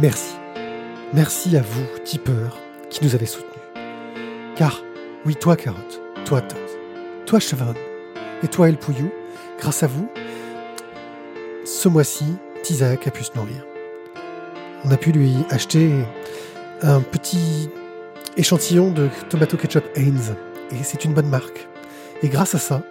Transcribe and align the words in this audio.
merci. 0.00 0.34
Merci 1.12 1.56
à 1.56 1.62
vous, 1.62 1.84
tipeurs, 2.04 2.58
qui 2.90 3.04
nous 3.04 3.14
avez 3.14 3.26
soutenus. 3.26 3.54
Car, 4.56 4.82
oui, 5.24 5.34
toi, 5.36 5.56
Carotte, 5.56 6.00
toi, 6.24 6.40
Todd, 6.40 6.58
toi, 7.26 7.40
Chevron, 7.40 7.74
et 8.42 8.48
toi, 8.48 8.68
El 8.68 8.76
Pouillou, 8.76 9.10
grâce 9.58 9.82
à 9.82 9.86
vous, 9.86 10.08
ce 11.64 11.88
mois-ci, 11.88 12.24
Tizak 12.62 13.06
a 13.06 13.10
pu 13.10 13.24
se 13.24 13.32
nourrir. 13.34 13.64
On 14.84 14.90
a 14.90 14.96
pu 14.96 15.12
lui 15.12 15.34
acheter 15.50 15.90
un 16.82 17.00
petit 17.00 17.68
échantillon 18.36 18.90
de 18.90 19.08
tomato 19.28 19.56
ketchup 19.56 19.84
Heinz. 19.96 20.34
Et 20.70 20.82
c'est 20.82 21.04
une 21.04 21.14
bonne 21.14 21.28
marque. 21.28 21.66
Et 22.22 22.28
grâce 22.28 22.54
à 22.54 22.58
ça, 22.58 22.82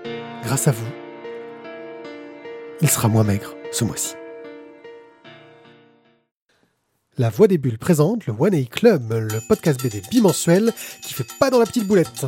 grâce 0.43 0.67
à 0.67 0.71
vous, 0.71 0.87
il 2.81 2.89
sera 2.89 3.07
moins 3.07 3.23
maigre 3.23 3.55
ce 3.71 3.83
mois-ci. 3.85 4.15
La 7.19 7.31
Voix 7.31 7.47
des 7.47 7.57
Bulles 7.57 7.79
présente 7.79 8.27
le 8.27 8.33
One 8.37 8.53
A 8.53 8.63
Club, 8.65 9.11
le 9.11 9.39
podcast 9.47 9.81
BD 9.81 10.03
bimensuel 10.11 10.71
qui 11.01 11.15
fait 11.15 11.25
pas 11.39 11.49
dans 11.49 11.57
la 11.57 11.65
petite 11.65 11.87
boulette. 11.87 12.27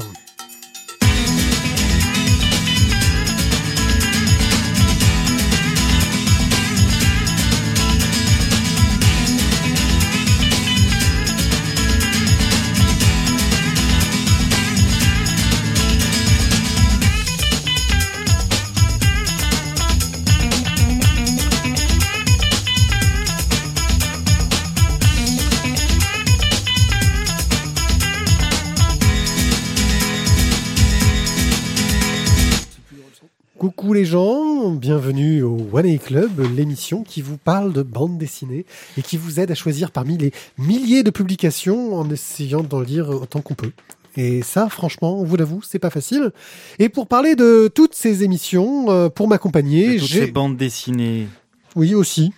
Club, 35.98 36.40
l'émission 36.56 37.04
qui 37.04 37.22
vous 37.22 37.38
parle 37.38 37.74
de 37.74 37.82
bande 37.82 38.18
dessinée 38.18 38.66
et 38.98 39.02
qui 39.02 39.18
vous 39.18 39.40
aide 39.40 39.50
à 39.50 39.56
choisir 39.56 39.92
parmi 39.92 40.18
les 40.18 40.32
milliers 40.58 41.02
de 41.04 41.10
publications 41.10 41.96
en 41.96 42.10
essayant 42.12 42.62
d'en 42.62 42.82
lire 42.82 43.10
autant 43.10 43.42
qu'on 43.42 43.56
peut. 43.56 43.72
Et 44.18 44.42
ça, 44.42 44.70
franchement, 44.70 45.20
on 45.20 45.24
vous 45.24 45.36
l'avoue, 45.38 45.62
c'est 45.64 45.80
pas 45.80 45.90
facile. 45.90 46.32
Et 46.80 46.90
pour 46.90 47.08
parler 47.08 47.36
de 47.36 47.70
toutes 47.74 47.96
ces 47.96 48.24
émissions, 48.24 48.90
euh, 48.90 49.08
pour 49.10 49.28
m'accompagner, 49.28 49.96
De 49.96 50.00
toutes 50.00 50.08
j'ai... 50.10 50.26
ces 50.26 50.32
bandes 50.32 50.58
dessinées. 50.58 51.28
Oui, 51.76 51.96
aussi. 51.96 52.34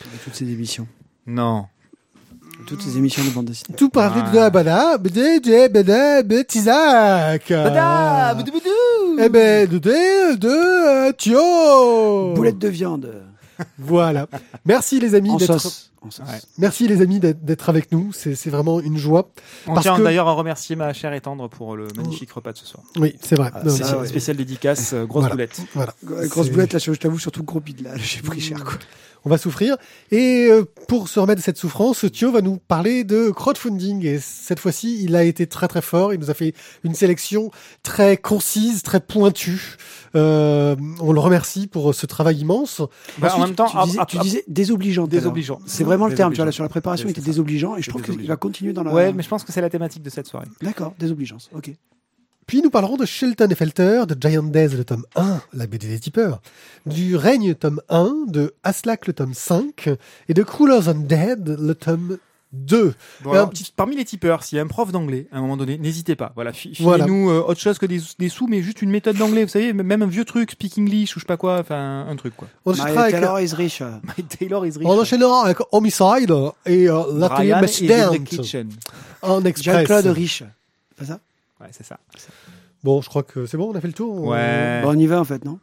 de 0.00 0.18
toutes 0.24 0.34
ces 0.34 0.50
émissions. 0.50 0.86
Non. 1.26 1.66
De 2.60 2.66
toutes 2.66 2.82
ces 2.82 2.96
émissions 2.96 3.24
de 3.24 3.30
bande 3.30 3.46
dessinée. 3.46 3.76
Tout 3.76 3.88
parler 3.88 4.20
de 4.22 4.26
Ah. 4.30 4.34
la 4.34 4.50
bada, 4.50 4.98
bada, 4.98 5.38
bada, 5.38 5.68
bada, 5.68 6.22
bada, 6.22 6.44
Tizak. 6.44 7.50
Eh 9.18 9.28
ben, 9.28 9.68
de, 9.68 9.78
de, 9.78 10.36
de, 10.36 10.48
euh, 11.08 11.12
Thio. 11.12 12.34
Boulette 12.34 12.58
de 12.58 12.68
viande. 12.68 13.22
Voilà. 13.78 14.26
Merci 14.64 14.98
les 14.98 15.14
amis 15.14 15.30
En 15.30 15.36
d'être, 15.36 15.58
sauce. 15.58 15.92
En 16.00 16.10
sauce. 16.10 16.26
Ouais. 16.26 16.40
merci 16.58 16.88
les 16.88 17.00
amis 17.00 17.20
d'être 17.20 17.44
d'être 17.44 17.68
avec 17.68 17.92
nous. 17.92 18.12
C'est 18.12 18.34
c'est 18.34 18.50
vraiment 18.50 18.80
une 18.80 18.96
joie. 18.96 19.28
On 19.66 19.74
Parce 19.74 19.82
tient 19.84 19.96
que- 19.96 20.02
d'ailleurs 20.02 20.26
à 20.26 20.32
remercier 20.32 20.74
ma 20.74 20.92
chère 20.92 21.12
et 21.12 21.20
tendre 21.20 21.48
pour 21.48 21.76
le 21.76 21.86
magnifique 21.96 22.32
repas 22.32 22.52
de 22.52 22.58
ce 22.58 22.66
soir. 22.66 22.82
Oui, 22.96 23.14
c'est 23.22 23.36
vrai. 23.36 23.50
Ah, 23.54 23.58
Non, 23.58 23.64
mais- 23.66 23.70
Spécial, 23.76 23.98
ouais. 24.00 24.06
spéciale 24.08 24.36
dédicace, 24.36 24.92
euh, 24.94 25.04
grosse 25.04 25.20
Voilà. 25.22 25.34
boulette. 25.34 25.60
voilà. 25.74 25.94
Grosse 26.04 26.46
C'est- 26.46 26.52
boulette, 26.52 26.72
là, 26.72 26.78
je 26.80 26.92
je 26.92 26.98
t'avoue, 26.98 27.18
surtout 27.18 27.44
gros 27.44 27.60
bide, 27.60 27.82
là. 27.82 27.90
J'ai 27.96 28.22
pris 28.22 28.40
cher, 28.40 28.64
quoi. 28.64 28.74
On 29.24 29.30
va 29.30 29.38
souffrir. 29.38 29.76
Et 30.10 30.48
euh, 30.50 30.64
pour 30.88 31.08
se 31.08 31.20
remettre 31.20 31.40
de 31.40 31.44
cette 31.44 31.58
souffrance, 31.58 32.04
Thio 32.12 32.32
va 32.32 32.40
nous 32.40 32.56
parler 32.56 33.04
de 33.04 33.30
crowdfunding. 33.30 34.04
Et 34.04 34.18
cette 34.18 34.58
fois-ci, 34.58 35.02
il 35.02 35.14
a 35.14 35.24
été 35.24 35.46
très 35.46 35.68
très 35.68 35.82
fort. 35.82 36.12
Il 36.12 36.20
nous 36.20 36.30
a 36.30 36.34
fait 36.34 36.54
une 36.84 36.94
sélection 36.94 37.50
très 37.82 38.16
concise, 38.16 38.82
très 38.82 39.00
pointue. 39.00 39.76
Euh, 40.14 40.76
on 41.00 41.12
le 41.12 41.20
remercie 41.20 41.66
pour 41.66 41.94
ce 41.94 42.06
travail 42.06 42.38
immense. 42.38 42.82
Bah, 43.18 43.34
en 43.36 43.46
même 43.46 43.54
temps, 43.54 43.68
tu 43.68 43.76
disais, 43.86 43.98
ah, 44.00 44.06
tu 44.06 44.18
ah, 44.18 44.22
disais 44.22 44.44
désobligeant. 44.48 45.06
désobligeant. 45.06 45.60
C'est 45.66 45.84
vraiment 45.84 46.06
le 46.06 46.14
terme, 46.14 46.32
tu 46.32 46.36
vois, 46.36 46.44
là, 46.44 46.50
Désobligeant. 46.50 46.56
sur 46.56 46.64
la 46.64 46.68
préparation, 46.68 47.08
il 47.08 47.12
était 47.12 47.20
désobligeant, 47.20 47.76
et 47.76 47.82
je 47.82 47.90
trouve 47.90 48.02
qu'il 48.02 48.26
va 48.26 48.36
continuer 48.36 48.72
dans 48.72 48.82
la. 48.82 48.92
Ouais, 48.92 49.12
mais 49.12 49.22
je 49.22 49.28
pense 49.28 49.44
que 49.44 49.52
c'est 49.52 49.60
la 49.60 49.70
thématique 49.70 50.02
de 50.02 50.10
cette 50.10 50.26
soirée. 50.26 50.48
D'accord, 50.60 50.94
désobligeance, 50.98 51.50
ok. 51.54 51.72
Puis 52.46 52.60
nous 52.60 52.70
parlerons 52.70 52.96
de 52.96 53.06
Shelton 53.06 53.48
et 53.50 53.54
Felter, 53.54 54.02
de 54.06 54.16
Giant 54.20 54.42
Days, 54.42 54.68
le 54.76 54.84
tome 54.84 55.04
1, 55.16 55.40
la 55.54 55.66
BD 55.66 55.88
des 55.88 55.98
tipeurs, 56.00 56.42
du 56.86 57.16
Règne, 57.16 57.54
tome 57.54 57.80
1, 57.88 58.26
de 58.28 58.54
Aslak, 58.64 59.06
le 59.06 59.12
tome 59.12 59.32
5, 59.34 59.88
et 60.28 60.34
de 60.34 60.42
Cruelers 60.42 60.88
Undead, 60.88 61.56
le 61.60 61.74
tome 61.74 62.18
2. 62.52 62.92
Bon, 63.22 63.30
Un 63.30 63.34
alors, 63.34 63.50
petit- 63.50 63.72
Parmi 63.74 63.96
les 63.96 64.04
tipeurs, 64.04 64.42
s'il 64.44 64.56
y 64.56 64.58
a 64.58 64.62
un 64.62 64.66
prof 64.66 64.92
d'anglais, 64.92 65.26
à 65.32 65.38
un 65.38 65.40
moment 65.40 65.56
donné, 65.56 65.78
n'hésitez 65.78 66.16
pas. 66.16 66.32
Voilà, 66.34 66.52
fi- 66.52 66.76
Voilà. 66.80 67.04
filez-nous 67.04 67.30
euh, 67.30 67.40
autre 67.46 67.60
chose 67.60 67.78
que 67.78 67.86
des, 67.86 67.98
des 68.18 68.28
sous, 68.28 68.46
mais 68.46 68.60
juste 68.60 68.82
une 68.82 68.90
méthode 68.90 69.16
d'anglais. 69.16 69.44
Vous 69.44 69.50
savez, 69.50 69.72
même 69.72 70.02
un 70.02 70.06
vieux 70.06 70.26
truc, 70.26 70.50
speak 70.50 70.76
English 70.76 71.16
ou 71.16 71.20
je 71.20 71.24
sais 71.24 71.26
pas 71.26 71.38
quoi, 71.38 71.60
enfin 71.60 72.04
un 72.06 72.16
truc 72.16 72.36
quoi. 72.36 72.48
On 72.66 72.72
My 72.74 72.80
enchaînera 72.82 73.02
avec, 73.04 73.14
Taylor 73.14 73.40
is 73.40 73.54
rich. 73.54 73.80
My 74.18 74.24
Taylor 74.24 74.66
is 74.66 74.72
rich. 74.76 74.86
on 74.86 75.00
enchaînera 75.00 75.44
avec 75.46 75.58
Homicide 75.70 76.34
et 76.66 76.90
euh, 76.90 77.02
l'atelier 77.16 77.54
Mesdent 77.58 78.22
kitchen. 78.24 78.68
en 79.22 79.42
express. 79.46 79.76
Jean-Claude 79.88 80.06
Rich. 80.08 80.44
C'est 80.98 81.06
ça? 81.06 81.20
Ouais, 81.62 81.68
c'est 81.70 81.84
ça. 81.86 81.98
Bon, 82.84 83.00
je 83.00 83.08
crois 83.08 83.22
que 83.22 83.46
c'est 83.46 83.56
bon, 83.56 83.70
on 83.72 83.74
a 83.76 83.80
fait 83.80 83.86
le 83.86 83.92
tour. 83.92 84.12
on- 84.12 84.30
Ouais. 84.30 84.80
Bon, 84.82 84.90
on 84.90 84.98
y 84.98 85.06
va, 85.06 85.20
en 85.20 85.24
fait, 85.24 85.44
non? 85.44 85.58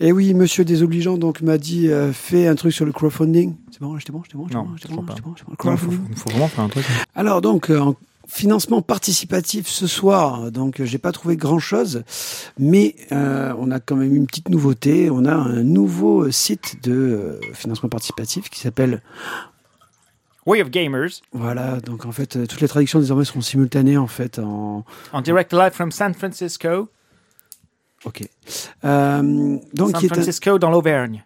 Et 0.00 0.12
oui, 0.12 0.32
monsieur 0.32 0.64
désobligeant 0.64 1.18
donc 1.18 1.40
m'a 1.42 1.58
dit 1.58 1.88
euh, 1.88 2.12
fais 2.12 2.46
un 2.46 2.54
truc 2.54 2.72
sur 2.72 2.84
le 2.86 2.92
crowdfunding. 2.92 3.56
C'est 3.72 3.80
bon, 3.80 3.98
j'étais 3.98 4.12
bon, 4.12 4.22
j'étais 4.22 4.36
bon, 4.38 4.46
j'étais 4.46 4.58
bon, 4.58 4.76
j'étais 4.76 4.88
bon, 4.94 5.04
j'étais 5.08 5.22
bon, 5.22 5.34
j'étais 5.36 5.44
bon. 5.64 5.70
Non, 5.70 5.76
faut, 5.76 5.90
vraiment 6.30 6.46
faire 6.48 6.64
un 6.64 6.68
truc. 6.68 6.84
Alors 7.16 7.40
donc 7.40 7.68
euh, 7.70 7.80
en 7.80 7.96
financement 8.28 8.80
participatif 8.80 9.66
ce 9.66 9.88
soir, 9.88 10.52
donc 10.52 10.80
euh, 10.80 10.84
j'ai 10.84 10.98
pas 10.98 11.10
trouvé 11.10 11.36
grand 11.36 11.58
chose, 11.58 12.04
mais 12.60 12.94
euh, 13.10 13.52
on 13.58 13.72
a 13.72 13.80
quand 13.80 13.96
même 13.96 14.14
une 14.14 14.26
petite 14.28 14.50
nouveauté. 14.50 15.10
On 15.10 15.24
a 15.24 15.34
un 15.34 15.64
nouveau 15.64 16.30
site 16.30 16.84
de 16.84 17.40
financement 17.52 17.88
participatif 17.88 18.50
qui 18.50 18.60
s'appelle 18.60 19.02
Way 20.48 20.62
of 20.62 20.70
Gamers, 20.70 21.10
voilà. 21.32 21.78
Donc 21.80 22.06
en 22.06 22.12
fait 22.12 22.36
euh, 22.36 22.46
toutes 22.46 22.60
les 22.62 22.68
traductions 22.68 22.98
désormais 23.00 23.24
seront 23.24 23.40
simultanées 23.42 23.96
en 23.98 24.06
fait 24.06 24.38
en 24.38 24.84
en 25.12 25.20
direct 25.20 25.52
live 25.52 25.72
from 25.72 25.92
San 25.92 26.14
Francisco. 26.14 26.88
ok. 28.04 28.22
Euh, 28.84 29.58
donc 29.74 29.90
San 29.96 30.04
un- 30.04 30.08
Francisco 30.08 30.58
dans 30.58 30.70
l'Auvergne. 30.70 31.24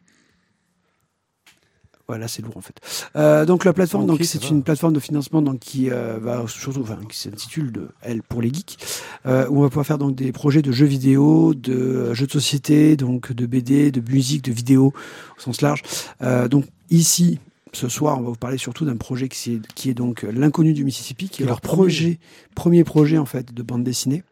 Voilà, 2.09 2.27
c'est 2.29 2.43
lourd 2.43 2.57
en 2.57 2.61
fait. 2.61 2.75
Euh, 3.17 3.47
donc 3.47 3.65
la 3.65 3.73
plateforme, 3.73 4.07
donc 4.07 4.21
c'est 4.25 4.51
une 4.51 4.63
plateforme 4.65 4.93
de 4.93 5.01
financement 5.01 5.41
donc 5.41 5.61
qui 5.61 5.89
euh, 5.91 6.19
va 6.21 6.45
surtout, 6.49 6.81
enfin, 6.83 6.99
qui 7.09 7.17
s'intitule 7.17 7.71
de 7.73 7.89
elle 8.03 8.23
pour 8.23 8.43
les 8.43 8.53
geeks, 8.53 8.77
euh, 9.25 9.47
où 9.49 9.61
on 9.61 9.63
va 9.63 9.69
pouvoir 9.69 9.87
faire 9.87 9.99
donc 9.99 10.17
des 10.17 10.33
projets 10.33 10.61
de 10.63 10.73
jeux 10.73 10.85
vidéo, 10.87 11.55
de 11.55 12.13
jeux 12.13 12.27
de 12.27 12.33
société, 12.33 12.97
donc 12.97 13.33
de 13.33 13.47
BD, 13.47 13.93
de 13.93 14.01
musique, 14.13 14.43
de 14.43 14.53
vidéo 14.53 14.93
au 15.39 15.41
sens 15.41 15.61
large. 15.63 15.83
Euh, 16.23 16.49
donc 16.49 16.67
ici. 16.91 17.39
Ce 17.73 17.89
soir, 17.89 18.19
on 18.19 18.23
va 18.23 18.29
vous 18.29 18.37
parler 18.37 18.59
surtout 18.59 18.85
d'un 18.85 18.97
projet 18.97 19.29
qui 19.29 19.55
est, 19.55 19.67
qui 19.75 19.89
est 19.89 19.95
donc 19.95 20.23
l'inconnu 20.23 20.75
du 20.75 20.85
Mississippi, 20.85 21.29
qui 21.29 21.43
est 21.43 21.47
leur 21.47 21.61
projet, 21.61 22.19
premier 22.55 22.85
projet 22.85 23.19
en 23.19 23.25
fait 23.25 23.53
de 23.53 23.63
bande 23.63 23.83
dessinée, 23.83 24.23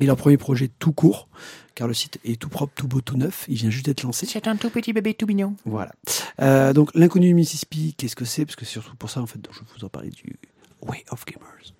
et 0.00 0.06
leur 0.06 0.16
premier 0.16 0.36
projet 0.36 0.68
tout 0.78 0.92
court, 0.92 1.28
car 1.74 1.86
le 1.86 1.94
site 1.94 2.18
est 2.24 2.40
tout 2.40 2.48
propre, 2.48 2.72
tout 2.74 2.88
beau, 2.88 3.00
tout 3.00 3.16
neuf. 3.16 3.44
Il 3.48 3.56
vient 3.56 3.70
juste 3.70 3.86
d'être 3.86 4.02
lancé. 4.02 4.26
C'est 4.26 4.48
un 4.48 4.56
tout 4.56 4.70
petit 4.70 4.92
bébé 4.92 5.14
tout 5.14 5.26
mignon. 5.26 5.54
Voilà. 5.64 5.92
Euh, 6.40 6.72
donc 6.72 6.90
l'inconnu 6.94 7.28
du 7.28 7.34
Mississippi, 7.34 7.94
qu'est-ce 7.96 8.16
que 8.16 8.24
c'est? 8.24 8.44
Parce 8.44 8.56
que 8.56 8.64
c'est 8.64 8.72
surtout 8.72 8.96
pour 8.96 9.10
ça 9.10 9.20
en 9.20 9.26
fait, 9.26 9.40
dont 9.40 9.52
je 9.52 9.60
vous 9.76 9.84
en 9.84 9.88
parlais 9.88 10.10
du 10.10 10.36
Way 10.82 11.04
of 11.10 11.24
Gamers. 11.24 11.74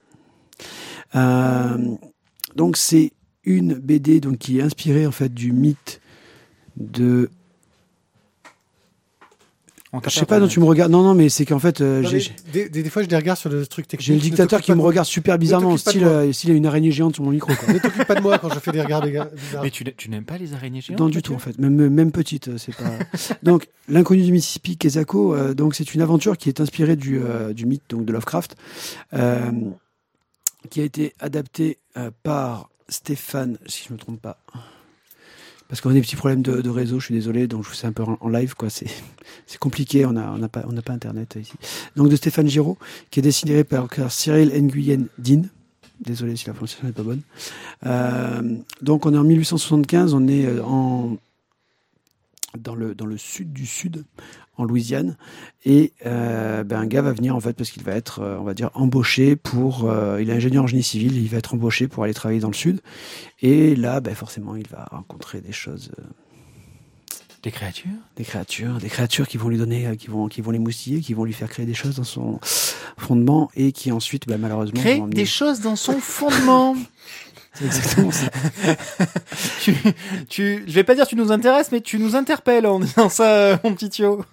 Euh, 1.15 1.97
donc 2.55 2.77
c'est 2.77 3.13
une 3.45 3.75
BD 3.75 4.21
donc 4.21 4.39
qui 4.39 4.59
est 4.59 4.63
inspirée 4.63 5.07
en 5.07 5.13
fait 5.13 5.33
du 5.33 5.53
mythe 5.53 6.01
de. 6.77 7.31
Je 10.05 10.11
sais 10.11 10.27
pas 10.27 10.39
dont 10.39 10.49
tu 10.49 10.61
me 10.61 10.67
regardes. 10.67 10.93
Non 10.93 11.03
non, 11.03 11.15
mais 11.15 11.31
c'est 11.31 11.47
qu'en 11.47 11.59
fait 11.59 11.81
euh, 11.81 12.03
Non, 12.03 12.09
j'ai 12.11 12.31
des, 12.53 12.69
des- 12.69 12.83
des 12.83 12.91
fois, 12.91 13.03
je 13.03 13.09
les 13.09 13.17
regarde 13.17 13.39
sur 13.39 13.49
le 13.49 13.67
truc 13.67 13.89
technique. 13.89 14.07
j'ai 14.07 14.13
le 14.13 14.19
Ne 14.19 14.23
dictateur 14.23 14.61
qui 14.61 14.71
me 14.73 14.77
de- 14.77 14.83
regarde 14.83 15.07
super 15.07 15.39
bizarrement, 15.39 15.77
style 15.79 16.05
euh, 16.05 16.31
s'il 16.33 16.51
a 16.51 16.55
une 16.55 16.67
araignée 16.67 16.91
géante 16.91 17.15
sur 17.15 17.25
mon 17.25 17.31
micro. 17.31 17.53
Quoi. 17.55 17.69
Ne 17.73 17.79
t'occupe 17.79 18.05
pas 18.05 18.15
de 18.15 18.21
moi 18.21 18.39
quand 18.39 18.51
je 18.53 18.59
fais 18.59 18.71
des 18.73 18.83
regards 18.83 19.01
bizarres. 19.03 19.29
Mais 19.63 19.71
tu, 19.71 19.85
n'aimes- 19.85 19.95
tu 19.97 20.11
n'aimes 20.11 20.25
pas 20.25 20.37
les 20.37 20.53
araignées 20.53 20.83
géantes 20.83 21.01
Non 21.01 21.09
du 21.09 21.23
tout 21.23 21.33
en 21.35 21.39
fait, 21.39 21.59
même 21.59 21.89
même 21.89 22.13
petite, 22.13 22.49
euh, 22.49 22.59
c'est 22.59 22.75
pas. 22.77 22.91
donc 23.43 23.69
l'inconnu 23.89 24.23
du 24.25 24.33
Mississippi, 24.33 24.77
Kezako, 24.77 25.35
euh, 25.35 25.55
donc 25.55 25.75
c'est 25.75 25.95
une 25.95 26.03
aventure 26.03 26.37
qui 26.37 26.51
est 26.51 26.61
inspirée 26.61 26.97
du 26.97 27.19
euh, 27.19 27.55
du 27.55 27.65
mythe 27.65 27.85
donc 27.89 28.05
de 28.05 28.13
Lovecraft, 28.13 28.57
euh, 29.15 29.51
qui 30.69 30.81
a 30.81 30.85
été 30.85 31.15
adaptée 31.19 31.79
euh, 31.97 32.11
par 32.23 32.69
Stéphane, 32.91 33.57
si 33.67 33.85
je 33.89 33.93
me 33.95 33.99
trompe 33.99 34.21
pas. 34.21 34.39
Parce 35.69 35.83
qu'on 35.83 35.91
a 35.91 35.93
des 35.93 36.01
petits 36.01 36.17
problèmes 36.17 36.43
de, 36.43 36.63
de 36.63 36.71
réseau, 36.71 36.99
je 36.99 37.07
suis 37.07 37.15
désolé, 37.15 37.47
donc 37.47 37.63
je 37.63 37.69
vous 37.69 37.75
fais 37.75 37.87
un 37.87 37.93
peu 37.93 38.03
en, 38.03 38.29
live, 38.29 38.55
quoi. 38.55 38.71
C'est 38.71 38.87
c'est 39.47 39.59
compliqué, 39.59 40.07
on 40.07 40.13
n'a 40.13 40.33
on 40.33 40.39
n'a 40.39 40.49
pas 40.49 40.65
on 40.67 40.73
n'a 40.73 40.83
pas 40.83 40.95
internet 40.95 41.37
euh, 41.37 41.41
ici. 41.41 41.53
Donc 41.95 42.09
de 42.09 42.17
Stéphane 42.17 42.49
Giraud, 42.49 42.79
qui 43.11 43.21
est 43.21 43.23
dessiné 43.23 43.65
par 43.65 43.89
par 43.89 44.11
Cyril 44.11 44.51
Nguyen 44.51 45.07
Din. 45.19 45.43
Désolé 46.01 46.37
si 46.37 46.47
la 46.47 46.53
prononciation 46.53 46.87
n'est 46.87 46.93
pas 46.93 47.03
bonne. 47.03 47.23
Euh, 47.87 48.57
donc 48.83 49.05
on 49.05 49.13
est 49.13 49.19
en 49.19 49.25
1875, 49.25 50.15
on 50.15 50.27
est 50.29 50.47
euh, 50.47 50.63
en 50.65 51.17
dans 52.59 52.75
le, 52.75 52.95
dans 52.95 53.07
le 53.07 53.17
sud 53.17 53.53
du 53.53 53.67
sud, 53.67 54.05
en 54.57 54.65
Louisiane. 54.65 55.17
Et 55.65 55.93
euh, 56.07 56.65
ben, 56.65 56.81
un 56.81 56.87
gars 56.87 57.03
va 57.03 57.13
venir, 57.13 57.35
en 57.37 57.41
fait, 57.41 57.53
parce 57.55 57.71
qu'il 57.71 57.83
va 57.85 57.93
être, 57.93 58.21
euh, 58.21 58.39
on 58.39 58.45
va 58.45 58.55
dire, 58.55 58.71
embauché 58.75 59.37
pour. 59.37 59.89
euh, 59.89 60.21
il 60.21 60.31
est 60.31 60.35
ingénieur 60.35 60.65
en 60.65 60.67
génie 60.67 60.83
civil, 60.83 61.17
il 61.17 61.29
va 61.29 61.39
être 61.39 61.55
embauché 61.55 61.89
pour 61.89 62.05
aller 62.05 62.15
travailler 62.15 62.41
dans 62.41 62.49
le 62.49 62.55
sud. 62.55 62.81
Et 63.41 63.77
là, 63.77 64.01
ben, 64.01 64.15
forcément, 64.15 64.57
il 64.57 64.67
va 64.69 64.87
rencontrer 64.91 65.41
des 65.41 65.53
choses. 65.53 65.91
euh, 65.99 66.03
Des 67.45 67.53
créatures 67.53 67.89
des 68.17 68.25
créatures, 68.25 68.79
des 68.79 68.89
créatures 68.89 69.29
qui 69.29 69.37
vont 69.37 69.49
lui 69.49 69.59
donner, 69.59 69.97
qui 69.97 70.09
vont, 70.09 70.27
qui 70.27 70.41
vont 70.41 70.51
l'émoustiller, 70.51 71.01
qui 71.01 71.15
vont 71.15 71.23
lui 71.25 71.33
faire 71.33 71.49
créer 71.49 71.67
des 71.67 71.75
choses 71.75 71.95
dans 71.97 72.05
son 72.05 72.41
fondement 72.97 73.49
et 73.55 73.71
qui 73.71 73.93
ensuite, 73.93 74.27
ben, 74.27 74.39
malheureusement, 74.41 74.81
Créer 74.81 75.01
des 75.15 75.25
choses 75.25 75.61
dans 75.61 75.77
son 75.77 76.01
fondement. 76.01 76.75
C'est 77.55 77.65
exactement 77.65 78.11
ça. 78.11 78.29
tu, 79.61 79.75
tu, 80.29 80.65
je 80.67 80.73
vais 80.73 80.85
pas 80.85 80.95
dire 80.95 81.07
tu 81.07 81.17
nous 81.17 81.33
intéresses, 81.33 81.73
mais 81.73 81.81
tu 81.81 81.99
nous 81.99 82.15
interpelles 82.15 82.67
en 82.67 82.81
disant 82.81 83.09
ça, 83.09 83.35
euh, 83.35 83.57
mon 83.65 83.75
petit 83.75 83.91
Thio. 83.91 84.25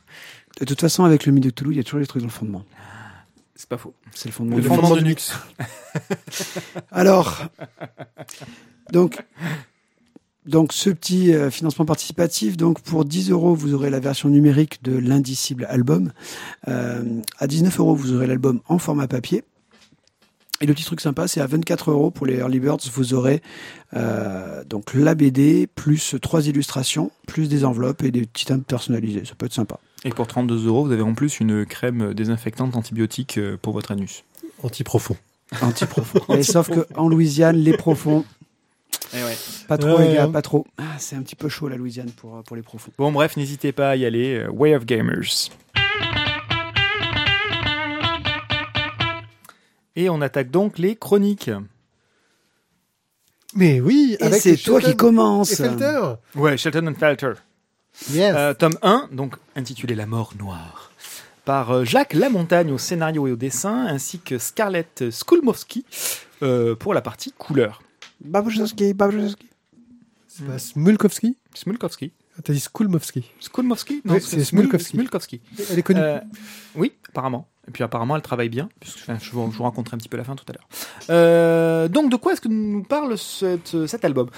De 0.59 0.65
toute 0.65 0.79
façon, 0.79 1.03
avec 1.03 1.25
le 1.25 1.31
mythe 1.31 1.43
de 1.43 1.49
Toulouse, 1.49 1.73
il 1.73 1.77
y 1.77 1.79
a 1.79 1.83
toujours 1.83 1.99
des 1.99 2.07
trucs 2.07 2.21
dans 2.21 2.27
le 2.27 2.31
fondement. 2.31 2.63
C'est 3.55 3.69
pas 3.69 3.77
faux. 3.77 3.93
C'est 4.13 4.27
le 4.29 4.33
fondement. 4.33 4.55
Le 4.57 4.61
du 4.61 4.67
fondement 4.67 4.95
mythe. 4.95 5.01
de 5.01 5.07
Nux. 5.07 5.33
Alors, 6.91 7.43
donc, 8.91 9.23
donc 10.45 10.73
ce 10.73 10.89
petit 10.89 11.33
euh, 11.33 11.49
financement 11.49 11.85
participatif, 11.85 12.57
donc 12.57 12.81
pour 12.81 13.05
10 13.05 13.31
euros, 13.31 13.55
vous 13.55 13.73
aurez 13.73 13.89
la 13.89 13.99
version 13.99 14.29
numérique 14.29 14.83
de 14.83 14.97
l'indicible 14.97 15.65
album. 15.69 16.11
Euh, 16.67 17.21
à 17.39 17.47
19 17.47 17.79
euros, 17.79 17.95
vous 17.95 18.13
aurez 18.13 18.27
l'album 18.27 18.61
en 18.67 18.77
format 18.77 19.07
papier. 19.07 19.43
Et 20.61 20.65
le 20.65 20.73
petit 20.73 20.85
truc 20.85 21.01
sympa, 21.01 21.27
c'est 21.27 21.41
à 21.41 21.47
24 21.47 21.91
euros 21.91 22.11
pour 22.11 22.25
les 22.25 22.35
Early 22.37 22.59
Birds, 22.61 22.79
vous 22.93 23.13
aurez 23.13 23.41
euh, 23.93 24.63
donc 24.63 24.93
la 24.93 25.13
BD 25.13 25.67
plus 25.67 26.15
trois 26.21 26.47
illustrations, 26.47 27.11
plus 27.27 27.49
des 27.49 27.65
enveloppes 27.65 28.03
et 28.03 28.11
des 28.11 28.21
petits 28.25 28.45
timbres 28.45 28.63
personnalisés. 28.63 29.23
Ça 29.25 29.33
peut 29.37 29.45
être 29.47 29.53
sympa. 29.53 29.79
Et 30.05 30.11
pour 30.11 30.27
32 30.27 30.65
euros, 30.67 30.85
vous 30.85 30.91
avez 30.93 31.01
en 31.01 31.13
plus 31.13 31.39
une 31.41 31.65
crème 31.65 32.13
désinfectante 32.13 32.75
antibiotique 32.77 33.37
euh, 33.37 33.57
pour 33.61 33.73
votre 33.73 33.91
anus. 33.91 34.23
Anti-profond. 34.63 35.17
Anti-profond. 35.61 36.19
Sauf 36.41 36.69
que 36.69 36.87
en 36.95 37.09
Louisiane, 37.09 37.57
les 37.57 37.75
profonds, 37.75 38.23
Eh 39.13 39.23
ouais. 39.23 39.35
pas 39.67 39.77
trop 39.77 39.97
Ouais, 39.97 40.07
les 40.07 40.13
gars, 40.15 40.25
ouais. 40.27 40.31
pas 40.31 40.41
trop. 40.41 40.65
Ah, 40.77 40.83
c'est 40.99 41.17
un 41.17 41.21
petit 41.21 41.35
peu 41.35 41.49
chaud 41.49 41.67
la 41.67 41.75
Louisiane 41.75 42.11
pour, 42.11 42.41
pour 42.43 42.55
les 42.55 42.61
profonds. 42.61 42.91
Bon, 42.97 43.11
bref, 43.11 43.35
n'hésitez 43.35 43.73
pas 43.73 43.89
à 43.89 43.95
y 43.97 44.05
aller. 44.05 44.35
euh, 44.35 44.49
Way 44.51 44.75
of 44.75 44.85
Gamers. 44.85 45.49
Et 49.95 50.09
on 50.09 50.21
attaque 50.21 50.51
donc 50.51 50.77
les 50.77 50.95
chroniques. 50.95 51.49
Mais 53.55 53.79
oui, 53.79 54.17
Et 54.19 54.23
avec 54.23 54.41
c'est 54.41 54.57
toi 54.57 54.81
qui 54.81 54.95
commence. 54.95 55.51
et 55.51 55.55
Felter. 55.55 56.15
Ouais, 56.35 56.57
Shelton 56.57 56.87
and 56.87 56.95
Felter. 56.95 57.33
Yes. 58.11 58.33
Euh, 58.35 58.53
tome 58.53 58.77
1, 58.81 59.09
donc 59.13 59.35
intitulé 59.55 59.95
La 59.95 60.05
mort 60.05 60.33
noire, 60.37 60.91
par 61.45 61.71
euh, 61.71 61.85
Jacques 61.85 62.13
Lamontagne 62.13 62.71
au 62.71 62.77
scénario 62.77 63.25
et 63.27 63.31
au 63.31 63.37
dessin, 63.37 63.85
ainsi 63.87 64.19
que 64.19 64.37
Scarlett 64.37 65.09
Skulmowski 65.11 65.85
euh, 66.43 66.75
pour 66.75 66.93
la 66.93 67.01
partie 67.01 67.31
couleur. 67.31 67.81
Babrzewski, 68.19 68.93
Babrzewski. 68.93 69.47
C'est 70.27 70.45
pas 70.45 70.59
Smulkowski? 70.59 71.37
Smulkowski. 71.53 72.11
Ah, 72.37 72.41
T'as 72.43 72.51
dit 72.51 72.59
Skulmowski. 72.59 73.23
Skulmowski? 73.39 74.01
Oui, 74.03 74.19
c'est 74.21 74.43
Smulkowski. 74.43 74.97
Smulkowski. 74.97 75.39
Elle 75.71 75.79
est 75.79 75.83
connue. 75.83 76.01
Euh, 76.01 76.19
oui, 76.75 76.91
apparemment. 77.07 77.47
Et 77.67 77.71
puis 77.71 77.83
apparemment, 77.83 78.15
elle 78.15 78.21
travaille 78.21 78.49
bien. 78.49 78.69
Puisque, 78.79 78.99
je, 78.99 79.31
vous, 79.31 79.63
raconterai 79.63 79.95
un 79.95 79.97
petit 79.97 80.09
peu 80.09 80.17
la 80.17 80.23
fin 80.23 80.35
tout 80.35 80.45
à 80.47 80.53
l'heure. 80.53 80.67
Euh, 81.09 81.87
donc, 81.87 82.11
de 82.11 82.15
quoi 82.15 82.33
est-ce 82.33 82.41
que 82.41 82.47
nous 82.47 82.83
parle 82.83 83.17
cet 83.17 84.05
album? 84.05 84.29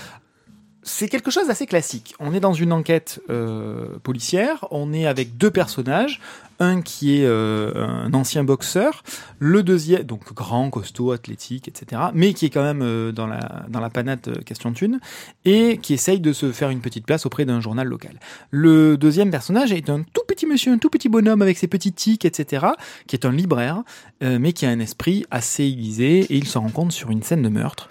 C'est 0.83 1.09
quelque 1.09 1.31
chose 1.31 1.47
d'assez 1.47 1.65
classique. 1.65 2.15
On 2.19 2.33
est 2.33 2.39
dans 2.39 2.53
une 2.53 2.71
enquête 2.71 3.21
euh, 3.29 3.99
policière, 3.99 4.65
on 4.71 4.93
est 4.93 5.05
avec 5.05 5.35
deux 5.35 5.51
personnages, 5.51 6.21
un 6.59 6.81
qui 6.81 7.19
est 7.19 7.25
euh, 7.25 7.71
un 7.75 8.13
ancien 8.13 8.43
boxeur, 8.43 9.03
le 9.39 9.63
deuxième, 9.63 10.03
donc 10.03 10.33
grand, 10.33 10.69
costaud, 10.69 11.11
athlétique, 11.11 11.67
etc., 11.67 12.01
mais 12.13 12.33
qui 12.33 12.45
est 12.45 12.49
quand 12.49 12.63
même 12.63 12.81
euh, 12.81 13.11
dans 13.11 13.27
la 13.27 13.65
dans 13.69 13.79
la 13.79 13.89
panate 13.89 14.27
euh, 14.27 14.41
question 14.41 14.73
thune, 14.73 14.99
et 15.45 15.77
qui 15.77 15.93
essaye 15.93 16.19
de 16.19 16.33
se 16.33 16.51
faire 16.51 16.69
une 16.69 16.81
petite 16.81 17.05
place 17.05 17.25
auprès 17.25 17.45
d'un 17.45 17.61
journal 17.61 17.87
local. 17.87 18.19
Le 18.51 18.97
deuxième 18.97 19.31
personnage 19.31 19.71
est 19.71 19.89
un 19.89 20.01
tout 20.01 20.23
petit 20.27 20.45
monsieur, 20.45 20.71
un 20.71 20.77
tout 20.77 20.89
petit 20.89 21.09
bonhomme 21.09 21.41
avec 21.41 21.57
ses 21.57 21.67
petits 21.67 21.93
tics, 21.93 22.25
etc., 22.25 22.67
qui 23.07 23.15
est 23.15 23.25
un 23.25 23.31
libraire, 23.31 23.83
mais 24.21 24.53
qui 24.53 24.65
a 24.65 24.69
un 24.69 24.79
esprit 24.79 25.25
assez 25.31 25.63
aiguisé, 25.63 26.19
et 26.19 26.35
il 26.35 26.47
se 26.47 26.57
rend 26.57 26.69
compte 26.69 26.91
sur 26.91 27.11
une 27.11 27.23
scène 27.23 27.41
de 27.41 27.49
meurtre, 27.49 27.89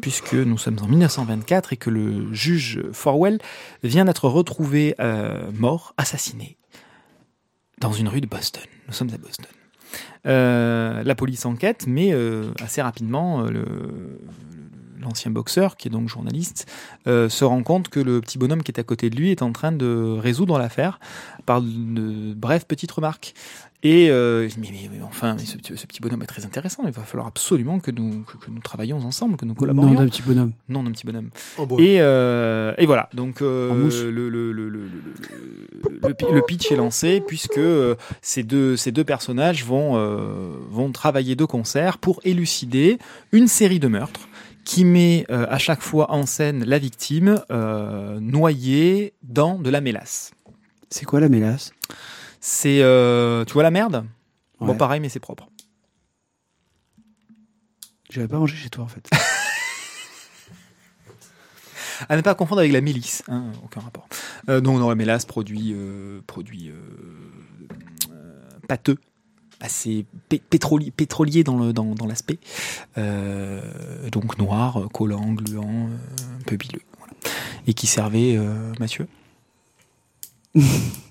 puisque 0.00 0.34
nous 0.34 0.58
sommes 0.58 0.78
en 0.82 0.86
1924 0.86 1.72
et 1.72 1.76
que 1.76 1.90
le 1.90 2.32
juge 2.32 2.82
Forwell 2.92 3.38
vient 3.82 4.04
d'être 4.04 4.28
retrouvé 4.28 4.94
mort, 5.52 5.94
assassiné, 5.96 6.56
dans 7.78 7.92
une 7.92 8.08
rue 8.08 8.20
de 8.20 8.26
Boston. 8.26 8.62
Nous 8.88 8.94
sommes 8.94 9.10
à 9.12 9.18
Boston. 9.18 9.46
Euh, 10.26 11.02
la 11.04 11.14
police 11.14 11.44
enquête, 11.46 11.84
mais 11.86 12.12
euh, 12.12 12.50
assez 12.60 12.82
rapidement, 12.82 13.44
euh, 13.44 13.50
le- 13.50 14.18
l'ancien 15.04 15.30
boxeur, 15.30 15.76
qui 15.76 15.88
est 15.88 15.90
donc 15.90 16.08
journaliste, 16.08 16.66
euh, 17.06 17.28
se 17.28 17.44
rend 17.44 17.62
compte 17.62 17.88
que 17.88 18.00
le 18.00 18.20
petit 18.20 18.38
bonhomme 18.38 18.62
qui 18.62 18.72
est 18.72 18.80
à 18.80 18.84
côté 18.84 19.08
de 19.10 19.16
lui 19.16 19.30
est 19.30 19.42
en 19.42 19.52
train 19.52 19.70
de 19.72 20.16
résoudre 20.18 20.58
l'affaire 20.58 20.98
par 21.46 21.62
de 21.62 22.34
brèves 22.34 22.66
petites 22.66 22.90
remarques. 22.92 23.34
Et 23.86 24.08
euh, 24.10 24.48
mais, 24.58 24.68
mais- 24.72 24.88
mais 24.90 25.02
enfin, 25.02 25.34
mais 25.38 25.44
ce, 25.44 25.58
petit- 25.58 25.76
ce 25.76 25.86
petit 25.86 26.00
bonhomme 26.00 26.22
est 26.22 26.26
très 26.26 26.46
intéressant. 26.46 26.84
Il 26.86 26.92
va 26.92 27.02
falloir 27.02 27.26
absolument 27.26 27.80
que 27.80 27.90
nous, 27.90 28.22
que, 28.22 28.38
que 28.38 28.50
nous 28.50 28.60
travaillions 28.60 28.96
ensemble, 29.04 29.36
que 29.36 29.44
nous 29.44 29.50
Non, 29.52 29.54
collaborions. 29.56 29.92
d'un 29.94 30.06
petit 30.08 30.22
bonhomme. 30.22 30.52
Non, 30.70 30.82
d'un 30.82 30.90
petit 30.92 31.04
bonhomme. 31.04 31.28
Bois. 31.58 31.78
Et, 31.82 32.00
euh, 32.00 32.72
et 32.78 32.86
voilà, 32.86 33.10
donc 33.12 33.42
euh, 33.42 33.74
le, 34.10 34.10
le, 34.10 34.28
le, 34.30 34.52
le, 34.52 34.68
le, 34.70 34.80
le- 34.84 36.00
le 36.08 36.14
pi- 36.14 36.24
le 36.32 36.40
pitch 36.42 36.72
est 36.72 36.76
lancé 36.76 37.20
puisque 37.26 37.58
euh, 37.58 37.94
ces, 38.22 38.42
deux, 38.42 38.76
ces 38.78 38.90
deux 38.90 39.04
personnages 39.04 39.66
vont, 39.66 39.96
euh, 39.98 40.56
vont 40.70 40.90
travailler 40.90 41.36
de 41.36 41.44
concert 41.44 41.98
pour 41.98 42.20
élucider 42.24 42.98
une 43.32 43.48
série 43.48 43.80
de 43.80 43.88
meurtres 43.88 44.28
qui 44.64 44.84
met 44.84 45.26
euh, 45.30 45.46
à 45.48 45.58
chaque 45.58 45.82
fois 45.82 46.10
en 46.10 46.26
scène 46.26 46.64
la 46.64 46.78
victime 46.78 47.42
euh, 47.50 48.18
noyée 48.20 49.14
dans 49.22 49.58
de 49.58 49.70
la 49.70 49.80
mélasse. 49.80 50.32
C'est 50.90 51.04
quoi 51.04 51.20
la 51.20 51.28
mélasse? 51.28 51.72
C'est, 52.40 52.82
euh, 52.82 53.44
tu 53.44 53.52
vois 53.54 53.62
la 53.62 53.70
merde? 53.70 54.06
Bon, 54.60 54.74
pareil, 54.74 55.00
mais 55.00 55.08
c'est 55.08 55.20
propre. 55.20 55.48
J'avais 58.10 58.28
pas 58.28 58.38
mangé 58.38 58.56
chez 58.56 58.70
toi 58.70 58.84
en 58.84 58.88
fait. 58.88 59.08
À 62.08 62.16
ne 62.16 62.22
pas 62.22 62.34
confondre 62.34 62.60
avec 62.60 62.72
la 62.72 62.80
milice, 62.80 63.22
hein, 63.28 63.52
aucun 63.62 63.80
rapport. 63.80 64.08
Euh, 64.48 64.60
non, 64.60 64.78
non, 64.78 64.88
la 64.88 64.94
mélasse 64.94 65.24
produit, 65.24 65.72
euh, 65.74 66.20
produit 66.26 66.68
euh, 66.68 66.74
euh, 68.10 68.40
pâteux, 68.68 68.98
assez 69.64 70.04
pé- 70.28 70.42
pétroli- 70.50 70.90
pétrolier 70.90 71.42
dans 71.44 72.06
l'aspect, 72.06 72.38
Euh, 72.98 73.60
donc 74.10 74.38
noir, 74.38 74.88
collant, 74.92 75.32
gluant, 75.32 75.88
euh, 75.88 76.38
un 76.40 76.42
peu 76.46 76.56
bileux, 76.56 76.82
et 77.66 77.74
qui 77.74 77.86
servait 77.86 78.36
euh, 78.36 78.72
Mathieu? 78.78 79.08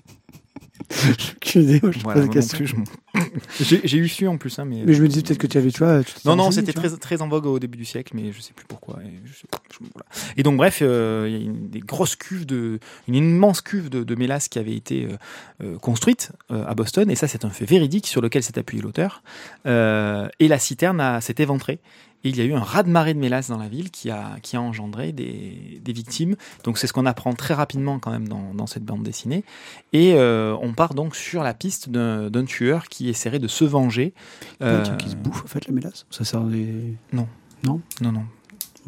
Je 1.44 1.58
disais, 1.60 1.80
moi, 1.82 1.92
je 1.92 1.98
Voilà, 2.00 2.20
pose 2.26 2.28
la 2.28 2.34
question. 2.34 2.58
plus, 2.58 2.66
je 2.66 2.76
m'en- 2.76 2.84
j'ai 3.60 3.80
j'ai 3.84 3.98
eu 3.98 4.08
su 4.08 4.26
en 4.26 4.38
plus, 4.38 4.58
hein, 4.58 4.64
mais. 4.64 4.82
Mais 4.84 4.92
je 4.92 5.02
me 5.02 5.08
disais 5.08 5.22
peut-être 5.22 5.38
que 5.38 5.46
tu 5.46 5.56
avais, 5.58 5.70
tu 5.70 5.78
vois. 5.78 6.02
tu 6.02 6.12
Non, 6.24 6.34
non, 6.36 6.50
c'était 6.50 6.72
très, 6.72 6.90
très 6.96 7.22
en 7.22 7.28
vogue 7.28 7.46
au 7.46 7.58
début 7.58 7.78
du 7.78 7.84
siècle, 7.84 8.12
mais 8.16 8.32
je 8.32 8.40
sais 8.40 8.52
plus 8.52 8.66
pourquoi. 8.66 8.98
Et, 9.04 9.10
je 9.24 9.32
sais 9.32 9.46
pas, 9.50 9.58
je- 9.72 9.78
voilà. 9.94 10.06
Et 10.36 10.42
donc, 10.42 10.56
bref, 10.56 10.80
euh, 10.82 11.26
il 11.28 11.32
y 11.32 11.36
a 11.36 11.44
une, 11.44 11.68
des 11.68 11.80
grosses 11.80 12.16
cuves 12.16 12.46
de, 12.46 12.80
une 13.06 13.14
immense 13.14 13.60
cuve 13.60 13.88
de, 13.88 14.02
de 14.02 14.14
mélasse 14.16 14.48
qui 14.48 14.58
avait 14.58 14.74
été 14.74 15.04
euh, 15.04 15.16
euh, 15.62 15.78
construite 15.78 16.32
euh, 16.50 16.64
à 16.66 16.74
Boston, 16.74 17.08
et 17.10 17.14
ça, 17.14 17.28
c'est 17.28 17.44
un 17.44 17.50
fait 17.50 17.66
véridique 17.66 18.06
sur 18.06 18.20
lequel 18.20 18.42
s'est 18.42 18.58
appuyé 18.58 18.82
l'auteur. 18.82 19.22
Euh, 19.66 20.28
et 20.40 20.48
la 20.48 20.58
citerne 20.58 21.00
a- 21.00 21.20
s'est 21.20 21.36
éventrée. 21.38 21.78
Et 22.24 22.30
il 22.30 22.36
y 22.36 22.40
a 22.40 22.44
eu 22.44 22.54
un 22.54 22.60
raz-de-marée 22.60 23.12
de 23.14 23.18
mélasse 23.18 23.48
dans 23.50 23.58
la 23.58 23.68
ville 23.68 23.90
qui 23.90 24.10
a, 24.10 24.36
qui 24.42 24.56
a 24.56 24.60
engendré 24.62 25.12
des, 25.12 25.80
des 25.84 25.92
victimes. 25.92 26.36
Donc 26.64 26.78
c'est 26.78 26.86
ce 26.86 26.92
qu'on 26.94 27.04
apprend 27.06 27.34
très 27.34 27.52
rapidement 27.54 27.98
quand 27.98 28.10
même 28.10 28.26
dans, 28.28 28.54
dans 28.54 28.66
cette 28.66 28.84
bande 28.84 29.02
dessinée. 29.02 29.44
Et 29.92 30.14
euh, 30.14 30.56
on 30.62 30.72
part 30.72 30.94
donc 30.94 31.14
sur 31.16 31.42
la 31.42 31.52
piste 31.54 31.90
d'un 31.90 32.44
tueur 32.44 32.88
qui 32.88 33.08
essaierait 33.10 33.38
de 33.38 33.48
se 33.48 33.64
venger. 33.64 34.14
Pas 34.58 34.78
un 34.78 34.82
truc 34.82 34.98
qui 34.98 35.10
se 35.10 35.16
bouffe 35.16 35.44
en 35.44 35.46
fait 35.48 35.66
la 35.66 35.74
mélasse. 35.74 36.06
Ça 36.10 36.24
sert 36.24 36.40
des. 36.44 36.94
Non, 37.12 37.28
non? 37.66 37.80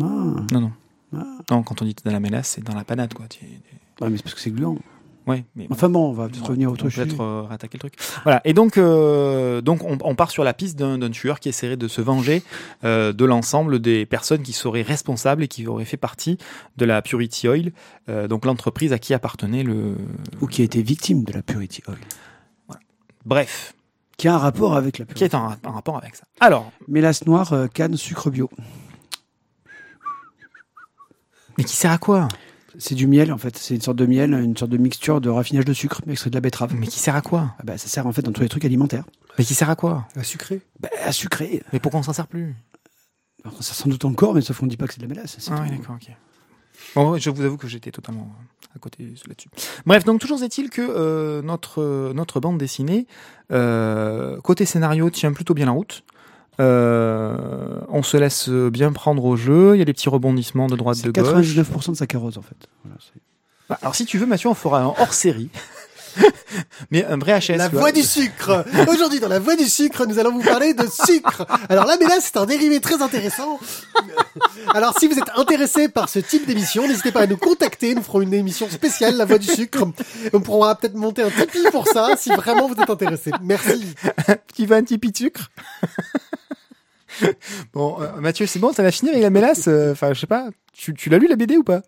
Ah. 0.01 0.05
Non, 0.53 0.61
non. 0.61 0.73
Ah. 1.15 1.23
Non, 1.51 1.63
quand 1.63 1.83
on 1.83 1.85
dit 1.85 1.95
dans 2.05 2.11
la 2.13 2.21
mélasse, 2.21 2.49
c'est 2.49 2.65
dans 2.65 2.75
la 2.75 2.85
panade, 2.85 3.15
quoi. 3.15 3.27
Tu- 3.29 3.45
Ah, 4.01 4.09
mais 4.11 4.17
c'est 4.17 4.23
parce 4.23 4.35
que 4.35 4.41
c'est 4.41 4.51
gluant. 4.51 4.77
Ouais, 5.27 5.45
mais 5.57 5.67
Enfin 5.71 5.89
bon, 5.89 6.11
on 6.11 6.13
va 6.13 6.29
peut-être 6.29 6.47
revenir 6.47 6.69
à 6.69 6.73
autre 6.73 6.89
chose. 6.89 7.05
peut-être 7.05 7.21
euh, 7.21 7.43
rattaquer 7.43 7.79
le 7.79 7.81
truc. 7.81 7.95
Voilà. 8.23 8.41
Et 8.45 8.53
donc, 8.53 8.79
euh, 8.79 9.61
donc 9.61 9.83
on, 9.83 9.99
on 10.01 10.15
part 10.15 10.31
sur 10.31 10.45
la 10.45 10.55
piste 10.55 10.79
d'un 10.79 11.11
tueur 11.11 11.41
qui 11.41 11.49
essaierait 11.49 11.77
de 11.77 11.89
se 11.89 12.01
venger 12.01 12.45
euh, 12.85 13.13
de 13.13 13.25
l'ensemble 13.25 13.81
des 13.81 14.07
personnes 14.07 14.43
qui 14.43 14.53
seraient 14.53 14.83
responsables 14.83 15.43
et 15.43 15.49
qui 15.49 15.67
auraient 15.67 15.85
fait 15.85 15.97
partie 15.97 16.39
de 16.77 16.85
la 16.85 17.03
Purity 17.03 17.49
Oil, 17.49 17.73
euh, 18.09 18.29
donc 18.29 18.45
l'entreprise 18.45 18.93
à 18.93 19.01
qui 19.01 19.15
appartenait 19.15 19.65
le. 19.65 19.97
Ou 20.41 20.47
qui 20.47 20.63
a 20.63 20.65
été 20.65 20.81
victime 20.81 21.25
de 21.25 21.33
la 21.33 21.43
Purity 21.43 21.83
Oil. 21.89 21.99
Bref, 23.25 23.75
Qui 24.19 24.29
a 24.29 24.35
un 24.35 24.39
rapport 24.39 24.77
avec 24.77 24.99
la 24.99 25.07
qui 25.07 25.15
Purity 25.15 25.25
est 25.25 25.35
en, 25.35 25.57
en 25.65 25.73
rapport 25.73 25.97
avec 25.97 26.15
ça. 26.15 26.23
Alors, 26.39 26.71
Mélasse 26.87 27.27
noire, 27.27 27.53
canne, 27.75 27.97
sucre 27.97 28.31
bio. 28.31 28.49
mais 31.59 31.65
qui 31.65 31.75
sert 31.75 31.91
à 31.91 31.99
quoi? 31.99 32.29
C'est 32.79 32.95
du 32.95 33.07
miel 33.07 33.33
en 33.33 33.39
fait. 33.39 33.57
C'est 33.57 33.75
une 33.75 33.81
sorte 33.81 33.97
de 33.97 34.07
miel, 34.07 34.33
une 34.33 34.57
sorte 34.57 34.71
de 34.71 34.77
mixture 34.77 35.21
de 35.21 35.29
raffinage 35.31 35.65
de 35.65 35.73
sucre, 35.73 36.01
mais 36.07 36.13
extrait 36.13 36.31
de 36.31 36.35
la 36.35 36.41
betterave. 36.41 36.75
Mais 36.75 36.87
qui 36.87 36.99
sert 36.99 37.17
à 37.17 37.23
quoi 37.23 37.55
Ah 37.59 37.63
bah, 37.65 37.79
ça 37.79 37.89
sert 37.89 38.07
en 38.07 38.13
fait 38.13 38.23
dans 38.23 38.33
tous 38.33 38.43
les 38.43 38.49
trucs 38.49 38.65
alimentaires. 38.65 39.05
Mais 39.39 39.45
qui 39.45 39.55
sert 39.55 39.71
à 39.71 39.77
quoi 39.77 40.07
À 40.17 40.23
sucré. 40.23 40.61
Bah, 40.81 40.89
à 41.05 41.13
sucrer. 41.13 41.63
Mais 41.73 41.81
pourquoi 41.81 42.01
on 42.01 42.03
s'en 42.03 42.13
sert 42.13 42.27
plus 42.27 42.55
Alors, 43.45 43.63
ça 43.63 43.75
sans 43.75 43.89
doute 43.89 44.05
encore, 44.05 44.35
mais 44.35 44.41
sauf 44.41 44.59
qu'on 44.59 44.67
dit 44.67 44.77
pas 44.77 44.87
que 44.87 44.95
c'est 44.95 45.01
de 45.01 45.07
la 45.07 45.15
mélasse. 45.15 45.37
c'est 45.39 45.53
Ah 45.53 45.63
oui, 45.63 45.77
d'accord, 45.77 45.97
ok. 46.01 46.15
Bon, 46.95 47.17
je 47.19 47.31
vous 47.31 47.43
avoue 47.43 47.57
que 47.57 47.69
j'étais 47.69 47.91
totalement 47.91 48.31
à 48.75 48.79
côté 48.79 49.05
là-dessus. 49.27 49.49
Bref, 49.87 50.05
donc 50.05 50.21
toujours 50.21 50.43
est-il 50.43 50.71
que 50.71 50.83
euh, 50.83 51.43
notre 51.43 51.83
euh, 51.83 52.13
notre 52.13 52.41
bande 52.41 52.59
dessinée 52.59 53.07
euh, 53.53 54.41
côté 54.41 54.65
scénario 54.65 55.11
tient 55.11 55.33
plutôt 55.33 55.55
bien 55.55 55.67
la 55.67 55.73
route. 55.73 56.05
Euh, 56.61 57.37
on 57.89 58.03
se 58.03 58.17
laisse 58.17 58.49
bien 58.49 58.93
prendre 58.93 59.25
au 59.25 59.37
jeu. 59.37 59.75
Il 59.75 59.79
y 59.79 59.83
a 59.83 59.85
des 59.85 59.93
petits 59.93 60.09
rebondissements 60.09 60.67
de 60.69 60.77
droite 60.77 61.03
de 61.03 61.11
gauche. 61.11 61.29
99% 61.47 61.91
de 61.93 61.97
sa 61.97 62.07
carrosse 62.07 62.37
en 62.37 62.43
fait. 62.43 62.57
Voilà, 62.85 62.99
Bah, 63.69 63.79
alors 63.83 63.95
si 63.95 64.07
tu 64.07 64.19
veux, 64.19 64.27
Mathieu, 64.27 64.49
on 64.49 64.55
fera 64.55 64.81
un 64.81 64.87
hors 64.87 65.13
série, 65.13 65.51
mais 66.91 67.05
un 67.05 67.19
vrai 67.19 67.39
HS. 67.39 67.57
La 67.59 67.69
voix 67.69 67.93
du 67.93 68.03
sucre. 68.03 68.65
Aujourd'hui, 68.89 69.21
dans 69.21 69.29
la 69.29 69.39
voix 69.39 69.55
du 69.57 69.65
sucre, 69.67 70.07
nous 70.07 70.19
allons 70.19 70.33
vous 70.33 70.43
parler 70.43 70.73
de 70.73 70.87
sucre. 70.87 71.47
Alors 71.69 71.85
la 71.85 71.99
mélasse, 71.99 72.31
c'est 72.33 72.39
un 72.39 72.47
dérivé 72.47 72.81
très 72.81 73.03
intéressant. 73.03 73.59
Alors 74.73 74.99
si 74.99 75.09
vous 75.09 75.19
êtes 75.19 75.31
intéressé 75.37 75.89
par 75.91 76.09
ce 76.09 76.21
type 76.21 76.47
d'émission, 76.47 76.89
n'hésitez 76.89 77.13
pas 77.13 77.21
à 77.23 77.27
nous 77.27 77.37
contacter. 77.37 77.95
Nous 77.95 78.03
ferons 78.03 78.23
une 78.23 78.33
émission 78.33 78.69
spéciale, 78.71 79.17
la 79.17 79.27
voix 79.27 79.39
du 79.39 79.47
sucre. 79.49 79.85
On 80.33 80.41
pourra 80.41 80.75
peut-être 80.77 80.95
monter 80.95 81.23
un 81.23 81.31
Tipeee 81.31 81.71
pour 81.71 81.87
ça, 81.87 82.15
si 82.17 82.31
vraiment 82.31 82.67
vous 82.67 82.81
êtes 82.81 82.89
intéressé. 82.89 83.31
Merci. 83.43 83.95
Qui 84.55 84.65
veut 84.65 84.77
un 84.77 84.85
Tipeee 84.85 85.11
de 85.13 85.17
sucre? 85.19 85.51
Bon, 87.73 88.01
euh, 88.01 88.21
Mathieu, 88.21 88.47
c'est 88.47 88.59
bon, 88.59 88.73
ça 88.73 88.83
va 88.83 88.91
finir 88.91 89.13
avec 89.13 89.23
la 89.23 89.31
mélasse. 89.31 89.69
euh, 89.69 89.93
Enfin, 89.93 90.13
je 90.13 90.21
sais 90.21 90.27
pas. 90.27 90.49
Tu, 90.73 90.95
tu 90.95 91.09
l'as 91.11 91.19
lu 91.19 91.27
la 91.29 91.37
BD 91.37 91.57
ou 91.57 91.65
pas? 91.65 91.83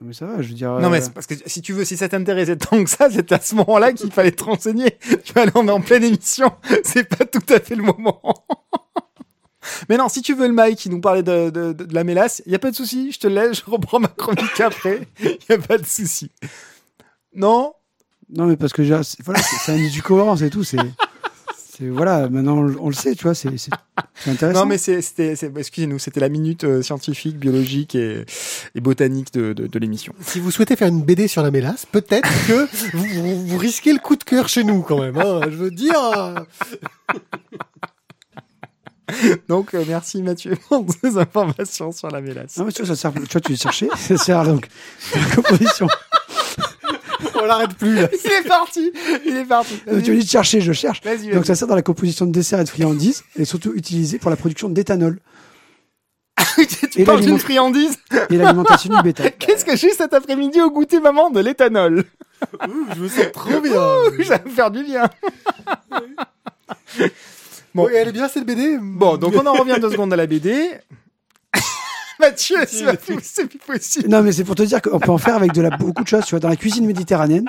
Mais 0.00 0.12
ça 0.14 0.26
va, 0.26 0.42
je 0.42 0.48
veux 0.48 0.54
dire. 0.54 0.72
Non, 0.80 0.90
mais 0.90 0.98
euh, 0.98 1.00
c'est 1.04 1.12
parce 1.14 1.26
que 1.26 1.34
si 1.46 1.62
tu 1.62 1.72
veux, 1.72 1.84
si 1.84 1.96
ça 1.96 2.08
t'intéressait 2.08 2.56
tant 2.56 2.82
que 2.82 2.90
ça, 2.90 3.08
c'est 3.10 3.30
à 3.30 3.38
ce 3.40 3.54
moment-là 3.54 3.92
qu'il 3.92 4.10
fallait 4.10 4.32
te 4.32 4.42
renseigner. 4.42 4.98
Tu 5.24 5.32
vois, 5.32 5.44
là, 5.46 5.52
on 5.54 5.68
est 5.68 5.70
en 5.70 5.80
pleine 5.80 6.02
émission. 6.02 6.52
C'est 6.84 7.04
pas 7.08 7.24
tout 7.24 7.42
à 7.54 7.60
fait 7.60 7.76
le 7.76 7.84
moment. 7.84 8.20
Mais 9.88 9.96
non, 9.96 10.08
si 10.08 10.22
tu 10.22 10.34
veux 10.34 10.48
le 10.48 10.52
Mike 10.52 10.76
qui 10.78 10.90
nous 10.90 11.00
parlait 11.00 11.22
de, 11.22 11.50
de, 11.50 11.72
de, 11.72 11.84
de 11.84 11.94
la 11.94 12.02
mélasse, 12.02 12.42
il 12.46 12.52
y 12.52 12.54
a 12.56 12.58
pas 12.58 12.72
de 12.72 12.74
souci. 12.76 13.12
Je 13.12 13.20
te 13.20 13.28
laisse, 13.28 13.58
je 13.64 13.70
reprends 13.70 14.00
ma 14.00 14.08
chronique 14.08 14.60
après. 14.60 15.06
Il 15.20 15.38
y 15.48 15.52
a 15.52 15.58
pas 15.58 15.78
de 15.78 15.86
souci. 15.86 16.32
Non? 17.34 17.72
Non, 18.28 18.46
mais 18.46 18.56
parce 18.56 18.72
que 18.72 18.82
j'ai- 18.82 18.98
voilà, 19.24 19.40
c'est 19.40 19.72
un 19.72 19.88
du 19.88 20.02
cohérent, 20.02 20.36
c'est 20.36 20.50
tout. 20.50 20.64
C'est 20.64 20.78
voilà. 21.90 22.28
Maintenant, 22.28 22.58
on, 22.58 22.62
le- 22.62 22.76
on 22.80 22.88
le 22.88 22.94
sait, 22.94 23.14
tu 23.14 23.24
vois. 23.24 23.34
C'est, 23.34 23.48
intéressant. 24.26 24.60
Non, 24.60 24.66
mais 24.66 24.78
c'était, 24.78 25.34
excusez-nous, 25.56 25.98
c'était 25.98 26.20
la 26.20 26.28
minute 26.28 26.64
euh, 26.64 26.82
scientifique, 26.82 27.38
biologique 27.38 27.94
et, 27.94 28.24
et 28.74 28.80
botanique 28.80 29.32
de, 29.32 29.52
de, 29.52 29.66
de 29.66 29.78
l'émission. 29.78 30.12
Si 30.20 30.40
vous 30.40 30.50
souhaitez 30.50 30.76
faire 30.76 30.88
une 30.88 31.02
BD 31.02 31.28
sur 31.28 31.42
la 31.42 31.50
mélasse, 31.50 31.86
peut-être 31.86 32.28
que 32.46 32.68
vous, 32.96 33.04
vous- 33.06 33.46
vous 33.46 33.58
risquez 33.58 33.92
le 33.92 33.98
coup 33.98 34.16
de 34.16 34.24
cœur 34.24 34.48
chez 34.48 34.64
nous 34.64 34.82
quand 34.82 35.00
même. 35.00 35.16
hein. 35.18 35.40
Je 35.44 35.56
veux 35.56 35.70
dire. 35.70 35.94
Donc, 39.48 39.74
euh, 39.74 39.84
merci 39.86 40.22
Mathieu 40.22 40.56
pour 40.68 40.86
ces 41.02 41.18
informations 41.18 41.92
sur 41.92 42.08
la 42.08 42.20
mélasse. 42.22 42.56
Non, 42.56 42.64
mais 42.64 42.72
tu 42.72 42.82
vois, 42.82 42.94
ça 42.94 43.00
sert. 43.00 43.12
Tu 43.12 43.20
vois, 43.20 43.40
tu 43.42 43.50
les 43.52 43.58
cherchais. 43.58 43.88
Ça 43.96 44.16
sert 44.16 44.44
donc 44.44 44.68
à 45.14 45.18
la 45.18 45.24
composition. 45.34 45.86
On 47.42 47.46
l'arrête 47.46 47.74
plus. 47.74 47.94
là. 47.96 48.08
Il 48.24 48.30
est 48.30 48.46
parti 48.48 48.92
Il 49.26 49.36
est 49.36 49.44
parti 49.44 49.74
tu 49.84 49.90
as 49.90 50.14
dit 50.14 50.24
de 50.24 50.28
chercher, 50.28 50.60
je 50.60 50.72
cherche. 50.72 51.02
Vas-y, 51.02 51.30
Donc 51.30 51.44
ça 51.46 51.54
sert 51.54 51.66
dans 51.66 51.74
la 51.74 51.82
composition 51.82 52.24
de 52.26 52.32
desserts 52.32 52.60
et 52.60 52.64
de 52.64 52.68
friandises 52.68 53.24
et 53.36 53.44
surtout 53.44 53.72
utilisé 53.74 54.18
pour 54.18 54.30
la 54.30 54.36
production 54.36 54.68
d'éthanol 54.68 55.18
tu 56.56 57.00
Et 57.00 57.04
parles 57.04 57.20
d'une 57.20 57.38
friandise 57.38 57.96
et 58.30 58.36
l'alimentation 58.36 58.94
du 58.94 59.02
bétail. 59.02 59.32
Qu'est-ce 59.38 59.64
que 59.64 59.76
j'ai 59.76 59.90
cet 59.90 60.12
après-midi 60.12 60.60
au 60.60 60.70
goûter, 60.70 61.00
maman 61.00 61.30
De 61.30 61.40
l'éthanol? 61.40 62.04
Ouh, 62.66 62.86
je 62.94 63.00
me 63.00 63.08
sens 63.08 63.32
trop 63.32 63.60
bien. 63.60 63.72
Ouh, 63.72 64.22
Ça 64.24 64.38
va 64.38 64.44
me 64.44 64.50
faire 64.50 64.70
du 64.70 64.82
bien. 64.84 65.08
Bon. 67.74 67.86
Oui, 67.86 67.92
elle 67.94 68.08
est 68.08 68.12
bien 68.12 68.28
cette 68.28 68.44
BD. 68.44 68.78
Bon, 68.80 69.16
donc 69.16 69.34
on 69.34 69.46
en 69.46 69.54
revient 69.54 69.76
deux 69.80 69.90
secondes 69.90 70.12
à 70.12 70.16
la 70.16 70.26
BD. 70.26 70.68
Mathieu, 72.22 72.56
c'est 72.68 73.46
plus- 73.46 73.58
possible. 73.66 74.08
Non, 74.08 74.22
mais 74.22 74.32
c'est 74.32 74.44
pour 74.44 74.54
te 74.54 74.62
dire 74.62 74.80
qu'on 74.80 74.98
peut 74.98 75.10
en 75.10 75.18
faire 75.18 75.34
avec 75.36 75.52
de 75.52 75.60
la, 75.60 75.70
beaucoup 75.76 76.02
de 76.02 76.08
choses. 76.08 76.24
Tu 76.24 76.30
vois, 76.30 76.40
dans 76.40 76.48
la 76.48 76.56
cuisine 76.56 76.86
méditerranéenne, 76.86 77.46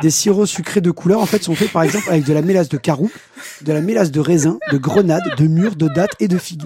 des 0.00 0.10
sirops 0.10 0.46
sucrés 0.48 0.80
de 0.80 0.90
couleur, 0.90 1.20
en 1.20 1.26
fait, 1.26 1.42
sont 1.42 1.54
faits, 1.54 1.70
par 1.72 1.82
exemple, 1.82 2.08
avec 2.08 2.24
de 2.24 2.32
la 2.32 2.42
mélasse 2.42 2.68
de 2.68 2.76
carou, 2.78 3.10
de 3.62 3.72
la 3.72 3.80
mélasse 3.80 4.10
de 4.10 4.20
raisin, 4.20 4.58
de 4.70 4.78
grenade, 4.78 5.22
de 5.36 5.46
mûre, 5.46 5.76
de 5.76 5.88
date 5.88 6.12
et 6.20 6.28
de 6.28 6.38
figue. 6.38 6.62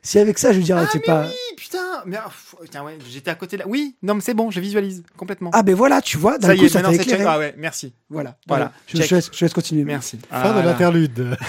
Si 0.00 0.18
avec 0.18 0.38
ça, 0.38 0.52
je 0.52 0.60
dirais, 0.60 0.82
Ah, 0.86 0.88
c'est 0.92 1.00
pas. 1.04 1.26
oui, 1.26 1.34
putain. 1.56 1.78
Mais, 2.06 2.16
pff, 2.16 2.54
putain, 2.62 2.82
ouais, 2.84 2.96
j'étais 3.10 3.30
à 3.30 3.34
côté 3.34 3.56
là. 3.56 3.64
Oui, 3.66 3.96
non, 4.02 4.14
mais 4.14 4.20
c'est 4.20 4.32
bon, 4.32 4.50
je 4.50 4.58
visualise 4.60 5.02
complètement. 5.16 5.50
Ah, 5.52 5.62
ben 5.62 5.74
voilà, 5.74 6.00
tu 6.00 6.16
vois, 6.16 6.38
d'un 6.38 6.46
ça 6.48 6.54
y 6.54 6.58
coup, 6.58 6.64
est, 6.64 6.68
ça 6.68 6.80
t'a 6.80 6.92
éclairé. 6.94 7.24
Ah 7.26 7.38
ouais, 7.38 7.54
merci. 7.58 7.92
Voilà, 8.08 8.36
Voilà, 8.46 8.72
Je, 8.86 9.02
je 9.02 9.14
laisse, 9.16 9.26
je 9.32 9.38
te 9.38 9.44
laisse 9.44 9.52
continuer. 9.52 9.84
Merci. 9.84 10.18
Fin 10.30 10.52
Ah, 10.54 10.60
de 10.62 10.66
l'interlude. 10.66 11.36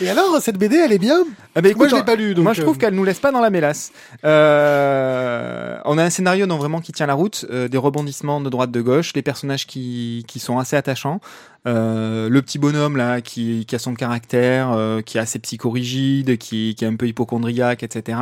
Et 0.00 0.08
alors, 0.08 0.40
cette 0.40 0.58
BD, 0.58 0.76
elle 0.76 0.92
est 0.92 0.98
bien 0.98 1.24
Ah 1.54 1.60
bah, 1.60 1.68
écoute, 1.68 1.78
Moi, 1.78 1.88
je 1.88 1.96
l'ai 1.96 2.04
pas 2.04 2.14
lu. 2.14 2.34
Donc, 2.34 2.44
Moi, 2.44 2.52
je 2.52 2.62
trouve 2.62 2.76
euh, 2.76 2.78
qu'elle 2.78 2.94
nous 2.94 3.04
laisse 3.04 3.18
pas 3.18 3.32
dans 3.32 3.40
la 3.40 3.50
mélasse. 3.50 3.92
Euh, 4.24 5.78
on 5.84 5.98
a 5.98 6.04
un 6.04 6.10
scénario 6.10 6.46
non 6.46 6.56
vraiment 6.56 6.80
qui 6.80 6.92
tient 6.92 7.06
la 7.06 7.14
route, 7.14 7.46
euh, 7.50 7.68
des 7.68 7.78
rebondissements 7.78 8.40
de 8.40 8.48
droite 8.48 8.70
de 8.70 8.80
gauche, 8.80 9.12
des 9.12 9.22
personnages 9.22 9.66
qui 9.66 10.24
qui 10.28 10.38
sont 10.38 10.58
assez 10.58 10.76
attachants. 10.76 11.20
Euh, 11.66 12.28
le 12.28 12.42
petit 12.42 12.58
bonhomme 12.58 12.96
là, 12.96 13.20
qui 13.20 13.66
qui 13.66 13.74
a 13.74 13.78
son 13.78 13.94
caractère, 13.94 14.76
qui 15.04 15.18
est 15.18 15.20
assez 15.20 15.38
psychorigide, 15.38 16.38
qui 16.38 16.74
qui 16.76 16.84
est 16.84 16.88
un 16.88 16.96
peu 16.96 17.06
hypochondriaque, 17.06 17.82
etc. 17.82 18.18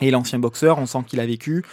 Et 0.00 0.10
l'ancien 0.10 0.38
boxeur, 0.38 0.78
on 0.78 0.86
sent 0.86 0.98
qu'il 1.06 1.20
a 1.20 1.26
vécu. 1.26 1.64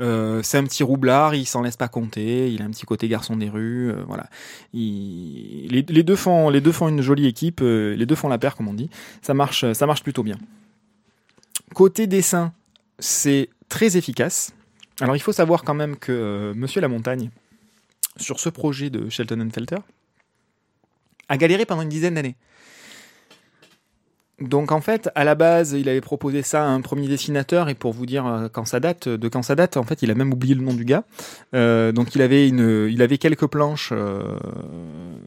Euh, 0.00 0.42
c'est 0.44 0.58
un 0.58 0.64
petit 0.64 0.82
roublard, 0.84 1.34
il 1.34 1.44
s'en 1.46 1.62
laisse 1.62 1.76
pas 1.76 1.88
compter. 1.88 2.52
Il 2.52 2.62
a 2.62 2.64
un 2.64 2.70
petit 2.70 2.86
côté 2.86 3.08
garçon 3.08 3.36
des 3.36 3.48
rues, 3.48 3.90
euh, 3.90 4.04
voilà. 4.06 4.28
Il- 4.72 5.68
les, 5.70 6.02
deux 6.02 6.14
font, 6.16 6.50
une 6.50 7.00
jolie 7.02 7.26
équipe. 7.26 7.60
euh, 7.62 7.94
les 7.96 8.06
deux 8.06 8.14
font 8.14 8.28
la 8.28 8.38
paire, 8.38 8.54
comme 8.56 8.68
on 8.68 8.74
dit. 8.74 8.90
Ça 9.22 9.34
marche, 9.34 9.72
ça 9.72 9.86
marche 9.86 10.02
plutôt 10.02 10.22
bien. 10.22 10.36
Côté 11.74 12.06
dessin, 12.06 12.52
c'est 12.98 13.50
très 13.68 13.96
efficace. 13.96 14.52
Alors 15.00 15.16
il 15.16 15.20
faut 15.20 15.32
savoir 15.32 15.62
quand 15.62 15.74
même 15.74 15.96
que 15.96 16.52
Monsieur 16.56 16.80
la 16.80 16.88
Montagne, 16.88 17.30
sur 18.16 18.40
ce 18.40 18.48
projet 18.48 18.90
de 18.90 19.08
Shelton 19.08 19.48
Felter, 19.52 19.78
a 21.28 21.36
galéré 21.36 21.66
pendant 21.66 21.82
une 21.82 21.88
dizaine 21.88 22.14
d'années. 22.14 22.36
Donc 24.40 24.70
en 24.70 24.80
fait, 24.80 25.10
à 25.16 25.24
la 25.24 25.34
base, 25.34 25.72
il 25.72 25.88
avait 25.88 26.00
proposé 26.00 26.42
ça 26.42 26.64
à 26.64 26.68
un 26.68 26.80
premier 26.80 27.08
dessinateur 27.08 27.68
et 27.68 27.74
pour 27.74 27.92
vous 27.92 28.06
dire 28.06 28.26
euh, 28.26 28.48
quand 28.48 28.64
ça 28.64 28.78
date, 28.78 29.08
de 29.08 29.28
quand 29.28 29.42
ça 29.42 29.56
date, 29.56 29.76
en 29.76 29.82
fait, 29.82 30.02
il 30.02 30.10
a 30.12 30.14
même 30.14 30.32
oublié 30.32 30.54
le 30.54 30.62
nom 30.62 30.74
du 30.74 30.84
gars. 30.84 31.02
Euh, 31.54 31.90
donc 31.90 32.14
il 32.14 32.22
avait 32.22 32.48
une, 32.48 32.88
il 32.88 33.02
avait 33.02 33.18
quelques 33.18 33.48
planches 33.48 33.90
euh, 33.92 34.36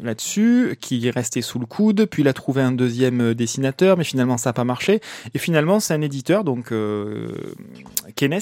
là-dessus 0.02 0.78
qui 0.80 1.10
restaient 1.12 1.42
sous 1.42 1.60
le 1.60 1.66
coude. 1.66 2.06
Puis 2.06 2.24
il 2.24 2.28
a 2.30 2.34
trouvé 2.34 2.62
un 2.62 2.72
deuxième 2.72 3.34
dessinateur, 3.34 3.98
mais 3.98 4.06
finalement 4.06 4.38
ça 4.38 4.50
n'a 4.50 4.54
pas 4.54 4.64
marché. 4.64 5.02
Et 5.34 5.40
finalement, 5.40 5.82
c'est 5.82 5.94
un 5.94 6.02
éditeur, 6.02 6.46
donc 6.46 6.72
euh, 6.72 7.28
Kenes, 8.16 8.40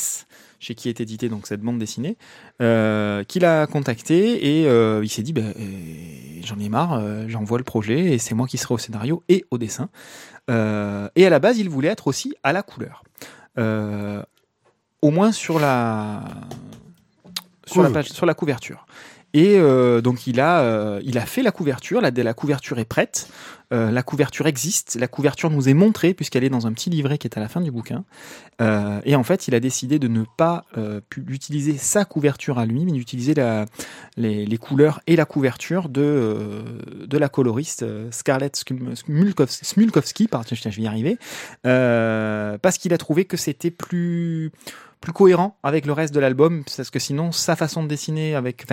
chez 0.59 0.75
qui 0.75 0.89
est 0.89 0.99
édité 0.99 1.29
donc 1.29 1.47
cette 1.47 1.61
bande 1.61 1.79
dessinée, 1.79 2.17
euh, 2.61 3.23
qui 3.23 3.39
l'a 3.39 3.65
contacté 3.67 4.59
et 4.59 4.67
euh, 4.67 5.01
il 5.03 5.09
s'est 5.09 5.23
dit, 5.23 5.33
euh, 5.38 5.53
j'en 6.43 6.59
ai 6.59 6.69
marre, 6.69 6.93
euh, 6.93 7.25
j'envoie 7.27 7.57
le 7.57 7.63
projet 7.63 8.13
et 8.13 8.17
c'est 8.17 8.35
moi 8.35 8.47
qui 8.47 8.57
serai 8.57 8.73
au 8.73 8.77
scénario 8.77 9.23
et 9.29 9.45
au 9.51 9.57
dessin. 9.57 9.89
Euh, 10.50 11.08
et 11.15 11.25
à 11.25 11.29
la 11.29 11.39
base, 11.39 11.58
il 11.60 11.70
voulait 11.70 11.89
être 11.89 12.08
aussi 12.08 12.36
à 12.44 12.53
la 12.53 12.63
couleur. 12.63 13.03
Euh, 13.58 14.22
au 15.01 15.12
moins 15.12 15.32
sur 15.32 15.60
la, 15.60 16.22
sur 17.65 17.82
la, 17.82 17.88
Cool. 17.88 17.94
page, 17.94 18.10
sur 18.10 18.25
la 18.25 18.34
couverture. 18.34 18.86
Et 19.33 19.59
euh, 19.59 20.01
donc 20.01 20.25
il 20.25 20.39
a, 20.39 20.62
euh, 20.62 21.01
il 21.03 21.17
a 21.17 21.25
fait 21.25 21.43
la 21.43 21.51
couverture, 21.51 22.01
la, 22.01 22.33
couverture 22.33 22.79
est 22.79 22.86
prête, 22.86 23.29
euh, 23.71 23.91
la 23.91 24.01
couverture 24.01 24.48
existe, 24.48 24.98
la 25.00 25.07
couverture 25.07 25.51
nous 25.51 25.69
est 25.69 25.75
montrée 25.75 26.15
puisqu'elle 26.15 26.43
est 26.43 26.50
dans 26.50 26.65
un 26.65 26.74
petit 26.74 26.89
livret 26.89 27.19
qui 27.19 27.27
est 27.27 27.38
à 27.38 27.39
la 27.39 27.48
fin 27.48 27.62
du 27.62 27.71
bouquin. 27.71 28.03
Et 29.05 29.15
en 29.15 29.24
fait, 29.24 29.48
il 29.48 29.55
a 29.55 29.62
décidé 29.62 30.00
de 30.00 30.09
ne 30.09 30.25
pas 30.36 30.65
utiliser 31.15 31.77
sa 31.77 32.03
couverture 32.03 32.59
à 32.59 32.65
lui, 32.65 32.83
mais 32.83 32.91
d'utiliser 32.91 33.33
les, 34.17 34.57
couleurs 34.57 35.00
et 35.07 35.15
la 35.15 35.24
couverture 35.24 35.88
de, 35.88 36.62
de 37.05 37.17
la 37.17 37.29
coloriste 37.29 37.86
Scarlett 38.12 38.62
Smulkowski, 38.93 40.27
pardon, 40.27 40.48
je 40.51 40.81
y 40.81 40.88
arriver, 40.88 41.17
parce 41.63 42.77
qu'il 42.77 42.93
a 42.93 42.98
trouvé 42.98 43.24
que 43.24 43.38
c'était 43.38 43.71
plus 43.71 44.51
plus 45.01 45.13
cohérent 45.13 45.58
avec 45.63 45.86
le 45.86 45.94
reste 45.94 46.13
de 46.13 46.20
l'album, 46.20 46.63
parce 46.63 46.89
que 46.89 47.00
sinon 47.00 47.32
sa 47.32 47.56
façon 47.56 47.84
de 47.84 47.88
dessiner 47.88 48.36
avec, 48.36 48.65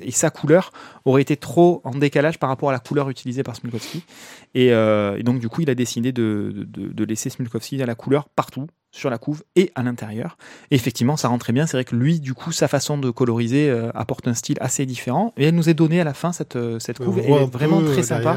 et 0.00 0.10
sa 0.10 0.30
couleur 0.30 0.72
aurait 1.04 1.22
été 1.22 1.36
trop 1.36 1.80
en 1.84 1.92
décalage 1.92 2.38
par 2.38 2.48
rapport 2.48 2.70
à 2.70 2.72
la 2.72 2.78
couleur 2.78 3.10
utilisée 3.10 3.42
par 3.42 3.56
Smulkowski. 3.56 4.02
Et, 4.54 4.72
euh, 4.72 5.22
donc 5.22 5.40
du 5.40 5.48
coup, 5.48 5.60
il 5.62 5.70
a 5.70 5.74
décidé 5.74 6.12
de, 6.12 6.64
de, 6.66 6.88
de 6.88 7.04
laisser 7.04 7.30
Smulkowski 7.30 7.82
à 7.82 7.86
la 7.86 7.94
couleur 7.94 8.28
partout 8.28 8.66
sur 8.96 9.10
la 9.10 9.18
couve 9.18 9.42
et 9.56 9.72
à 9.74 9.82
l'intérieur. 9.82 10.38
Et 10.70 10.76
effectivement, 10.76 11.16
ça 11.16 11.26
rend 11.26 11.38
très 11.38 11.52
bien. 11.52 11.66
C'est 11.66 11.76
vrai 11.76 11.84
que 11.84 11.96
lui, 11.96 12.20
du 12.20 12.32
coup, 12.32 12.52
sa 12.52 12.68
façon 12.68 12.96
de 12.96 13.10
coloriser 13.10 13.68
euh, 13.68 13.90
apporte 13.92 14.28
un 14.28 14.34
style 14.34 14.56
assez 14.60 14.86
différent. 14.86 15.32
Et 15.36 15.46
elle 15.46 15.54
nous 15.56 15.68
est 15.68 15.74
donnée 15.74 16.00
à 16.00 16.04
la 16.04 16.14
fin 16.14 16.32
cette, 16.32 16.54
euh, 16.54 16.78
cette 16.78 17.00
On 17.00 17.06
couve. 17.06 17.18
Elle 17.18 17.24
est 17.42 17.46
vraiment 17.50 17.80
très 17.82 18.02
sympa. 18.04 18.34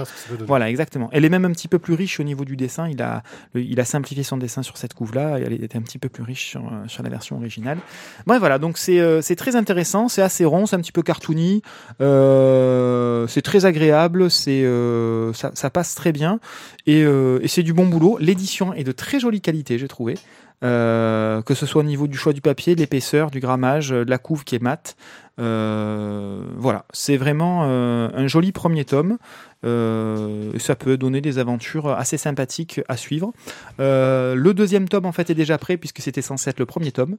Voilà, 0.47 0.69
exactement. 0.71 1.09
Elle 1.11 1.25
est 1.25 1.29
même 1.29 1.45
un 1.45 1.51
petit 1.51 1.67
peu 1.67 1.77
plus 1.77 1.93
riche 1.93 2.19
au 2.19 2.23
niveau 2.23 2.43
du 2.43 2.55
dessin. 2.55 2.89
Il 2.89 3.03
a, 3.03 3.21
le- 3.53 3.61
il 3.61 3.79
a 3.79 3.85
simplifié 3.85 4.23
son 4.23 4.37
dessin 4.37 4.63
sur 4.63 4.77
cette 4.77 4.95
couve-là. 4.95 5.39
et 5.39 5.43
Elle 5.43 5.63
était 5.63 5.77
un 5.77 5.81
petit 5.83 5.99
peu 5.99 6.09
plus 6.09 6.23
riche 6.23 6.47
sur, 6.49 6.61
euh, 6.65 6.87
sur 6.87 7.03
la 7.03 7.09
version 7.09 7.35
originale. 7.37 7.77
Bref, 8.25 8.39
voilà. 8.39 8.57
Donc 8.57 8.79
c'est 8.79 8.99
euh, 8.99 9.21
c'est 9.21 9.35
très 9.35 9.55
intéressant. 9.55 10.07
C'est 10.09 10.23
assez 10.23 10.43
rond, 10.43 10.65
c'est 10.65 10.75
un 10.75 10.81
petit 10.81 10.91
peu 10.91 11.03
cartoony. 11.03 11.61
Euh, 12.01 13.27
c'est 13.27 13.41
très 13.41 13.65
agréable. 13.65 14.29
C'est 14.31 14.63
euh, 14.63 15.33
ça, 15.33 15.51
ça 15.53 15.69
passe 15.69 15.95
très 15.95 16.11
bien 16.11 16.39
et, 16.85 17.03
euh, 17.03 17.39
et 17.41 17.47
c'est 17.47 17.63
du 17.63 17.73
bon 17.73 17.85
boulot. 17.87 18.17
L'édition 18.19 18.73
est 18.73 18.83
de 18.83 18.91
très 18.91 19.19
jolie 19.19 19.41
qualité, 19.41 19.77
j'ai 19.77 19.87
trouvé. 19.87 20.15
Euh, 20.63 21.43
que 21.43 21.53
ce 21.53 21.67
soit 21.67 21.81
au 21.81 21.85
niveau 21.85 22.07
du 22.07 22.17
choix 22.17 22.33
du 22.33 22.41
papier, 22.41 22.73
de 22.73 22.79
l'épaisseur, 22.79 23.29
du 23.29 23.39
grammage, 23.39 23.91
euh, 23.91 24.05
de 24.05 24.09
la 24.09 24.17
couve 24.17 24.43
qui 24.43 24.55
est 24.55 24.61
mate. 24.61 24.95
Euh, 25.39 26.41
voilà, 26.55 26.85
c'est 26.93 27.15
vraiment 27.15 27.63
un 27.63 28.27
joli 28.27 28.51
premier 28.51 28.85
tome. 28.85 29.17
Ça 29.63 30.75
peut 30.75 30.97
donner 30.97 31.21
des 31.21 31.37
aventures 31.37 31.89
assez 31.89 32.17
sympathiques 32.17 32.81
à 32.87 32.97
suivre. 32.97 33.33
Le 33.77 34.51
deuxième 34.53 34.89
tome 34.89 35.05
en 35.05 35.11
fait 35.11 35.29
est 35.29 35.35
déjà 35.35 35.59
prêt 35.59 35.77
puisque 35.77 36.01
c'était 36.01 36.23
censé 36.23 36.49
être 36.49 36.59
le 36.59 36.65
premier 36.65 36.91
tome. 36.91 37.17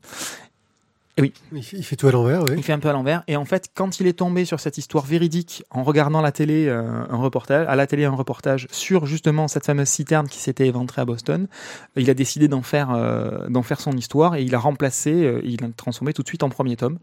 Il 1.53 1.63
fait, 1.63 1.77
il 1.77 1.85
fait 1.85 1.97
tout 1.97 2.09
à 2.09 2.13
l'envers, 2.13 2.43
oui. 2.45 2.53
Il 2.57 2.63
fait 2.63 2.73
un 2.73 2.79
peu 2.79 2.89
à 2.89 2.93
l'envers. 2.93 3.23
Et 3.27 3.37
en 3.37 3.45
fait, 3.45 3.71
quand 3.75 4.01
il 4.01 4.07
est 4.07 4.13
tombé 4.13 4.45
sur 4.45 4.61
cette 4.61 4.79
histoire 4.79 5.05
véridique 5.05 5.65
en 5.71 5.83
regardant 5.83 6.21
la 6.21 6.33
télé, 6.33 6.67
euh, 6.69 7.05
un 7.11 7.17
reportage, 7.17 7.67
à 7.69 7.77
la 7.77 7.87
télé 7.87 8.05
un 8.05 8.13
reportage 8.13 8.69
sur 8.71 9.07
justement 9.07 9.49
cette 9.49 9.67
fameuse 9.67 9.89
citerne 9.89 10.29
qui 10.29 10.39
s'était 10.39 10.67
éventrée 10.67 11.03
à 11.03 11.05
Boston, 11.05 11.49
il 11.97 12.09
a 12.11 12.15
décidé 12.15 12.49
d'en 12.49 12.63
faire, 12.63 12.91
euh, 12.93 13.49
d'en 13.49 13.63
faire 13.63 13.81
son 13.81 13.93
histoire 13.93 14.37
et 14.37 14.43
il 14.43 14.55
a 14.55 14.59
remplacé, 14.59 15.13
euh, 15.13 15.41
il 15.45 15.65
a 15.65 15.69
transformé 15.77 16.13
tout 16.13 16.23
de 16.23 16.29
suite 16.29 16.43
en 16.43 16.49
premier 16.49 16.77
tome 16.77 16.99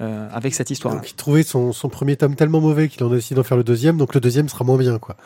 euh, 0.00 0.28
avec 0.32 0.54
cette 0.54 0.70
histoire. 0.70 0.94
Donc 0.94 1.10
il 1.10 1.14
trouvait 1.14 1.42
son, 1.42 1.72
son 1.72 1.88
premier 1.88 2.16
tome 2.16 2.36
tellement 2.36 2.60
mauvais 2.60 2.88
qu'il 2.88 3.02
en 3.04 3.10
a 3.10 3.14
décidé 3.14 3.36
d'en 3.36 3.44
faire 3.44 3.56
le 3.56 3.64
deuxième, 3.64 3.96
donc 3.96 4.14
le 4.14 4.20
deuxième 4.20 4.48
sera 4.48 4.64
moins 4.64 4.78
bien, 4.78 4.98
quoi. 4.98 5.16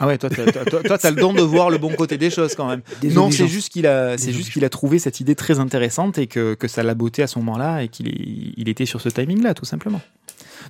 Ah 0.00 0.06
ouais, 0.06 0.16
toi, 0.16 0.30
t'as, 0.30 0.44
toi, 0.64 0.80
toi, 0.82 0.96
t'as 0.98 1.10
le 1.10 1.16
don 1.16 1.32
de 1.32 1.42
voir 1.42 1.70
le 1.70 1.78
bon 1.78 1.92
côté 1.92 2.18
des 2.18 2.30
choses 2.30 2.54
quand 2.54 2.68
même. 2.68 2.82
Des 3.00 3.10
non, 3.10 3.32
c'est 3.32 3.48
juste 3.48 3.70
qu'il 3.72 3.86
a, 3.86 4.16
c'est 4.16 4.32
juste 4.32 4.52
qu'il 4.52 4.64
a 4.64 4.68
trouvé 4.68 5.00
cette 5.00 5.18
idée 5.18 5.34
très 5.34 5.58
intéressante 5.58 6.18
et 6.18 6.28
que, 6.28 6.54
que 6.54 6.68
ça 6.68 6.84
l'a 6.84 6.94
beauté 6.94 7.22
à 7.22 7.26
ce 7.26 7.38
moment-là 7.40 7.82
et 7.82 7.88
qu'il 7.88 8.08
est, 8.08 8.52
il 8.56 8.68
était 8.68 8.86
sur 8.86 9.00
ce 9.00 9.08
timing-là, 9.08 9.54
tout 9.54 9.64
simplement. 9.64 10.00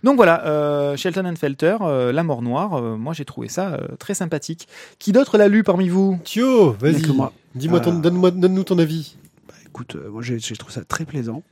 Donc 0.02 0.16
voilà, 0.16 0.46
euh, 0.46 0.96
Shelton 0.96 1.26
and 1.26 1.36
Felter, 1.36 1.76
euh, 1.82 2.12
La 2.12 2.22
Mort 2.22 2.40
Noire, 2.40 2.74
euh, 2.74 2.96
moi 2.96 3.12
j'ai 3.12 3.24
trouvé 3.24 3.48
ça 3.48 3.74
euh, 3.74 3.96
très 3.98 4.14
sympathique. 4.14 4.66
Qui 4.98 5.12
d'autre 5.12 5.36
l'a 5.36 5.48
lu 5.48 5.62
parmi 5.62 5.88
vous? 5.88 6.18
Thio, 6.24 6.72
vas-y. 6.72 7.02
Dis-moi 7.54 7.80
ton, 7.80 7.98
donne-moi, 7.98 8.30
donne-nous 8.30 8.64
ton 8.64 8.78
avis. 8.78 9.16
Bah, 9.46 9.54
écoute, 9.66 9.96
euh, 9.96 10.10
moi 10.10 10.22
j'ai 10.22 10.38
j'ai 10.38 10.56
trouvé 10.56 10.72
ça 10.72 10.84
très 10.84 11.04
plaisant. 11.04 11.42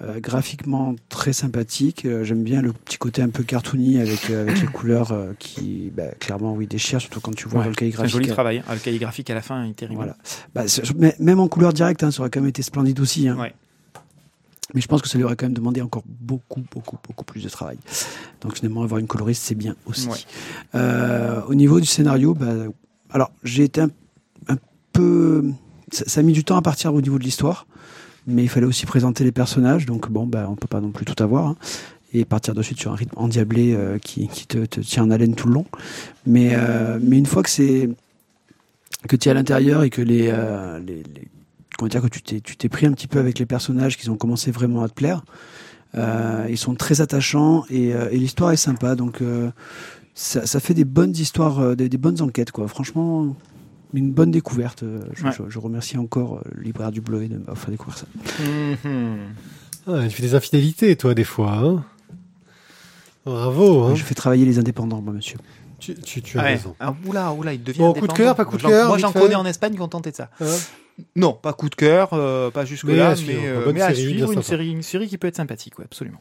Euh, 0.00 0.18
graphiquement 0.18 0.96
très 1.08 1.32
sympathique. 1.32 2.04
Euh, 2.04 2.24
J'aime 2.24 2.42
bien 2.42 2.60
le 2.62 2.72
petit 2.72 2.98
côté 2.98 3.22
un 3.22 3.28
peu 3.28 3.44
cartoony 3.44 4.00
avec, 4.00 4.28
euh, 4.28 4.42
avec 4.42 4.60
les 4.60 4.66
couleurs 4.72 5.14
qui, 5.38 5.92
bah, 5.96 6.08
clairement, 6.18 6.52
oui, 6.54 6.66
déchirent, 6.66 7.00
surtout 7.00 7.20
quand 7.20 7.32
tu 7.34 7.48
vois 7.48 7.60
Ouais, 7.60 7.68
le 7.68 7.74
C'est 7.92 8.00
un 8.00 8.06
joli 8.06 8.26
travail. 8.26 8.58
hein. 8.66 8.74
Le 8.74 8.80
calligraphique 8.80 9.30
à 9.30 9.34
la 9.34 9.40
fin 9.42 9.64
est 9.64 9.72
terrible. 9.74 9.96
Voilà. 9.98 10.16
Bah, 10.52 10.64
même 11.20 11.38
en 11.38 11.46
couleur 11.46 11.72
directe, 11.72 12.02
hein, 12.02 12.10
ça 12.10 12.22
aurait 12.22 12.30
quand 12.30 12.40
même 12.40 12.48
été 12.48 12.62
splendide 12.62 12.98
aussi. 12.98 13.28
hein. 13.28 13.36
Ouais. 13.38 13.54
Mais 14.74 14.80
je 14.80 14.88
pense 14.88 15.00
que 15.00 15.08
ça 15.08 15.16
lui 15.16 15.22
aurait 15.24 15.36
quand 15.36 15.46
même 15.46 15.54
demandé 15.54 15.80
encore 15.80 16.02
beaucoup, 16.06 16.62
beaucoup, 16.72 16.96
beaucoup 17.06 17.24
plus 17.24 17.44
de 17.44 17.48
travail. 17.48 17.78
Donc 18.40 18.56
finalement, 18.56 18.82
avoir 18.82 18.98
une 18.98 19.06
coloriste, 19.06 19.44
c'est 19.44 19.54
bien 19.54 19.76
aussi. 19.86 20.08
Ouais. 20.08 20.80
Au 21.46 21.54
niveau 21.54 21.78
du 21.78 21.86
scénario, 21.86 22.34
bah, 22.34 22.52
alors 23.10 23.30
j'ai 23.44 23.62
été 23.62 23.80
un, 23.82 23.90
un 24.48 24.56
peu... 24.92 25.44
Ça, 25.92 26.04
ça 26.08 26.20
a 26.20 26.22
mis 26.24 26.32
du 26.32 26.42
temps 26.42 26.56
à 26.56 26.62
partir 26.62 26.92
au 26.92 27.00
niveau 27.00 27.18
de 27.18 27.22
l'histoire, 27.24 27.68
mais 28.26 28.42
il 28.42 28.48
fallait 28.48 28.66
aussi 28.66 28.86
présenter 28.86 29.24
les 29.24 29.32
personnages, 29.32 29.86
donc 29.86 30.10
bon, 30.10 30.26
bah, 30.26 30.46
on 30.50 30.54
peut 30.56 30.66
pas 30.68 30.80
non 30.80 30.90
plus 30.90 31.04
tout 31.04 31.22
avoir. 31.22 31.46
hein. 31.48 31.56
et 32.12 32.24
partir 32.24 32.54
de 32.54 32.62
suite 32.62 32.78
sur 32.78 32.92
un 32.92 32.94
rythme 32.94 33.18
endiablé 33.18 33.74
euh, 33.74 33.98
qui, 33.98 34.28
qui 34.28 34.46
te, 34.46 34.64
te 34.66 34.80
tient 34.80 35.02
en 35.04 35.10
haleine 35.10 35.34
tout 35.34 35.48
le 35.48 35.54
long. 35.54 35.66
Mais, 36.26 36.50
euh, 36.54 36.98
mais 37.02 37.18
une 37.18 37.26
fois 37.26 37.42
que 37.42 37.50
c'est 37.50 37.90
que 39.08 39.16
tu 39.16 39.28
es 39.28 39.32
à 39.32 39.34
l'intérieur 39.34 39.82
et 39.82 39.90
que 39.90 40.00
les, 40.00 40.28
euh, 40.32 40.78
les, 40.78 41.02
les- 41.14 41.28
comment 41.76 41.88
dire 41.88 42.00
que 42.02 42.06
tu 42.06 42.22
t'es 42.22 42.40
tu 42.40 42.56
t'es 42.56 42.68
pris 42.68 42.86
un 42.86 42.92
petit 42.92 43.08
peu 43.08 43.18
avec 43.18 43.38
les 43.40 43.46
personnages 43.46 43.96
qui 43.98 44.08
ont 44.08 44.16
commencé 44.16 44.50
vraiment 44.52 44.82
à 44.84 44.88
te 44.88 44.94
plaire. 44.94 45.24
Ils 46.48 46.56
sont 46.58 46.74
très 46.74 47.00
attachants 47.00 47.64
et, 47.68 47.88
et 47.90 48.16
l'histoire 48.16 48.50
est 48.52 48.56
sympa 48.56 48.94
donc 48.96 49.20
ça, 50.14 50.60
fait 50.60 50.74
des 50.74 50.84
bonnes 50.84 51.12
histoires, 51.12 51.76
des, 51.76 51.88
des 51.88 51.98
bonnes 51.98 52.20
enquêtes 52.22 52.50
quoi. 52.52 52.66
Franchement, 52.68 53.36
une 53.94 54.12
bonne 54.12 54.30
découverte. 54.30 54.82
Euh, 54.82 55.00
Je, 55.14 55.24
Ouais. 55.24 55.30
je- 55.32 55.48
je 55.48 55.58
remercie 55.58 55.96
encore 55.96 56.36
euh, 56.38 56.40
le 56.54 56.62
libraire 56.62 56.90
du 56.92 57.00
Bleuet 57.00 57.28
de 57.28 57.38
m'avoir 57.38 57.56
fait 57.58 57.70
découvrir 57.70 57.96
ça. 57.98 58.06
Mhm. 58.42 59.18
Ah, 59.86 60.02
tu 60.08 60.10
fais 60.10 60.22
des 60.22 60.34
infidélités, 60.34 60.96
toi, 60.96 61.14
des 61.14 61.24
fois. 61.24 61.52
Hein 61.52 61.84
Bravo. 63.24 63.84
Hein 63.84 63.94
Je 63.94 64.02
fais 64.02 64.14
travailler 64.14 64.44
les 64.44 64.58
indépendants, 64.58 65.00
moi, 65.00 65.12
monsieur. 65.14 65.38
tu, 65.78 65.94
tu, 65.94 66.22
tu 66.22 66.38
as 66.38 66.42
Ouais. 66.42 66.48
raison. 66.54 66.74
Ah, 66.80 66.94
oula, 67.06 67.32
oula, 67.32 67.52
il 67.52 67.62
devient 67.62 67.78
Bon, 67.78 67.92
coup 67.92 68.06
de 68.06 68.12
cœur, 68.12 68.34
pas 68.36 68.44
coup 68.44 68.56
de 68.56 68.62
J'en- 68.62 68.68
cœur, 68.68 68.88
Moi, 68.88 68.98
j'en 68.98 69.12
fait. 69.12 69.20
connais 69.20 69.34
en 69.34 69.44
Espagne 69.44 69.74
qui 69.74 69.80
ont 69.80 69.88
tenté 69.88 70.10
de 70.10 70.16
ça. 70.16 70.30
Non, 71.16 71.32
pas 71.32 71.52
coup 71.52 71.68
de 71.68 71.74
cœur, 71.74 72.10
euh, 72.12 72.50
pas 72.50 72.64
jusque 72.64 72.84
Mais 72.84 72.96
là, 72.96 73.10
à 73.10 73.16
suivre, 73.16 73.40
mais, 73.42 73.48
euh, 73.48 73.84
à 73.84 73.88
série, 73.94 73.96
suivre, 74.12 74.32
une 74.32 74.42
série, 74.42 74.70
une 74.70 74.82
série 74.82 75.08
qui 75.08 75.18
peut 75.18 75.26
être 75.26 75.36
sympathique, 75.36 75.78
ouais, 75.78 75.84
absolument. 75.84 76.20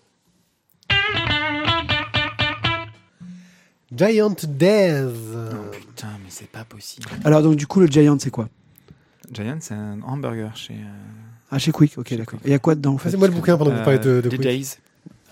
Giant 3.95 4.35
Death. 4.47 5.13
Oh, 5.35 5.71
putain, 5.71 6.07
mais 6.23 6.29
c'est 6.29 6.47
pas 6.49 6.63
possible. 6.65 7.07
Alors 7.25 7.41
donc 7.41 7.55
du 7.55 7.67
coup, 7.67 7.79
le 7.79 7.87
Giant, 7.87 8.17
c'est 8.19 8.31
quoi? 8.31 8.49
Giant, 9.31 9.57
c'est 9.59 9.73
un 9.73 10.01
hamburger 10.03 10.55
chez. 10.55 10.73
euh, 10.73 10.77
Ah, 11.51 11.59
chez 11.59 11.71
Quick, 11.71 11.97
ok, 11.97 12.13
d'accord. 12.15 12.39
Il 12.45 12.51
y 12.51 12.53
a 12.53 12.59
quoi 12.59 12.75
dedans 12.75 12.93
en 12.93 12.97
fait? 12.97 13.05
Passez-moi 13.05 13.27
le 13.27 13.33
bouquin 13.33 13.57
pendant 13.57 13.71
que 13.71 13.77
vous 13.77 13.83
parlez 13.83 13.99
de, 13.99 14.21
de 14.21 14.29
The 14.29 14.31
Quick. 14.31 14.41
Days. 14.41 14.67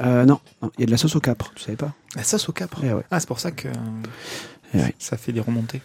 Euh, 0.02 0.26
non, 0.26 0.39
non, 0.62 0.71
il 0.78 0.82
y 0.82 0.84
a 0.84 0.86
de 0.88 0.91
la 0.91 0.97
sauce 0.97 1.15
au 1.15 1.19
capre, 1.19 1.52
tu 1.56 1.63
savais 1.63 1.78
pas? 1.78 1.93
La 2.15 2.24
sauce 2.24 2.50
au 2.50 2.52
capre? 2.54 2.80
Eh 2.84 2.93
ouais. 2.93 3.04
Ah, 3.12 3.19
c'est 3.19 3.28
pour 3.28 3.39
ça 3.39 3.52
que 3.52 3.67
euh, 3.67 3.71
Eh 4.74 4.78
ouais. 4.80 4.95
ça 4.97 5.17
fait 5.17 5.32
des 5.32 5.41
remontées. 5.41 5.82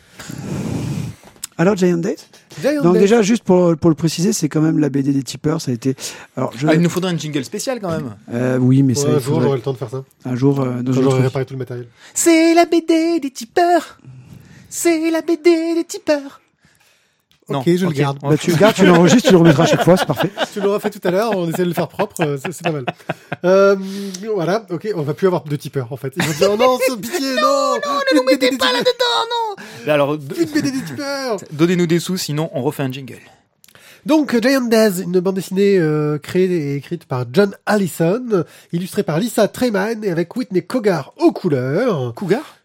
Alors 1.59 1.77
Giant 1.77 1.97
Days 1.99 2.17
Giant 2.61 2.83
Donc 2.83 2.99
déjà, 2.99 3.23
juste 3.23 3.43
pour, 3.43 3.77
pour 3.79 3.89
le 3.91 3.97
préciser, 3.97 4.33
c'est 4.35 4.49
quand 4.49 4.61
même 4.61 4.79
la 4.79 4.89
BD 4.91 5.13
des 5.13 5.23
tipeurs, 5.23 5.61
ça 5.63 5.71
a 5.71 5.75
été... 5.75 5.95
Alors, 6.37 6.53
je... 6.57 6.67
Ah, 6.67 6.75
il 6.75 6.81
nous 6.81 6.91
faudrait 6.91 7.13
un 7.13 7.17
jingle 7.19 7.45
spécial 7.45 7.81
quand 7.81 7.91
même. 7.91 8.15
Euh, 8.33 8.59
oui, 8.59 8.83
mais 8.83 8.97
Ouais, 8.97 9.03
ça, 9.03 9.09
un 9.09 9.13
jour, 9.13 9.23
faudrait- 9.23 9.43
j'aurai 9.45 9.57
le 9.57 9.63
temps 9.63 9.73
de 9.73 9.79
faire 9.79 9.91
ça. 9.91 10.05
un 10.27 10.35
jour, 10.37 10.61
euh, 10.61 10.83
dans 10.83 10.93
j'aurai 10.93 11.23
réparé 11.23 11.47
tout 11.47 11.55
le 11.55 11.59
matériel. 11.59 11.87
C'est 12.15 12.53
la 12.55 12.67
BD 12.67 13.21
des 13.21 13.31
tipeurs. 13.31 13.99
C'est 14.69 15.11
la 15.11 15.23
BD 15.23 15.75
des 15.77 15.85
tipeurs. 15.85 16.41
Ok, 17.49 17.65
je 17.77 17.87
le 17.87 17.93
garde. 17.93 18.19
Bah, 18.23 18.37
tu 18.37 18.51
le 18.51 18.57
gardes, 18.57 18.75
tu 18.75 18.85
l'enregistres, 18.87 19.29
tu 19.29 19.33
le 19.33 19.39
remettras 19.39 19.63
à 19.63 19.67
chaque 19.67 19.85
fois, 19.85 19.97
c'est 19.97 20.07
parfait. 20.07 20.31
Tu 20.53 20.61
l'auras 20.61 20.81
fait 20.81 20.91
tout 20.91 21.07
à 21.07 21.11
l'heure, 21.11 21.31
on 21.37 21.49
essaie 21.49 21.63
de 21.63 21.69
le 21.69 21.75
faire 21.75 21.87
propre, 21.89 22.17
euh, 22.23 22.39
c'est 22.43 22.63
pas 22.63 22.73
mal. 22.73 22.87
Euh, 23.45 23.77
voilà, 24.35 24.65
ok, 24.71 24.89
on 24.97 25.03
va 25.03 25.15
plus 25.15 25.27
avoir 25.27 25.45
de 25.45 25.55
tipeurs 25.55 25.93
en 25.93 25.97
fait. 25.97 26.13
Ils 26.17 26.23
vont 26.25 26.33
dire 26.33 26.49
oh 26.53 26.57
non, 26.57 26.79
c'est 26.87 27.01
pitié, 27.01 27.35
non, 27.37 27.75
non, 27.75 28.01
ne 28.13 28.17
nous 28.17 28.25
mettez 28.25 28.57
pas 28.57 28.73
là 28.73 28.81
Mais 29.85 29.93
Alors, 29.93 30.17
BD 30.17 30.63
des 30.73 30.83
tipeurs 30.83 31.37
donnez-nous 31.53 31.87
des 31.87 32.01
sous, 32.01 32.17
sinon 32.17 32.51
on 32.53 32.63
refait 32.63 32.83
un 32.83 32.91
jingle. 32.91 33.21
Donc 34.07 34.41
Giant 34.41 34.63
Death, 34.63 35.03
une 35.05 35.19
bande 35.21 35.35
dessinée 35.35 35.79
euh, 35.79 36.19
créée 36.19 36.45
et 36.51 36.77
écrite 36.77 37.05
par 37.07 37.25
John 37.33 37.55
Allison, 37.67 38.45
illustrée 38.73 39.03
par 39.03 39.19
Lisa 39.19 39.47
Treyman 39.49 40.03
et 40.05 40.11
avec 40.11 40.35
Whitney 40.37 40.63
Cogar 40.63 41.13
aux 41.19 41.33
couleurs. 41.33 42.15
Cougar? 42.15 42.57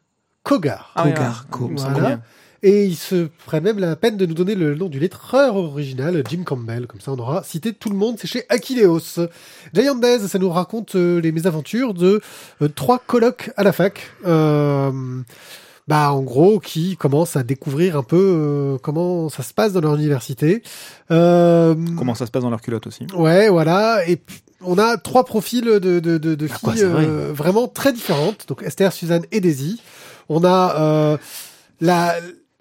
Cogar. 0.44 0.92
Ah 0.96 1.04
ouais, 1.06 1.14
Cougar, 1.14 1.46
ouais. 1.52 1.58
co- 1.76 1.78
Ça 1.78 1.90
voilà. 1.90 2.20
Et 2.64 2.86
il 2.86 2.96
se 2.96 3.28
prennent 3.48 3.64
même 3.64 3.80
la 3.80 3.96
peine 3.96 4.18
de 4.18 4.26
nous 4.28 4.36
donner 4.36 4.54
le 4.54 4.76
nom 4.76 4.88
du 4.88 5.00
lettreur 5.00 5.56
original, 5.56 6.22
Jim 6.30 6.44
Campbell. 6.46 6.86
Comme 6.86 7.02
ça, 7.02 7.12
on 7.12 7.18
aura 7.18 7.42
cité 7.44 7.74
tout 7.74 7.90
le 7.90 7.96
monde. 7.96 8.18
C'est 8.20 8.28
chez 8.28 8.44
Aquileos. 8.50 9.00
Giant 9.74 9.96
Days, 9.96 10.28
ça 10.28 10.38
nous 10.38 10.50
raconte 10.52 10.94
euh, 10.96 11.20
les 11.20 11.32
mésaventures 11.32 11.96
de 11.96 12.22
euh, 12.62 12.68
trois 12.68 13.00
colocs 13.00 13.50
à 13.58 13.64
la 13.64 13.72
fac. 13.72 14.02
Euh, 14.28 14.92
bah, 15.88 16.12
en 16.14 16.22
gros, 16.22 16.60
qui 16.60 16.98
commencent 16.98 17.36
à 17.36 17.42
découvrir 17.42 17.98
un 17.98 18.04
peu 18.04 18.16
euh, 18.18 18.78
comment 18.78 19.30
ça 19.30 19.42
se 19.42 19.54
passe 19.56 19.74
dans 19.74 19.82
leur 19.82 19.96
université. 19.96 20.62
Comment 21.10 22.14
ça 22.16 22.28
se 22.28 22.32
passe 22.32 22.44
dans 22.44 22.52
leur 22.52 22.62
culotte 22.62 22.86
aussi 22.86 23.08
Ouais, 23.16 23.50
voilà. 23.50 24.08
Et 24.08 24.18
puis, 24.18 24.40
on 24.64 24.78
a 24.78 24.98
trois 24.98 25.26
profils 25.26 25.66
de, 25.66 25.80
de, 25.80 26.00
de, 26.00 26.18
de 26.36 26.48
Ah, 26.52 26.58
quoi, 26.62 26.74
filles 26.74 26.84
vrai. 26.84 27.06
vraiment 27.34 27.68
très 27.68 27.92
différentes. 27.92 28.48
Donc 28.48 28.62
Esther, 28.62 28.94
Suzanne 28.94 29.26
et 29.32 29.42
Daisy. 29.42 29.82
On 30.30 30.44
a 30.44 30.76
euh, 30.80 31.18
la 31.82 32.14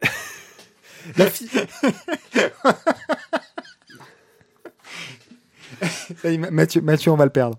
la 1.16 1.30
fille. 1.30 1.48
Mathieu, 6.50 6.80
Mathieu, 6.82 7.10
on 7.10 7.16
va 7.16 7.24
le 7.24 7.30
perdre. 7.30 7.56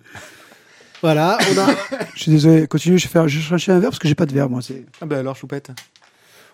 Voilà, 1.02 1.38
on 1.40 1.58
a 1.58 1.76
Je 2.14 2.22
suis 2.22 2.32
désolé, 2.32 2.68
continue, 2.68 3.00
je 3.00 3.08
vais 3.08 3.12
faire, 3.12 3.28
je 3.28 3.38
vais 3.40 3.44
chercher 3.44 3.72
un 3.72 3.80
verre 3.80 3.90
parce 3.90 4.00
que 4.00 4.08
j'ai 4.08 4.16
pas 4.16 4.28
de 4.28 4.34
verre, 4.34 4.50
moi. 4.50 4.62
C'est... 4.62 4.86
Ah 5.02 5.08
bah 5.08 5.18
alors, 5.18 5.36
choupette. 5.36 5.72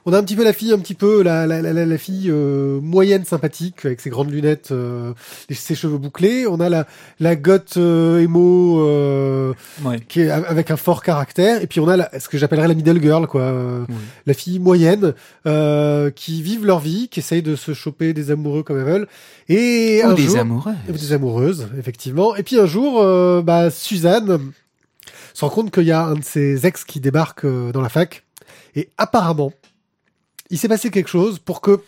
On 0.09 0.13
a 0.13 0.17
un 0.19 0.23
petit 0.23 0.37
peu 0.37 0.43
la 0.45 0.53
fille, 0.53 0.71
un 0.71 0.79
petit 0.79 0.93
peu 0.93 1.21
la 1.21 1.45
la 1.45 1.61
la, 1.61 1.85
la- 1.85 1.97
fille 1.97 2.29
euh, 2.31 2.79
moyenne 2.81 3.25
sympathique 3.25 3.83
avec 3.85 3.99
ses 3.99 4.09
grandes 4.09 4.31
lunettes, 4.31 4.69
euh, 4.71 5.13
et 5.49 5.53
ses 5.53 5.75
cheveux 5.75 5.97
bouclés. 5.97 6.47
On 6.47 6.59
a 6.61 6.69
la 6.69 6.87
la 7.19 7.35
goth 7.35 7.75
euh, 7.75 8.19
emo 8.21 8.79
euh, 8.79 9.53
Ouais. 9.83 9.99
qui 10.07 10.21
est 10.21 10.29
avec 10.29 10.71
un 10.71 10.77
fort 10.77 11.03
caractère. 11.03 11.61
Et 11.61 11.67
puis 11.67 11.79
on 11.81 11.87
a 11.89 11.97
la, 11.97 12.09
ce 12.19 12.29
que 12.29 12.37
j'appellerais 12.37 12.69
la 12.69 12.73
middle 12.73 13.01
girl, 13.01 13.27
quoi, 13.27 13.41
euh, 13.41 13.83
Oui. 13.89 13.95
la 14.25 14.33
fille 14.33 14.59
moyenne 14.59 15.13
euh, 15.45 16.09
qui 16.09 16.41
vivent 16.41 16.65
leur 16.65 16.79
vie, 16.79 17.09
qui 17.09 17.19
essayent 17.19 17.41
de 17.43 17.55
se 17.57 17.73
choper 17.73 18.13
des 18.13 18.31
amoureux 18.31 18.63
comme 18.63 18.77
elles 18.79 18.85
veulent. 18.85 19.07
Et 19.49 20.01
Ou 20.05 20.07
un 20.09 20.13
des 20.13 20.23
jour, 20.23 20.37
amoureux. 20.39 20.73
et 20.87 20.91
des 20.93 21.11
amoureuses, 21.11 21.67
effectivement. 21.77 22.33
Et 22.37 22.43
puis 22.43 22.57
un 22.57 22.65
jour, 22.65 23.01
euh, 23.01 23.41
bah, 23.41 23.69
Suzanne 23.69 24.51
se 25.33 25.43
rend 25.45 25.51
compte 25.51 25.71
qu'il 25.71 25.83
y 25.85 25.91
a 25.91 26.03
un 26.05 26.15
de 26.15 26.23
ses 26.23 26.65
ex 26.65 26.83
qui 26.85 26.99
débarque 27.01 27.45
dans 27.45 27.81
la 27.81 27.89
fac. 27.89 28.23
Et 28.75 28.89
apparemment, 28.97 29.51
il 30.49 30.57
s'est 30.57 30.67
passé 30.67 30.89
quelque 30.91 31.09
chose 31.09 31.39
pour 31.39 31.61
que 31.61 31.81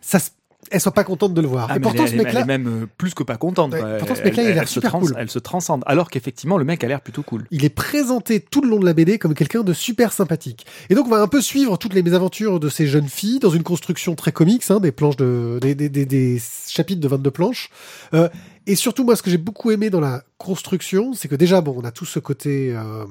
ça 0.00 0.18
se- 0.18 0.30
elle 0.70 0.80
soit 0.80 0.92
pas 0.94 1.04
contente 1.04 1.34
de 1.34 1.40
le 1.42 1.48
voir. 1.48 1.66
Ah, 1.70 1.76
et 1.76 1.80
pourtant, 1.80 2.04
elle, 2.04 2.08
ce 2.08 2.14
elle 2.14 2.22
mec-là, 2.22 2.40
est 2.40 2.44
même 2.46 2.66
euh, 2.84 2.86
plus 2.96 3.12
que 3.12 3.22
pas 3.22 3.36
contente. 3.36 3.72
Ouais, 3.74 3.80
quoi. 3.80 3.96
pourtant, 3.98 4.14
ce 4.14 4.20
Elle- 4.20 4.26
mec-là, 4.26 4.42
il 4.44 4.50
a 4.52 4.54
l'air 4.54 4.68
super 4.68 4.90
trans- 4.90 5.00
cool. 5.00 5.14
Elle 5.18 5.28
se 5.28 5.38
transcende. 5.38 5.82
Alors 5.86 6.08
qu'effectivement, 6.08 6.56
le 6.56 6.64
mec 6.64 6.82
a 6.82 6.88
l'air 6.88 7.02
plutôt 7.02 7.22
cool. 7.22 7.46
il 7.50 7.64
est 7.64 7.68
présenté 7.68 8.40
tout 8.40 8.62
le 8.62 8.70
long 8.70 8.78
de 8.80 8.86
la 8.86 8.94
BD 8.94 9.18
comme 9.18 9.34
quelqu'un 9.34 9.64
de 9.64 9.72
super 9.74 10.12
sympathique. 10.14 10.64
Et 10.88 10.94
donc, 10.94 11.06
on 11.06 11.10
va 11.10 11.20
un 11.20 11.28
peu 11.28 11.42
suivre 11.42 11.76
toutes 11.76 11.92
les 11.92 12.02
mésaventures 12.02 12.58
de 12.58 12.70
ces 12.70 12.86
jeunes 12.86 13.08
filles 13.08 13.38
dans 13.38 13.50
une 13.50 13.64
construction 13.64 14.14
très 14.14 14.32
comique, 14.32 14.64
hein, 14.70 14.80
des 14.80 14.92
planches 14.92 15.16
de, 15.16 15.58
des, 15.60 15.74
des, 15.74 15.90
des, 15.90 16.06
des 16.06 16.40
chapitres 16.68 17.00
de 17.02 17.08
22 17.08 17.30
planches. 17.30 17.68
Euh, 18.14 18.28
et 18.66 18.74
surtout, 18.76 19.04
moi, 19.04 19.14
ce 19.16 19.22
que 19.22 19.30
j'ai 19.30 19.38
beaucoup 19.38 19.72
aimé 19.72 19.90
dans 19.90 20.00
la 20.00 20.22
construction, 20.38 21.12
c'est 21.12 21.28
que 21.28 21.34
déjà, 21.34 21.60
bon, 21.60 21.74
on 21.76 21.84
a 21.84 21.90
tout 21.90 22.06
ce 22.06 22.18
côté 22.18 22.72
euh, 22.74 23.04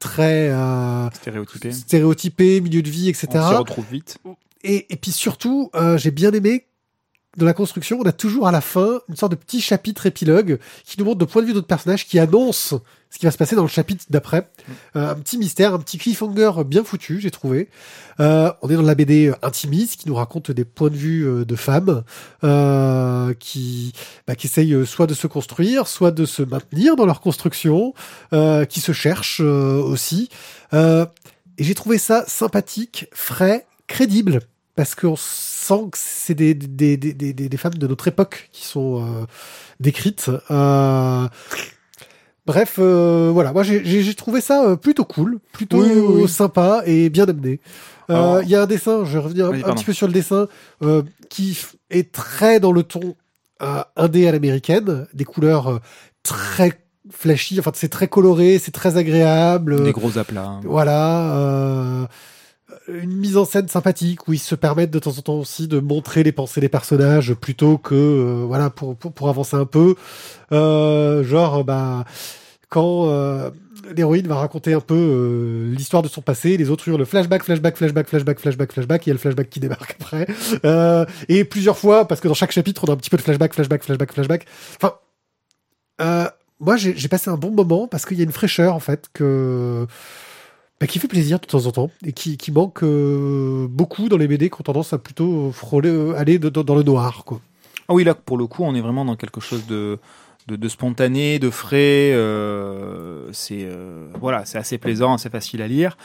très 0.00 0.48
euh, 0.48 1.08
Stéréotypé. 1.12 1.70
stéréotypé, 1.70 2.60
milieu 2.60 2.82
de 2.82 2.90
vie, 2.90 3.08
etc. 3.08 3.28
On 3.34 3.48
s'y 3.48 3.54
retrouve 3.54 3.86
vite. 3.92 4.18
Et, 4.64 4.92
et 4.92 4.96
puis 4.96 5.12
surtout, 5.12 5.70
euh, 5.76 5.96
j'ai 5.96 6.10
bien 6.10 6.32
aimé 6.32 6.66
dans 7.36 7.46
la 7.46 7.54
construction, 7.54 7.98
on 8.00 8.06
a 8.06 8.12
toujours 8.12 8.48
à 8.48 8.52
la 8.52 8.60
fin 8.60 9.00
une 9.08 9.16
sorte 9.16 9.32
de 9.32 9.36
petit 9.36 9.60
chapitre 9.60 10.06
épilogue 10.06 10.58
qui 10.84 10.98
nous 10.98 11.04
montre 11.04 11.18
de 11.18 11.24
point 11.24 11.42
de 11.42 11.46
vue 11.46 11.52
d'autres 11.52 11.66
personnages 11.66 12.06
qui 12.06 12.18
annonce 12.18 12.74
ce 13.10 13.18
qui 13.18 13.26
va 13.26 13.32
se 13.32 13.38
passer 13.38 13.56
dans 13.56 13.62
le 13.62 13.68
chapitre 13.68 14.04
d'après. 14.10 14.48
Euh, 14.96 15.10
un 15.10 15.14
petit 15.16 15.36
mystère, 15.36 15.74
un 15.74 15.78
petit 15.78 15.98
cliffhanger 15.98 16.64
bien 16.64 16.84
foutu, 16.84 17.20
j'ai 17.20 17.30
trouvé. 17.30 17.68
Euh, 18.20 18.52
on 18.62 18.70
est 18.70 18.74
dans 18.74 18.82
la 18.82 18.94
BD 18.94 19.32
intimiste 19.42 20.00
qui 20.00 20.08
nous 20.08 20.14
raconte 20.14 20.50
des 20.50 20.64
points 20.64 20.90
de 20.90 20.96
vue 20.96 21.26
euh, 21.26 21.44
de 21.44 21.56
femmes 21.56 22.04
euh, 22.44 23.34
qui, 23.34 23.92
bah, 24.26 24.36
qui 24.36 24.46
essayent 24.46 24.74
euh, 24.74 24.84
soit 24.84 25.06
de 25.06 25.14
se 25.14 25.26
construire, 25.26 25.88
soit 25.88 26.12
de 26.12 26.24
se 26.24 26.42
maintenir 26.42 26.94
dans 26.94 27.06
leur 27.06 27.20
construction, 27.20 27.94
euh, 28.32 28.64
qui 28.64 28.80
se 28.80 28.92
cherchent 28.92 29.40
aussi. 29.40 30.28
Euh, 30.72 31.06
et 31.58 31.64
j'ai 31.64 31.74
trouvé 31.74 31.98
ça 31.98 32.24
sympathique, 32.26 33.06
frais, 33.12 33.66
crédible, 33.88 34.40
parce 34.80 34.94
qu'on 34.94 35.14
sent 35.14 35.88
que 35.92 35.98
c'est 35.98 36.32
des, 36.34 36.54
des, 36.54 36.96
des, 36.96 37.12
des, 37.12 37.34
des- 37.34 37.56
femmes 37.58 37.74
de 37.74 37.86
notre 37.86 38.08
époque 38.08 38.48
qui 38.50 38.64
sont 38.64 39.04
euh, 39.04 39.26
décrites. 39.78 40.30
Euh, 40.50 41.28
bref, 42.46 42.76
euh, 42.78 43.28
voilà, 43.30 43.52
moi 43.52 43.62
j'ai- 43.62 44.14
trouvé 44.14 44.40
ça 44.40 44.78
plutôt 44.78 45.04
cool, 45.04 45.38
plutôt 45.52 45.82
Oui, 45.82 45.90
oui, 45.92 46.22
oui. 46.22 46.28
sympa 46.30 46.80
et 46.86 47.10
bien 47.10 47.26
amené. 47.28 47.60
Il 48.08 48.48
y 48.48 48.54
a 48.56 48.62
un 48.62 48.66
dessin, 48.66 49.04
je 49.04 49.12
vais 49.12 49.18
revenir 49.18 49.48
un, 49.48 49.60
pardon. 49.60 49.74
petit 49.74 49.84
peu 49.84 49.92
sur 49.92 50.06
le 50.06 50.14
dessin, 50.14 50.48
qui 51.28 51.58
est 51.90 52.10
très 52.10 52.58
dans 52.58 52.72
le 52.72 52.82
ton 52.82 53.16
indé 53.96 54.28
à 54.28 54.32
l'américaine, 54.32 55.06
des 55.12 55.24
couleurs 55.26 55.80
très 56.22 56.80
flashy, 57.10 57.60
enfin 57.60 57.72
c'est 57.74 57.90
très 57.90 58.08
coloré, 58.08 58.58
c'est 58.58 58.70
très 58.72 58.96
agréable. 58.96 59.84
Des 59.84 59.92
gros 59.92 60.16
aplats. 60.16 60.46
hein. 60.46 60.60
Voilà, 60.64 62.08
une 62.88 63.16
mise 63.16 63.36
en 63.36 63.44
scène 63.44 63.68
sympathique 63.68 64.28
où 64.28 64.32
ils 64.32 64.38
se 64.38 64.54
permettent 64.54 64.90
de 64.90 64.98
temps 64.98 65.16
en 65.16 65.22
temps 65.22 65.38
aussi 65.38 65.68
de 65.68 65.80
montrer 65.80 66.22
les 66.22 66.32
pensées 66.32 66.60
des 66.60 66.68
personnages 66.68 67.34
plutôt 67.34 67.78
que 67.78 67.94
euh, 67.94 68.44
voilà 68.46 68.70
pour, 68.70 68.96
pour 68.96 69.12
pour 69.12 69.28
avancer 69.28 69.56
un 69.56 69.66
peu. 69.66 69.94
Euh, 70.52 71.22
genre 71.24 71.64
bah 71.64 72.04
quand 72.68 73.08
euh, 73.08 73.50
l'héroïne 73.94 74.26
va 74.26 74.36
raconter 74.36 74.72
un 74.72 74.80
peu 74.80 74.94
euh, 74.94 75.74
l'histoire 75.74 76.02
de 76.02 76.08
son 76.08 76.22
passé, 76.22 76.56
les 76.56 76.70
autres 76.70 76.88
hurlent 76.88 77.04
flashback, 77.04 77.42
flashback, 77.42 77.76
flashback, 77.76 78.08
flashback, 78.08 78.38
flashback, 78.38 78.72
flashback, 78.72 79.06
il 79.06 79.08
y 79.08 79.12
a 79.12 79.14
le 79.14 79.18
flashback 79.18 79.50
qui 79.50 79.60
débarque 79.60 79.96
après. 80.00 80.26
Euh, 80.64 81.04
et 81.28 81.44
plusieurs 81.44 81.78
fois, 81.78 82.06
parce 82.06 82.20
que 82.20 82.28
dans 82.28 82.34
chaque 82.34 82.52
chapitre, 82.52 82.84
on 82.86 82.90
a 82.90 82.94
un 82.94 82.96
petit 82.96 83.10
peu 83.10 83.16
de 83.16 83.22
flashback, 83.22 83.54
flashback, 83.54 83.82
flashback, 83.82 84.12
flashback. 84.12 84.46
Enfin, 84.76 84.94
euh, 86.00 86.28
moi, 86.60 86.76
j'ai 86.76 87.08
passé 87.08 87.30
un 87.30 87.36
bon 87.36 87.50
moment 87.50 87.88
parce 87.88 88.04
qu'il 88.04 88.18
y 88.18 88.20
a 88.20 88.24
une 88.24 88.32
fraîcheur, 88.32 88.74
en 88.74 88.80
fait, 88.80 89.06
que 89.12 89.86
bah, 90.80 90.86
qui 90.86 90.98
fait 90.98 91.08
plaisir 91.08 91.38
de 91.38 91.46
temps 91.46 91.66
en 91.66 91.72
temps 91.72 91.90
et 92.06 92.12
qui, 92.12 92.38
qui 92.38 92.50
manque 92.52 92.82
euh, 92.82 93.66
beaucoup 93.68 94.08
dans 94.08 94.16
les 94.16 94.26
BD 94.26 94.48
qui 94.48 94.56
ont 94.60 94.64
tendance 94.64 94.92
à 94.94 94.98
plutôt 94.98 95.52
frôler, 95.52 95.90
euh, 95.90 96.14
aller 96.16 96.38
dans- 96.38 96.74
le 96.74 96.82
noir, 96.82 97.24
quoi. 97.24 97.40
Ah 97.88 97.92
oui, 97.94 98.02
là, 98.04 98.14
pour 98.14 98.38
le 98.38 98.46
coup, 98.46 98.62
on 98.64 98.74
est 98.74 98.80
vraiment 98.80 99.04
dans 99.04 99.16
quelque 99.16 99.40
chose 99.40 99.66
de, 99.66 99.98
de, 100.48 100.68
spontané, 100.68 101.38
de 101.38 101.50
frais. 101.50 102.12
euh, 102.14 103.28
c'est 103.32 103.68
voilà, 104.20 104.44
assez 104.54 104.78
plaisant, 104.78 105.14
assez 105.14 105.28
facile 105.28 105.60
à 105.60 105.68
lire. 105.68 105.98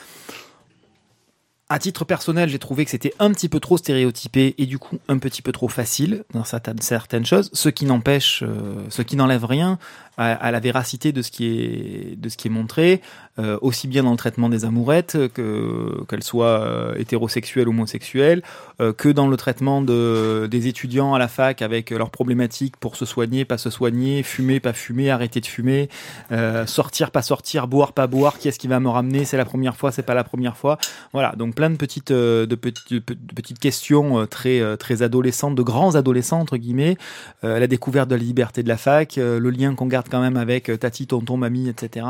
À 1.70 1.80
titre 1.80 2.06
personnel, 2.06 2.50
j'ai 2.50 2.60
trouvé 2.60 2.86
que 2.86 2.92
c'était 2.92 3.14
un 3.18 3.32
petit 3.32 3.50
peu 3.50 3.60
trop 3.60 3.78
stéréotypé 3.78 4.54
et 4.60 4.66
du 4.68 4.78
coup 4.78 4.98
un 5.08 5.18
petit 5.18 5.42
peu 5.42 5.52
trop 5.52 5.68
facile 5.68 6.24
dans 6.34 6.44
certaines, 6.44 6.80
certaines 6.80 7.26
choses, 7.26 7.50
ce 7.54 7.70
qui 7.70 7.86
n'empêche, 7.86 8.44
ce 8.90 9.02
qui 9.02 9.16
n'enlève 9.16 9.46
rien 9.46 9.80
à, 10.18 10.52
la 10.52 10.60
véracité 10.60 11.12
de 11.12 11.22
ce 11.22 11.32
qui 11.32 11.46
est, 11.46 12.20
de 12.20 12.30
ce 12.30 12.38
qui 12.38 12.48
est 12.48 12.52
montré, 12.52 13.02
euh, 13.38 13.58
aussi 13.62 13.88
bien 13.88 14.04
dans 14.04 14.12
le 14.12 14.18
traitement 14.18 14.50
des 14.50 14.66
amourettes, 14.66 15.18
que 15.34 16.04
qu'elles 16.08 16.24
soient 16.24 16.62
euh, 16.62 16.96
hétérosexuelles 16.96 17.68
ou 17.68 17.72
homosexuelles, 17.72 18.42
euh, 18.82 18.94
que 18.94 19.10
dans 19.10 19.28
le 19.28 19.38
traitement 19.38 19.82
de, 19.82 20.48
des 20.50 20.68
étudiants 20.68 21.14
à 21.14 21.20
la 21.20 21.28
fac 21.28 21.62
avec 21.62 21.90
leurs 21.92 22.10
problématiques 22.10 22.78
pour 22.78 22.96
se 22.96 23.06
soigner, 23.06 23.46
pas 23.46 23.58
se 23.58 23.70
soigner, 23.70 24.24
fumer, 24.24 24.60
pas 24.60 24.74
fumer, 24.74 25.10
arrêter 25.10 25.42
de 25.42 25.46
fumer, 25.46 25.90
euh, 26.32 26.66
sortir, 26.66 27.12
pas 27.12 27.22
sortir, 27.22 27.68
boire, 27.68 27.94
pas 27.94 28.08
boire, 28.08 28.38
qui 28.38 28.48
est-ce 28.48 28.60
qui 28.60 28.68
va 28.68 28.80
me 28.80 28.90
ramener, 28.90 29.26
c'est 29.26 29.38
la 29.38 29.46
première 29.46 29.76
fois, 29.76 29.92
c'est 29.92 30.04
pas 30.04 30.14
la 30.14 30.24
première 30.24 30.58
fois. 30.58 30.78
Voilà, 31.14 31.34
donc 31.38 31.56
plein 31.56 31.70
de 31.70 31.76
petites, 31.76 32.12
euh, 32.12 32.46
de 32.46 32.56
petites, 32.56 33.00
petites 33.00 33.60
questions 33.60 34.20
euh, 34.20 34.26
très, 34.26 34.60
euh, 34.60 34.76
très 34.76 35.02
adolescentes, 35.02 35.56
de 35.56 35.62
grands 35.62 35.96
adolescents, 35.96 36.40
entre 36.40 36.58
guillemets, 36.58 36.98
euh, 37.44 37.60
la 37.60 37.68
découverte 37.68 38.10
de 38.10 38.16
la 38.16 38.22
liberté 38.24 38.64
de 38.64 38.68
la 38.68 38.78
fac, 38.78 39.18
euh, 39.18 39.40
le 39.40 39.50
lien 39.50 39.76
qu'on 39.76 39.88
garde 39.88 40.05
quand 40.10 40.22
même 40.22 40.38
avec 40.38 40.70
euh, 40.70 40.78
tati, 40.78 41.08
tonton, 41.08 41.38
mamie, 41.38 41.70
etc. 41.70 42.06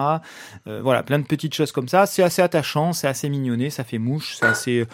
Euh, 0.68 0.82
voilà, 0.82 1.04
plein 1.04 1.20
de 1.20 1.26
petites 1.26 1.54
choses 1.54 1.72
comme 1.72 1.88
ça. 1.88 2.06
C'est 2.06 2.24
assez 2.24 2.42
attachant, 2.42 2.94
c'est 2.94 3.08
assez 3.08 3.30
mignonné, 3.30 3.70
ça 3.70 3.84
fait 3.84 3.98
mouche, 3.98 4.38
c'est 4.40 4.46
assez... 4.46 4.86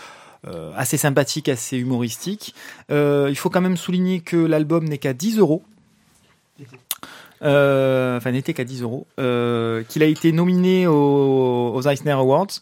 euh, 0.48 0.84
sympathique, 0.86 1.50
assez 1.50 1.78
humoristique. 1.78 2.56
Il 2.90 3.36
faut 3.36 3.50
quand 3.50 3.62
même 3.62 3.78
souligner 3.78 4.22
que 4.22 4.38
l'album 4.38 4.86
n'est 4.86 4.98
qu'à 4.98 5.14
10 5.14 5.38
euros. 5.40 5.64
Enfin, 7.42 8.32
n'était 8.32 8.54
qu'à 8.54 8.64
10 8.64 8.82
euros. 8.82 9.08
Qu'il 9.18 10.04
a 10.04 10.06
été 10.06 10.32
nominé 10.32 10.88
aux 10.88 11.82
Eisner 11.86 12.12
Awards. 12.12 12.62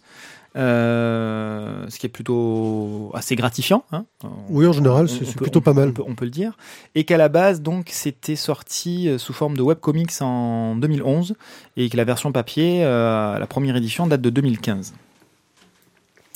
Euh, 0.55 1.85
ce 1.89 1.99
qui 1.99 2.05
est 2.07 2.09
plutôt 2.09 3.11
assez 3.13 3.35
gratifiant. 3.35 3.83
Hein. 3.91 4.05
Oui, 4.49 4.65
en 4.65 4.73
général, 4.73 5.07
c'est 5.07 5.35
plutôt 5.35 5.59
on- 5.59 5.61
pas 5.61 5.73
mal. 5.73 5.89
On 5.89 5.93
peut, 5.93 6.03
on 6.07 6.15
peut 6.15 6.25
le 6.25 6.31
dire. 6.31 6.57
Et 6.95 7.03
qu'à 7.03 7.17
la 7.17 7.29
base, 7.29 7.61
donc, 7.61 7.89
c'était 7.91 8.35
sorti 8.35 9.07
euh, 9.07 9.17
sous 9.19 9.31
forme 9.33 9.55
de 9.55 9.61
webcomics 9.61 10.21
en 10.21 10.75
2011 10.75 11.35
et 11.77 11.87
que 11.89 11.97
la 11.97 12.03
version 12.03 12.31
papier, 12.31 12.83
euh, 12.83 13.37
la 13.37 13.47
première 13.47 13.75
édition, 13.75 14.07
date 14.07 14.21
de 14.21 14.29
2015. 14.31 14.93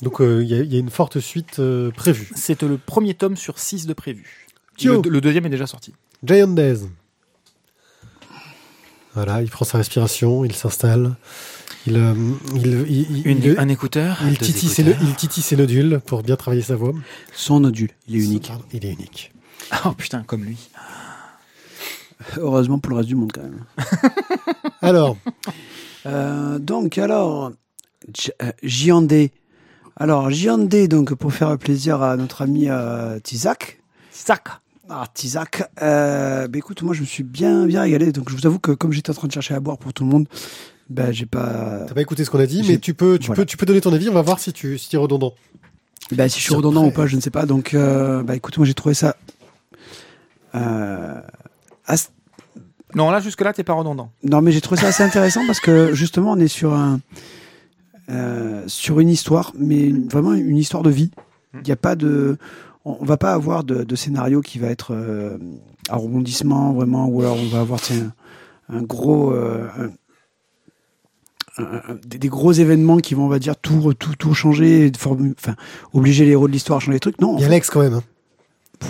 Donc, 0.02 0.20
euh, 0.20 0.42
il 0.44 0.48
y, 0.48 0.54
a- 0.54 0.62
il 0.62 0.72
y 0.72 0.76
a 0.76 0.80
une 0.80 0.90
forte 0.90 1.18
suite 1.18 1.60
prévue. 1.96 2.30
C'est 2.36 2.62
le 2.62 2.78
premier 2.78 3.14
tome 3.14 3.36
sur 3.36 3.58
6 3.58 3.86
de 3.86 3.94
prévu. 3.94 4.46
Le, 4.82 5.10
le 5.10 5.20
deuxième 5.20 5.46
est 5.46 5.50
déjà 5.50 5.66
sorti. 5.66 5.92
Giant 6.22 6.48
Days. 6.48 6.88
Voilà, 9.14 9.42
il 9.42 9.50
prend 9.50 9.64
sa 9.64 9.78
respiration, 9.78 10.44
il 10.44 10.52
s'installe. 10.54 11.14
Il, 11.86 11.96
euh, 11.96 12.14
il, 12.54 12.66
il, 12.66 13.16
il- 13.18 13.26
Une- 13.28 13.42
il- 13.42 13.58
un 13.58 13.68
écouteur. 13.68 14.18
il 14.26 14.38
titille 14.38 14.68
ses, 14.70 14.82
écouteurs. 14.82 15.02
il 15.08 15.14
titille 15.16 15.42
ses 15.42 15.56
nodules 15.56 16.00
pour 16.06 16.22
bien 16.22 16.36
travailler 16.36 16.62
sa 16.62 16.76
voix. 16.76 16.92
Son 17.34 17.60
nodule, 17.60 17.90
il 18.08 18.16
est 18.16 18.24
unique. 18.24 18.52
Il 18.72 18.84
est 18.86 18.92
unique. 18.92 19.32
Oh 19.84 19.92
putain, 19.92 20.22
comme 20.22 20.44
lui. 20.44 20.56
Heureusement 22.38 22.78
pour 22.78 22.90
le 22.90 22.96
reste 22.96 23.08
du 23.08 23.16
monde 23.16 23.32
quand 23.32 23.42
même. 23.42 23.64
Alors, 24.82 25.16
Euh, 26.06 26.58
donc 26.58 26.98
alors, 26.98 27.50
J- 28.14 28.30
euh, 28.42 28.52
JND. 28.62 29.30
Alors 29.96 30.30
JND, 30.30 30.86
donc 30.88 31.14
pour 31.14 31.32
faire 31.32 31.56
plaisir 31.56 32.02
à 32.02 32.16
notre 32.18 32.42
ami 32.42 32.68
euh, 32.68 33.18
Tizak. 33.20 33.80
Sac. 34.10 34.48
Ah, 34.90 35.06
Tizak. 35.14 35.62
Euh, 35.80 36.46
bah 36.46 36.58
écoute, 36.58 36.82
moi 36.82 36.92
je 36.94 37.00
me 37.00 37.06
suis 37.06 37.22
bien 37.22 37.64
bien 37.66 37.80
régalé. 37.82 38.12
Donc 38.12 38.28
je 38.28 38.36
vous 38.36 38.46
avoue 38.46 38.58
que 38.58 38.72
comme 38.72 38.92
j'étais 38.92 39.10
en 39.10 39.14
train 39.14 39.28
de 39.28 39.32
chercher 39.32 39.54
à 39.54 39.60
boire 39.60 39.78
pour 39.78 39.94
tout 39.94 40.04
le 40.04 40.10
monde, 40.10 40.26
bah 40.94 41.12
j'ai 41.12 41.26
pas. 41.26 41.84
t'as 41.86 41.94
pas 41.94 42.00
écouté 42.02 42.24
ce 42.24 42.30
qu'on 42.30 42.38
a 42.40 42.46
dit, 42.46 42.62
mais 42.66 42.78
tu 42.78 42.94
peux, 42.94 43.18
tu 43.18 43.26
voilà. 43.26 43.42
peux, 43.42 43.46
tu 43.46 43.56
peux 43.56 43.66
donner 43.66 43.80
ton 43.80 43.92
avis. 43.92 44.08
On 44.08 44.14
va 44.14 44.22
voir 44.22 44.38
si 44.38 44.52
tu, 44.52 44.78
si 44.78 44.88
tu 44.88 44.96
es 44.96 44.98
redondant. 44.98 45.34
Bah 46.12 46.28
si 46.28 46.38
je 46.38 46.44
suis 46.44 46.54
redondant 46.54 46.84
ou 46.86 46.90
pas, 46.90 47.06
je 47.06 47.16
ne 47.16 47.20
sais 47.20 47.30
pas. 47.30 47.46
Donc 47.46 47.74
euh, 47.74 48.22
bah 48.22 48.36
écoute, 48.36 48.56
moi 48.58 48.66
j'ai 48.66 48.74
trouvé 48.74 48.94
ça. 48.94 49.16
Euh, 50.54 51.20
as- 51.86 52.10
Non, 52.94 53.10
là, 53.10 53.20
jusque-là, 53.20 53.52
t'es 53.52 53.64
pas 53.64 53.72
redondant. 53.72 54.10
Non, 54.22 54.40
mais 54.40 54.52
j'ai 54.52 54.60
trouvé 54.60 54.80
ça 54.80 54.88
assez 54.88 55.02
intéressant 55.02 55.44
parce 55.46 55.60
que 55.60 55.92
justement, 55.94 56.32
on 56.32 56.38
est 56.38 56.48
sur 56.48 56.72
un. 56.74 57.00
euh, 58.10 58.62
sur 58.66 59.00
une 59.00 59.08
histoire, 59.08 59.52
mais 59.58 59.84
une- 59.88 60.08
vraiment 60.08 60.34
une 60.34 60.58
histoire 60.58 60.82
de 60.82 60.90
vie. 60.90 61.10
Mm. 61.54 61.58
Il 61.60 61.64
n'y 61.66 61.72
a 61.72 61.76
pas 61.76 61.96
de, 61.96 62.36
on, 62.84 63.02
va 63.04 63.16
pas 63.16 63.32
avoir 63.32 63.64
de, 63.64 63.82
de 63.82 63.96
scénario 63.96 64.42
qui 64.42 64.58
va 64.58 64.68
être 64.68 64.92
euh, 64.92 65.38
à 65.88 65.96
rebondissement 65.96 66.74
vraiment, 66.74 67.06
ou 67.06 67.22
alors 67.22 67.36
on 67.38 67.48
va 67.48 67.60
avoir 67.60 67.80
tiens, 67.80 68.12
un, 68.68 68.82
gros, 68.82 69.32
euh, 69.32 69.66
un- 69.78 69.90
des, 72.06 72.18
des 72.18 72.28
gros 72.28 72.52
événements 72.52 72.98
qui 72.98 73.14
vont, 73.14 73.24
on 73.26 73.28
va 73.28 73.38
dire, 73.38 73.56
tout, 73.56 73.94
tout, 73.94 74.14
tout 74.16 74.34
changer, 74.34 74.90
enfin, 74.96 75.54
obliger 75.92 76.24
les 76.24 76.32
héros 76.32 76.48
de 76.48 76.52
l'histoire 76.52 76.78
à 76.78 76.80
changer 76.80 76.94
les 76.94 77.00
trucs. 77.00 77.20
Non, 77.20 77.36
Il 77.38 77.42
y 77.42 77.44
a 77.44 77.48
Lex 77.48 77.70
quand 77.70 77.80
même. 77.80 77.94
hein. 77.94 78.02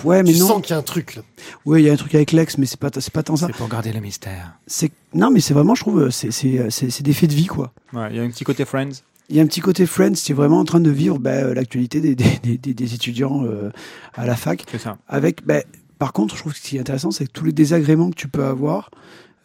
ouais, 0.03 0.23
mais 0.23 0.33
tu 0.33 0.39
non. 0.39 0.47
sens 0.47 0.61
qu'il 0.61 0.71
y 0.71 0.73
a 0.73 0.77
un 0.77 0.81
truc 0.83 1.15
là. 1.15 1.21
Oui, 1.65 1.81
il 1.83 1.85
y 1.85 1.89
a 1.89 1.93
un 1.93 1.97
truc 1.97 2.13
avec 2.15 2.31
Lex, 2.31 2.57
mais 2.57 2.65
c'est 2.65 2.79
pas, 2.79 2.89
c'est 2.99 3.13
pas 3.13 3.23
tant 3.23 3.35
ça. 3.35 3.47
C'est 3.47 3.55
pour 3.55 3.67
garder 3.69 3.91
le 3.93 3.99
mystère. 3.99 4.53
C'est 4.67 4.91
non, 5.13 5.29
mais 5.31 5.39
c'est 5.39 5.53
vraiment, 5.53 5.75
je 5.75 5.81
trouve, 5.81 6.09
c'est, 6.09 6.31
c'est, 6.31 6.69
c'est, 6.69 6.89
c'est 6.89 7.03
des 7.03 7.13
faits 7.13 7.29
de 7.29 7.35
vie, 7.35 7.45
quoi. 7.47 7.71
Ouais, 7.93 8.07
il 8.11 8.17
y 8.17 8.19
a 8.19 8.23
un 8.23 8.29
petit 8.29 8.43
côté 8.43 8.65
Friends. 8.65 9.01
Il 9.29 9.35
y 9.35 9.39
a 9.39 9.43
un 9.43 9.47
petit 9.47 9.61
côté 9.61 9.85
Friends, 9.85 10.13
es 10.29 10.33
vraiment 10.33 10.59
en 10.59 10.65
train 10.65 10.79
de 10.79 10.89
vivre 10.91 11.17
bah, 11.17 11.31
euh, 11.31 11.53
l'actualité 11.55 11.99
des, 12.01 12.13
des, 12.15 12.37
des- 12.43 12.57
des- 12.57 12.73
des 12.75 12.93
étudiants 12.93 13.43
euh, 13.45 13.71
à 14.13 14.25
la 14.25 14.35
fac. 14.35 14.63
C'est 14.71 14.77
ça. 14.79 14.97
Avec, 15.07 15.45
bah, 15.45 15.61
par 15.97 16.13
contre, 16.13 16.35
je 16.35 16.41
trouve 16.41 16.53
que 16.53 16.59
ce 16.59 16.63
qui 16.63 16.77
est 16.77 16.79
intéressant, 16.79 17.09
c'est 17.11 17.25
que 17.25 17.31
tous 17.31 17.45
les 17.45 17.51
désagréments 17.53 18.09
que 18.09 18.15
tu 18.15 18.27
peux 18.27 18.43
avoir, 18.43 18.91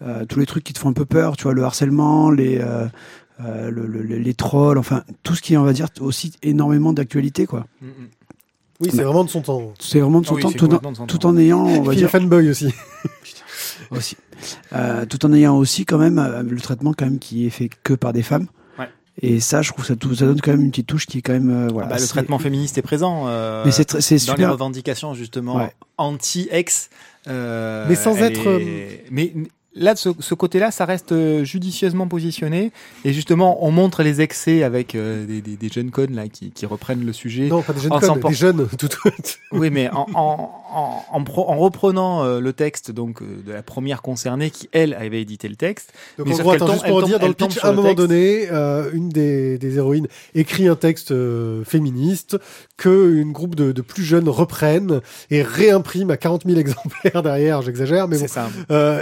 euh, 0.02 0.24
tous 0.26 0.38
les 0.40 0.46
trucs 0.46 0.64
qui 0.64 0.72
te 0.72 0.78
font 0.78 0.88
un 0.88 0.92
peu 0.94 1.04
peur, 1.04 1.36
tu 1.36 1.44
vois, 1.44 1.54
le 1.54 1.62
harcèlement, 1.64 2.30
les, 2.30 2.58
euh, 2.58 2.86
euh, 3.44 3.70
le- 3.70 3.86
le- 3.86 4.02
les 4.02 4.34
trolls, 4.34 4.78
enfin, 4.78 5.02
tout 5.22 5.34
ce 5.34 5.42
qui 5.42 5.54
est, 5.54 5.56
on 5.56 5.62
va 5.64 5.72
dire, 5.72 5.88
aussi 6.00 6.32
énormément 6.42 6.92
d'actualité, 6.92 7.46
quoi. 7.46 7.66
Mm, 7.80 7.86
mm. 7.86 7.90
Oui, 8.82 8.88
c'est 8.92 9.02
vraiment 9.02 9.24
de 9.24 9.28
son 9.30 9.42
temps. 9.42 9.74
C'est 9.78 10.00
vraiment 10.00 10.22
de 10.22 10.26
son 10.26 10.36
Ah 10.36 10.40
temps, 10.40 10.50
tout, 10.52 10.56
en, 10.64 10.68
complètement 10.68 10.92
de 10.92 10.96
son 10.96 11.06
tout 11.06 11.18
temps. 11.18 11.28
en 11.30 11.36
ayant, 11.36 11.64
on 11.66 11.82
va 11.82 11.94
dire, 11.94 12.08
fanboy 12.10 12.48
aussi. 12.48 12.72
aussi, 13.90 14.16
Euh, 14.72 15.04
tout 15.04 15.24
en 15.26 15.32
ayant 15.34 15.56
aussi 15.58 15.84
quand 15.84 15.98
même 15.98 16.18
euh, 16.18 16.42
le 16.42 16.58
traitement 16.60 16.94
quand 16.94 17.04
même 17.04 17.18
qui 17.18 17.46
est 17.46 17.50
fait 17.50 17.68
que 17.82 17.92
par 17.92 18.14
des 18.14 18.22
femmes. 18.22 18.46
Ouais. 18.78 18.88
Et 19.20 19.38
ça, 19.40 19.60
je 19.60 19.70
trouve 19.72 19.84
ça, 19.84 19.96
tout, 19.96 20.14
ça 20.14 20.24
donne 20.24 20.40
quand 20.40 20.52
même 20.52 20.62
une 20.62 20.70
petite 20.70 20.86
touche 20.86 21.04
qui 21.06 21.18
est 21.18 21.22
quand 21.22 21.34
même, 21.34 21.50
euh, 21.50 21.68
voilà. 21.70 21.88
Bah, 21.88 21.96
le 22.00 22.06
traitement 22.06 22.38
féministe 22.38 22.78
est 22.78 22.82
présent. 22.82 23.24
euh, 23.26 23.64
Mais 23.66 23.70
c'est 23.70 23.92
dans 23.92 23.98
les 23.98 24.18
super. 24.18 24.50
revendications 24.52 25.12
justement 25.12 25.56
Ouais. 25.56 25.72
anti-ex. 25.98 26.88
euh, 27.28 27.84
Mais 27.86 27.96
sans 27.96 28.16
être, 28.16 28.46
est- 28.46 29.04
Mais 29.10 29.32
mais 29.34 29.48
là, 29.80 29.94
de 29.94 29.98
ce, 29.98 30.10
ce 30.20 30.34
côté-là, 30.34 30.70
ça 30.70 30.84
reste 30.84 31.10
euh, 31.10 31.42
judicieusement 31.42 32.06
positionné. 32.06 32.70
Et 33.04 33.12
justement, 33.12 33.64
on 33.66 33.72
montre 33.72 34.04
les 34.04 34.20
excès 34.20 34.62
avec 34.62 34.94
euh, 34.94 35.26
des, 35.26 35.40
des, 35.40 35.56
des 35.56 35.68
jeunes 35.68 35.90
connes 35.90 36.14
là 36.14 36.28
qui, 36.28 36.50
qui 36.52 36.66
reprennent 36.66 37.04
le 37.04 37.12
sujet. 37.12 37.48
Non, 37.48 37.62
pas 37.62 37.72
des 37.72 37.80
jeunes 37.80 37.90
s'emporte- 38.00 38.28
des 38.32 38.38
jeunes. 38.38 38.68
Tout, 38.78 38.86
tout. 38.88 39.10
Oui, 39.52 39.70
mais 39.70 39.90
en, 39.90 40.06
en, 40.14 40.50
en, 40.72 41.02
en, 41.10 41.24
pro- 41.24 41.48
en 41.48 41.56
reprenant 41.58 42.22
euh, 42.24 42.40
le 42.40 42.52
texte 42.52 42.92
donc 42.92 43.20
euh, 43.22 43.26
de 43.44 43.52
la 43.52 43.62
première 43.62 44.00
concernée 44.02 44.50
qui 44.50 44.68
elle 44.72 44.94
avait 44.94 45.20
édité 45.22 45.48
le 45.48 45.56
texte. 45.56 45.92
Donc 46.18 46.28
Mais 46.28 46.34
en 46.34 46.38
gros, 46.38 46.50
attends, 46.52 46.66
tombe- 46.66 46.74
juste 46.74 46.86
pour 46.86 47.02
dire, 47.02 47.16
tombe- 47.18 47.22
dans 47.22 47.28
le 47.28 47.34
pitch, 47.34 47.58
à 47.64 47.68
un 47.68 47.72
moment 47.72 47.94
donné, 47.94 48.48
une 48.92 49.08
des, 49.08 49.58
des 49.58 49.76
héroïnes 49.78 50.06
écrit 50.34 50.68
un 50.68 50.76
texte 50.76 51.12
féministe 51.64 52.36
que 52.76 53.14
une 53.16 53.32
groupe 53.32 53.54
de, 53.54 53.72
de 53.72 53.82
plus 53.82 54.04
jeunes 54.04 54.28
reprennent 54.28 55.00
et 55.30 55.42
réimpriment 55.42 56.10
à 56.10 56.16
40 56.16 56.44
000 56.46 56.58
exemplaires 56.60 57.22
derrière, 57.22 57.62
j'exagère, 57.62 58.08
mais 58.08 58.18
bon, 58.18 58.26
ça. 58.28 58.48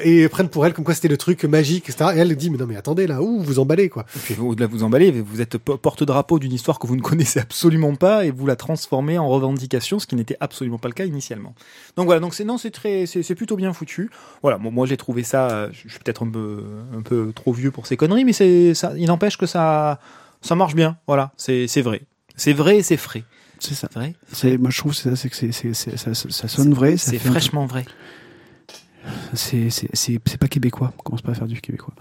et 0.04 0.28
prennent 0.28 0.48
pour 0.48 0.66
elle 0.66 0.67
comme 0.74 0.84
quoi 0.84 0.94
c'était 0.94 1.08
le 1.08 1.16
truc 1.16 1.44
magique, 1.44 1.88
etc. 1.88 2.12
Et 2.16 2.18
elle 2.18 2.34
dit, 2.36 2.50
mais 2.50 2.58
non, 2.58 2.66
mais 2.66 2.76
attendez, 2.76 3.06
là, 3.06 3.22
où 3.22 3.40
vous 3.42 3.58
emballez, 3.58 3.88
quoi. 3.88 4.04
Et 4.16 4.18
puis 4.18 4.36
au-delà 4.38 4.66
de 4.66 4.72
vous 4.72 4.82
emballer, 4.84 5.10
vous 5.10 5.40
êtes 5.40 5.58
po- 5.58 5.76
porte-drapeau 5.78 6.38
d'une 6.38 6.52
histoire 6.52 6.78
que 6.78 6.86
vous 6.86 6.96
ne 6.96 7.00
connaissez 7.02 7.40
absolument 7.40 7.94
pas 7.94 8.24
et 8.24 8.30
vous 8.30 8.46
la 8.46 8.56
transformez 8.56 9.18
en 9.18 9.28
revendication, 9.28 9.98
ce 9.98 10.06
qui 10.06 10.14
n'était 10.16 10.36
absolument 10.40 10.78
pas 10.78 10.88
le 10.88 10.94
cas 10.94 11.04
initialement. 11.04 11.54
Donc 11.96 12.06
voilà, 12.06 12.20
donc 12.20 12.34
c'est 12.34 12.44
non, 12.44 12.58
c'est 12.58 12.70
très, 12.70 13.06
c'est 13.06 13.22
c'est 13.22 13.34
plutôt 13.34 13.56
bien 13.56 13.72
foutu. 13.72 14.10
Voilà, 14.42 14.58
bon, 14.58 14.70
moi 14.70 14.86
j'ai 14.86 14.96
trouvé 14.96 15.22
ça, 15.22 15.48
euh, 15.50 15.68
je 15.72 15.88
suis 15.88 15.98
peut-être 15.98 16.24
un 16.24 16.30
peu, 16.30 16.64
un 16.96 17.02
peu 17.02 17.32
trop 17.34 17.52
vieux 17.52 17.70
pour 17.70 17.86
ces 17.86 17.96
conneries, 17.96 18.24
mais 18.24 18.32
c'est 18.32 18.74
ça, 18.74 18.92
il 18.96 19.06
n'empêche 19.06 19.36
que 19.36 19.46
ça, 19.46 19.98
ça 20.42 20.54
marche 20.54 20.74
bien. 20.74 20.96
Voilà, 21.06 21.32
c'est 21.36 21.66
c'est 21.66 21.82
vrai, 21.82 22.02
c'est 22.36 22.52
vrai 22.52 22.78
et 22.78 22.82
c'est 22.82 22.96
frais. 22.96 23.24
C'est 23.60 23.74
ça. 23.74 23.88
Vrai, 23.92 24.14
C'est, 24.32 24.56
moi, 24.56 24.70
je 24.70 24.78
trouve 24.78 24.92
que 24.92 24.98
c'est 24.98 25.10
ça, 25.10 25.16
c'est 25.16 25.28
que 25.28 25.34
c'est, 25.34 25.74
ça, 25.74 26.14
ça 26.14 26.46
sonne 26.48 26.72
vrai. 26.74 26.96
ça 26.96 27.10
c'est 27.10 27.18
fait 27.18 27.28
un 27.28 27.32
peu- 27.32 27.38
fraîchement 27.40 27.66
vrai. 27.66 27.84
C'est, 29.34 29.70
c'est, 29.70 29.88
c'est, 29.92 30.18
c'est 30.26 30.38
pas 30.38 30.48
québécois. 30.48 30.92
On 30.98 31.02
commence 31.02 31.22
pas 31.22 31.32
à 31.32 31.34
faire 31.34 31.46
du 31.46 31.60
québécois. 31.60 31.94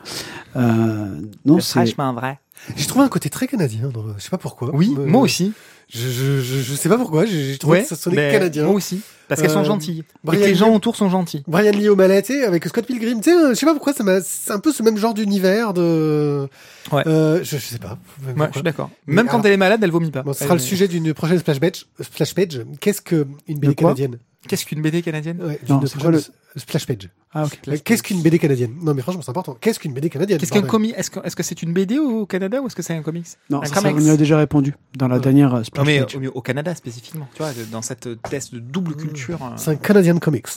Euh, 0.56 1.22
non, 1.46 1.60
C'est 1.60 1.72
fraîchement 1.80 2.14
vrai. 2.14 2.40
J'ai 2.76 2.86
trouvé 2.88 3.06
un 3.06 3.10
côté 3.10 3.30
très 3.30 3.48
canadien, 3.48 3.90
dans 3.90 4.04
le- 4.04 4.14
je 4.18 4.24
sais 4.24 4.30
pas 4.30 4.38
pourquoi. 4.38 4.74
Oui, 4.74 4.96
Euh, 4.98 5.06
moi 5.06 5.22
aussi. 5.22 5.54
Je, 5.90 6.10
je, 6.10 6.42
je, 6.42 6.74
sais 6.76 6.90
pas 6.90 6.98
pourquoi, 6.98 7.26
j'ai 7.26 7.58
trouvé 7.58 7.78
Ouais, 7.78 7.84
que 7.84 7.90
ça 7.90 7.96
sonnait 7.96 8.28
mais 8.28 8.32
canadien. 8.34 8.66
Moi 8.66 8.74
aussi, 8.74 9.00
parce 9.30 9.40
qu'elles 9.42 9.52
Euh, 9.52 9.54
sont 9.54 9.64
gentilles. 9.64 10.00
Et 10.00 10.04
Brian 10.24 10.42
que 10.42 10.46
les 10.46 10.56
gens 10.56 10.70
Lee- 10.70 10.76
autour 10.76 10.98
sont 10.98 11.10
gentils. 11.10 11.44
Brian 11.48 11.72
Lee 11.72 11.88
O'Malley, 11.88 12.22
tu 12.24 12.34
sais, 12.34 12.44
avec 12.44 12.66
Scott 12.66 12.86
Pilgrim, 12.86 13.22
tu 13.22 13.30
sais, 13.32 13.36
euh, 13.38 13.50
je 13.52 13.54
sais 13.54 13.66
pas 13.66 13.74
pourquoi, 13.74 13.94
ça 13.94 14.04
m'a, 14.04 14.20
c'est 14.22 14.52
un 14.52 14.60
peu 14.60 14.74
ce 14.74 14.84
même 14.84 14.98
genre 14.98 15.14
d'univers 15.14 15.74
de, 15.74 16.50
Ouais. 16.92 17.04
euh, 17.08 17.40
je, 17.42 17.56
je 17.58 17.62
sais 17.66 17.80
pas. 17.80 17.98
Ouais, 18.36 18.48
je 18.48 18.54
suis 18.54 18.64
d'accord. 18.64 18.90
Mais 19.06 19.16
Même 19.16 19.28
quand 19.28 19.36
alors- 19.36 19.46
elle 19.46 19.54
est 19.54 19.58
malade, 19.58 19.80
elle 19.82 19.92
vomit 19.92 20.12
pas. 20.12 20.24
Bon, 20.24 20.34
ce 20.34 20.44
sera 20.44 20.56
le 20.56 20.60
sujet 20.60 20.90
d'une 20.90 21.14
prochaine 21.14 21.40
splash 21.40 21.60
page. 21.62 21.86
Splash 22.02 22.36
page. 22.36 22.62
Qu'est-ce 22.82 23.02
que 23.02 23.26
une 23.48 23.60
BD 23.60 23.74
canadienne? 23.76 24.18
Qu'est-ce 24.48 24.66
qu'une 24.66 24.82
BD 24.82 25.02
canadienne? 25.02 25.42
Ouais, 25.42 25.60
Non, 25.68 25.78
d'une 25.78 25.88
c'est 25.88 25.98
quoi 26.00 26.10
prochaine 26.12 26.32
splash 26.56 26.86
page. 26.86 27.10
Ah, 27.34 27.44
ok. 27.46 27.60
Euh, 27.68 27.78
Qu'est-ce 27.84 28.02
qu'une 28.02 28.22
BD 28.22 28.40
canadienne? 28.40 28.74
Non, 28.82 28.94
mais 28.94 29.02
franchement, 29.02 29.22
c'est 29.22 29.30
important. 29.30 29.58
Qu'est-ce 29.60 29.78
qu'une 29.80 29.94
BD 29.94 30.10
canadienne 30.10 30.40
Qu'est-ce 30.40 30.52
qu'un 30.54 30.60
Est-ce 30.96 31.12
que 31.12 31.20
est-ce 31.26 31.36
que 31.36 31.44
c'est 31.44 31.62
une 31.62 31.74
BD 31.74 32.00
au 32.00 32.26
Canada 32.26 32.62
ou 32.62 32.68
est-ce 32.68 32.76
que 32.76 32.82
c'est 32.82 32.94
un 32.94 33.02
comics? 33.02 33.26
Non, 33.50 33.62
Un 33.62 33.66
ça, 33.66 33.76
ça, 33.76 33.82
comics. 33.82 33.98
on 33.98 34.08
y 34.08 34.10
a 34.10 34.16
déjà 34.16 34.38
répondu 34.38 34.74
dans 34.98 35.10
la 35.10 35.16
Ouais. 35.16 35.22
dernière 35.22 35.56
euh, 35.56 35.62
Non 35.78 35.84
splash 35.86 36.16
mais 36.20 36.28
au, 36.28 36.32
au 36.32 36.42
Canada 36.42 36.74
spécifiquement, 36.76 37.28
tu 37.34 37.42
vois, 37.44 37.52
dans 37.72 37.82
cette 37.82 38.22
test 38.24 38.54
de 38.54 38.60
double 38.60 38.96
culture. 38.96 39.40
euh, 39.44 39.50
C'est 39.58 39.72
un 39.72 39.76
Canadian 39.76 40.18
Comics. 40.20 40.48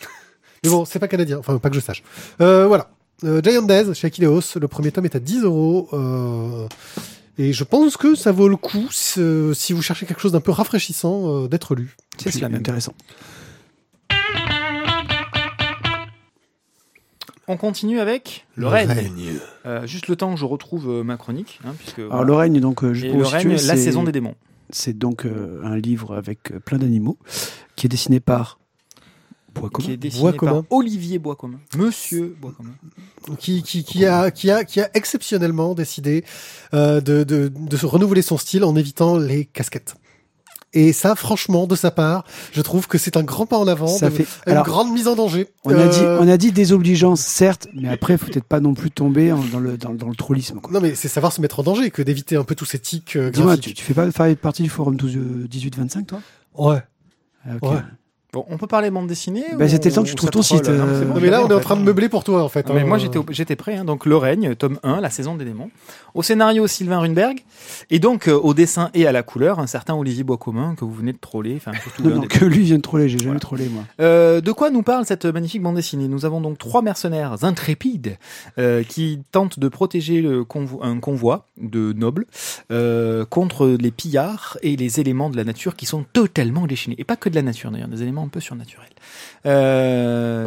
mais 0.64 0.70
bon, 0.70 0.84
c'est 0.84 0.98
pas 0.98 1.08
canadien. 1.08 1.38
Enfin, 1.38 1.58
pas 1.58 1.70
que 1.70 1.76
je 1.76 1.80
sache. 1.80 2.02
Euh, 2.40 2.66
voilà. 2.66 2.90
Euh, 3.24 3.40
Giant 3.42 3.62
Days 3.62 3.94
chez 3.94 4.06
Akileos. 4.08 4.40
Le 4.60 4.68
premier 4.68 4.92
tome 4.92 5.04
est 5.06 5.16
à 5.16 5.20
10 5.20 5.42
euros. 5.44 5.88
Euh, 5.92 6.68
et 7.38 7.52
je 7.52 7.64
pense 7.64 7.96
que 7.96 8.14
ça 8.14 8.32
vaut 8.32 8.48
le 8.48 8.56
coup 8.56 8.88
si, 8.90 9.72
vous 9.72 9.82
cherchez 9.82 10.06
quelque 10.06 10.20
chose 10.20 10.32
d'un 10.32 10.40
peu 10.40 10.50
rafraîchissant 10.52 11.44
euh, 11.44 11.48
d'être 11.48 11.74
lu. 11.74 11.96
C'est 12.18 12.30
cela 12.30 12.48
même. 12.48 12.60
intéressant. 12.60 12.94
On 17.48 17.56
continue 17.56 18.00
avec 18.00 18.44
le 18.56 18.66
règne. 18.66 18.90
Euh, 19.66 19.86
juste 19.86 20.08
le 20.08 20.16
temps 20.16 20.34
que 20.34 20.40
je 20.40 20.44
retrouve 20.44 20.88
euh, 20.90 21.02
ma 21.04 21.16
chronique, 21.16 21.60
hein, 21.64 21.74
puisque 21.78 22.00
Alors, 22.00 22.10
voilà. 22.10 22.26
le 22.26 22.34
règne, 22.34 22.60
donc, 22.60 22.82
euh, 22.82 22.92
Et 22.92 23.08
pour 23.08 23.18
le 23.18 23.24
vous 23.24 23.30
règne, 23.30 23.56
situer, 23.56 23.68
la 23.68 23.76
saison 23.76 24.02
des 24.02 24.10
démons. 24.10 24.34
C'est 24.70 24.96
donc 24.96 25.24
euh, 25.26 25.60
un 25.64 25.76
livre 25.76 26.14
avec 26.16 26.52
euh, 26.52 26.60
plein 26.60 26.78
d'animaux 26.78 27.18
qui 27.76 27.86
est 27.86 27.88
dessiné 27.88 28.20
par 28.20 28.58
Bois 29.54 29.68
Qui 29.68 29.72
commun. 29.74 29.88
est 29.90 29.96
dessiné 29.96 30.22
Bois 30.22 30.32
par 30.32 30.38
commun. 30.38 30.66
Olivier 30.70 31.18
Boiscommun. 31.18 31.58
Monsieur 31.76 32.36
Boiscommun. 32.40 32.72
qui, 33.38 33.62
qui, 33.62 33.84
qui, 33.84 34.04
a, 34.04 34.30
qui, 34.30 34.50
a, 34.50 34.64
qui 34.64 34.80
a 34.80 34.90
exceptionnellement 34.94 35.74
décidé 35.74 36.24
euh, 36.74 37.00
de, 37.00 37.24
de, 37.24 37.48
de 37.48 37.76
se 37.76 37.86
renouveler 37.86 38.22
son 38.22 38.36
style 38.38 38.64
en 38.64 38.76
évitant 38.76 39.16
les 39.16 39.44
casquettes. 39.46 39.94
Et 40.78 40.92
ça, 40.92 41.14
franchement, 41.14 41.66
de 41.66 41.74
sa 41.74 41.90
part, 41.90 42.24
je 42.52 42.60
trouve 42.60 42.86
que 42.86 42.98
c'est 42.98 43.16
un 43.16 43.22
grand 43.22 43.46
pas 43.46 43.56
en 43.56 43.66
avant, 43.66 43.86
Ça 43.86 44.10
de- 44.10 44.14
fait. 44.14 44.26
une 44.46 44.52
Alors, 44.52 44.64
grande 44.66 44.92
mise 44.92 45.08
en 45.08 45.14
danger. 45.16 45.48
on 45.64 45.70
a 45.74 45.86
dit, 45.88 46.00
Euh, 46.02 46.18
on 46.20 46.28
a 46.28 46.36
dit 46.36 46.52
désobligeance, 46.52 47.20
certes, 47.22 47.66
mais 47.74 47.88
après, 47.88 48.18
faut 48.18 48.26
peut-être 48.26 48.44
pas 48.44 48.60
non 48.60 48.74
plus 48.74 48.90
tomber 48.90 49.32
en- 49.32 49.38
dans 49.52 49.58
le 49.58 49.78
dans, 49.78 49.94
dans 49.94 50.08
le 50.08 50.14
trollisme. 50.14 50.60
quoi. 50.60 50.70
Non, 50.72 50.80
mais 50.80 50.94
c'est 50.94 51.08
savoir 51.08 51.32
se 51.32 51.40
mettre 51.40 51.60
en 51.60 51.62
danger 51.62 51.90
que 51.90 52.02
d'éviter 52.02 52.36
un 52.36 52.44
peu 52.44 52.54
tous 52.54 52.66
ces 52.66 52.78
tics 52.78 53.16
euh, 53.16 53.30
Dis-moi, 53.30 53.56
tu, 53.56 53.74
fais 53.74 53.94
pas 53.94 54.10
faire 54.12 54.36
partie 54.36 54.62
du 54.62 54.68
forum 54.68 54.96
12, 54.96 55.16
euh, 55.16 55.46
18-25, 55.50 56.04
toi? 56.06 56.18
Ouais. 56.56 56.82
Ah. 57.46 57.52
Ouais. 57.62 57.76
Bon, 58.32 58.44
on 58.50 58.58
peut 58.58 58.66
parler 58.66 58.90
bande 58.90 59.06
dessinée 59.06 59.44
Bah, 59.56 59.64
ou- 59.64 59.68
c'était 59.68 59.88
le 59.88 59.94
temps 59.94 60.02
que 60.02 60.08
tu 60.08 60.12
ou 60.12 60.16
trouves 60.16 60.30
ton 60.30 60.42
site, 60.42 60.68
Non, 60.68 60.72
mais 60.74 60.80
euh, 60.80 61.04
bon, 61.06 61.14
Non, 61.14 61.20
mais 61.22 61.30
là, 61.30 61.40
on 61.42 61.48
est 61.48 61.54
en 61.54 61.58
fait. 61.58 61.62
train 61.64 61.76
de 61.76 61.80
meubler 61.82 62.10
pour 62.10 62.22
toi, 62.22 62.42
en 62.42 62.50
fait. 62.50 62.68
Mais 62.68 62.80
hein. 62.82 62.84
moi 62.84 62.98
j'étais 62.98 63.18
j'étais 63.30 63.56
prêt 63.56 63.76
hein. 63.76 63.84
donc 63.86 64.04
le 64.04 64.14
règne 64.16 64.54
tome 64.56 64.78
1 64.82 65.00
la 65.00 65.08
saison 65.08 65.36
des 65.36 65.46
démons 65.46 65.70
au 66.16 66.22
scénario 66.22 66.66
Sylvain 66.66 66.98
Runberg 66.98 67.44
et 67.90 67.98
donc 67.98 68.26
euh, 68.26 68.32
au 68.32 68.54
dessin 68.54 68.90
et 68.94 69.06
à 69.06 69.12
la 69.12 69.22
couleur 69.22 69.58
un 69.60 69.66
certain 69.66 69.94
Olivier 69.94 70.24
Boiscommun 70.24 70.74
que 70.74 70.84
vous 70.84 70.92
venez 70.94 71.12
de 71.12 71.18
troller 71.18 71.54
enfin 71.56 71.72
Non, 72.02 72.16
non, 72.16 72.22
que 72.22 72.44
lui 72.44 72.62
vient 72.64 72.78
de 72.78 72.82
troller, 72.82 73.08
j'ai 73.08 73.18
jamais 73.18 73.26
Voilà. 73.26 73.40
trollé, 73.40 73.68
moi. 73.68 73.84
Euh, 74.00 74.40
de 74.40 74.52
quoi 74.52 74.70
nous 74.70 74.82
parle 74.82 75.04
cette 75.04 75.26
magnifique 75.26 75.62
bande 75.62 75.76
dessinée? 75.76 76.08
Nous 76.08 76.24
avons 76.24 76.40
donc 76.40 76.58
trois 76.58 76.80
mercenaires 76.82 77.44
intrépides 77.44 78.16
euh, 78.58 78.82
qui 78.82 79.20
tentent 79.30 79.58
de 79.58 79.68
protéger 79.68 80.22
le 80.22 80.44
un 80.82 81.00
convoi 81.00 81.46
de 81.60 81.92
nobles 81.92 82.24
contre 83.30 83.68
les 83.68 83.90
pillards 83.90 84.56
et 84.62 84.76
les 84.76 85.00
éléments 85.00 85.28
de 85.28 85.36
la 85.36 85.44
nature 85.44 85.76
qui 85.76 85.84
sont 85.84 86.04
totalement 86.12 86.66
déchaînés. 86.66 86.96
Et 86.98 87.04
pas 87.04 87.16
que 87.16 87.28
de 87.28 87.34
la 87.34 87.42
nature 87.42 87.70
d'ailleurs, 87.70 87.88
des 87.88 88.02
éléments 88.02 88.24
un 88.24 88.28
peu 88.28 88.40
surnaturels. 88.40 88.88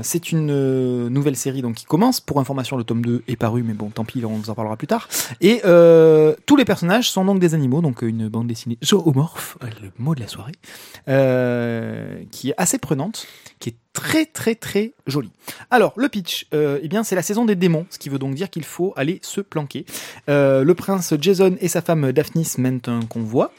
C'est 0.03 0.31
une 0.31 1.07
nouvelle 1.09 1.35
série 1.35 1.61
donc 1.61 1.75
qui 1.75 1.85
commence. 1.85 2.19
Pour 2.21 2.39
information, 2.39 2.77
le 2.77 2.83
tome 2.83 3.03
2 3.03 3.23
est 3.27 3.35
paru, 3.35 3.63
mais 3.63 3.73
bon, 3.73 3.89
tant 3.89 4.05
pis, 4.05 4.23
on 4.25 4.29
vous 4.29 4.49
en 4.49 4.55
parlera 4.55 4.75
plus 4.77 4.87
tard. 4.87 5.07
Et 5.41 5.58
euh, 5.65 6.35
tous 6.45 6.55
les 6.55 6.65
personnages 6.65 7.09
sont 7.09 7.25
donc 7.25 7.39
des 7.39 7.53
animaux, 7.53 7.81
donc 7.81 8.01
une 8.01 8.27
bande 8.27 8.47
dessinée 8.47 8.77
zoomorphe, 8.83 9.57
euh, 9.63 9.67
le 9.81 9.91
mot 9.97 10.15
de 10.15 10.19
la 10.19 10.27
soirée, 10.27 10.53
euh, 11.07 12.23
qui 12.31 12.49
est 12.49 12.55
assez 12.57 12.77
prenante, 12.77 13.27
qui 13.59 13.69
est 13.69 13.75
très 13.93 14.25
très 14.25 14.55
très 14.55 14.93
jolie. 15.07 15.31
Alors 15.71 15.93
le 15.95 16.09
pitch, 16.09 16.47
eh 16.51 16.87
bien 16.87 17.03
c'est 17.03 17.15
la 17.15 17.21
saison 17.21 17.45
des 17.45 17.55
démons, 17.55 17.85
ce 17.89 17.99
qui 17.99 18.09
veut 18.09 18.19
donc 18.19 18.35
dire 18.35 18.49
qu'il 18.49 18.63
faut 18.63 18.93
aller 18.95 19.19
se 19.21 19.41
planquer. 19.41 19.85
Le 20.27 20.73
prince 20.73 21.13
Jason 21.19 21.55
et 21.59 21.67
sa 21.67 21.81
femme 21.81 22.11
Daphnis 22.11 22.55
mènent 22.57 22.81
un 22.87 23.01
convoi. 23.01 23.51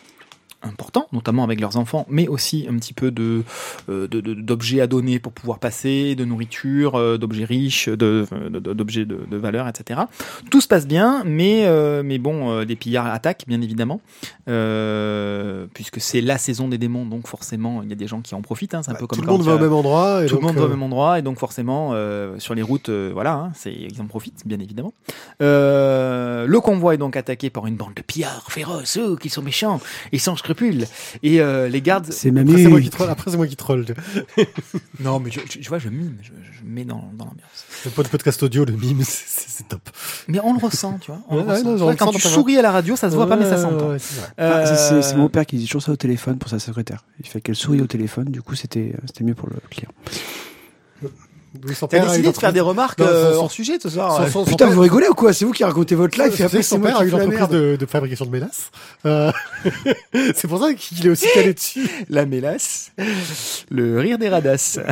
Importants, 0.63 1.07
notamment 1.13 1.45
avec 1.45 1.61
leurs 1.61 1.77
enfants, 1.77 2.07
mais 2.09 2.29
aussi 2.29 2.67
un 2.69 2.75
petit 2.77 2.93
peu 2.93 3.11
de 3.11 3.43
euh, 3.89 4.07
d'objets 4.09 4.81
à 4.81 4.87
donner 4.87 5.19
pour 5.19 5.33
pouvoir 5.33 5.59
passer, 5.59 6.15
de 6.15 6.25
nourriture, 6.25 6.97
euh, 6.97 7.17
d'objets 7.19 7.45
riches, 7.45 7.89
de 7.89 8.27
de- 8.51 8.59
de- 8.59 8.73
d'objets 8.73 9.05
de, 9.05 9.37
valeur, 9.37 9.67
etc. 9.69 10.01
Tout 10.51 10.61
se 10.61 10.69
passe 10.69 10.87
bien, 10.87 11.23
mais 11.25 11.67
euh, 11.67 12.03
mais 12.05 12.19
bon, 12.19 12.61
les 12.61 12.77
pillards 12.77 13.07
attaquent 13.07 13.45
bien 13.47 13.61
évidemment, 13.61 14.01
puisque 15.75 16.01
c'est 16.01 16.21
la 16.21 16.39
saison 16.39 16.69
des 16.69 16.79
démons, 16.79 17.07
donc 17.07 17.27
forcément 17.27 17.83
il 17.83 17.89
y 17.89 17.93
a 17.93 17.97
des 17.97 18.07
gens 18.07 18.21
qui 18.21 18.35
en 18.35 18.43
profitent. 18.43 18.75
Hein, 18.75 18.83
c'est 18.83 18.91
un 18.91 18.95
peu 18.95 19.01
Bah, 19.03 19.07
comme 19.09 19.19
tout 19.21 19.25
le 19.27 19.31
monde 19.33 19.43
va 19.43 19.55
au 19.55 19.59
même 19.59 19.73
endroit. 19.73 20.25
Et 20.25 20.27
tout 20.27 20.37
le 20.37 20.43
monde 20.43 20.57
va 20.57 20.65
au 20.65 20.69
même 20.69 20.83
endroit 20.83 21.19
et 21.19 21.23
donc 21.23 21.39
forcément 21.39 21.95
sur 22.39 22.55
les 22.55 22.63
routes, 22.63 22.91
voilà, 22.91 23.33
hein, 23.35 23.53
c'est 23.55 23.73
ils 23.73 24.01
en 24.01 24.07
profitent 24.07 24.47
bien 24.47 24.59
évidemment. 24.61 24.93
Le 25.41 26.59
convoi 26.61 26.95
est 26.95 26.99
donc 26.99 27.17
attaqué 27.17 27.51
par 27.51 27.67
une 27.67 27.77
bande 27.77 27.95
de 27.95 28.03
pillards 28.03 28.51
féroces, 28.51 28.99
eux, 28.99 29.17
qui 29.21 29.29
sont 29.29 29.43
méchants 29.43 29.81
et 30.13 30.19
sans 30.19 30.37
scrupules. 30.55 30.87
Et 31.23 31.41
euh, 31.41 31.69
les 31.69 31.81
gardes. 31.81 32.07
C'est 32.11 32.29
Après, 32.31 32.45
c'est 32.57 32.63
moi 32.65 32.71
Mamie. 32.79 32.85
qui 32.85 32.91
troll. 32.91 33.11
Après, 33.11 33.31
c'est 33.31 33.37
moi 33.37 33.47
qui 33.47 33.57
troll. 33.57 33.85
Non, 35.01 35.19
mais 35.21 35.31
je, 35.31 35.41
je- 35.51 35.63
je 35.63 35.69
vois, 35.69 35.79
je 35.79 35.89
mime, 35.89 36.17
je, 36.23 36.29
je 36.31 36.65
mets 36.65 36.85
dans, 36.85 37.11
dans 37.17 37.25
l'ambiance. 37.25 37.65
Le 37.85 37.91
pod- 37.91 38.09
podcast 38.09 38.43
audio, 38.43 38.65
le 38.65 38.73
mime, 38.75 39.01
c'est- 39.05 39.67
top. 39.69 39.81
Mais 40.29 40.39
on 40.43 40.53
le 40.53 40.59
ressent, 40.59 40.99
tu 41.01 41.11
vois. 41.11 41.21
On 41.29 41.37
Ouais, 41.37 41.43
le 41.43 41.49
ouais, 41.49 41.55
ressent. 41.55 41.65
non, 41.71 41.77
C'est 41.77 41.83
on 41.83 41.85
vrai, 41.87 41.95
le 41.95 41.99
quand 41.99 42.13
tu 42.13 42.21
souris 42.21 42.59
à 42.59 42.63
la 42.63 42.71
radio, 42.71 42.97
ça 42.97 43.11
se 43.11 43.15
voit 43.17 43.27
pas, 43.29 43.37
mais 43.37 43.45
ça 43.45 43.57
s'entend. 43.61 43.97
C'est. 43.99 44.21
Ah, 44.39 44.67
c'est- 44.67 45.03
c'est 45.03 45.15
Euh, 45.15 45.19
mon 45.19 45.29
père 45.29 45.47
qui 45.47 45.57
dit 45.57 45.67
toujours 45.67 45.83
ça 45.83 45.93
au 45.93 45.97
téléphone 45.97 46.39
pour 46.39 46.51
sa 46.51 46.59
secrétaire. 46.59 47.05
Il 47.21 47.27
fait 47.27 47.41
qu'elle 47.41 47.55
sourit 47.57 47.81
au 47.81 47.87
téléphone, 47.87 48.27
du 48.27 48.43
coup 48.43 48.55
c'était 48.55 48.95
c'était 49.07 49.25
mieux 49.25 49.35
pour 49.35 49.49
le 49.49 49.57
client. 49.71 49.91
Oui, 51.67 51.75
son 51.75 51.89
T'as 51.89 51.99
père 51.99 52.07
décidé 52.11 52.31
de 52.31 52.37
faire 52.37 52.53
des 52.53 52.61
remarques 52.61 53.01
euh, 53.01 53.35
hors 53.35 53.51
sujet 53.51 53.79
ce 53.83 53.89
soir. 53.91 54.25
son- 54.27 54.31
son- 54.31 54.45
Putain, 54.45 54.67
père- 54.67 54.75
vous 54.75 54.81
rigolez 54.83 55.09
ou 55.09 55.15
quoi? 55.15 55.33
C'est 55.33 55.45
vous 55.45 55.51
qui 55.53 55.65
racontez 55.65 55.97
votre 55.97 56.17
life 56.23 56.33
et 56.35 56.37
C'est 56.37 56.45
après 56.45 56.63
son 56.63 56.79
moi 56.79 56.89
père 56.91 56.97
qui 56.99 57.03
a 57.03 57.07
eu 57.07 57.11
l'entreprise 57.11 57.49
de, 57.49 57.77
de 57.77 57.87
fabrication 57.87 58.25
de 58.25 58.31
mélasse. 58.31 58.71
Euh, 59.05 59.33
c'est 60.35 60.47
pour 60.47 60.61
ça 60.63 60.73
qu'il 60.75 61.05
est 61.07 61.11
aussi 61.11 61.27
calé 61.35 61.53
dessus. 61.55 61.89
La 62.09 62.25
mélasse, 62.25 62.93
le 63.71 63.99
rire 63.99 64.19
des 64.19 64.29
radasses. 64.29 64.79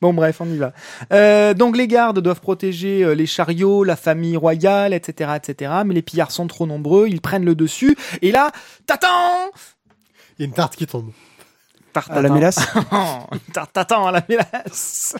Bon 0.00 0.12
bref, 0.12 0.36
on 0.40 0.46
y 0.52 0.58
va. 0.58 0.74
Euh, 1.14 1.54
donc 1.54 1.78
les 1.78 1.88
gardes 1.88 2.18
doivent 2.20 2.40
protéger 2.42 3.02
euh, 3.02 3.14
les 3.14 3.24
chariots, 3.24 3.84
la 3.84 3.96
famille 3.96 4.36
royale, 4.36 4.92
etc., 4.92 5.30
etc. 5.36 5.72
Mais 5.86 5.94
les 5.94 6.02
pillards 6.02 6.30
sont 6.30 6.46
trop 6.46 6.66
nombreux, 6.66 7.06
ils 7.08 7.22
prennent 7.22 7.44
le 7.46 7.54
dessus. 7.54 7.96
Et 8.20 8.30
là, 8.30 8.50
t'attends 8.86 9.50
Il 10.38 10.42
y 10.42 10.44
a 10.44 10.46
une 10.46 10.52
tarte 10.52 10.76
qui 10.76 10.86
tombe. 10.86 11.10
Tarte 11.94 12.10
À 12.10 12.20
la 12.20 12.28
mélasse 12.28 12.58
Tarte 13.54 13.72
tatin 13.72 14.04
à 14.06 14.12
la 14.12 14.22
mélasse. 14.28 15.16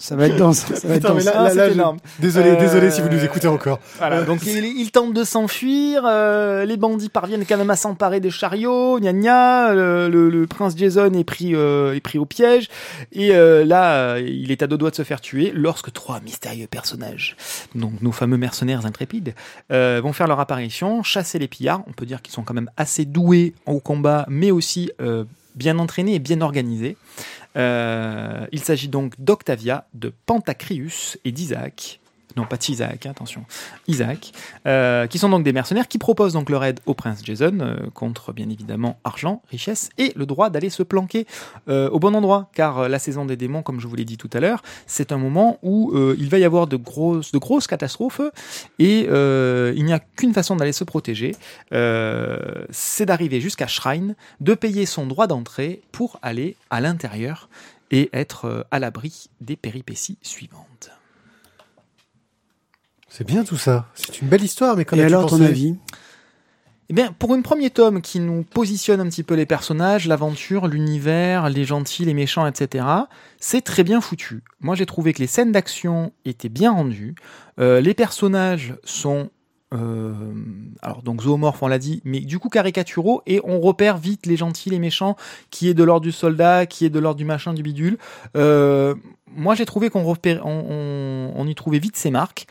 Ça 0.00 0.14
va 0.14 0.26
être 0.28 0.36
dense. 0.36 0.58
Ça 0.58 0.86
va 0.86 0.94
être 0.94 1.00
Putain, 1.02 1.14
mais 1.14 1.24
dense. 1.24 1.24
là, 1.24 1.32
Ah, 1.34 1.42
là, 1.42 1.50
c'est 1.50 1.56
là, 1.56 1.68
je- 1.70 1.74
énorme. 1.74 1.98
Désolé, 2.20 2.50
Euh, 2.50 2.56
désolé 2.60 2.90
si 2.92 3.00
vous 3.00 3.08
nous 3.08 3.24
écoutez 3.24 3.48
encore. 3.48 3.80
Voilà, 3.98 4.22
donc 4.22 4.46
ils, 4.46 4.64
ils 4.64 4.92
tentent 4.92 5.12
de 5.12 5.24
s'enfuir, 5.24 6.02
euh, 6.06 6.64
les 6.64 6.76
bandits 6.76 7.08
parviennent 7.08 7.44
quand 7.44 7.56
même 7.56 7.68
à 7.70 7.74
s'emparer 7.74 8.20
des 8.20 8.30
chariots, 8.30 9.00
gna 9.00 9.12
gna, 9.12 9.70
euh, 9.70 10.08
le, 10.08 10.30
le 10.30 10.46
prince 10.46 10.74
Jason 10.76 11.12
est 11.14 11.24
pris, 11.24 11.52
euh, 11.56 11.96
est 11.96 12.00
pris 12.00 12.16
au 12.18 12.26
piège, 12.26 12.68
et 13.10 13.34
euh, 13.34 13.64
là, 13.64 13.94
euh, 14.14 14.20
il 14.24 14.52
est 14.52 14.62
à 14.62 14.68
deux 14.68 14.78
doigts 14.78 14.90
de 14.90 14.94
se 14.94 15.02
faire 15.02 15.20
tuer, 15.20 15.50
lorsque 15.52 15.92
trois 15.92 16.20
mystérieux 16.20 16.68
personnages, 16.68 17.36
donc 17.74 18.00
nos 18.00 18.12
fameux 18.12 18.36
mercenaires 18.38 18.86
intrépides, 18.86 19.34
euh, 19.72 20.00
vont 20.00 20.12
faire 20.12 20.28
leur 20.28 20.38
apparition, 20.38 21.02
chasser 21.02 21.40
les 21.40 21.48
pillards, 21.48 21.82
on 21.88 21.92
peut 21.92 22.06
dire 22.06 22.22
qu'ils 22.22 22.34
sont 22.34 22.44
quand 22.44 22.54
même 22.54 22.70
assez 22.76 23.04
doués 23.04 23.52
au 23.66 23.80
combat, 23.80 24.26
mais 24.28 24.52
aussi 24.52 24.92
euh, 25.00 25.24
bien 25.58 25.78
entraînés 25.78 26.14
et 26.14 26.18
bien 26.18 26.40
organisés. 26.40 26.96
Euh, 27.56 28.46
il 28.52 28.60
s'agit 28.60 28.88
donc 28.88 29.14
d'Octavia, 29.18 29.86
de 29.94 30.12
Pantacrius 30.26 31.18
et 31.24 31.32
d'Isaac. 31.32 32.00
Non, 32.38 32.46
pas 32.46 32.56
d'Isaac, 32.56 33.04
hein, 33.04 33.10
attention. 33.10 33.44
Isaac, 33.88 34.30
euh, 34.64 35.08
qui 35.08 35.18
sont 35.18 35.28
donc 35.28 35.42
des 35.42 35.52
mercenaires 35.52 35.88
qui 35.88 35.98
proposent 35.98 36.34
donc 36.34 36.50
leur 36.50 36.62
aide 36.62 36.78
au 36.86 36.94
prince 36.94 37.20
Jason 37.24 37.58
euh, 37.60 37.90
contre 37.94 38.32
bien 38.32 38.48
évidemment 38.48 39.00
argent, 39.02 39.42
richesse 39.50 39.90
et 39.98 40.12
le 40.14 40.24
droit 40.24 40.48
d'aller 40.48 40.70
se 40.70 40.84
planquer 40.84 41.26
euh, 41.68 41.90
au 41.90 41.98
bon 41.98 42.14
endroit, 42.14 42.48
car 42.54 42.88
la 42.88 43.00
saison 43.00 43.24
des 43.24 43.36
démons, 43.36 43.62
comme 43.62 43.80
je 43.80 43.88
vous 43.88 43.96
l'ai 43.96 44.04
dit 44.04 44.18
tout 44.18 44.30
à 44.32 44.38
l'heure, 44.38 44.62
c'est 44.86 45.10
un 45.10 45.18
moment 45.18 45.58
où 45.64 45.92
il 46.16 46.28
va 46.28 46.38
y 46.38 46.44
avoir 46.44 46.68
de 46.68 46.76
grosses, 46.76 47.66
catastrophes 47.66 48.20
et 48.78 49.08
il 49.08 49.84
n'y 49.84 49.92
a 49.92 49.98
qu'une 49.98 50.32
façon 50.32 50.54
d'aller 50.54 50.72
se 50.72 50.84
protéger, 50.84 51.34
c'est 51.72 53.06
d'arriver 53.06 53.40
jusqu'à 53.40 53.66
Shrine, 53.66 54.14
de 54.40 54.54
payer 54.54 54.86
son 54.86 55.06
droit 55.06 55.26
d'entrée 55.26 55.82
pour 55.90 56.20
aller 56.22 56.54
à 56.70 56.80
l'intérieur 56.80 57.48
et 57.90 58.10
être 58.12 58.66
à 58.70 58.78
l'abri 58.78 59.28
des 59.40 59.56
péripéties 59.56 60.18
suivantes. 60.22 60.97
C'est 63.08 63.26
bien 63.26 63.44
tout 63.44 63.56
ça. 63.56 63.86
C'est 63.94 64.20
une 64.20 64.28
belle 64.28 64.44
histoire, 64.44 64.76
mais 64.76 64.84
quand 64.84 64.96
Et 64.96 65.02
alors, 65.02 65.26
ton 65.26 65.40
avis? 65.40 65.76
Eh 66.90 66.94
bien, 66.94 67.12
pour 67.18 67.34
un 67.34 67.42
premier 67.42 67.68
tome 67.68 68.00
qui 68.00 68.18
nous 68.18 68.44
positionne 68.44 69.00
un 69.00 69.06
petit 69.08 69.22
peu 69.22 69.34
les 69.34 69.44
personnages, 69.44 70.06
l'aventure, 70.06 70.68
l'univers, 70.68 71.50
les 71.50 71.64
gentils, 71.64 72.04
les 72.06 72.14
méchants, 72.14 72.46
etc., 72.46 72.84
c'est 73.38 73.60
très 73.60 73.84
bien 73.84 74.00
foutu. 74.00 74.42
Moi, 74.60 74.74
j'ai 74.74 74.86
trouvé 74.86 75.12
que 75.12 75.18
les 75.20 75.26
scènes 75.26 75.52
d'action 75.52 76.12
étaient 76.24 76.48
bien 76.48 76.72
rendues. 76.72 77.14
Euh, 77.58 77.80
les 77.82 77.92
personnages 77.92 78.74
sont... 78.84 79.28
euh, 79.74 80.14
alors 80.80 81.02
donc 81.02 81.20
zoomorphes 81.20 81.62
on 81.62 81.68
l'a 81.68 81.78
dit 81.78 82.00
mais 82.06 82.20
du 82.20 82.38
coup 82.38 82.48
caricaturaux 82.48 83.20
et 83.26 83.38
on 83.44 83.60
repère 83.60 83.98
vite 83.98 84.24
les 84.24 84.38
gentils 84.38 84.70
les 84.70 84.78
méchants 84.78 85.14
qui 85.50 85.68
est 85.68 85.74
de 85.74 85.84
l'ordre 85.84 86.04
du 86.04 86.10
soldat 86.12 86.64
qui 86.64 86.86
est 86.86 86.88
de 86.88 86.98
l'ordre 86.98 87.18
du 87.18 87.26
machin 87.26 87.52
du 87.52 87.62
bidule 87.62 87.98
Euh, 88.34 88.94
moi 89.36 89.54
j'ai 89.54 89.66
trouvé 89.66 89.90
qu'on 89.90 90.04
repère- 90.04 90.40
on, 90.46 90.64
on- 90.70 91.32
on 91.36 91.46
y 91.46 91.54
trouvait 91.54 91.80
vite 91.80 91.96
ses 91.98 92.10
marques 92.10 92.46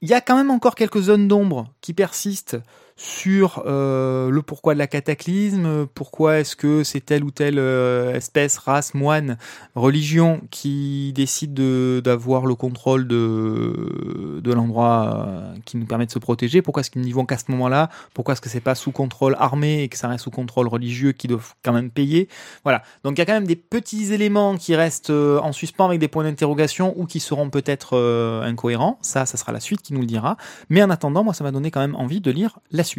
il 0.00 0.08
y 0.08 0.14
a 0.14 0.20
quand 0.20 0.36
même 0.36 0.50
encore 0.50 0.74
quelques 0.74 1.00
zones 1.00 1.28
d'ombre 1.28 1.72
qui 1.80 1.94
persistent 1.94 2.56
sur 3.02 3.62
euh, 3.64 4.28
le 4.28 4.42
pourquoi 4.42 4.74
de 4.74 4.78
la 4.78 4.86
cataclysme, 4.86 5.86
pourquoi 5.86 6.40
est-ce 6.40 6.54
que 6.54 6.84
c'est 6.84 7.00
telle 7.00 7.24
ou 7.24 7.30
telle 7.30 7.58
euh, 7.58 8.14
espèce, 8.14 8.58
race, 8.58 8.92
moine, 8.92 9.38
religion 9.74 10.42
qui 10.50 11.14
décide 11.14 11.54
de- 11.54 12.02
d'avoir 12.04 12.44
le 12.44 12.54
contrôle 12.54 13.08
de, 13.08 14.40
de 14.44 14.52
l'endroit 14.52 15.26
euh, 15.28 15.54
qui 15.64 15.78
nous 15.78 15.86
permet 15.86 16.04
de 16.04 16.10
se 16.10 16.18
protéger, 16.18 16.60
pourquoi 16.60 16.82
est-ce 16.82 16.90
qu'ils 16.90 17.00
n'y 17.00 17.12
vont 17.12 17.24
qu'à 17.24 17.38
ce 17.38 17.44
moment-là, 17.48 17.88
pourquoi 18.12 18.32
est-ce 18.34 18.42
que 18.42 18.50
c'est 18.50 18.60
pas 18.60 18.74
sous 18.74 18.92
contrôle 18.92 19.34
armé 19.38 19.82
et 19.82 19.88
que 19.88 19.96
ça 19.96 20.08
reste 20.08 20.24
sous 20.24 20.30
contrôle 20.30 20.68
religieux 20.68 21.12
qui 21.12 21.26
doivent 21.26 21.54
quand 21.64 21.72
même 21.72 21.90
payer? 21.90 22.28
Voilà, 22.64 22.82
donc 23.02 23.16
il 23.16 23.20
y 23.20 23.22
a 23.22 23.24
quand 23.24 23.32
même 23.32 23.46
des 23.46 23.56
petits 23.56 24.12
éléments 24.12 24.58
qui 24.58 24.76
restent 24.76 25.08
en 25.08 25.52
suspens 25.52 25.86
avec 25.86 26.00
des 26.00 26.08
points 26.08 26.24
d'interrogation 26.24 26.92
ou 26.98 27.06
qui 27.06 27.20
seront 27.20 27.48
peut-être 27.48 27.96
incohérents, 28.44 28.98
ça, 29.00 29.24
ça 29.24 29.38
sera 29.38 29.52
la 29.52 29.60
suite 29.60 29.80
qui 29.80 29.94
nous 29.94 30.00
le 30.00 30.06
dira. 30.06 30.36
Mais 30.68 30.82
en 30.82 30.90
attendant, 30.90 31.24
moi, 31.24 31.32
ça 31.32 31.44
m'a 31.44 31.50
donné 31.50 31.70
quand 31.70 31.80
même 31.80 31.94
envie 31.94 32.20
de 32.20 32.30
lire 32.30 32.58
la 32.70 32.84
suite. 32.84 32.89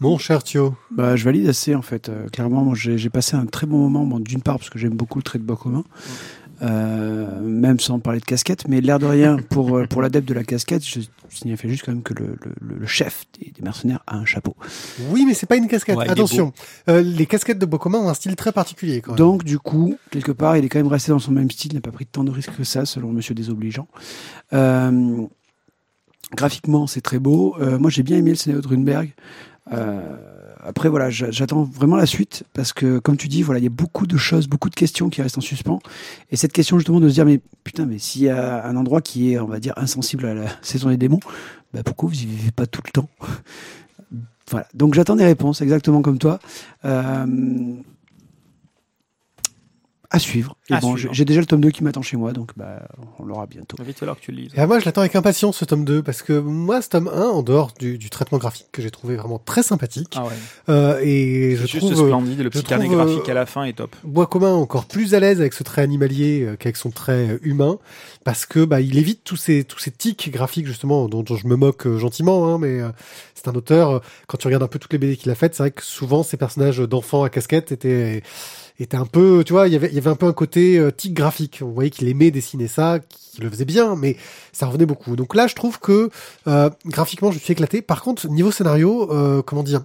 Mon 0.00 0.16
cher 0.16 0.42
Thio. 0.42 0.74
Bah, 0.90 1.14
je 1.16 1.24
valide 1.24 1.46
assez 1.48 1.74
en 1.74 1.82
fait. 1.82 2.08
Euh, 2.08 2.28
clairement, 2.28 2.64
moi, 2.64 2.74
j'ai 2.74 3.10
passé 3.10 3.36
un 3.36 3.44
très 3.46 3.66
bon 3.66 3.76
moment. 3.78 4.06
Bon, 4.06 4.18
D'une 4.18 4.40
part 4.40 4.58
parce 4.58 4.70
que 4.70 4.78
j'aime 4.78 4.94
beaucoup 4.94 5.18
le 5.18 5.22
trait 5.22 5.38
de 5.38 5.44
bois 5.44 5.56
commun, 5.58 5.84
euh, 6.62 7.38
même 7.42 7.78
sans 7.80 7.98
parler 7.98 8.18
de 8.18 8.24
casquette. 8.24 8.66
Mais 8.66 8.80
l'air 8.80 8.98
de 8.98 9.04
rien, 9.04 9.36
pour 9.36 9.76
euh, 9.76 9.84
pour 9.84 10.00
l'adepte 10.00 10.26
de 10.26 10.32
la 10.32 10.42
casquette, 10.42 10.82
je 10.86 11.00
signifie 11.28 11.68
juste 11.68 11.84
quand 11.84 11.92
même 11.92 12.02
que 12.02 12.14
le, 12.14 12.38
le, 12.60 12.76
le 12.78 12.86
chef 12.86 13.26
des, 13.38 13.50
des 13.50 13.60
mercenaires 13.62 14.02
a 14.06 14.16
un 14.16 14.24
chapeau. 14.24 14.56
Oui, 15.10 15.26
mais 15.26 15.34
c'est 15.34 15.44
pas 15.44 15.56
une 15.56 15.68
casquette. 15.68 15.98
Ouais, 15.98 16.06
il 16.06 16.10
Attention, 16.10 16.54
Euh, 16.88 17.02
les 17.02 17.26
casquettes 17.26 17.58
de 17.58 17.66
Bokoma 17.66 17.98
ont 17.98 18.08
un 18.08 18.14
style 18.14 18.36
très 18.36 18.52
particulier 18.52 19.02
quand 19.02 19.12
même. 19.12 19.18
Donc 19.18 19.44
du 19.44 19.58
coup, 19.58 19.96
quelque 20.10 20.32
part, 20.32 20.56
il 20.56 20.64
est 20.64 20.70
quand 20.70 20.78
même 20.78 20.88
resté 20.88 21.12
dans 21.12 21.18
son 21.18 21.32
même 21.32 21.50
style, 21.50 21.74
n'a 21.74 21.82
pas 21.82 21.92
pris 21.92 22.06
tant 22.06 22.24
de 22.24 22.30
risques 22.30 22.56
que 22.56 22.64
ça, 22.64 22.86
selon 22.86 23.12
Monsieur 23.12 23.34
Désobligeant. 23.34 23.86
Euh, 24.54 25.26
graphiquement, 26.34 26.86
c'est 26.86 27.00
très 27.00 27.18
beau. 27.18 27.56
Euh, 27.60 27.78
moi, 27.78 27.90
j'ai 27.90 28.02
bien 28.02 28.16
aimé 28.16 28.30
le 28.30 28.36
scénario 28.36 28.62
de 28.62 28.68
Runberg. 28.68 29.12
Euh, 29.72 30.00
après, 30.62 30.88
voilà, 30.88 31.10
j'a- 31.10 31.30
j'attends 31.30 31.62
vraiment 31.62 31.96
la 31.96 32.06
suite 32.06 32.44
parce 32.52 32.72
que, 32.72 32.98
comme 32.98 33.16
tu 33.16 33.28
dis, 33.28 33.42
voilà, 33.42 33.60
il 33.60 33.64
y 33.64 33.66
a 33.66 33.70
beaucoup 33.70 34.06
de 34.06 34.16
choses, 34.16 34.46
beaucoup 34.48 34.68
de 34.68 34.74
questions 34.74 35.08
qui 35.08 35.22
restent 35.22 35.38
en 35.38 35.42
suspens. 35.42 35.80
Et 36.30 36.36
cette 36.36 36.52
question 36.52 36.78
justement 36.78 37.00
de 37.00 37.08
se 37.08 37.14
dire, 37.14 37.24
mais 37.24 37.40
putain, 37.64 37.86
mais 37.86 37.98
s'il 37.98 38.22
y 38.22 38.28
a 38.28 38.64
un 38.66 38.76
endroit 38.76 39.00
qui 39.00 39.32
est, 39.32 39.38
on 39.38 39.46
va 39.46 39.58
dire, 39.58 39.72
insensible 39.76 40.26
à 40.26 40.34
la 40.34 40.46
saison 40.62 40.88
des 40.90 40.96
démons, 40.96 41.20
bah 41.72 41.82
pourquoi 41.84 42.08
vous 42.08 42.14
y 42.20 42.26
vivez 42.26 42.50
pas 42.50 42.66
tout 42.66 42.82
le 42.84 42.90
temps? 42.90 43.08
Voilà. 44.50 44.66
Donc 44.74 44.94
j'attends 44.94 45.16
des 45.16 45.24
réponses, 45.24 45.60
exactement 45.62 46.02
comme 46.02 46.18
toi. 46.18 46.40
Euh, 46.84 47.26
à 50.12 50.18
suivre. 50.18 50.56
Et 50.68 50.74
À 50.74 50.80
bon, 50.80 50.96
suivre. 50.96 51.14
j'ai 51.14 51.24
déjà 51.24 51.38
le 51.40 51.46
tome 51.46 51.60
2 51.60 51.70
qui 51.70 51.84
m'attend 51.84 52.02
chez 52.02 52.16
moi, 52.16 52.32
donc 52.32 52.50
bah, 52.56 52.82
on 53.20 53.24
l'aura 53.24 53.46
bientôt. 53.46 53.76
Vite 53.82 53.98
falloir 53.98 54.16
que 54.18 54.22
tu 54.22 54.32
le 54.32 54.38
lises. 54.38 54.52
Et 54.56 54.60
à 54.60 54.66
moi, 54.66 54.80
je 54.80 54.84
l'attends 54.84 55.02
avec 55.02 55.14
impatience 55.14 55.56
ce 55.58 55.64
tome 55.64 55.84
2 55.84 56.02
parce 56.02 56.22
que 56.22 56.32
moi, 56.38 56.82
ce 56.82 56.88
tome 56.88 57.08
1, 57.08 57.20
en 57.22 57.42
dehors 57.42 57.72
du, 57.78 57.96
du 57.96 58.10
traitement 58.10 58.38
graphique 58.38 58.66
que 58.72 58.82
j'ai 58.82 58.90
trouvé 58.90 59.14
vraiment 59.16 59.38
très 59.38 59.62
sympathique, 59.62 60.14
Ah 60.16 60.24
ouais. 60.24 60.30
euh, 60.68 61.00
et 61.02 61.54
je 61.56 61.62
C'est 61.62 61.68
juste 61.72 61.86
trouve 61.86 62.02
euh, 62.02 62.06
splendide, 62.08 62.40
le 62.40 62.50
petit 62.50 62.64
carnet 62.64 62.86
trouve, 62.86 62.96
graphique 62.96 63.28
euh, 63.28 63.30
à 63.30 63.34
la 63.34 63.46
fin 63.46 63.64
est 63.64 63.74
top. 63.74 63.94
Bois 64.04 64.26
commun 64.26 64.52
encore 64.54 64.86
plus 64.86 65.14
à 65.14 65.20
l'aise 65.20 65.40
avec 65.40 65.52
ce 65.54 65.62
trait 65.62 65.82
animalier 65.82 66.42
euh, 66.42 66.56
qu'avec 66.56 66.76
son 66.76 66.90
trait 66.90 67.28
euh, 67.30 67.38
humain 67.42 67.78
parce 68.24 68.46
que 68.46 68.64
bah 68.64 68.80
il 68.80 68.98
évite 68.98 69.22
tous 69.24 69.36
ces 69.36 69.64
tous 69.64 69.78
ces 69.78 69.90
tics 69.90 70.30
graphiques 70.30 70.66
justement 70.66 71.08
dont, 71.08 71.22
dont 71.22 71.36
je 71.36 71.46
me 71.46 71.56
moque 71.56 71.86
euh, 71.86 71.98
gentiment 71.98 72.48
hein, 72.48 72.58
mais 72.58 72.80
euh, 72.80 72.88
c'est 73.34 73.48
un 73.48 73.54
auteur 73.54 73.90
euh, 73.90 73.98
quand 74.26 74.36
tu 74.38 74.46
regardes 74.48 74.62
un 74.62 74.68
peu 74.68 74.78
toutes 74.78 74.92
les 74.92 74.98
BD 74.98 75.16
qu'il 75.16 75.30
a 75.30 75.34
faites 75.34 75.54
c'est 75.54 75.62
vrai 75.62 75.70
que 75.70 75.82
souvent 75.84 76.22
ces 76.22 76.36
personnages 76.36 76.78
d'enfants 76.78 77.22
à 77.22 77.30
casquette 77.30 77.72
étaient 77.72 78.22
était 78.82 78.96
un 78.96 79.04
peu, 79.06 79.42
tu 79.44 79.52
vois, 79.52 79.66
il 79.68 79.72
y 79.72 79.76
avait, 79.76 79.88
il 79.88 79.94
y 79.94 79.98
avait 79.98 80.10
un 80.10 80.14
peu 80.16 80.26
un 80.26 80.32
côté 80.32 80.78
euh, 80.78 80.90
tic 80.90 81.12
graphique. 81.14 81.60
On 81.62 81.70
voyait 81.70 81.90
qu'il 81.90 82.08
aimait 82.08 82.30
dessiner 82.30 82.68
ça, 82.68 82.98
qu'il 83.08 83.44
le 83.44 83.50
faisait 83.50 83.64
bien, 83.64 83.96
mais 83.96 84.16
ça 84.52 84.66
revenait 84.66 84.86
beaucoup. 84.86 85.16
Donc 85.16 85.34
là, 85.34 85.46
je 85.46 85.54
trouve 85.54 85.78
que 85.80 86.10
euh, 86.46 86.70
graphiquement, 86.86 87.30
je 87.30 87.36
me 87.36 87.40
suis 87.40 87.52
éclaté. 87.52 87.82
Par 87.82 88.02
contre, 88.02 88.28
niveau 88.28 88.50
scénario, 88.50 89.10
euh, 89.12 89.42
comment 89.42 89.62
dire 89.62 89.82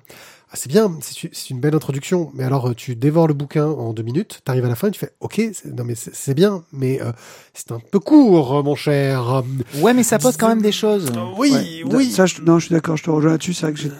ah, 0.52 0.56
c'est 0.58 0.70
bien, 0.70 0.96
c'est 1.02 1.30
c'est 1.34 1.50
une 1.50 1.60
belle 1.60 1.76
introduction, 1.76 2.32
mais 2.36 2.44
alors 2.44 2.70
euh, 2.70 2.74
tu 2.76 2.96
dévores 2.96 3.28
le 3.28 3.34
bouquin 3.34 3.66
en 3.66 3.94
deux 3.94 4.04
minutes, 4.04 4.42
t'arrives 4.46 4.64
à 4.64 4.70
la 4.70 4.76
fin 4.76 4.88
et 4.88 4.92
tu 4.92 5.00
fais 5.00 5.10
ok, 5.20 5.42
c'est- 5.54 5.66
non 5.76 5.84
mais 5.84 5.96
c'est 5.96 6.34
bien, 6.36 6.64
mais 6.72 7.02
euh, 7.02 7.12
c'est 7.54 7.72
un 7.72 7.80
peu 7.92 8.00
court, 8.00 8.64
mon 8.64 8.76
cher. 8.76 9.44
Ouais, 9.80 9.94
mais 9.94 10.04
ça 10.04 10.20
pose 10.20 10.38
quand 10.38 10.48
même 10.48 10.62
des 10.62 10.72
choses. 10.72 11.12
Oui, 11.38 11.52
Ouais, 11.52 11.84
oui. 11.96 12.12
Ça, 12.12 12.28
je, 12.28 12.42
non, 12.42 12.60
je 12.60 12.68
suis 12.68 12.74
d'accord, 12.76 12.96
je 12.96 13.04
te 13.04 13.10
rejoins 13.10 13.32
là-dessus. 13.32 13.54
C'est 13.54 13.64
vrai 13.66 13.74
que 13.74 13.80
j'ai- 13.80 13.92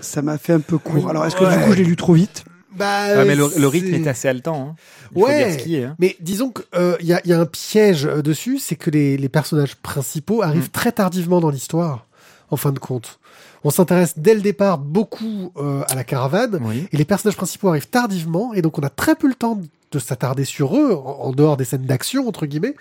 ça 0.00 0.22
m'a 0.22 0.38
fait 0.38 0.54
un 0.54 0.60
peu 0.60 0.78
court. 0.78 0.94
Oui. 1.04 1.04
Alors, 1.10 1.24
est-ce 1.26 1.36
que 1.36 1.44
Ouais. 1.44 1.56
du 1.58 1.62
coup, 1.64 1.72
je 1.72 1.76
l'ai 1.78 1.84
lu 1.84 1.94
trop 1.96 2.14
vite? 2.14 2.44
Bah, 2.76 3.16
Ouais, 3.16 3.24
mais 3.24 3.34
le, 3.34 3.44
rythme 3.66 3.94
est 3.94 4.06
assez 4.06 4.28
haletant. 4.28 4.68
Hein. 4.70 4.74
Il 5.14 5.20
faut 5.20 5.26
Ouais. 5.26 5.44
dire 5.50 5.58
ce 5.60 5.64
qui 5.64 5.76
est. 5.76 5.84
hein. 5.84 5.96
Mais 5.98 6.16
disons 6.20 6.50
qu'il 6.52 7.06
y, 7.06 7.12
a, 7.12 7.20
y 7.26 7.32
a 7.32 7.40
un 7.40 7.46
piège 7.46 8.06
euh, 8.06 8.22
dessus, 8.22 8.58
c'est 8.58 8.76
que 8.76 8.90
les, 8.90 9.16
les 9.16 9.28
personnages 9.28 9.76
principaux 9.76 10.42
arrivent 10.42 10.66
Mm. 10.68 10.72
très 10.72 10.92
tardivement 10.92 11.40
dans 11.40 11.50
l'histoire, 11.50 12.06
en 12.50 12.56
fin 12.56 12.72
de 12.72 12.78
compte. 12.78 13.18
On 13.64 13.70
s'intéresse 13.70 14.14
dès 14.16 14.34
le 14.34 14.40
départ 14.40 14.78
beaucoup 14.78 15.52
euh, 15.56 15.82
à 15.88 15.94
la 15.94 16.02
caravane, 16.04 16.58
Oui. 16.62 16.86
et 16.92 16.96
les 16.96 17.04
personnages 17.04 17.36
principaux 17.36 17.68
arrivent 17.68 17.88
tardivement, 17.88 18.52
et 18.54 18.62
donc 18.62 18.78
on 18.78 18.82
a 18.82 18.90
très 18.90 19.14
peu 19.14 19.28
le 19.28 19.34
temps 19.34 19.60
de 19.92 19.98
s'attarder 19.98 20.44
sur 20.44 20.74
eux, 20.76 20.92
en, 20.94 21.26
en 21.26 21.32
dehors 21.32 21.56
des 21.58 21.64
scènes 21.64 21.84
d'action, 21.84 22.26
entre 22.26 22.46
guillemets, 22.46 22.74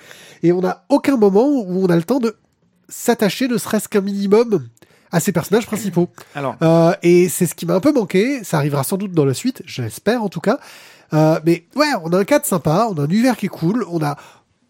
et 0.43 0.51
on 0.53 0.61
n'a 0.61 0.85
aucun 0.89 1.17
moment 1.17 1.47
où 1.49 1.83
on 1.83 1.87
a 1.89 1.95
le 1.97 2.03
temps 2.03 2.19
de 2.19 2.35
s'attacher, 2.89 3.47
ne 3.47 3.57
serait-ce 3.57 3.87
qu'un 3.89 4.01
minimum, 4.01 4.65
à 5.11 5.19
ces 5.19 5.31
personnages 5.31 5.65
principaux. 5.65 6.09
Alors, 6.35 6.55
Euh, 6.61 6.93
et 7.03 7.29
c'est 7.29 7.45
ce 7.45 7.55
qui 7.55 7.65
m'a 7.65 7.75
un 7.75 7.79
peu 7.79 7.91
manqué. 7.93 8.43
Ça 8.43 8.57
arrivera 8.57 8.83
sans 8.83 8.97
doute 8.97 9.11
dans 9.11 9.25
la 9.25 9.33
suite, 9.33 9.61
j'espère 9.65 10.23
en 10.23 10.29
tout 10.29 10.39
cas. 10.41 10.59
Euh, 11.13 11.39
mais 11.45 11.65
ouais, 11.75 11.87
on 12.03 12.13
a 12.13 12.17
un 12.17 12.23
cadre 12.23 12.45
sympa, 12.45 12.87
on 12.89 12.97
a 12.97 13.01
un 13.01 13.09
univers 13.09 13.35
qui 13.35 13.47
est 13.47 13.49
cool, 13.49 13.85
on 13.89 14.01
a 14.01 14.15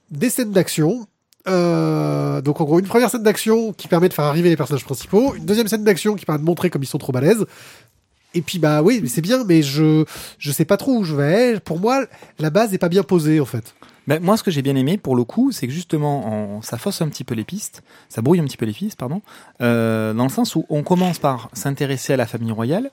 des 0.10 0.30
scènes 0.30 0.52
d'action. 0.52 1.08
Euh, 1.48 2.42
donc 2.42 2.62
en 2.62 2.66
gros, 2.66 2.80
une 2.80 2.88
première 2.88 3.10
scène 3.10 3.24
d'action 3.24 3.74
qui 3.74 3.88
permet 3.88 4.10
de 4.10 4.14
faire 4.14 4.26
arriver 4.26 4.50
les 4.50 4.58
personnages 4.58 4.86
principaux, 4.86 5.36
une 5.36 5.46
deuxième 5.46 5.68
scène 5.68 5.84
d'action 5.84 6.16
qui 6.16 6.26
permet 6.26 6.39
de 6.39 6.46
montrer 6.46 6.70
comme 6.70 6.84
ils 6.84 6.88
sont 6.88 6.98
trop 6.98 7.12
balèzes. 7.12 7.46
Et 8.34 8.42
puis 8.42 8.60
bah 8.60 8.82
oui, 8.82 9.00
mais 9.02 9.10
c'est 9.10 9.22
bien, 9.22 9.44
mais 9.44 9.62
je 9.62 10.06
je 10.39 10.52
sais 10.52 10.66
pas 10.66 10.78
trop 10.78 10.98
où 10.98 11.04
je 11.04 11.16
vais. 11.16 11.60
Pour 11.60 11.80
moi, 11.80 12.06
la 12.39 12.50
base 12.50 12.74
est 12.74 12.78
pas 12.78 12.89
bien 12.89 13.04
posée 13.04 13.39
en 13.39 13.46
fait. 13.46 13.74
Ben, 14.08 14.22
moi, 14.22 14.36
ce 14.38 14.43
que 14.43 14.52
j'ai 14.52 14.62
bien 14.62 14.76
aimé, 14.76 14.97
pour 14.97 15.16
le 15.16 15.24
coup, 15.24 15.52
c'est 15.52 15.68
que 15.68 15.74
justement, 15.74 16.28
on- 16.58 16.62
ça 16.62 16.78
fausse 16.78 17.02
un 17.02 17.08
petit 17.10 17.24
peu 17.24 17.36
les 17.36 17.43
pistes, 17.43 17.84
ça 18.10 18.22
brouille 18.22 18.39
un 18.39 18.45
petit 18.45 18.58
peu 18.58 18.66
les 18.66 18.74
pistes, 18.74 18.97
pardon, 18.97 19.22
euh, 19.62 20.14
dans 20.14 20.24
le 20.24 20.30
sens 20.30 20.56
où 20.56 20.66
on 20.70 20.84
commence 20.84 21.20
par 21.20 21.49
s'intéresser 21.54 22.14
à 22.14 22.18
la 22.18 22.26
famille 22.26 22.52
royale, 22.52 22.89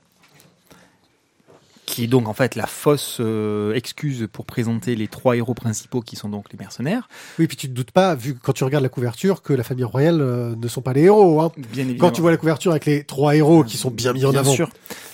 qui 1.86 2.04
est 2.04 2.06
donc 2.06 2.28
en 2.28 2.34
fait 2.34 2.54
la 2.54 2.66
fausse 2.66 3.16
euh, 3.20 3.72
excuse 3.72 4.28
pour 4.30 4.44
présenter 4.44 4.94
les 4.94 5.08
trois 5.08 5.36
héros 5.36 5.54
principaux 5.54 6.02
qui 6.02 6.16
sont 6.16 6.28
donc 6.28 6.44
les 6.52 6.58
mercenaires. 6.58 7.08
Oui, 7.38 7.46
puis 7.46 7.56
tu 7.56 7.66
te 7.66 7.72
doutes 7.72 7.92
pas, 7.92 8.14
vu 8.14 8.34
quand 8.34 8.52
tu 8.52 8.62
regardes 8.64 8.82
la 8.82 8.90
couverture, 8.90 9.40
que 9.42 9.54
la 9.54 9.62
famille 9.64 9.84
royale 9.84 10.20
euh, 10.20 10.54
ne 10.54 10.68
sont 10.68 10.82
pas 10.82 10.92
les 10.92 11.04
héros. 11.04 11.40
Hein. 11.40 11.50
Bien 11.56 11.84
évidemment. 11.84 12.08
Quand 12.08 12.14
tu 12.14 12.20
vois 12.20 12.30
la 12.30 12.36
couverture 12.36 12.72
avec 12.72 12.84
les 12.84 13.04
trois 13.04 13.34
héros 13.34 13.64
qui 13.64 13.78
sont 13.78 13.90
bien 13.90 14.12
mis 14.12 14.26
en 14.26 14.30
Bien 14.32 14.40
avant. 14.40 14.52
sûr. 14.52 14.68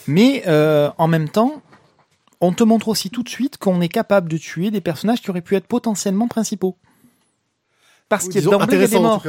Mais 0.09 0.43
euh, 0.49 0.91
en 0.99 1.07
même 1.07 1.29
temps, 1.29 1.63
on 2.41 2.53
te 2.53 2.65
montre 2.65 2.89
aussi 2.89 3.11
tout 3.11 3.23
de 3.23 3.29
suite 3.29 3.59
qu'on 3.59 3.81
est 3.81 3.89
capable 3.89 4.29
de 4.29 4.37
tuer 4.37 4.71
des 4.71 4.81
personnages 4.81 5.21
qui 5.21 5.31
auraient 5.31 5.41
pu 5.41 5.57
être 5.57 5.67
potentiellement 5.67 6.29
principaux. 6.29 6.77
Parce 8.09 8.29
qu'il 8.29 8.43
y 8.43 8.55
a 8.55 8.67
des 8.67 8.99
morts. 8.99 9.25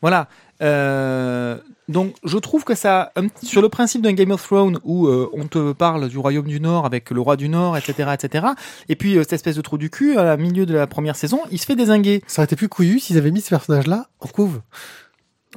Voilà. 0.00 0.28
Euh, 0.60 1.58
donc 1.88 2.14
je 2.24 2.36
trouve 2.36 2.64
que 2.64 2.74
ça, 2.74 3.12
sur 3.42 3.62
le 3.62 3.68
principe 3.68 4.02
d'un 4.02 4.12
Game 4.12 4.30
of 4.30 4.42
Thrones 4.42 4.78
où 4.84 5.06
euh, 5.06 5.30
on 5.32 5.46
te 5.46 5.72
parle 5.72 6.08
du 6.08 6.18
royaume 6.18 6.46
du 6.46 6.60
Nord 6.60 6.84
avec 6.84 7.10
le 7.10 7.20
roi 7.20 7.36
du 7.36 7.48
Nord, 7.48 7.76
etc., 7.76 8.10
etc. 8.12 8.46
Et 8.88 8.96
puis 8.96 9.16
euh, 9.16 9.22
cette 9.22 9.34
espèce 9.34 9.56
de 9.56 9.62
trou 9.62 9.78
du 9.78 9.88
cul 9.88 10.18
à 10.18 10.24
la 10.24 10.36
milieu 10.36 10.66
de 10.66 10.74
la 10.74 10.86
première 10.86 11.16
saison, 11.16 11.40
il 11.50 11.58
se 11.58 11.66
fait 11.66 11.76
désinguer. 11.76 12.22
Ça 12.26 12.42
aurait 12.42 12.46
été 12.46 12.56
plus 12.56 12.68
couillu 12.68 13.00
s'ils 13.00 13.16
avaient 13.18 13.30
mis 13.30 13.40
ce 13.40 13.50
personnage-là 13.50 14.08
en 14.20 14.28
couve. 14.28 14.60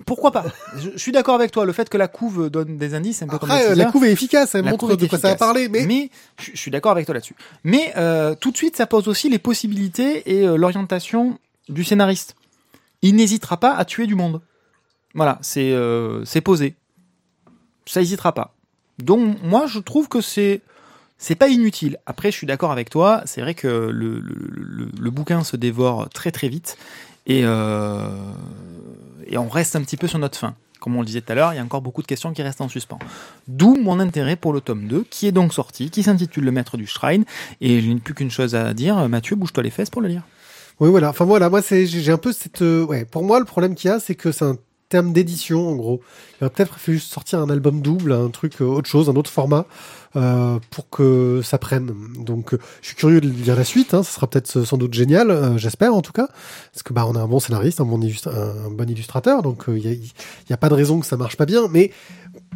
Pourquoi 0.06 0.32
pas? 0.32 0.46
Je, 0.78 0.90
je 0.94 0.98
suis 0.98 1.12
d'accord 1.12 1.36
avec 1.36 1.52
toi. 1.52 1.66
Le 1.66 1.74
fait 1.74 1.90
que 1.90 1.98
la 1.98 2.08
couve 2.08 2.50
donne 2.50 2.78
des 2.78 2.94
indices, 2.94 3.22
un 3.22 3.28
peu 3.28 3.36
Après, 3.36 3.76
la 3.76 3.86
couve 3.86 4.06
est 4.06 4.12
efficace, 4.12 4.56
elle 4.56 4.64
La 4.64 4.72
montre 4.72 4.96
de 4.96 5.06
quoi 5.06 5.20
ça 5.20 5.30
va 5.30 5.36
parler, 5.36 5.68
mais, 5.68 6.10
je, 6.40 6.52
je 6.54 6.58
suis 6.58 6.72
d'accord 6.72 6.94
avec 6.94 7.06
toi 7.06 7.14
là-dessus. 7.14 7.36
Mais 7.64 7.94
euh, 7.98 8.34
tout 8.40 8.52
de 8.52 8.58
suite, 8.58 8.78
ça 8.78 8.88
pose 8.88 9.08
aussi 9.08 9.30
les 9.30 9.40
possibilités 9.40 10.32
et 10.32 10.48
euh, 10.48 10.56
l'orientation 10.56 11.38
du 11.68 11.84
scénariste. 11.84 12.36
Il 13.02 13.16
n'hésitera 13.16 13.58
pas 13.58 13.74
à 13.74 13.84
tuer 13.84 14.08
du 14.08 14.16
monde. 14.16 14.42
Voilà, 15.14 15.40
c'est 15.42 15.72
euh, 15.72 16.24
c'est 16.24 16.42
posé. 16.42 16.76
Ça 17.86 18.00
n'hésitera 18.00 18.32
pas. 18.34 18.54
Donc 19.00 19.38
moi, 19.44 19.66
je 19.68 19.80
trouve 19.80 20.08
que 20.08 20.22
c'est 20.22 20.62
c'est 21.18 21.36
pas 21.36 21.50
inutile. 21.50 21.98
Après, 22.06 22.32
je 22.32 22.38
suis 22.38 22.48
d'accord 22.48 22.72
avec 22.72 22.90
toi. 22.90 23.22
C'est 23.26 23.42
vrai 23.42 23.56
que 23.56 23.68
le, 23.68 24.20
le, 24.20 24.36
le, 24.50 24.88
le 24.98 25.10
bouquin 25.12 25.44
se 25.44 25.58
dévore 25.58 26.08
très 26.10 26.32
très 26.32 26.48
vite 26.48 26.78
et 27.28 27.44
et 29.32 29.38
on 29.38 29.50
reste 29.50 29.76
un 29.76 29.82
petit 29.82 29.98
peu 29.98 30.08
sur 30.08 30.20
notre 30.20 30.38
fin. 30.38 30.56
Comme 30.80 30.96
on 30.96 31.02
le 31.02 31.06
disait 31.06 31.22
tout 31.22 31.32
à 31.32 31.36
l'heure, 31.36 31.54
il 31.54 31.58
y 31.58 31.60
a 31.60 31.64
encore 31.64 31.82
beaucoup 31.82 32.02
de 32.02 32.08
questions 32.08 32.34
qui 32.34 32.42
restent 32.42 32.62
en 32.62 32.68
suspens. 32.68 33.00
D'où 33.48 33.76
mon 33.76 34.00
intérêt 34.00 34.36
pour 34.36 34.52
le 34.52 34.62
tome 34.62 34.88
2, 34.88 35.06
qui 35.10 35.28
est 35.28 35.32
donc 35.32 35.54
sorti, 35.54 35.92
qui 35.92 36.04
s'intitule 36.04 36.44
Le 36.44 36.52
Maître 36.52 36.76
du 36.76 36.88
Shrine. 36.88 37.24
Et 37.62 37.82
je 37.82 37.88
n'ai 37.92 38.00
plus 38.00 38.16
qu'une 38.16 38.32
chose 38.32 38.56
à 38.56 38.74
dire. 38.74 39.08
Mathieu, 39.08 39.36
bouge-toi 39.36 39.64
les 39.64 39.70
fesses 39.70 39.92
pour 39.92 40.02
le 40.02 40.08
lire. 40.08 40.24
oui, 40.80 40.90
voilà. 40.90 41.10
Enfin, 41.10 41.26
voilà, 41.26 41.50
moi, 41.52 41.62
j'ai 41.62 42.12
un 42.12 42.18
peu 42.18 42.34
cette, 42.34 42.64
euh. 42.64 43.06
Pour 43.12 43.24
moi, 43.24 43.40
le 43.40 43.46
problème 43.46 43.76
qu'il 43.76 43.90
y 43.90 43.94
a, 43.94 44.00
c'est 44.00 44.16
que 44.16 44.32
c'est 44.32 44.46
un 44.46 44.58
terme 44.92 45.14
d'édition, 45.14 45.70
en 45.70 45.76
gros. 45.76 46.02
Il 46.40 46.44
aurait 46.46 46.54
peut-être 46.54 46.76
fallu 46.78 47.00
sortir 47.00 47.40
un 47.40 47.50
album 47.50 47.82
double, 47.82 48.12
un 48.12 48.30
truc, 48.30 48.62
euh, 48.62 48.66
autre 48.66 48.88
chose, 48.90 49.10
un 49.10 49.16
autre 49.16 49.32
format, 49.32 49.66
euh, 50.16 50.60
pour 50.70 50.90
que 50.90 51.42
ça 51.44 51.58
prenne. 51.58 51.92
Donc, 52.20 52.54
euh, 52.54 52.60
je 52.82 52.88
suis 52.88 52.96
curieux 52.96 53.22
de 53.22 53.30
lire 53.30 53.56
la 53.56 53.64
suite, 53.64 53.94
hein. 53.94 54.04
Ça 54.04 54.12
sera 54.12 54.28
peut-être 54.28 54.64
sans 54.64 54.78
doute 54.78 54.94
génial, 54.94 55.32
euh, 55.32 55.58
j'espère, 55.58 55.96
en 55.96 56.02
tout 56.02 56.12
cas. 56.12 56.28
Parce 56.74 56.84
que, 56.84 56.94
bah, 56.94 57.06
on 57.08 57.16
a 57.16 57.20
un 57.22 57.28
bon 57.28 57.40
scénariste, 57.40 57.80
un 57.82 57.86
bon, 57.86 58.00
illustra- 58.02 58.32
un, 58.36 58.70
bon 58.70 58.90
illustrateur, 58.90 59.42
donc, 59.42 59.70
euh, 59.70 59.78
il 59.78 59.86
y, 59.86 59.88
a, 59.90 59.94
y 60.50 60.54
a 60.54 60.58
pas 60.58 60.70
de 60.70 60.74
raison 60.76 61.00
que 61.00 61.06
ça 61.06 61.16
marche 61.18 61.38
pas 61.38 61.46
bien, 61.46 61.64
mais, 61.72 61.92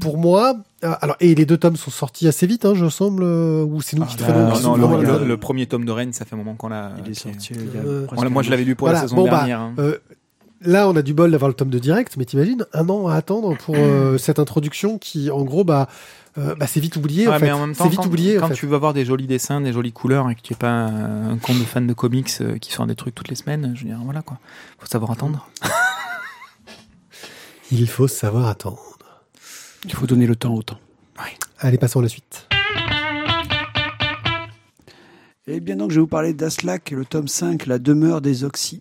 pour 0.02 0.18
moi, 0.18 0.56
euh, 0.84 0.94
alors, 1.02 1.16
et 1.22 1.34
les 1.36 1.46
deux 1.46 1.58
tomes 1.58 1.76
sont 1.78 1.92
sortis 1.92 2.28
assez 2.28 2.48
vite, 2.48 2.66
hein, 2.66 2.74
je 2.76 2.90
semble, 2.90 3.24
ou 3.24 3.82
c'est 3.82 3.98
nous 3.98 4.06
qui 4.06 4.16
Ah, 4.20 4.24
traînons 4.24 4.48
non, 4.50 4.54
qui 4.76 4.80
non, 4.82 5.24
le- 5.26 5.38
premier 5.38 5.66
tome 5.68 5.86
de 5.86 5.92
Rennes, 5.92 6.12
ça 6.14 6.26
fait 6.26 6.34
un 6.36 6.38
moment 6.38 6.56
qu'on 6.56 6.70
l'a. 6.70 6.92
Il 7.06 7.12
est 7.12 7.14
qui- 7.14 7.20
sorti. 7.22 7.54
il 7.54 7.66
y 7.74 7.78
a 7.78 7.82
Euh, 7.86 8.00
presque 8.06 8.16
Voilà, 8.16 8.30
moi, 8.30 8.42
je 8.44 8.50
l'avais 8.52 8.64
lu 8.66 8.76
pour 8.76 8.88
Voilà, 8.88 9.02
la 9.02 9.08
saison 9.08 9.16
bon, 9.18 9.26
bah, 9.26 9.38
dernière. 9.38 9.60
hein. 9.62 9.74
Euh, 9.80 9.98
là, 10.66 10.90
on 10.90 10.96
a 10.96 11.02
du 11.02 11.14
bol 11.14 11.32
d'avoir 11.32 11.50
le 11.50 11.56
tome 11.56 11.70
de 11.70 11.80
direct, 11.80 12.16
mais 12.18 12.26
t'imagines 12.26 12.66
un 12.74 12.90
an 12.90 13.08
à 13.08 13.16
attendre 13.16 13.56
pour 13.58 13.76
euh, 13.78 14.18
cette 14.20 14.40
introduction 14.40 14.98
qui, 14.98 15.32
en 15.32 15.44
gros, 15.44 15.64
bah, 15.64 15.88
euh, 16.38 16.56
bah 16.56 16.68
c'est 16.68 16.80
vite 16.80 16.96
oublié. 16.96 17.28
Ouais, 17.28 17.36
en 17.36 17.40
fait. 17.40 17.46
mais 17.46 17.52
en 17.52 17.60
même 17.60 17.76
temps, 17.76 17.86
c'est 17.86 17.90
vite 17.90 18.00
quand, 18.00 18.08
oublié. 18.08 18.36
quand 18.38 18.46
en 18.46 18.50
fait. 18.50 18.56
tu 18.56 18.68
veux 18.68 18.76
avoir 18.76 18.94
des 18.94 19.06
jolis 19.06 19.28
dessins, 19.28 19.62
des 19.62 19.74
jolies 19.74 19.94
couleurs 19.94 20.30
et 20.30 20.36
que 20.36 20.42
tu 20.42 20.54
n'es 20.54 20.58
pas 20.58 20.70
un, 20.70 21.32
un 21.32 21.38
compte 21.38 21.60
de 21.60 21.64
fan 21.64 21.88
de 21.88 21.94
comics 21.94 22.32
euh, 22.42 22.58
qui 22.58 22.72
sort 22.72 22.88
des 22.88 22.96
trucs 22.96 23.16
toutes 23.16 23.30
les 23.30 23.36
semaines, 23.36 23.74
je 23.76 23.84
veux 23.84 23.90
dire, 23.90 24.00
voilà 24.04 24.22
quoi. 24.22 24.40
Faut 24.80 24.88
savoir 24.88 25.12
attendre. 25.12 25.48
Il 27.72 27.88
faut 27.88 28.08
savoir 28.08 28.48
attendre. 28.48 28.80
Il 29.86 29.94
faut 29.94 30.06
donner 30.06 30.28
le 30.28 30.36
temps 30.36 30.54
au 30.54 30.62
temps. 30.62 30.80
Allez, 31.60 31.78
passons 31.78 32.00
à 32.00 32.04
la 32.04 32.10
suite. 32.10 32.48
Eh 35.48 35.60
bien 35.60 35.76
donc, 35.76 35.92
je 35.92 35.96
vais 35.96 36.02
vous 36.02 36.08
parler 36.08 36.34
d'Aslak, 36.34 36.92
le 36.92 37.06
tome 37.06 37.28
5, 37.28 37.66
La 37.68 37.80
demeure 37.80 38.20
des 38.20 38.44
Oxy. 38.44 38.80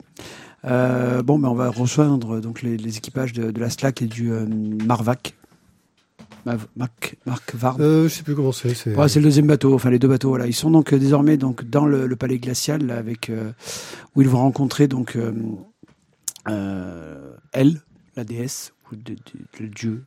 Euh, 0.64 1.22
bon, 1.22 1.38
ben, 1.38 1.48
on 1.48 1.54
va 1.54 1.68
rejoindre 1.70 2.40
donc 2.40 2.62
les, 2.62 2.76
les 2.76 2.96
équipages 2.96 3.32
de, 3.32 3.50
de 3.50 3.60
l'Aslak 3.60 4.00
et 4.02 4.06
du 4.06 4.32
euh, 4.32 4.46
Marvac. 4.46 5.34
Marc, 6.76 7.16
Marc 7.24 7.54
Varb. 7.54 7.80
Euh, 7.80 8.04
je 8.06 8.14
sais 8.14 8.22
plus 8.22 8.34
comment 8.34 8.52
c'est. 8.52 8.74
c'est- 8.74 8.94
Ouais, 8.94 9.08
c'est 9.08 9.18
le 9.18 9.24
deuxième 9.24 9.46
bateau, 9.46 9.74
enfin 9.74 9.88
les 9.90 9.98
deux 9.98 10.08
bateaux. 10.08 10.28
Voilà, 10.28 10.46
ils 10.46 10.52
sont 10.54 10.70
donc 10.70 10.92
euh, 10.92 10.98
désormais 10.98 11.38
donc 11.38 11.64
dans 11.64 11.86
le, 11.86 12.06
le 12.06 12.16
palais 12.16 12.38
glacial 12.38 12.84
là, 12.86 12.96
avec 12.98 13.30
euh, 13.30 13.52
où 14.14 14.20
ils 14.22 14.28
vont 14.28 14.38
rencontrer 14.38 14.86
donc 14.86 15.16
elle, 17.52 17.80
la 18.16 18.24
déesse 18.24 18.72
ou 18.92 18.96
de- 18.96 19.14
de- 19.14 19.18
le 19.60 19.68
dieu, 19.68 20.04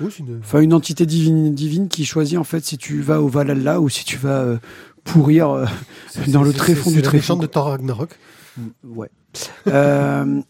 Oui, 0.00 0.08
c'est 0.10 0.20
une- 0.20 0.38
enfin 0.40 0.60
une 0.60 0.72
entité 0.72 1.04
divine 1.06 1.54
divine 1.54 1.88
qui 1.88 2.04
choisit 2.04 2.38
en 2.38 2.44
fait 2.44 2.64
si 2.64 2.78
tu 2.78 3.00
vas 3.02 3.20
au 3.20 3.28
Valhalla 3.28 3.80
ou 3.80 3.88
si 3.90 4.04
tu 4.04 4.16
vas 4.16 4.40
euh, 4.40 4.56
pourrir 5.04 5.50
euh, 5.50 5.66
c'est- 6.08 6.30
dans 6.30 6.42
le 6.42 6.52
c'est- 6.52 6.58
tréfonds 6.58 6.90
c'est 6.90 6.96
du 6.96 7.02
la 7.02 7.08
tréfonds. 7.08 7.34
méchante 7.34 7.42
de 7.42 7.46
Thor 7.46 7.66
Ragnarok. 7.66 8.18
Ouais. 8.84 9.10
Euh, 9.66 10.40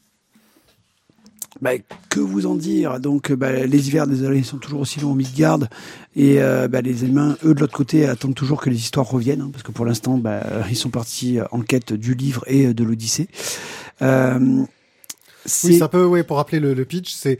bah, 1.60 1.70
que 2.10 2.20
vous 2.20 2.46
en 2.46 2.56
dire 2.56 3.00
Donc, 3.00 3.32
bah, 3.32 3.52
les 3.64 3.88
hivers, 3.88 4.06
désolé, 4.06 4.42
sont 4.42 4.58
toujours 4.58 4.80
aussi 4.80 5.00
longs 5.00 5.12
au 5.12 5.14
Midgard. 5.14 5.60
Et 6.16 6.40
euh, 6.42 6.68
bah, 6.68 6.80
les 6.80 7.04
humains, 7.04 7.36
eux, 7.44 7.54
de 7.54 7.60
l'autre 7.60 7.72
côté, 7.76 8.06
attendent 8.06 8.34
toujours 8.34 8.60
que 8.60 8.70
les 8.70 8.76
histoires 8.76 9.08
reviennent. 9.08 9.40
hein, 9.40 9.50
parce 9.52 9.62
que 9.62 9.72
pour 9.72 9.84
l'instant, 9.86 10.20
ils 10.68 10.76
sont 10.76 10.90
partis 10.90 11.38
en 11.52 11.60
quête 11.60 11.92
du 11.92 12.14
livre 12.14 12.44
et 12.48 12.66
euh, 12.66 12.74
de 12.74 12.84
l'Odyssée. 12.84 13.28
Euh, 14.02 14.38
Oui, 14.40 14.66
c'est 15.44 15.82
un 15.82 15.88
peu, 15.88 16.04
ouais, 16.04 16.24
pour 16.24 16.38
rappeler 16.38 16.58
le, 16.60 16.74
le 16.74 16.84
pitch, 16.84 17.12
c'est 17.14 17.38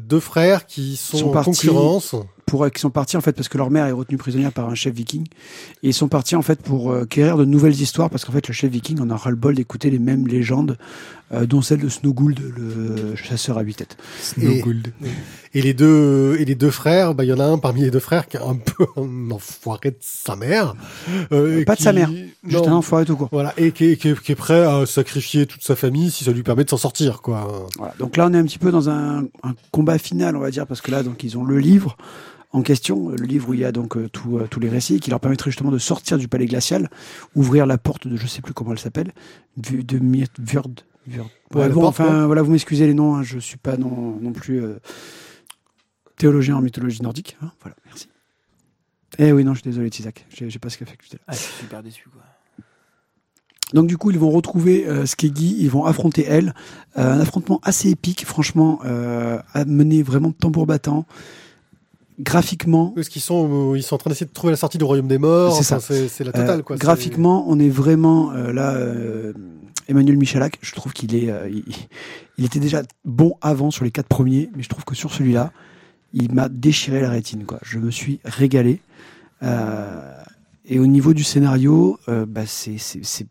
deux 0.00 0.20
frères 0.20 0.66
qui 0.66 0.96
sont, 0.96 1.18
Sont 1.18 1.28
en 1.28 1.32
partis- 1.32 1.66
concurrence. 1.66 2.14
Pour 2.48 2.70
qui 2.70 2.80
sont 2.80 2.90
partis 2.90 3.16
en 3.16 3.20
fait 3.20 3.32
parce 3.32 3.48
que 3.48 3.58
leur 3.58 3.70
mère 3.70 3.86
est 3.86 3.92
retenue 3.92 4.16
prisonnière 4.16 4.52
par 4.52 4.68
un 4.68 4.74
chef 4.74 4.94
viking 4.94 5.26
et 5.82 5.88
ils 5.88 5.94
sont 5.94 6.08
partis 6.08 6.34
en 6.34 6.42
fait 6.42 6.60
pour 6.62 6.90
euh, 6.90 7.04
quérir 7.04 7.36
de 7.36 7.44
nouvelles 7.44 7.78
histoires 7.78 8.08
parce 8.08 8.24
qu'en 8.24 8.32
fait 8.32 8.48
le 8.48 8.54
chef 8.54 8.70
viking 8.70 9.00
en 9.00 9.10
a 9.10 9.16
ras 9.16 9.30
le 9.30 9.36
bol 9.36 9.54
d'écouter 9.54 9.90
les 9.90 9.98
mêmes 9.98 10.26
légendes 10.26 10.78
euh, 11.30 11.44
dont 11.44 11.60
celle 11.60 11.80
de 11.80 11.90
Snowgould 11.90 12.40
le 12.56 13.14
chasseur 13.14 13.58
à 13.58 13.60
huit 13.60 13.74
têtes. 13.74 13.98
Snowgould. 14.22 14.94
Et, 15.52 15.60
les 15.60 15.74
deux 15.74 16.36
et 16.38 16.46
les 16.46 16.54
deux 16.54 16.70
frères, 16.70 17.14
bah 17.14 17.24
il 17.24 17.28
y 17.28 17.32
en 17.34 17.38
a 17.38 17.44
un 17.44 17.58
parmi 17.58 17.82
les 17.82 17.90
deux 17.90 18.00
frères 18.00 18.26
qui 18.26 18.38
est 18.38 18.42
un 18.42 18.56
peu 18.56 18.86
un 18.96 19.30
enfoiré 19.30 19.90
de 19.90 19.98
sa 20.00 20.36
mère. 20.36 20.74
Euh, 21.32 21.66
pas 21.66 21.74
de 21.74 21.82
sa 21.82 21.92
mère, 21.92 22.10
juste 22.44 22.66
un 22.66 22.72
enfoiré 22.72 23.04
tout 23.04 23.16
court. 23.16 23.28
Voilà 23.30 23.52
et 23.58 23.72
qui 23.72 23.90
est, 23.90 23.96
qui, 23.96 24.08
est, 24.08 24.34
prêt 24.34 24.64
à 24.64 24.86
sacrifier 24.86 25.44
toute 25.44 25.62
sa 25.62 25.76
famille 25.76 26.10
si 26.10 26.24
ça 26.24 26.32
lui 26.32 26.42
permet 26.42 26.64
de 26.64 26.70
s'en 26.70 26.78
sortir 26.78 27.20
quoi. 27.20 27.68
Voilà. 27.76 27.92
Donc 27.98 28.16
là 28.16 28.26
on 28.30 28.32
est 28.32 28.38
un 28.38 28.44
petit 28.44 28.58
peu 28.58 28.70
dans 28.70 28.88
un, 28.88 29.24
un 29.42 29.54
combat 29.70 29.98
final 29.98 30.34
on 30.34 30.40
va 30.40 30.50
dire 30.50 30.66
parce 30.66 30.80
que 30.80 30.90
là 30.90 31.02
donc 31.02 31.22
ils 31.24 31.36
ont 31.36 31.44
le 31.44 31.58
livre 31.58 31.98
en 32.58 32.62
question, 32.62 33.10
le 33.10 33.24
livre 33.24 33.50
où 33.50 33.54
il 33.54 33.60
y 33.60 33.64
a 33.64 33.72
donc 33.72 33.96
euh, 33.96 34.08
euh, 34.32 34.46
tous 34.48 34.60
les 34.60 34.68
récits, 34.68 34.98
qui 34.98 35.10
leur 35.10 35.20
permettrait 35.20 35.50
justement 35.50 35.70
de 35.70 35.78
sortir 35.78 36.18
du 36.18 36.26
palais 36.26 36.46
glacial, 36.46 36.90
ouvrir 37.34 37.66
la 37.66 37.78
porte 37.78 38.08
de 38.08 38.16
je 38.16 38.26
sais 38.26 38.42
plus 38.42 38.52
comment 38.52 38.72
elle 38.72 38.78
s'appelle, 38.78 39.12
de 39.56 39.98
Myrdvurd. 39.98 40.84
bon, 41.52 41.84
enfin 41.84 42.26
voilà, 42.26 42.42
vous 42.42 42.50
m'excusez 42.50 42.86
les 42.86 42.94
noms, 42.94 43.14
hein, 43.14 43.22
je 43.22 43.38
suis 43.38 43.58
pas 43.58 43.76
non, 43.76 44.18
non 44.20 44.32
plus 44.32 44.62
euh, 44.62 44.80
théologien 46.16 46.56
en 46.56 46.60
mythologie 46.60 47.00
nordique. 47.00 47.36
Hein, 47.42 47.52
voilà, 47.60 47.76
merci. 47.86 48.08
Eh 49.18 49.32
oui, 49.32 49.44
non, 49.44 49.54
je 49.54 49.60
suis 49.60 49.70
désolé, 49.70 49.88
Tizak, 49.88 50.26
j'ai 50.30 50.58
pas 50.58 50.68
ce 50.68 50.78
qu'a 50.78 50.86
fait 50.86 50.96
que 50.96 51.04
ah, 51.26 51.32
je 51.32 51.38
suis 51.38 51.54
super 51.60 51.82
déçu, 51.82 52.08
quoi. 52.08 52.22
Donc 53.74 53.86
du 53.86 53.98
coup, 53.98 54.10
ils 54.10 54.18
vont 54.18 54.30
retrouver 54.30 54.86
euh, 54.88 55.04
Skeggy, 55.04 55.56
ils 55.60 55.70
vont 55.70 55.84
affronter 55.84 56.24
elle. 56.24 56.54
un 56.96 57.20
affrontement 57.20 57.60
assez 57.62 57.90
épique, 57.90 58.24
franchement, 58.24 58.80
euh, 58.84 59.38
à 59.52 59.64
mener 59.64 60.02
vraiment 60.02 60.32
tambour 60.32 60.66
battant 60.66 61.06
graphiquement. 62.18 62.88
Parce 62.88 63.08
qu'ils 63.08 63.22
sont, 63.22 63.74
ils 63.74 63.82
sont 63.82 63.94
en 63.94 63.98
train 63.98 64.10
d'essayer 64.10 64.26
de 64.26 64.32
trouver 64.32 64.52
la 64.52 64.56
sortie 64.56 64.78
du 64.78 64.84
royaume 64.84 65.08
des 65.08 65.18
morts. 65.18 65.56
C'est 65.56 65.62
ça. 65.62 65.80
C'est 65.80 66.24
la 66.24 66.32
totale, 66.32 66.62
quoi. 66.62 66.76
Graphiquement, 66.76 67.44
on 67.48 67.58
est 67.58 67.68
vraiment 67.68 68.32
euh, 68.32 68.52
là. 68.52 68.74
Euh, 68.74 69.32
Emmanuel 69.90 70.18
Michalak, 70.18 70.58
je 70.60 70.74
trouve 70.74 70.92
qu'il 70.92 71.14
est, 71.14 71.30
euh, 71.30 71.48
il, 72.36 72.44
était 72.44 72.60
déjà 72.60 72.82
bon 73.06 73.36
avant 73.40 73.70
sur 73.70 73.84
les 73.84 73.90
quatre 73.90 74.06
premiers, 74.06 74.50
mais 74.54 74.62
je 74.62 74.68
trouve 74.68 74.84
que 74.84 74.94
sur 74.94 75.14
celui-là, 75.14 75.50
il 76.12 76.34
m'a 76.34 76.50
déchiré 76.50 77.00
la 77.00 77.08
rétine, 77.08 77.46
quoi. 77.46 77.58
Je 77.62 77.78
me 77.78 77.90
suis 77.90 78.20
régalé. 78.22 78.82
et 79.42 80.78
au 80.78 80.86
niveau 80.86 81.14
du 81.14 81.24
scénario, 81.24 81.98
bah 82.06 82.42
c'est 82.44 82.76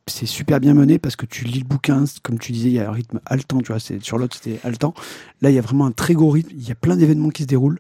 super 0.08 0.60
bien 0.60 0.74
mené 0.74 0.98
parce 0.98 1.16
que 1.16 1.28
tu 1.28 1.46
lis 1.46 1.60
le 1.60 1.66
bouquin, 1.66 2.06
comme 2.24 2.40
tu 2.40 2.54
disais, 2.54 2.70
il 2.70 2.74
y 2.74 2.80
a 2.80 2.90
un 2.90 2.94
rythme 2.94 3.20
haletant, 3.28 3.60
tu 3.60 3.72
vois. 3.72 3.80
Sur 3.80 4.18
l'autre, 4.18 4.36
c'était 4.42 4.60
haletant. 4.64 4.96
Là, 5.44 5.52
il 5.52 5.56
y 5.56 5.60
a 5.60 5.62
vraiment 5.62 5.86
un 5.86 5.92
très 5.92 6.16
gros 6.16 6.32
rythme. 6.32 6.50
Il 6.58 6.68
y 6.68 6.72
a 6.72 6.76
plein 6.76 6.96
d'événements 6.96 7.30
qui 7.30 7.44
se 7.44 7.48
déroulent. 7.48 7.80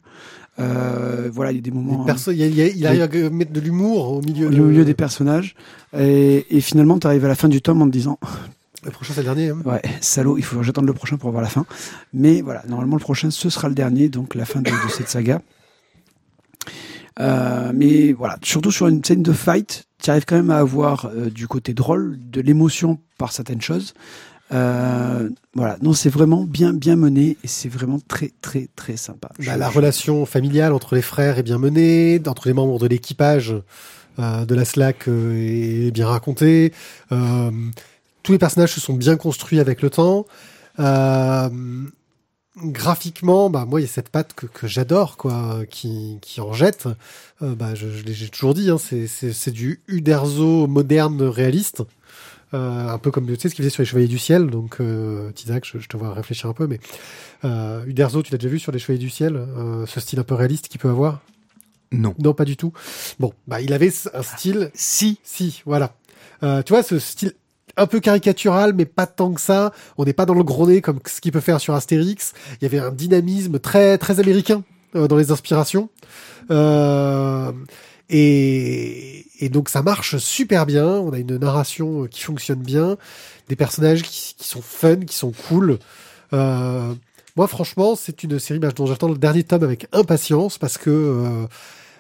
Euh, 0.60 1.30
voilà, 1.32 1.52
il 1.52 1.56
y 1.56 1.60
a 1.60 1.62
des 1.62 1.72
moments. 1.72 2.06
il, 2.28 2.42
il, 2.42 2.88
arrive 2.88 3.02
à 3.02 3.30
mettre 3.30 3.52
de 3.52 3.60
l'humour 3.60 4.14
au 4.14 4.22
milieu. 4.22 4.48
Au 4.48 4.50
milieu 4.50 4.86
des 4.86 4.94
personnages. 4.94 5.56
Et, 5.98 6.46
et 6.50 6.62
finalement, 6.62 6.98
tu 6.98 7.08
arrives 7.08 7.26
à 7.26 7.28
la 7.28 7.36
fin 7.36 7.48
du 7.48 7.62
tome 7.62 7.82
en 7.82 7.86
te 7.86 7.92
disant. 7.92 8.20
Le 8.84 8.92
prochain, 8.92 9.14
c'est 9.14 9.22
le 9.22 9.26
dernier. 9.26 9.50
Hein. 9.50 9.62
Ouais, 9.66 9.82
salaud, 10.02 10.38
il 10.38 10.44
faut 10.44 10.58
que 10.58 10.64
j'attende 10.64 10.86
le 10.86 10.94
prochain 10.94 11.18
pour 11.18 11.32
voir 11.32 11.42
la 11.42 11.50
fin. 11.50 11.66
Mais 12.14 12.42
voilà, 12.42 12.64
normalement, 12.68 12.96
le 12.96 13.02
prochain, 13.02 13.32
ce 13.32 13.50
sera 13.50 13.68
le 13.68 13.76
dernier, 13.76 14.10
donc 14.10 14.36
la 14.36 14.46
fin 14.46 14.62
de, 14.62 14.72
cette 14.90 15.10
saga. 15.10 15.42
Euh, 17.20 17.72
mais 17.74 18.14
voilà, 18.14 18.38
surtout 18.44 18.72
sur 18.72 18.88
une 18.88 19.04
scène 19.04 19.24
de 19.24 19.34
fight, 19.34 19.86
tu 20.02 20.10
arrives 20.12 20.26
quand 20.26 20.36
même 20.36 20.52
à 20.52 20.60
avoir 20.60 21.08
euh, 21.08 21.30
du 21.30 21.48
côté 21.48 21.74
drôle, 21.74 22.18
de 22.20 22.40
l'émotion 22.40 23.00
par 23.18 23.32
certaines 23.32 23.62
choses. 23.62 23.94
Euh, 24.54 25.30
voilà, 25.54 25.78
non, 25.82 25.94
c'est 25.94 26.10
vraiment 26.10 26.44
bien 26.44 26.74
bien 26.74 26.96
mené 26.96 27.38
et 27.44 27.48
c'est 27.48 27.68
vraiment 27.70 28.00
très 28.08 28.32
très 28.42 28.70
très 28.76 28.96
sympa. 28.96 29.30
Bah, 29.46 29.58
la 29.58 29.70
relation 29.70 30.26
familiale 30.26 30.74
entre 30.74 30.96
les 30.96 31.02
frères 31.02 31.38
est 31.38 31.44
bien 31.44 31.58
menée, 31.58 32.22
entre 32.26 32.48
les 32.48 32.54
membres 32.54 32.80
de 32.80 32.88
l'équipage 32.88 33.54
euh, 34.20 34.46
de 34.46 34.56
la 34.56 34.66
Slack 34.66 35.08
euh, 35.08 35.88
est 35.88 35.92
bien 35.92 36.08
racontée. 36.08 36.72
Tous 37.10 38.32
les 38.32 38.40
personnages 38.40 38.74
se 38.74 38.82
sont 38.82 38.94
bien 38.94 39.16
construits 39.16 39.60
avec 39.60 39.82
le 39.82 39.90
temps. 39.90 40.26
Graphiquement, 42.58 43.52
bah 43.52 43.66
moi 43.68 43.80
il 43.80 43.84
y 43.84 43.86
a 43.86 43.90
cette 43.90 44.10
patte 44.10 44.34
que, 44.34 44.48
que 44.48 44.66
j'adore 44.66 45.16
quoi, 45.18 45.60
qui, 45.70 46.18
qui 46.22 46.42
en 46.42 46.54
jette. 46.54 46.88
bah 47.42 47.76
je, 47.76 47.88
je 47.88 48.04
l'ai 48.04 48.30
toujours 48.30 48.56
dit, 48.56 48.70
hein, 48.72 48.78
c'est 48.80 49.52
du 49.52 49.82
Uderzo 49.88 50.66
moderne 50.68 51.22
réaliste. 51.22 51.84
Euh, 52.54 52.90
un 52.90 52.98
peu 52.98 53.12
comme 53.12 53.26
tu 53.26 53.36
sais 53.36 53.50
ce 53.50 53.56
qu'il 53.56 53.64
faisait 53.64 53.74
sur 53.74 53.82
les 53.82 53.86
Chevaliers 53.86 54.08
du 54.08 54.20
Ciel. 54.20 54.48
Donc, 54.48 54.78
euh, 54.80 55.32
Tizak, 55.32 55.66
je, 55.66 55.80
je, 55.80 55.88
te 55.88 55.98
vois 55.98 56.14
réfléchir 56.14 56.50
un 56.50 56.54
peu, 56.54 56.68
mais 56.68 56.80
euh, 57.44 57.84
Uderzo, 57.86 58.24
tu 58.24 58.32
l'as 58.32 58.38
déjà 58.38 58.50
vu 58.50 58.60
sur 58.60 58.72
les 58.72 58.80
Chevaliers 58.80 59.00
du 59.00 59.10
Ciel, 59.10 59.36
euh, 59.36 59.86
ce 59.86 60.00
style 60.00 60.20
un 60.20 60.24
peu 60.24 60.36
réaliste 60.36 60.70
qu'il 60.70 60.80
peut 60.80 60.90
avoir? 60.90 61.22
Non. 61.92 62.16
Non, 62.20 62.34
pas 62.34 62.46
du 62.46 62.58
tout. 62.58 62.74
Bon, 63.20 63.34
bah, 63.48 63.62
il 63.62 63.74
avait 63.74 63.92
un 64.14 64.24
style. 64.24 64.72
Si. 64.74 65.20
Si, 65.24 65.62
voilà. 65.66 65.96
Euh, 66.44 66.62
tu 66.64 66.74
vois, 66.74 66.84
ce 66.84 67.00
style 67.00 67.34
un 67.76 67.86
peu 67.86 68.00
caricatural, 68.00 68.74
mais 68.74 68.86
pas 68.86 69.08
tant 69.08 69.34
que 69.34 69.42
ça. 69.42 69.72
On 69.98 70.06
n'est 70.06 70.14
pas 70.14 70.26
dans 70.26 70.34
le 70.34 70.44
gros 70.44 70.68
nez 70.68 70.82
comme 70.82 71.00
ce 71.06 71.22
qu'il 71.22 71.32
peut 71.32 71.42
faire 71.42 71.60
sur 71.60 71.74
Astérix. 71.76 72.34
Il 72.60 72.64
y 72.64 72.66
avait 72.66 72.80
un 72.80 72.92
dynamisme 72.92 73.60
très 73.60 73.98
très 73.98 74.20
américain 74.20 74.64
dans 74.94 75.16
les 75.16 75.32
inspirations. 75.32 75.90
Euh, 76.50 77.52
et, 78.10 79.26
et, 79.40 79.50
donc 79.50 79.70
ça 79.70 79.82
marche 79.82 80.18
super 80.18 80.66
bien. 80.66 80.88
On 80.88 81.12
a 81.12 81.20
une 81.20 81.38
narration 81.38 82.08
qui 82.08 82.22
fonctionne 82.22 82.62
bien, 82.62 82.98
des 83.50 83.56
personnages 83.56 84.04
qui, 84.04 84.36
qui 84.38 84.48
sont 84.48 84.62
fun, 84.62 84.98
qui 84.98 85.16
sont 85.16 85.32
cool. 85.50 85.80
Euh, 86.34 86.94
moi, 87.36 87.48
franchement, 87.48 87.96
c'est 87.96 88.24
une 88.24 88.40
série 88.40 88.60
bah, 88.60 88.72
dont 88.76 88.86
j'attends 88.86 89.10
le 89.10 89.18
dernier 89.18 89.44
tome 89.44 89.64
avec 89.64 89.88
impatience 89.94 90.58
parce 90.58 90.78
que 90.78 90.90
euh, 90.90 91.48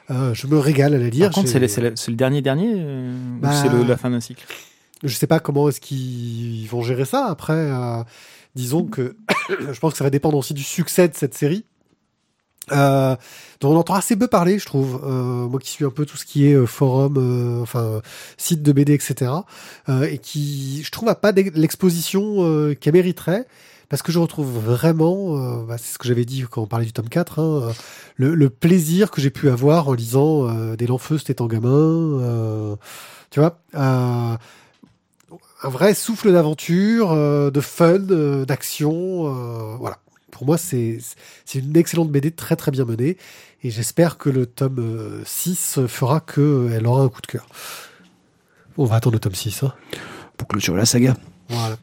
euh, 0.10 0.34
je 0.34 0.48
me 0.48 0.58
régale 0.58 0.94
à 0.94 0.98
la 0.98 1.10
lire. 1.10 1.28
Par 1.28 1.36
contre, 1.36 1.50
c'est 1.50 1.60
le, 1.60 1.90
le, 1.90 2.16
dernier 2.16 2.42
dernier 2.42 2.74
euh, 2.78 3.14
bah, 3.42 3.50
ou 3.50 3.54
c'est 3.54 3.88
la 3.88 3.98
fin 3.98 4.10
d'un 4.10 4.22
cycle? 4.22 4.46
Je 5.04 5.14
sais 5.14 5.28
pas 5.28 5.40
comment 5.40 5.68
est-ce 5.70 5.82
qu'ils 5.82 6.68
vont 6.70 6.82
gérer 6.82 7.06
ça. 7.06 7.26
Après, 7.28 7.54
euh, 7.54 8.04
disons 8.56 8.86
que 8.86 9.18
je 9.50 9.80
pense 9.80 9.92
que 9.92 9.98
ça 9.98 10.04
va 10.04 10.10
dépendre 10.10 10.38
aussi 10.38 10.54
du 10.54 10.64
succès 10.64 11.08
de 11.08 11.16
cette 11.16 11.34
série. 11.34 11.66
Euh, 12.72 13.16
dont 13.60 13.74
on 13.74 13.78
entend 13.78 13.96
assez 13.96 14.16
peu 14.16 14.28
parler, 14.28 14.60
je 14.60 14.66
trouve. 14.66 15.02
Euh, 15.04 15.48
moi 15.48 15.60
qui 15.60 15.70
suis 15.70 15.86
un 15.86 15.90
peu 15.90 16.06
tout 16.06 16.18
ce 16.18 16.26
qui 16.26 16.48
est 16.48 16.54
euh, 16.54 16.66
forum, 16.66 17.16
euh, 17.18 17.62
enfin 17.62 18.02
site 18.38 18.62
de 18.62 18.72
BD, 18.72 18.94
etc. 18.94 19.32
Euh, 19.90 20.04
et 20.04 20.18
qui, 20.18 20.84
je 20.84 20.92
trouve, 20.92 21.10
a 21.10 21.16
pas 21.16 21.32
l'exposition 21.32 22.76
qu'elle 22.80 22.94
mériterait. 22.94 23.46
Parce 23.90 24.02
que 24.02 24.12
je 24.12 24.20
retrouve 24.20 24.50
vraiment, 24.50 25.64
bah, 25.64 25.78
c'est 25.78 25.94
ce 25.94 25.98
que 25.98 26.10
j'avais 26.10 26.26
dit 26.26 26.44
quand 26.50 26.62
on 26.62 26.68
parlait 26.68 26.86
du 26.86 26.92
tome 26.92 27.08
4, 27.08 27.40
hein, 27.40 27.72
le, 28.18 28.36
le, 28.36 28.50
plaisir 28.50 29.12
que 29.12 29.22
j'ai 29.22 29.30
pu 29.30 29.50
avoir 29.50 29.88
en 29.88 29.94
lisant 29.94 30.76
des 30.76 30.88
L'Enfeust 30.88 31.30
étant 31.30 31.48
gamin. 31.48 32.78
tu 33.30 33.40
vois 33.40 33.62
un 33.74 34.38
vrai 35.64 35.94
souffle 35.94 36.34
d'aventure, 36.34 37.16
de 37.16 37.62
fun, 37.62 38.00
d'action, 38.46 39.78
voilà 39.80 40.00
pour 40.32 40.46
moi, 40.46 40.58
c'est 40.58 41.00
une 41.56 41.78
excellente 41.78 42.12
BD 42.12 42.32
très 42.32 42.56
très 42.56 42.72
bien 42.72 42.86
menée. 42.86 43.18
Et 43.64 43.72
j'espère 43.72 44.18
que 44.18 44.30
le 44.30 44.46
tome 44.46 45.24
6 45.26 45.80
euh, 45.80 45.88
fera 45.88 46.20
qu'elle 46.20 46.86
aura 46.86 47.04
un 47.04 47.10
coup 47.10 47.22
de 47.22 47.28
cœur. 47.28 47.48
On 48.78 48.86
va 48.86 48.98
attendre 48.98 49.16
le 49.16 49.20
tome 49.20 49.34
6. 49.34 49.64
Hein. 49.64 49.74
Pour 50.38 50.48
clôturer 50.48 50.78
la 50.78 50.86
saga. 50.86 51.18
Voilà. 51.50 51.78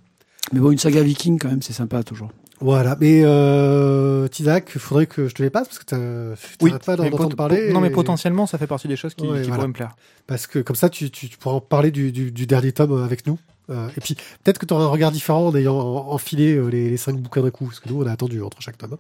Mais 0.53 0.61
bon, 0.61 0.71
une 0.71 0.79
saga 0.79 1.03
viking, 1.03 1.39
quand 1.39 1.49
même, 1.49 1.63
c'est 1.63 1.73
sympa 1.73 2.03
toujours. 2.05 2.31
Voilà, 2.61 2.97
mais 3.01 3.23
euh, 3.25 4.29
Tizak, 4.29 4.71
il 4.75 4.81
faudrait 4.81 5.07
que 5.07 5.27
je 5.27 5.35
te 5.35 5.43
les 5.43 5.51
passe 5.51 5.67
parce 5.67 5.81
que 5.81 5.85
tu 5.85 6.65
n'arrêtes 6.65 6.85
pas 6.85 6.97
d'entendre 6.97 7.35
parler. 7.35 7.73
Non, 7.73 7.81
mais 7.81 7.91
potentiellement, 7.91 8.47
ça 8.47 8.59
fait 8.59 8.67
partie 8.67 8.87
des 8.87 8.97
choses 8.97 9.15
qui, 9.15 9.27
pourraient 9.27 9.67
me 9.67 9.73
plaire. 9.73 9.97
Parce 10.27 10.47
que 10.47 10.61
comme 10.61 10.77
ça, 10.77 10.89
tu, 10.89 11.11
tu, 11.11 11.29
pourras 11.37 11.57
en 11.57 11.61
parler 11.61 11.91
du, 11.91 12.13
du, 12.13 12.31
du 12.31 12.47
dernier 12.47 12.73
tome 12.73 13.03
avec 13.03 13.27
nous. 13.27 13.39
Euh, 13.71 13.89
et 13.97 14.01
puis 14.01 14.15
peut-être 14.43 14.59
que 14.59 14.67
tu 14.67 14.75
auras 14.75 14.85
un 14.85 14.89
regard 14.89 15.11
différent 15.11 15.47
en 15.47 15.55
ayant 15.55 15.75
enfilé 15.77 16.55
euh, 16.55 16.69
les, 16.69 16.91
les, 16.91 16.97
cinq 16.99 17.17
bouquins 17.17 17.43
d'un 17.43 17.51
coup, 17.51 17.65
parce 17.67 17.81
que 17.81 17.89
nous 17.89 18.03
on 18.03 18.07
a 18.07 18.13
attendu 18.13 18.43
entre 18.43 18.61
chaque 18.61 18.77
tome. 18.77 18.97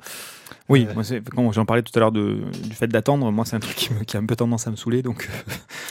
Oui, 0.70 0.86
euh, 0.88 0.94
moi 0.94 1.04
c'est 1.04 1.22
quand 1.28 1.52
j'en 1.52 1.66
parlais 1.66 1.82
tout 1.82 1.92
à 1.94 2.00
l'heure 2.00 2.12
du 2.12 2.40
fait 2.72 2.86
d'attendre, 2.86 3.30
moi 3.30 3.44
c'est 3.44 3.56
un 3.56 3.60
truc 3.60 3.76
qui, 3.76 3.92
me, 3.92 4.04
qui, 4.04 4.16
a 4.16 4.20
un 4.20 4.26
peu 4.26 4.36
tendance 4.36 4.66
à 4.66 4.70
me 4.70 4.76
saouler, 4.76 5.02
donc 5.02 5.28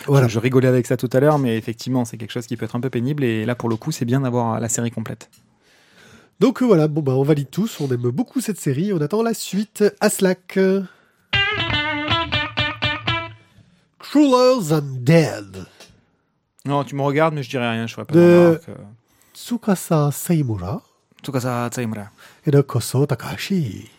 voilà. 0.07 0.27
je, 0.27 0.33
je, 0.33 0.39
rigolais 0.39 0.67
avec 0.67 0.87
ça 0.87 0.97
tout 0.97 1.09
à 1.13 1.19
l'heure, 1.19 1.37
mais 1.37 1.55
effectivement 1.55 2.03
c'est 2.03 2.17
quelque 2.17 2.31
chose 2.31 2.47
qui 2.47 2.57
peut 2.57 2.65
être 2.65 2.75
un 2.75 2.81
peu 2.81 2.89
pénible, 2.89 3.23
et 3.23 3.45
là 3.45 3.53
pour 3.53 3.69
le 3.69 3.75
coup 3.75 3.91
c'est 3.91 4.05
bien 4.05 4.21
d'avoir 4.21 4.59
la 4.59 4.69
série 4.69 4.91
complète. 4.91 5.29
Donc 6.39 6.63
voilà, 6.63 6.87
bon 6.87 7.01
bah 7.01 7.13
on 7.13 7.23
valide 7.23 7.51
tous, 7.51 7.79
on 7.79 7.87
aime 7.89 8.09
beaucoup 8.09 8.41
cette 8.41 8.59
série, 8.59 8.91
on 8.91 9.01
attend 9.01 9.21
la 9.21 9.35
suite. 9.35 9.83
Aslak. 10.01 10.57
Cruellers 13.99 14.71
Undead. 14.71 15.67
Non, 16.65 16.83
tu 16.83 16.95
me 16.95 17.01
regardes, 17.01 17.33
mais 17.33 17.43
je 17.43 17.49
dirais 17.49 17.69
rien, 17.69 17.87
je 17.87 17.93
ferai 17.93 18.05
pas 18.05 18.13
de 18.13 18.59
Tsukasa 19.33 20.11
Seimura. 20.11 20.81
Tsukasa 21.21 21.69
Seimura. 21.73 22.09
Et 22.45 22.51
de 22.51 22.61
Koso 22.61 23.05
Takahashi. 23.05 23.89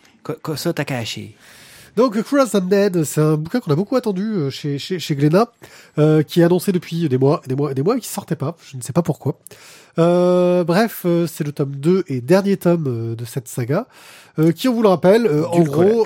Koso 0.41 0.73
Takahashi. 0.73 1.35
Donc, 1.95 2.21
Cross 2.23 2.55
Undead, 2.55 3.03
c'est 3.05 3.21
un 3.21 3.37
bouquin 3.37 3.61
qu'on 3.61 3.71
a 3.71 3.75
beaucoup 3.75 3.95
attendu 3.95 4.23
euh, 4.23 4.49
chez, 4.49 4.79
chez, 4.79 4.99
chez 4.99 5.15
Glénat, 5.15 5.49
euh, 5.97 6.23
qui 6.23 6.41
est 6.41 6.43
annoncé 6.43 6.73
depuis 6.73 7.07
des 7.07 7.17
mois, 7.17 7.41
des 7.47 7.55
mois, 7.55 7.73
des 7.73 7.83
mois, 7.83 7.95
et 7.95 8.01
qui 8.01 8.09
sortait 8.09 8.35
pas. 8.35 8.57
Je 8.69 8.75
ne 8.75 8.81
sais 8.81 8.91
pas 8.91 9.01
pourquoi. 9.01 9.39
Euh, 9.97 10.65
bref, 10.65 11.03
euh, 11.05 11.25
c'est 11.25 11.45
le 11.45 11.53
tome 11.53 11.75
2 11.75 12.03
et 12.07 12.19
dernier 12.19 12.57
tome 12.57 12.85
euh, 12.87 13.15
de 13.15 13.23
cette 13.23 13.47
saga, 13.47 13.87
qui, 14.55 14.67
on 14.67 14.73
vous 14.73 14.81
le 14.81 14.89
rappelle, 14.89 15.29
en 15.49 15.61
gros, 15.61 16.05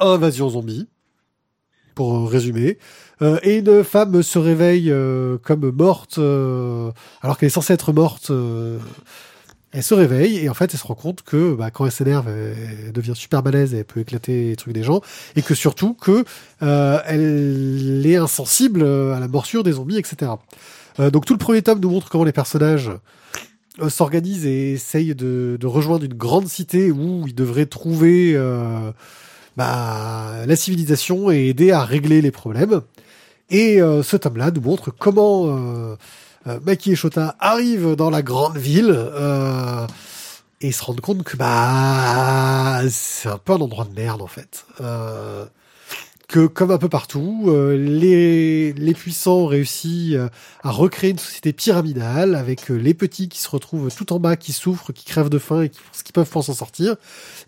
invasion 0.00 0.48
zombie 0.48 0.88
pour 1.98 2.30
résumer. 2.30 2.78
Euh, 3.22 3.40
et 3.42 3.56
une 3.56 3.82
femme 3.82 4.22
se 4.22 4.38
réveille 4.38 4.92
euh, 4.92 5.36
comme 5.42 5.68
morte, 5.72 6.18
euh, 6.18 6.92
alors 7.22 7.36
qu'elle 7.36 7.48
est 7.48 7.50
censée 7.50 7.72
être 7.72 7.92
morte. 7.92 8.30
elle 9.72 9.82
se 9.82 9.94
réveille 9.94 10.38
et 10.38 10.48
en 10.48 10.54
fait 10.54 10.72
elle 10.72 10.78
se 10.78 10.86
rend 10.86 10.94
compte 10.94 11.22
que 11.22 11.56
bah, 11.56 11.72
quand 11.72 11.86
elle 11.86 11.90
s'énerve, 11.90 12.28
elle, 12.28 12.92
devient 12.92 13.14
super 13.16 13.42
balèze 13.42 13.74
et 13.74 13.78
elle 13.78 13.84
peut 13.84 13.98
éclater 13.98 14.50
les 14.50 14.54
trucs 14.54 14.74
des 14.74 14.84
gens 14.84 15.00
et 15.34 15.42
que 15.42 15.56
surtout 15.56 15.92
que 15.92 16.24
elle 16.60 18.06
est 18.06 18.16
insensible 18.16 18.84
à 18.84 19.18
la 19.18 19.26
morsure 19.26 19.64
des 19.64 19.72
zombies, 19.72 19.98
etc. 19.98 20.30
Donc 20.98 21.26
tout 21.26 21.32
le 21.32 21.38
premier 21.40 21.62
tome 21.62 21.80
nous 21.80 21.90
montre 21.90 22.10
comment 22.10 22.22
les 22.22 22.32
personnages 22.32 22.92
s'organisent 23.88 24.46
et 24.46 24.72
essayent 24.72 25.16
de, 25.16 25.58
rejoindre 25.64 26.04
une 26.04 26.14
grande 26.14 26.46
cité 26.46 26.92
où 26.92 27.24
ils 27.26 27.34
devraient 27.34 27.66
trouver 27.66 28.36
bah, 29.58 30.46
la 30.46 30.56
civilisation 30.56 31.32
et 31.32 31.48
aider 31.48 31.72
à 31.72 31.84
régler 31.84 32.22
les 32.22 32.30
problèmes. 32.30 32.80
Et 33.50 33.82
euh, 33.82 34.04
ce 34.04 34.16
tome-là 34.16 34.52
nous 34.52 34.60
montre 34.60 34.92
comment 34.92 35.46
euh, 35.46 35.96
euh, 36.46 36.60
Maki 36.62 36.92
et 36.92 36.94
Shota 36.94 37.34
arrivent 37.40 37.96
dans 37.96 38.08
la 38.08 38.22
grande 38.22 38.56
ville 38.56 38.94
euh, 38.94 39.84
et 40.60 40.70
se 40.70 40.84
rendent 40.84 41.00
compte 41.00 41.24
que 41.24 41.36
bah 41.36 42.82
c'est 42.88 43.28
un 43.28 43.38
peu 43.38 43.52
un 43.52 43.60
endroit 43.60 43.84
de 43.84 43.94
merde 44.00 44.22
en 44.22 44.28
fait. 44.28 44.64
Que 46.28 46.46
comme 46.46 46.70
un 46.70 46.76
peu 46.76 46.90
partout, 46.90 47.44
euh, 47.46 47.74
les, 47.74 48.74
les 48.74 48.92
puissants 48.92 49.38
ont 49.38 49.46
réussi 49.46 50.14
euh, 50.14 50.28
à 50.62 50.70
recréer 50.70 51.10
une 51.12 51.18
société 51.18 51.54
pyramidale 51.54 52.34
avec 52.34 52.70
euh, 52.70 52.74
les 52.76 52.92
petits 52.92 53.30
qui 53.30 53.38
se 53.40 53.48
retrouvent 53.48 53.90
tout 53.94 54.12
en 54.12 54.20
bas, 54.20 54.36
qui 54.36 54.52
souffrent, 54.52 54.92
qui 54.92 55.06
crèvent 55.06 55.30
de 55.30 55.38
faim 55.38 55.62
et 55.62 55.70
qui 55.70 55.78
font 55.78 55.84
ce 55.92 56.04
qu'ils 56.04 56.12
peuvent 56.12 56.28
pour 56.28 56.44
s'en 56.44 56.52
sortir, 56.52 56.96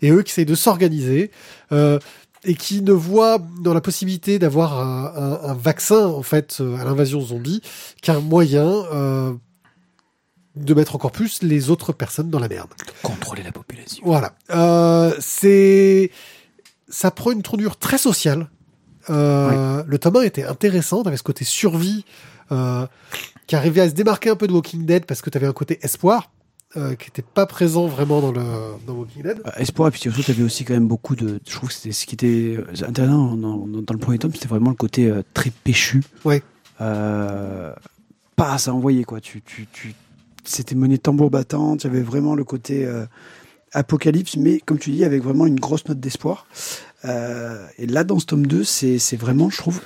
et 0.01 0.09
eux 0.09 0.23
qui 0.23 0.31
essayent 0.31 0.45
de 0.47 0.55
s'organiser 0.55 1.29
euh, 1.71 1.99
et 2.43 2.55
qui 2.55 2.81
ne 2.81 2.91
voient 2.91 3.37
dans 3.61 3.75
la 3.75 3.81
possibilité 3.81 4.39
d'avoir 4.39 4.79
un, 4.79 5.13
un- 5.15 5.49
un 5.51 5.53
vaccin 5.53 6.07
en 6.07 6.23
fait 6.23 6.57
euh, 6.59 6.75
à 6.77 6.83
l'invasion 6.83 7.21
zombie 7.21 7.61
qu'un 8.01 8.19
moyen 8.19 8.65
euh, 8.65 9.31
de 10.55 10.73
mettre 10.73 10.95
encore 10.95 11.11
plus 11.11 11.43
les 11.43 11.69
autres 11.69 11.93
personnes 11.93 12.31
dans 12.31 12.39
la 12.39 12.47
merde. 12.47 12.71
Contrôler 13.03 13.43
la 13.43 13.51
population. 13.51 14.01
Voilà. 14.07 14.33
Euh, 14.49 15.13
c'est 15.19 16.09
ça 16.89 17.11
prend 17.11 17.29
une 17.29 17.43
tournure 17.43 17.77
très 17.77 17.99
sociale. 17.99 18.49
Euh, 19.09 19.83
Le 19.87 19.97
tome 19.99 20.17
1 20.17 20.21
était 20.23 20.43
intéressant, 20.43 21.03
t'avais 21.03 21.17
ce 21.17 21.23
côté 21.23 21.45
survie 21.45 22.05
euh, 22.51 22.85
qui 23.47 23.55
arrivait 23.55 23.81
à 23.81 23.89
se 23.89 23.93
démarquer 23.93 24.29
un 24.29 24.35
peu 24.35 24.47
de 24.47 24.53
Walking 24.53 24.85
Dead 24.85 25.05
parce 25.05 25.21
que 25.21 25.29
t'avais 25.29 25.47
un 25.47 25.53
côté 25.53 25.79
espoir 25.81 26.31
euh, 26.77 26.95
qui 26.95 27.09
était 27.09 27.21
pas 27.21 27.45
présent 27.45 27.87
vraiment 27.87 28.21
dans 28.21 28.31
le 28.31 28.41
dans 28.87 28.93
Walking 28.93 29.23
Dead. 29.23 29.41
Espoir, 29.57 29.89
et 29.89 29.91
puis 29.91 29.99
surtout, 30.01 30.21
tu 30.23 30.31
avais 30.31 30.43
aussi 30.43 30.63
quand 30.63 30.73
même 30.73 30.87
beaucoup 30.87 31.15
de. 31.15 31.39
Je 31.47 31.51
trouve 31.53 31.69
que 31.69 31.75
c'était 31.75 31.91
ce 31.91 32.05
qui 32.05 32.15
était 32.15 32.57
intéressant 32.87 33.35
dans, 33.35 33.57
dans- 33.67 33.81
dans 33.81 33.93
le 33.93 33.99
premier 33.99 34.17
tome, 34.19 34.33
c'était 34.33 34.47
vraiment 34.47 34.69
le 34.69 34.75
côté 34.75 35.11
très 35.33 35.49
péchu. 35.49 36.01
Ouais. 36.23 36.41
Euh, 36.79 37.73
pas 38.35 38.53
à 38.53 38.57
s'envoyer, 38.57 39.03
quoi. 39.03 39.19
Tu, 39.19 39.41
tu, 39.41 39.67
tu, 39.73 39.93
c'était 40.43 40.75
mené 40.75 40.97
tambour 40.97 41.29
battant, 41.29 41.75
tu 41.77 41.87
avais 41.87 42.01
vraiment 42.01 42.35
le 42.35 42.43
côté 42.43 42.87
apocalypse, 43.73 44.35
mais 44.37 44.59
comme 44.59 44.79
tu 44.79 44.91
dis, 44.91 45.03
avec 45.05 45.23
vraiment 45.23 45.45
une 45.45 45.59
grosse 45.59 45.87
note 45.87 45.99
d'espoir. 45.99 46.45
Euh, 47.05 47.65
et 47.77 47.87
là, 47.87 48.03
dans 48.03 48.19
ce 48.19 48.25
tome 48.25 48.47
2, 48.47 48.63
c'est 48.63 49.15
vraiment, 49.15 49.49
je 49.49 49.57
trouve, 49.57 49.81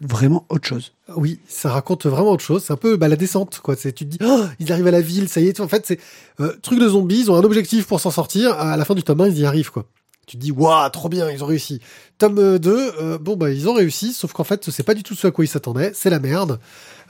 vraiment 0.00 0.46
autre 0.48 0.66
chose. 0.66 0.92
Oui, 1.16 1.40
ça 1.48 1.70
raconte 1.70 2.06
vraiment 2.06 2.32
autre 2.32 2.44
chose. 2.44 2.64
C'est 2.64 2.72
un 2.72 2.76
peu 2.76 2.96
bah, 2.96 3.08
la 3.08 3.16
descente, 3.16 3.60
quoi. 3.60 3.76
C'est 3.76 3.92
tu 3.92 4.04
te 4.04 4.10
dis, 4.10 4.18
oh, 4.24 4.44
ils 4.58 4.72
arrivent 4.72 4.86
à 4.86 4.92
la 4.92 5.00
ville, 5.00 5.28
ça 5.28 5.40
y 5.40 5.48
est. 5.48 5.60
En 5.60 5.68
fait, 5.68 5.86
c'est 5.86 6.00
euh, 6.40 6.56
truc 6.62 6.78
de 6.78 6.88
zombies. 6.88 7.20
Ils 7.20 7.30
ont 7.30 7.36
un 7.36 7.44
objectif 7.44 7.86
pour 7.86 8.00
s'en 8.00 8.10
sortir. 8.10 8.52
À 8.52 8.76
la 8.76 8.84
fin 8.84 8.94
du 8.94 9.02
tome 9.02 9.20
1, 9.20 9.28
ils 9.28 9.38
y 9.40 9.46
arrivent, 9.46 9.70
quoi. 9.70 9.86
Tu 10.26 10.36
te 10.36 10.42
dis, 10.42 10.52
waouh, 10.52 10.88
trop 10.90 11.08
bien, 11.08 11.28
ils 11.30 11.42
ont 11.42 11.46
réussi. 11.46 11.80
Tome 12.18 12.38
euh, 12.38 12.58
2, 12.58 12.92
euh, 13.00 13.18
bon 13.18 13.36
bah 13.36 13.50
ils 13.50 13.68
ont 13.68 13.74
réussi, 13.74 14.12
sauf 14.12 14.32
qu'en 14.32 14.44
fait, 14.44 14.70
c'est 14.70 14.84
pas 14.84 14.94
du 14.94 15.02
tout 15.02 15.14
ce 15.14 15.26
à 15.26 15.30
quoi 15.32 15.44
ils 15.44 15.48
s'attendaient. 15.48 15.90
C'est 15.94 16.10
la 16.10 16.20
merde. 16.20 16.60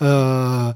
Euh, 0.01 0.73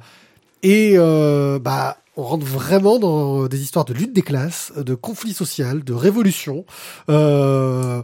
et 0.63 0.95
euh, 0.97 1.59
bah 1.59 1.97
on 2.17 2.23
rentre 2.23 2.47
vraiment 2.47 2.99
dans 2.99 3.47
des 3.47 3.63
histoires 3.63 3.85
de 3.85 3.95
lutte 3.95 4.13
des 4.13 4.23
classes, 4.23 4.73
de 4.77 4.95
conflits 4.95 5.35
sociaux, 5.35 5.81
de 5.85 5.93
révolution, 5.93 6.65
euh, 7.11 8.03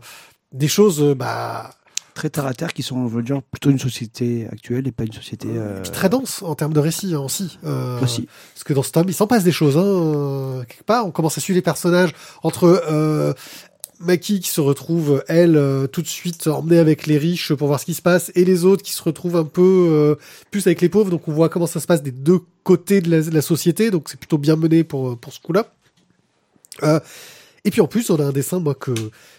des 0.53 0.69
choses 0.69 1.03
euh, 1.03 1.15
bah 1.15 1.71
Très 2.15 2.29
terre 2.29 2.45
à 2.45 2.53
terre, 2.53 2.75
qui 2.75 2.83
sont, 2.83 2.97
on 2.97 3.07
veut 3.07 3.23
dire, 3.23 3.41
plutôt 3.41 3.71
une 3.71 3.79
société 3.79 4.47
actuelle 4.53 4.87
et 4.87 4.93
pas 4.93 5.05
une 5.05 5.13
société. 5.15 5.49
euh, 5.51 5.81
puis 5.81 5.91
très 5.91 6.11
denses 6.11 6.43
en 6.43 6.55
termes 6.55 6.75
de 6.75 6.79
récit 6.79 7.15
hein, 7.15 7.21
aussi. 7.21 7.59
Euh, 7.65 8.03
aussi. 8.03 8.29
Parce 8.53 8.65
que 8.65 8.75
dans 8.75 8.83
ce 8.83 8.91
tome, 8.93 9.07
il 9.09 9.15
s'en 9.15 9.27
passe 9.27 9.45
des 9.45 9.53
choses. 9.53 9.79
Hein, 9.79 9.83
euh, 9.83 10.63
quelque 10.65 10.85
part, 10.85 11.07
on 11.07 11.11
commence 11.11 11.39
à 11.39 11.41
suivre 11.41 11.57
les 11.57 11.63
personnages 11.63 12.13
entre 12.43 12.85
euh, 12.91 13.33
Maki 13.99 14.41
qui 14.41 14.51
se 14.51 14.61
retrouve, 14.61 15.25
elle, 15.27 15.57
euh, 15.57 15.87
tout 15.87 16.03
de 16.03 16.07
suite 16.07 16.49
emmenée 16.49 16.79
avec 16.79 17.07
les 17.07 17.17
riches 17.17 17.55
pour 17.55 17.69
voir 17.69 17.81
ce 17.81 17.87
qui 17.87 17.95
se 17.95 18.03
passe, 18.03 18.31
et 18.35 18.45
les 18.45 18.67
autres 18.67 18.83
qui 18.83 18.93
se 18.93 19.03
retrouvent 19.03 19.37
un 19.37 19.45
peu 19.45 19.63
euh, 19.91 20.17
plus 20.51 20.67
avec 20.67 20.83
les 20.83 20.91
pauvres. 20.91 21.11
Donc 21.11 21.29
on 21.29 21.33
voit 21.33 21.49
comment 21.49 21.67
ça 21.67 21.81
se 21.81 21.87
passe 21.87 22.03
des 22.03 22.13
deux 22.13 22.41
côtés 22.63 23.01
de 23.01 23.11
la, 23.11 23.23
de 23.23 23.31
la 23.31 23.43
société. 23.43 23.91
Donc 23.91 24.11
c'est 24.11 24.19
plutôt 24.19 24.37
bien 24.37 24.57
mené 24.57 24.85
pour, 24.85 25.19
pour 25.19 25.33
ce 25.33 25.41
coup-là. 25.41 25.73
Euh, 26.83 27.01
et 27.65 27.71
puis 27.71 27.81
en 27.81 27.87
plus, 27.87 28.11
on 28.11 28.19
a 28.21 28.25
un 28.25 28.33
dessin 28.33 28.59
moi 28.61 28.75
que 28.75 28.93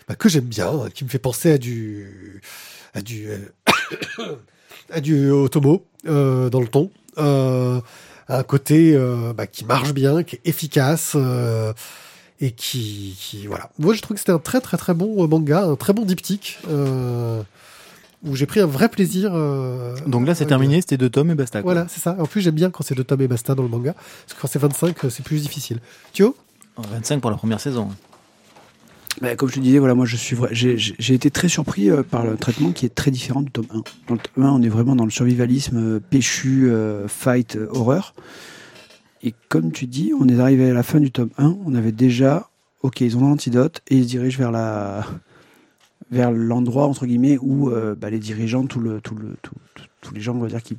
bah, 0.07 0.15
que 0.15 0.29
j'aime 0.29 0.45
bien, 0.45 0.67
hein, 0.69 0.89
qui 0.93 1.03
me 1.03 1.09
fait 1.09 1.19
penser 1.19 1.51
à 1.51 1.57
du 1.57 2.41
à 2.93 3.01
du 3.01 3.27
euh, 3.29 3.37
à 4.91 4.99
du 5.01 5.29
Otomo 5.31 5.85
euh, 6.07 6.49
dans 6.49 6.61
le 6.61 6.67
ton. 6.67 6.89
Euh, 7.17 7.79
un 8.29 8.43
côté 8.43 8.95
euh, 8.95 9.33
bah, 9.33 9.47
qui 9.47 9.65
marche 9.65 9.93
bien, 9.93 10.23
qui 10.23 10.37
est 10.37 10.41
efficace 10.45 11.13
euh, 11.15 11.73
et 12.39 12.51
qui, 12.51 13.15
qui 13.19 13.47
voilà. 13.47 13.69
Moi, 13.79 13.93
je 13.93 14.01
trouve 14.01 14.15
que 14.15 14.19
c'était 14.19 14.31
un 14.31 14.39
très 14.39 14.61
très 14.61 14.77
très 14.77 14.93
bon 14.93 15.23
euh, 15.23 15.27
manga, 15.27 15.63
un 15.65 15.75
très 15.75 15.93
bon 15.93 16.03
diptyque 16.05 16.59
où 18.25 18.37
j'ai 18.37 18.45
pris 18.45 18.61
un 18.61 18.65
vrai 18.65 18.87
plaisir. 18.87 19.31
euh, 19.35 19.95
Donc 20.07 20.25
là, 20.25 20.33
c'est 20.33 20.45
terminé, 20.45 20.79
c'était 20.79 20.97
deux 20.97 21.09
tomes 21.09 21.31
et 21.31 21.35
basta. 21.35 21.61
quoi. 21.61 21.73
Voilà, 21.73 21.87
c'est 21.89 21.99
ça. 21.99 22.15
En 22.17 22.25
plus, 22.25 22.39
j'aime 22.41 22.55
bien 22.55 22.69
quand 22.71 22.81
c'est 22.83 22.95
deux 22.95 23.03
tomes 23.03 23.19
et 23.21 23.27
basta 23.27 23.53
dans 23.53 23.63
le 23.63 23.69
manga, 23.69 23.93
parce 23.93 24.33
que 24.35 24.41
quand 24.41 24.47
c'est 24.47 24.59
25, 24.59 25.03
euh, 25.03 25.09
c'est 25.09 25.23
plus 25.23 25.41
difficile. 25.41 25.79
Thio? 26.13 26.33
25 26.77 27.19
pour 27.19 27.29
la 27.31 27.37
première 27.37 27.59
saison. 27.59 27.89
Bah, 29.21 29.35
comme 29.35 29.49
je 29.49 29.55
te 29.55 29.59
disais, 29.59 29.77
voilà, 29.77 29.93
moi 29.93 30.05
j'ai 30.07 31.13
été 31.13 31.29
très 31.29 31.47
surpris 31.47 31.89
euh, 31.89 32.03
par 32.03 32.25
le 32.25 32.35
traitement 32.35 32.71
qui 32.71 32.85
est 32.85 32.93
très 32.93 33.11
différent 33.11 33.41
du 33.41 33.51
tome 33.51 33.67
1. 33.69 33.73
Dans 34.07 34.15
le 34.15 34.19
tome 34.19 34.43
1, 34.43 34.49
on 34.49 34.61
est 34.61 34.69
vraiment 34.69 34.95
dans 34.95 35.05
le 35.05 35.11
survivalisme 35.11 35.77
euh, 35.77 35.99
péchu, 35.99 36.69
euh, 36.71 37.07
fight, 37.07 37.57
horreur. 37.69 38.15
Et 39.21 39.33
comme 39.49 39.71
tu 39.71 39.85
dis, 39.85 40.13
on 40.19 40.27
est 40.27 40.39
arrivé 40.39 40.69
à 40.71 40.73
la 40.73 40.83
fin 40.83 40.99
du 40.99 41.11
tome 41.11 41.29
1, 41.37 41.57
on 41.65 41.75
avait 41.75 41.91
déjà, 41.91 42.49
ok, 42.81 43.01
ils 43.01 43.15
ont 43.15 43.21
l'antidote 43.21 43.81
et 43.87 43.97
ils 43.97 44.03
se 44.03 44.09
dirigent 44.09 44.37
vers 44.37 44.51
la 44.51 45.05
vers 46.11 46.31
l'endroit 46.31 46.85
entre 46.85 47.07
guillemets 47.07 47.37
où 47.41 47.71
bah, 47.97 48.11
les 48.11 48.19
dirigeants, 48.19 48.65
tous 48.65 48.81
les 50.13 50.21
gens, 50.21 50.35
on 50.35 50.39
va 50.39 50.47
dire, 50.47 50.61
qui 50.61 50.77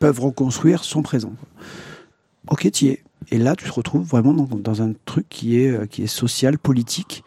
peuvent 0.00 0.20
reconstruire 0.20 0.84
sont 0.84 1.00
présents. 1.02 1.32
Ok, 2.48 2.70
tu 2.72 2.86
y 2.86 2.88
es. 2.88 3.02
Et 3.30 3.38
là, 3.38 3.56
tu 3.56 3.64
te 3.64 3.72
retrouves 3.72 4.06
vraiment 4.06 4.34
dans, 4.34 4.82
un 4.82 4.92
truc 5.06 5.26
qui 5.30 5.56
est, 5.56 6.06
social, 6.06 6.58
politique, 6.58 7.22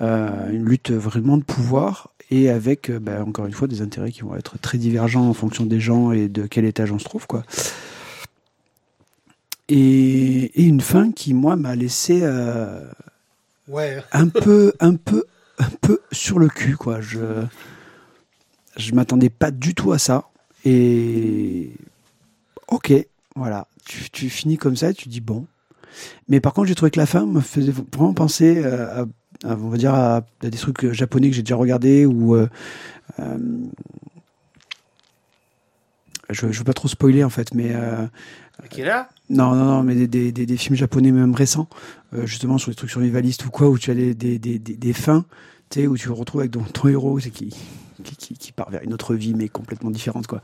une 0.00 0.64
lutte 0.64 0.90
vraiment 0.90 1.36
de 1.38 1.44
pouvoir 1.44 2.10
et 2.30 2.50
avec, 2.50 2.90
euh, 2.90 2.98
bah, 2.98 3.22
encore 3.24 3.46
une 3.46 3.52
fois, 3.52 3.68
des 3.68 3.80
intérêts 3.82 4.10
qui 4.10 4.22
vont 4.22 4.34
être 4.34 4.58
très 4.58 4.78
divergents 4.78 5.28
en 5.28 5.34
fonction 5.34 5.66
des 5.66 5.78
gens 5.80 6.10
et 6.12 6.28
de 6.28 6.46
quel 6.46 6.64
étage 6.64 6.90
on 6.90 6.98
se 6.98 7.04
trouve, 7.04 7.26
quoi. 7.26 7.42
Et, 9.68 10.44
et 10.60 10.64
une 10.64 10.80
fin 10.80 11.10
qui, 11.12 11.32
moi, 11.34 11.56
m'a 11.56 11.74
laissé 11.74 12.20
euh, 12.22 12.80
Ouais. 13.68 14.02
un 14.12 14.28
peu, 14.28 14.72
un 14.80 14.94
peu, 14.94 15.24
un 15.58 15.70
peu 15.80 16.00
sur 16.12 16.38
le 16.38 16.48
cul, 16.48 16.76
quoi. 16.76 17.00
Je, 17.00 17.18
je 18.76 18.94
m'attendais 18.94 19.30
pas 19.30 19.50
du 19.50 19.74
tout 19.74 19.92
à 19.92 19.98
ça. 19.98 20.28
Et 20.64 21.70
ok, 22.68 22.92
voilà. 23.36 23.66
Tu, 23.86 24.10
tu 24.10 24.28
finis 24.30 24.56
comme 24.58 24.76
ça 24.76 24.90
et 24.90 24.94
tu 24.94 25.08
dis 25.08 25.20
bon. 25.20 25.46
Mais 26.28 26.40
par 26.40 26.52
contre, 26.54 26.68
j'ai 26.68 26.74
trouvé 26.74 26.90
que 26.90 26.98
la 26.98 27.06
fin 27.06 27.24
me 27.26 27.40
faisait 27.40 27.72
vraiment 27.72 28.14
penser 28.14 28.62
euh, 28.64 29.02
à- 29.02 29.06
on 29.44 29.68
va 29.68 29.76
dire, 29.76 29.94
à, 29.94 30.16
à 30.16 30.50
des 30.50 30.58
trucs 30.58 30.90
japonais 30.92 31.30
que 31.30 31.36
j'ai 31.36 31.42
déjà 31.42 31.56
regardés 31.56 32.06
ou. 32.06 32.34
euh, 32.34 32.48
euh, 33.20 33.38
je, 36.30 36.50
je 36.50 36.58
veux 36.58 36.64
pas 36.64 36.72
trop 36.72 36.88
spoiler 36.88 37.22
en 37.24 37.30
fait, 37.30 37.54
mais 37.54 37.72
euh, 37.74 38.06
Qui 38.70 38.80
est 38.80 38.84
là? 38.86 39.08
non, 39.30 39.54
non, 39.54 39.64
non, 39.64 39.82
mais 39.82 39.94
des, 39.94 40.08
des, 40.08 40.32
des, 40.32 40.46
des 40.46 40.56
films 40.56 40.76
japonais 40.76 41.12
même 41.12 41.34
récents, 41.34 41.68
euh, 42.14 42.26
justement 42.26 42.58
sur 42.58 42.70
des 42.70 42.74
trucs 42.76 42.90
survivalistes 42.90 43.44
ou 43.44 43.50
quoi, 43.50 43.68
où 43.68 43.78
tu 43.78 43.90
as 43.90 43.94
des, 43.94 44.14
des, 44.14 44.92
fins, 44.92 45.24
tu 45.70 45.80
sais, 45.80 45.86
où 45.86 45.96
tu 45.96 46.06
te 46.08 46.12
retrouves 46.12 46.40
avec 46.40 46.52
ton, 46.52 46.62
ton 46.62 46.88
héros 46.88 47.16
qui, 47.18 47.30
qui, 47.30 48.16
qui, 48.16 48.34
qui 48.34 48.52
part 48.52 48.70
vers 48.70 48.82
une 48.82 48.94
autre 48.94 49.14
vie, 49.14 49.34
mais 49.34 49.48
complètement 49.48 49.90
différente, 49.90 50.26
quoi. 50.26 50.40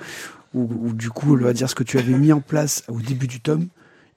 Où, 0.52 0.68
où, 0.82 0.92
du 0.92 1.10
coup, 1.10 1.32
on 1.34 1.36
va 1.42 1.52
dire 1.52 1.70
ce 1.70 1.74
que 1.74 1.84
tu 1.84 1.96
avais 1.98 2.12
mis 2.14 2.32
en 2.32 2.40
place 2.40 2.84
au 2.88 3.00
début 3.00 3.26
du 3.28 3.40
tome 3.40 3.68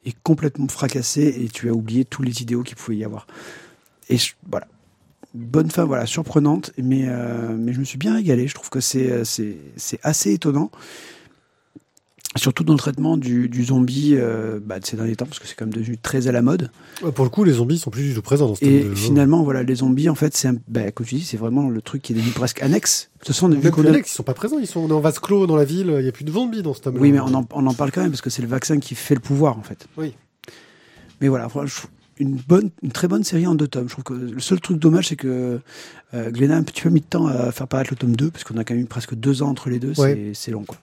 est 0.05 0.15
complètement 0.23 0.67
fracassé 0.67 1.34
et 1.39 1.47
tu 1.47 1.69
as 1.69 1.73
oublié 1.73 2.03
tous 2.03 2.23
les 2.23 2.41
idéaux 2.41 2.63
qu'il 2.63 2.75
pouvait 2.75 2.97
y 2.97 3.05
avoir. 3.05 3.25
Et 4.09 4.17
je- 4.17 4.34
voilà. 4.49 4.67
Bonne 5.34 5.71
fin, 5.71 5.84
voilà, 5.86 6.05
surprenante, 6.05 6.71
mais, 6.77 7.05
euh, 7.07 7.55
mais 7.57 7.73
je 7.73 7.79
me 7.79 7.86
suis 7.86 7.97
bien 7.97 8.13
régalé. 8.13 8.47
Je 8.47 8.53
trouve 8.53 8.69
que 8.69 8.79
c'est, 8.79 9.09
euh, 9.11 9.23
c'est, 9.23 9.57
c'est 9.77 9.99
assez 10.03 10.31
étonnant. 10.34 10.69
surtout 12.36 12.63
dans 12.63 12.73
le 12.73 12.79
traitement 12.79 13.15
du, 13.15 13.47
du 13.47 13.63
zombie 13.63 14.15
euh, 14.15 14.59
bah, 14.63 14.79
de 14.79 14.86
ces 14.86 14.95
derniers 14.97 15.15
temps, 15.15 15.25
parce 15.25 15.38
que 15.39 15.47
c'est 15.47 15.53
quand 15.55 15.65
même 15.65 15.73
devenu 15.73 15.97
très 15.99 16.27
à 16.27 16.31
la 16.31 16.41
mode. 16.41 16.71
Ouais, 17.03 17.11
Pour 17.11 17.25
le 17.25 17.29
coup, 17.29 17.43
les 17.43 17.53
zombies 17.53 17.77
sont 17.77 17.91
plus 17.91 18.03
du 18.09 18.13
tout 18.15 18.21
présents 18.23 18.47
dans 18.47 18.55
ce 18.55 18.65
Et 18.65 18.84
de- 18.86 18.95
finalement, 18.95 19.43
voilà, 19.43 19.61
les 19.63 19.75
zombies, 19.75 20.09
en 20.09 20.15
fait, 20.15 20.36
c'est 20.36 20.47
un, 20.47 20.55
bah, 20.67 20.91
comme 20.91 21.05
tu 21.05 21.15
dis, 21.15 21.23
c'est 21.23 21.38
vraiment 21.38 21.69
le 21.69 21.81
truc 21.81 22.01
qui 22.01 22.13
est 22.13 22.15
devenu 22.15 22.31
presque 22.31 22.61
annexe. 22.63 23.09
De 23.13 23.19
toute 23.19 23.27
façon, 23.36 23.49
vu 23.49 23.69
qu'on 23.71 23.86
a- 23.86 23.97
ils 23.97 24.05
sont 24.05 24.23
pas 24.23 24.34
présents, 24.34 24.57
ils 24.59 24.65
sont 24.67 24.89
en 24.91 24.99
vase 24.99 25.19
clos 25.19 25.45
dans 25.45 25.55
la 25.55 25.65
ville, 25.65 25.95
il 25.99 26.05
y 26.05 26.09
a 26.09 26.11
plus 26.11 26.25
de 26.25 26.31
zombies 26.31 26.63
dans 26.63 26.73
ce 26.73 26.81
tome 26.81 26.97
Oui, 26.99 27.11
mais 27.11 27.19
on 27.19 27.34
en, 27.36 27.45
on 27.53 27.67
en 27.67 27.73
parle 27.75 27.91
quand 27.91 28.01
même 28.01 28.09
parce 28.11 28.21
que 28.21 28.31
c'est 28.31 28.41
le 28.41 28.47
vaccin 28.47 28.79
qui 28.79 28.95
fait 28.95 29.13
le 29.15 29.21
pouvoir, 29.21 29.57
en 29.59 29.63
fait. 29.63 29.88
Oui. 29.97 30.13
Mais 31.21 31.27
voilà, 31.27 31.47
je 31.65 31.81
une 32.18 32.36
bonne, 32.36 32.70
une 32.82 32.91
très 32.91 33.07
bonne 33.07 33.24
série 33.24 33.47
en 33.47 33.55
deux 33.55 33.68
tomes. 33.68 33.88
Je 33.88 33.93
trouve 33.93 34.03
que 34.03 34.14
le 34.14 34.39
seul 34.39 34.59
truc 34.59 34.78
dommage, 34.80 35.07
c'est 35.07 35.16
que 35.16 35.59
euh, 36.14 36.32
Glénat 36.32 36.55
a 36.55 36.57
un 36.57 36.64
petit 36.64 36.82
peu 36.82 36.89
mis 36.89 37.01
de 37.01 37.05
temps 37.05 37.28
à 37.28 37.51
faire 37.51 37.68
paraître 37.68 37.91
le 37.91 37.97
tome 37.97 38.16
2, 38.16 38.32
parce 38.32 38.43
qu'on 38.43 38.57
a 38.57 38.64
quand 38.64 38.74
même 38.74 38.84
eu 38.84 38.88
presque 38.88 39.16
deux 39.16 39.41
ans 39.43 39.49
entre 39.49 39.70
les 39.70 39.80
deux. 39.80 39.99
Ouais. 39.99 40.14
C'est, 40.14 40.34
c'est 40.34 40.51
long, 40.51 40.64
quoi. 40.64 40.78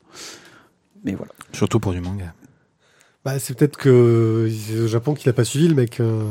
Mais 1.05 1.15
voilà. 1.15 1.33
Surtout 1.53 1.81
pour 1.81 1.93
du 1.93 2.01
manga. 2.01 2.35
Bah, 3.23 3.39
c'est 3.39 3.53
peut-être 3.55 3.77
que 3.77 4.51
c'est 4.51 4.79
au 4.79 4.87
Japon 4.87 5.13
qu'il 5.13 5.29
a 5.29 5.35
pas 5.35 5.45
suivi 5.45 5.69
le 5.69 5.75
mec. 5.75 6.01
euh. 6.01 6.25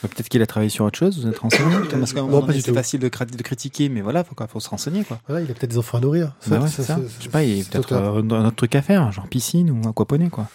Bah, 0.00 0.08
Peut-être 0.08 0.28
qu'il 0.28 0.40
a 0.42 0.46
travaillé 0.46 0.70
sur 0.70 0.84
autre 0.84 0.96
chose, 0.96 1.20
vous 1.20 1.28
êtes 1.28 1.38
renseigné 1.38 1.74
Parce 1.90 2.12
qu'à 2.12 2.22
c'est 2.52 2.72
facile 2.72 3.00
de, 3.00 3.08
critiquer, 3.08 3.88
mais 3.88 4.00
voilà, 4.00 4.22
faut, 4.22 4.36
quoi, 4.36 4.46
faut 4.46 4.60
se 4.60 4.68
renseigner, 4.68 5.02
quoi. 5.02 5.20
Voilà, 5.26 5.44
il 5.44 5.50
a 5.50 5.54
peut-être 5.54 5.70
des 5.70 5.78
enfants 5.78 5.98
à 5.98 6.00
nourrir. 6.00 6.34
Bah 6.46 6.60
ouais, 6.60 6.68
ça, 6.68 6.76
c'est 6.76 6.82
ça. 6.84 6.96
ça, 6.96 7.02
Je 7.18 7.24
sais 7.24 7.30
pas, 7.30 7.42
il 7.42 7.58
y 7.58 7.60
a 7.60 7.64
peut-être 7.64 7.92
un 7.94 8.30
autre 8.46 8.56
truc 8.56 8.76
à 8.76 8.82
faire, 8.82 9.10
genre 9.10 9.26
piscine 9.26 9.70
ou 9.70 9.88
aquaponie, 9.88 10.30
quoi. 10.30 10.48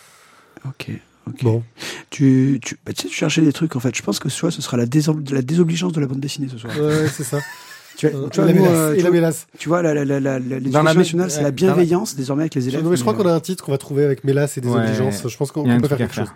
Ok. 0.66 0.92
ok. 1.28 1.44
Bon, 1.44 1.64
Tu, 2.12 2.60
tu, 2.62 2.78
bah, 2.86 2.92
tu 2.94 3.04
sais, 3.04 3.08
tu 3.08 3.16
cherchais 3.16 3.42
des 3.42 3.54
trucs, 3.54 3.76
en 3.76 3.80
fait. 3.80 3.96
Je 3.96 4.02
pense 4.04 4.20
que 4.20 4.28
ce 4.30 4.38
soir, 4.38 4.52
ce 4.52 4.62
sera 4.62 4.76
la, 4.78 4.86
désom- 4.86 5.34
la 5.34 5.42
désobligeance 5.42 5.94
de 5.94 6.02
la 6.02 6.08
bande 6.08 6.20
dessinée 6.20 6.48
ce 6.52 6.58
soir. 6.58 6.74
ouais, 6.78 7.08
c'est 7.08 7.24
ça. 7.24 7.40
tu, 7.98 8.10
vois, 8.10 8.20
Euh, 8.26 8.30
tu 8.30 8.36
vois, 8.42 8.46
la 8.48 8.54
nous, 8.54 8.62
mélasse. 8.64 8.78
euh, 8.78 8.94
et 8.94 8.98
tu 8.98 9.04
la 9.04 9.10
vois- 9.10 9.16
mélasse. 9.16 9.48
tu 9.58 9.70
vois, 9.70 9.82
la, 9.82 9.94
la, 9.94 10.04
la, 10.06 10.20
la, 10.20 10.38
la- 10.38 10.40
Dans 10.40 10.56
l'éducation 10.56 10.84
la 10.84 10.94
mé- 10.94 10.98
nationale, 10.98 11.32
c'est 11.32 11.42
la 11.42 11.52
bienveillance 11.52 12.16
désormais 12.16 12.44
avec 12.44 12.56
les 12.56 12.68
élèves. 12.68 12.84
Non, 12.84 12.90
mais 12.90 12.98
je 12.98 13.02
crois 13.02 13.14
qu'on 13.14 13.26
a 13.28 13.34
un 13.34 13.40
titre 13.40 13.64
qu'on 13.64 13.72
va 13.72 13.78
trouver 13.78 14.04
avec 14.04 14.24
Mélas 14.26 14.54
et 14.58 14.60
Ouais. 14.68 14.76
obligeances. 14.78 15.26
Je 15.28 15.38
pense 15.38 15.52
qu'on 15.54 15.64
peut 15.64 15.88
faire 15.88 15.98
quelque 15.98 16.14
chose. 16.14 16.28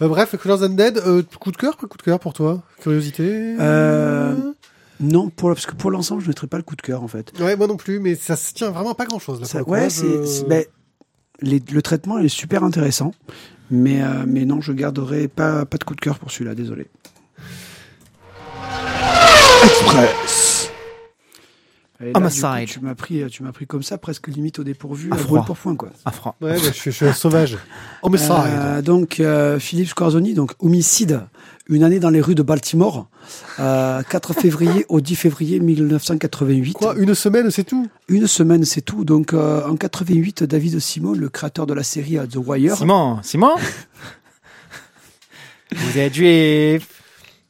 Euh, 0.00 0.08
bref, 0.08 0.36
Colors 0.40 0.62
Undead, 0.62 0.98
euh, 0.98 1.22
coup 1.40 1.50
de 1.50 1.56
cœur, 1.56 1.76
coup 1.76 1.86
de 1.88 2.02
cœur 2.02 2.20
pour 2.20 2.32
toi? 2.32 2.62
Curiosité? 2.80 3.56
Euh, 3.58 4.34
Non, 5.00 5.28
pour, 5.30 5.48
parce 5.50 5.66
que 5.66 5.74
pour 5.74 5.90
l'ensemble, 5.90 6.20
je 6.20 6.26
ne 6.26 6.30
mettrais 6.30 6.46
pas 6.46 6.56
le 6.58 6.62
coup 6.62 6.76
de 6.76 6.82
cœur, 6.82 7.02
en 7.02 7.08
fait. 7.08 7.32
Ouais, 7.40 7.56
moi 7.56 7.66
non 7.66 7.76
plus, 7.76 7.98
mais 7.98 8.14
ça 8.14 8.36
se 8.36 8.52
tient 8.54 8.70
vraiment 8.70 8.92
à 8.92 8.94
pas 8.94 9.06
grand 9.06 9.18
chose. 9.18 9.40
Là, 9.40 9.46
Ça- 9.46 9.62
ouais, 9.62 9.84
hein, 9.84 9.88
c'est, 9.90 10.06
je- 10.06 10.24
c'est- 10.24 10.48
ben, 10.48 10.64
le 11.40 11.80
traitement 11.80 12.18
est 12.18 12.28
super 12.28 12.64
intéressant, 12.64 13.12
mais, 13.70 14.02
euh, 14.02 14.24
mais 14.26 14.44
non, 14.44 14.60
je 14.60 14.72
garderai 14.72 15.28
pas, 15.28 15.64
pas 15.64 15.78
de 15.78 15.84
coup 15.84 15.94
de 15.94 16.00
cœur 16.00 16.18
pour 16.18 16.30
celui-là, 16.30 16.54
désolé. 16.54 16.86
Express 19.64 20.45
Et 22.00 22.12
là, 22.12 22.18
Homicide. 22.18 22.42
coup, 22.42 22.66
Tu 22.66 22.80
m'as 22.80 22.94
pris, 22.94 23.22
tu 23.30 23.42
m'as 23.42 23.52
pris 23.52 23.66
comme 23.66 23.82
ça, 23.82 23.96
presque 23.96 24.28
limite 24.28 24.58
au 24.58 24.64
dépourvu, 24.64 25.08
À 25.10 25.14
à 25.14 25.18
froid. 25.18 25.44
pour 25.46 25.56
point, 25.56 25.74
quoi. 25.76 25.88
À 26.04 26.10
froid. 26.10 26.36
Ouais, 26.42 26.52
bah, 26.52 26.58
je, 26.62 26.70
suis- 26.72 26.90
je 26.90 26.96
suis 26.96 27.06
un 27.06 27.12
sauvage. 27.14 27.56
Homicide. 28.02 28.32
Euh, 28.32 28.82
donc, 28.82 29.18
euh, 29.20 29.58
Philippe 29.58 29.88
Scorzoni, 29.88 30.34
donc 30.34 30.52
Homicide, 30.58 31.22
une 31.68 31.82
année 31.82 31.98
dans 31.98 32.10
les 32.10 32.20
rues 32.20 32.34
de 32.34 32.42
Baltimore, 32.42 33.08
euh, 33.60 34.02
4 34.02 34.34
février 34.38 34.84
au 34.90 35.00
10 35.00 35.16
février 35.16 35.58
1988. 35.58 36.74
Quoi, 36.74 36.94
une 36.98 37.14
semaine, 37.14 37.50
c'est 37.50 37.64
tout? 37.64 37.88
Une 38.08 38.26
semaine, 38.26 38.64
c'est 38.66 38.82
tout. 38.82 39.04
Donc, 39.06 39.32
euh, 39.32 39.66
en 39.66 39.76
88, 39.76 40.44
David 40.44 40.78
Simon, 40.80 41.12
le 41.12 41.30
créateur 41.30 41.66
de 41.66 41.72
la 41.74 41.82
série 41.82 42.18
euh, 42.18 42.26
The 42.26 42.36
Wire, 42.36 42.76
Simon, 42.76 43.20
Simon? 43.22 43.54
Vous 45.74 45.98
êtes 45.98 46.14
juif 46.14 46.86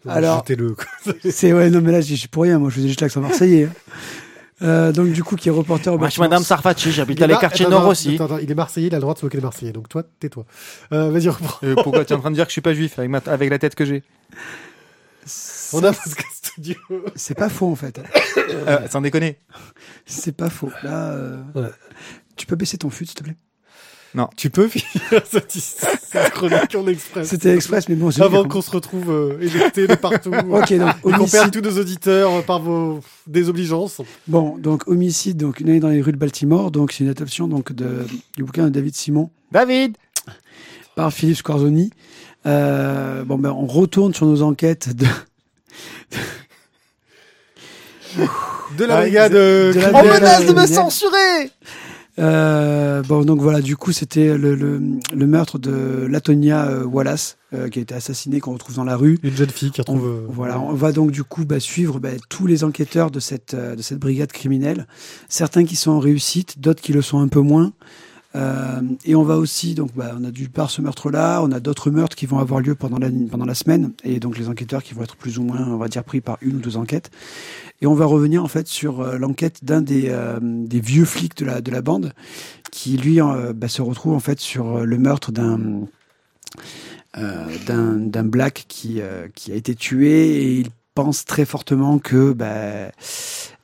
Alors- 0.09 0.39
Jetez-le. 0.39 0.75
quoi. 0.75 0.85
c'est 1.31 1.53
ouais, 1.53 1.71
non 1.71 1.81
mais 1.83 1.93
là, 1.93 2.01
je 2.01 2.15
suis 2.15 2.29
pour 2.29 2.45
rien. 2.45 2.59
Moi, 2.59 2.71
je 2.71 2.77
faisais 2.77 2.89
juste 2.89 3.01
l'accent 3.01 3.21
marseillais. 3.21 3.65
hein. 3.65 3.73
Euh, 4.63 4.91
donc, 4.93 5.13
du 5.13 5.23
coup, 5.23 5.37
qui 5.37 5.49
est 5.49 5.53
reporter 5.53 5.93
au 5.93 5.99
Moi, 5.99 6.07
je 6.09 6.13
suis 6.13 6.21
Baltimore- 6.21 6.31
Madame 6.41 6.45
Sarfati, 6.45 6.91
j'habite 6.91 7.19
dans 7.19 7.27
les 7.27 7.37
quartiers 7.37 7.67
nord 7.69 7.87
aussi. 7.87 8.15
attends, 8.15 8.25
attends, 8.25 8.39
il 8.39 8.51
est 8.51 8.55
Marseillais, 8.55 8.87
il 8.87 8.95
a 8.95 8.99
le 8.99 9.03
droit 9.03 9.13
de 9.15 9.19
se 9.19 9.25
moquer 9.27 9.37
des 9.39 9.43
Marseillais. 9.43 9.73
Donc 9.73 9.89
toi, 9.89 10.03
tais-toi. 10.19 10.47
Euh, 10.93 11.11
Vas-y, 11.11 11.29
reprends. 11.29 11.59
Euh, 11.67 11.75
pourquoi 11.83 12.05
tu 12.07 12.13
es 12.13 12.17
en 12.17 12.21
train 12.21 12.31
de 12.31 12.37
dire 12.37 12.45
que 12.45 12.51
je 12.51 12.55
suis 12.55 12.61
pas 12.63 12.73
juif 12.73 12.99
avec, 12.99 13.11
ma- 13.11 13.21
avec 13.27 13.51
la 13.51 13.59
tête 13.59 13.75
que 13.75 13.85
j'ai? 13.85 14.03
On 15.73 15.83
a 15.85 15.93
Podcast 15.93 16.29
Studio. 16.33 16.77
C'est 17.17 17.35
pas 17.37 17.49
faux, 17.49 17.71
en 17.71 17.75
fait. 17.77 18.01
euh, 18.39 18.89
Sans 18.89 19.01
déconner. 19.01 19.39
C'est 20.07 20.37
pas 20.37 20.49
faux. 20.49 20.71
Là, 20.83 21.11
euh, 21.11 21.43
Ouais. 21.55 21.69
tu 22.37 22.47
peux 22.47 22.57
baisser 22.57 22.79
ton 22.79 22.89
fut, 22.91 23.05
s'il 23.07 23.15
te 23.17 23.25
plaît? 23.25 23.37
Tu 24.37 24.51
peux 24.51 24.69
finir 24.69 25.23
cette, 25.31 25.53
cette 25.53 26.31
chronique 26.31 26.75
en 26.75 26.87
express. 26.87 27.29
C'était 27.29 27.55
express, 27.55 27.89
mais 27.89 27.95
bon, 27.97 28.09
Avant 28.21 28.45
qu'on 28.45 28.63
se 28.63 28.71
retrouve 28.71 29.11
euh, 29.11 29.39
éjectés 29.41 29.87
de 29.87 29.95
partout. 29.95 30.31
Ok, 30.51 30.73
donc 30.73 30.95
Et 30.97 31.01
qu'on 31.03 31.13
homicide. 31.15 31.33
perde 31.33 31.51
tous 31.51 31.61
nos 31.61 31.79
auditeurs 31.81 32.33
euh, 32.33 32.41
par 32.43 32.61
vos 32.61 33.01
désobligeances. 33.27 34.01
Bon, 34.27 34.57
donc 34.59 34.87
homicide, 34.89 35.37
donc 35.37 35.61
une 35.61 35.69
année 35.69 35.81
dans 35.81 35.89
les 35.91 36.01
rues 36.01 36.13
de 36.13 36.17
Baltimore. 36.19 36.71
Donc 36.71 36.93
c'est 36.93 37.05
une 37.05 37.11
adaptation 37.11 37.49
donc 37.49 37.73
de, 37.73 38.07
du 38.37 38.45
bouquin 38.45 38.65
de 38.65 38.71
David 38.71 38.95
Simon 38.95 39.31
David 39.53 39.97
par 40.95 41.13
Philippe 41.13 41.37
Scorzoni. 41.37 41.91
Euh, 42.47 43.25
bon, 43.25 43.39
ben 43.39 43.51
on 43.51 43.67
retourne 43.67 44.15
sur 44.15 44.27
nos 44.27 44.43
enquêtes 44.43 44.95
de. 44.97 45.07
De 48.79 48.85
la 48.85 48.97
Ah, 48.99 49.01
brigade. 49.03 49.33
de- 49.33 49.37
euh, 49.39 49.73
de 49.75 49.81
la 49.81 49.89
On 49.89 49.93
criminelle. 49.93 50.21
brigade- 50.21 50.41
menace 50.41 50.47
de 50.47 50.61
me 50.61 50.67
censurer 50.67 51.51
Euh, 52.19 53.03
bon, 53.03 53.25
donc 53.25 53.41
voilà, 53.41 53.61
du 53.61 53.77
coup, 53.77 53.93
c'était 53.93 54.39
le, 54.39 54.55
le, 54.55 54.81
le 55.15 55.27
meurtre 55.27 55.59
de 55.59 56.07
Latonia 56.09 56.67
euh, 56.67 56.85
Wallace, 56.85 57.37
euh, 57.53 57.69
qui 57.69 57.79
a 57.79 57.83
été 57.83 57.95
assassinée, 57.95 58.41
qu'on 58.41 58.55
retrouve 58.55 58.77
dans 58.77 58.85
la 58.85 58.97
rue. 58.97 59.19
Une 59.23 59.37
jeune 59.37 59.51
fille 59.51 59.71
qui 59.71 59.81
retrouve. 59.81 60.07
euh, 60.07 60.27
voilà, 60.29 60.59
on 60.61 60.73
va 60.73 60.93
donc 60.93 61.11
du 61.11 61.25
coup 61.25 61.45
bah, 61.45 61.61
suivre 61.61 62.01
bah, 62.01 62.11
tous 62.29 62.47
les 62.47 62.65
enquêteurs 62.65 63.11
de 63.11 63.21
cette, 63.21 63.55
de 63.55 63.83
cette 63.83 63.99
brigade 63.99 64.33
criminelle. 64.33 64.87
Certains 65.29 65.65
qui 65.65 65.77
sont 65.77 65.91
en 65.91 65.99
réussite, 65.99 66.61
d'autres 66.61 66.83
qui 66.83 66.93
le 66.93 67.03
sont 67.03 67.19
un 67.19 67.29
peu 67.29 67.41
moins. 67.41 67.73
Euh, 68.37 68.81
et 69.05 69.15
on 69.15 69.23
va 69.23 69.37
aussi, 69.37 69.75
donc, 69.75 69.91
bah, 69.95 70.15
on 70.19 70.25
a 70.25 70.31
d'une 70.31 70.49
part 70.49 70.71
ce 70.71 70.83
meurtre-là, 70.83 71.41
on 71.43 71.51
a 71.53 71.61
d'autres 71.61 71.91
meurtres 71.91 72.17
qui 72.17 72.27
vont 72.27 72.39
avoir 72.39 72.61
lieu 72.61 72.75
pendant 72.75 72.99
la, 72.99 73.09
pendant 73.31 73.47
la 73.47 73.55
semaine, 73.55 73.93
et 74.05 74.21
donc 74.21 74.39
les 74.39 74.49
enquêteurs 74.49 74.83
qui 74.83 74.95
vont 74.95 75.03
être 75.03 75.17
plus 75.17 75.39
ou 75.39 75.43
moins, 75.43 75.67
on 75.67 75.79
va 75.79 75.89
dire, 75.89 76.05
pris 76.05 76.21
par 76.21 76.37
une 76.43 76.57
ou 76.57 76.61
deux 76.61 76.77
enquêtes. 76.77 77.11
Et 77.81 77.87
on 77.87 77.95
va 77.95 78.05
revenir 78.05 78.45
en 78.45 78.49
fait 78.49 78.67
sur 78.67 79.01
euh, 79.01 79.17
l'enquête 79.19 79.65
d'un 79.65 79.81
des, 79.81 80.09
euh, 80.09 80.39
des 80.43 80.81
vieux 80.81 81.05
flics 81.05 81.37
de 81.39 81.47
la, 81.47 81.61
de 81.61 81.71
la 81.71 81.83
bande, 81.83 82.13
qui 82.71 82.97
lui 82.99 83.21
bah, 83.55 83.69
se 83.69 83.81
retrouve 83.81 84.13
en 84.13 84.21
fait 84.21 84.39
sur 84.39 84.85
le 84.85 84.99
meurtre 84.99 85.33
d'un 85.33 85.87
d'un 87.15 88.25
black 88.25 88.67
qui, 88.69 89.01
qui 89.35 89.53
a 89.53 89.55
été 89.55 89.75
tué 89.75 90.37
et 90.37 90.59
il 90.59 90.71
pense 90.97 91.27
très 91.27 91.45
fortement 91.45 91.99
que 91.99 92.33
bah, 92.33 92.91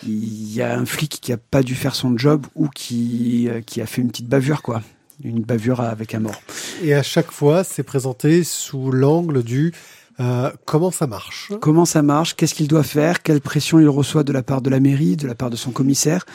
il 0.07 0.53
y 0.53 0.61
a 0.61 0.79
un 0.79 0.85
flic 0.85 1.19
qui 1.21 1.33
a 1.33 1.39
pas 1.39 1.63
dû 1.63 1.75
faire 1.75 1.95
son 1.95 2.17
job 2.17 2.47
ou 2.55 2.69
qui, 2.69 3.49
euh, 3.49 3.63
qui 3.63 3.81
a 3.81 3.87
fait 3.87 4.03
une 4.03 4.09
petite 4.09 4.29
bavure 4.29 4.63
quoi 4.63 4.83
une 5.25 5.43
bavure 5.43 5.81
avec 5.81 6.17
un 6.17 6.21
mort. 6.21 6.43
Et 6.83 6.95
à 6.95 7.03
chaque 7.05 7.31
fois, 7.31 7.63
c'est 7.63 7.85
présenté 7.85 8.43
sous 8.43 8.91
l'angle 8.91 9.45
du 9.45 9.73
euh, 10.21 10.51
comment 10.67 10.91
ça 10.91 11.07
marche? 11.07 11.53
Comment 11.61 11.85
ça 11.85 12.03
marche? 12.03 12.35
Qu'est-ce 12.35 12.55
qu'il 12.55 12.69
doit 12.69 12.83
faire? 12.83 13.23
Quelle 13.23 13.41
pression 13.41 13.79
il 13.79 13.89
reçoit 13.89 14.25
de 14.25 14.33
la 14.33 14.43
part 14.43 14.61
de 14.61 14.69
la 14.69 14.81
mairie, 14.81 15.17
de 15.17 15.27
la 15.27 15.35
part 15.35 15.49
de 15.49 15.57
son 15.57 15.71
commissaire? 15.71 16.27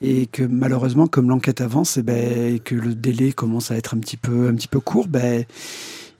Et 0.00 0.26
que 0.26 0.42
malheureusement, 0.42 1.08
comme 1.08 1.28
l'enquête 1.28 1.60
avance, 1.60 1.96
et, 1.98 2.02
ben, 2.02 2.54
et 2.54 2.58
que 2.58 2.74
le 2.74 2.94
délai 2.94 3.32
commence 3.32 3.70
à 3.70 3.76
être 3.76 3.94
un 3.94 3.98
petit 3.98 4.16
peu, 4.16 4.48
un 4.48 4.54
petit 4.54 4.68
peu 4.68 4.80
court, 4.80 5.08
ben, 5.08 5.44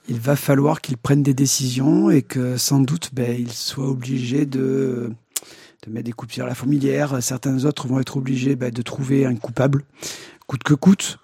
il 0.09 0.19
va 0.19 0.37
falloir 0.37 0.81
qu'il 0.81 0.97
prenne 0.97 1.23
des 1.23 1.35
décisions 1.35 2.11
et 2.11 2.23
que 2.23 2.57
sans 2.57 2.81
doute, 2.81 3.11
ben, 3.13 3.37
il 3.39 3.53
soit 3.53 3.89
obligé 3.89 4.47
de, 4.47 5.13
mettre 5.87 6.07
des 6.07 6.13
coups 6.13 6.35
sur 6.35 6.47
la 6.47 6.55
fourmilière. 6.55 7.23
Certains 7.23 7.65
autres 7.65 7.87
vont 7.87 8.01
être 8.01 8.17
obligés 8.17 8.57
ben, 8.57 8.71
de 8.71 8.83
trouver 8.83 9.27
un 9.27 9.37
coupable, 9.37 9.85
coûte 10.47 10.63
que 10.63 10.75
coûte. 10.75 11.19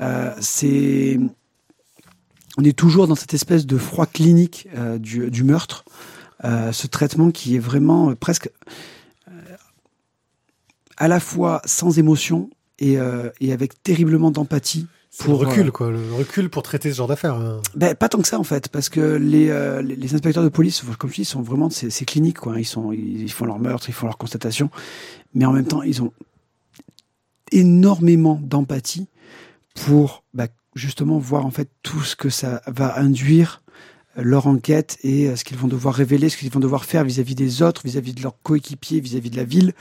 Euh, 0.00 0.32
c'est 0.40 1.18
on 2.56 2.64
est 2.64 2.76
toujours 2.76 3.06
dans 3.06 3.14
cette 3.14 3.34
espèce 3.34 3.66
de 3.66 3.78
froid 3.78 4.06
clinique 4.06 4.68
euh, 4.76 4.98
du, 4.98 5.44
meurtre, 5.44 5.84
euh, 6.44 6.72
ce 6.72 6.86
traitement 6.86 7.30
qui 7.30 7.56
est 7.56 7.60
vraiment 7.60 8.14
presque 8.14 8.50
à 10.96 11.08
la 11.08 11.20
fois 11.20 11.62
sans 11.64 11.98
émotion 11.98 12.50
et 12.78 12.98
avec 12.98 13.82
terriblement 13.82 14.30
d'empathie. 14.30 14.86
C'est 15.12 15.24
le 15.26 15.30
Pour, 15.30 15.40
recul, 15.40 15.72
quoi. 15.72 15.90
Le 15.90 16.14
recul 16.14 16.48
pour 16.50 16.62
traiter 16.62 16.90
ce 16.90 16.96
genre 16.96 17.08
d'affaires. 17.08 17.34
hein. 17.34 17.60
Ben, 17.74 17.96
pas 17.96 18.08
tant 18.08 18.20
que 18.22 18.28
ça 18.28 18.38
en 18.38 18.44
fait, 18.44 18.68
parce 18.68 18.88
que 18.88 19.00
les, 19.16 19.48
euh, 19.50 19.82
les, 19.82 19.96
les 19.96 20.14
inspecteurs 20.14 20.44
de 20.44 20.48
police, 20.48 20.82
comme 20.98 21.10
je 21.10 21.16
dis, 21.16 21.24
sont 21.24 21.42
vraiment 21.42 21.68
c'est 21.68 22.04
clinique 22.04 22.38
quoi. 22.38 22.58
Ils 22.60 22.64
sont 22.64 22.92
ils, 22.92 23.22
ils 23.22 23.32
font 23.32 23.44
leur 23.44 23.58
meurtre, 23.58 23.88
ils 23.88 23.92
font 23.92 24.06
leur 24.06 24.16
constatation, 24.18 24.70
mais 25.34 25.44
en 25.46 25.52
même 25.52 25.66
temps 25.66 25.82
ils 25.82 26.00
ont 26.02 26.12
énormément 27.52 28.40
d'empathie 28.42 29.08
pour 29.84 30.22
bah, 30.34 30.46
justement 30.74 31.18
voir 31.18 31.44
en 31.46 31.50
fait 31.50 31.68
tout 31.82 32.02
ce 32.02 32.14
que 32.16 32.28
ça 32.30 32.62
va 32.66 32.98
induire 32.98 33.62
leur 34.22 34.46
enquête 34.46 34.98
et 35.02 35.28
euh, 35.28 35.36
ce 35.36 35.44
qu'ils 35.44 35.56
vont 35.56 35.68
devoir 35.68 35.94
révéler, 35.94 36.28
ce 36.28 36.36
qu'ils 36.36 36.50
vont 36.50 36.60
devoir 36.60 36.84
faire 36.84 37.04
vis-à-vis 37.04 37.34
des 37.34 37.62
autres, 37.62 37.82
vis-à-vis 37.84 38.14
de 38.14 38.22
leurs 38.22 38.40
coéquipiers, 38.42 39.00
vis-à-vis 39.00 39.30
de 39.30 39.36
la 39.36 39.44
ville, 39.44 39.72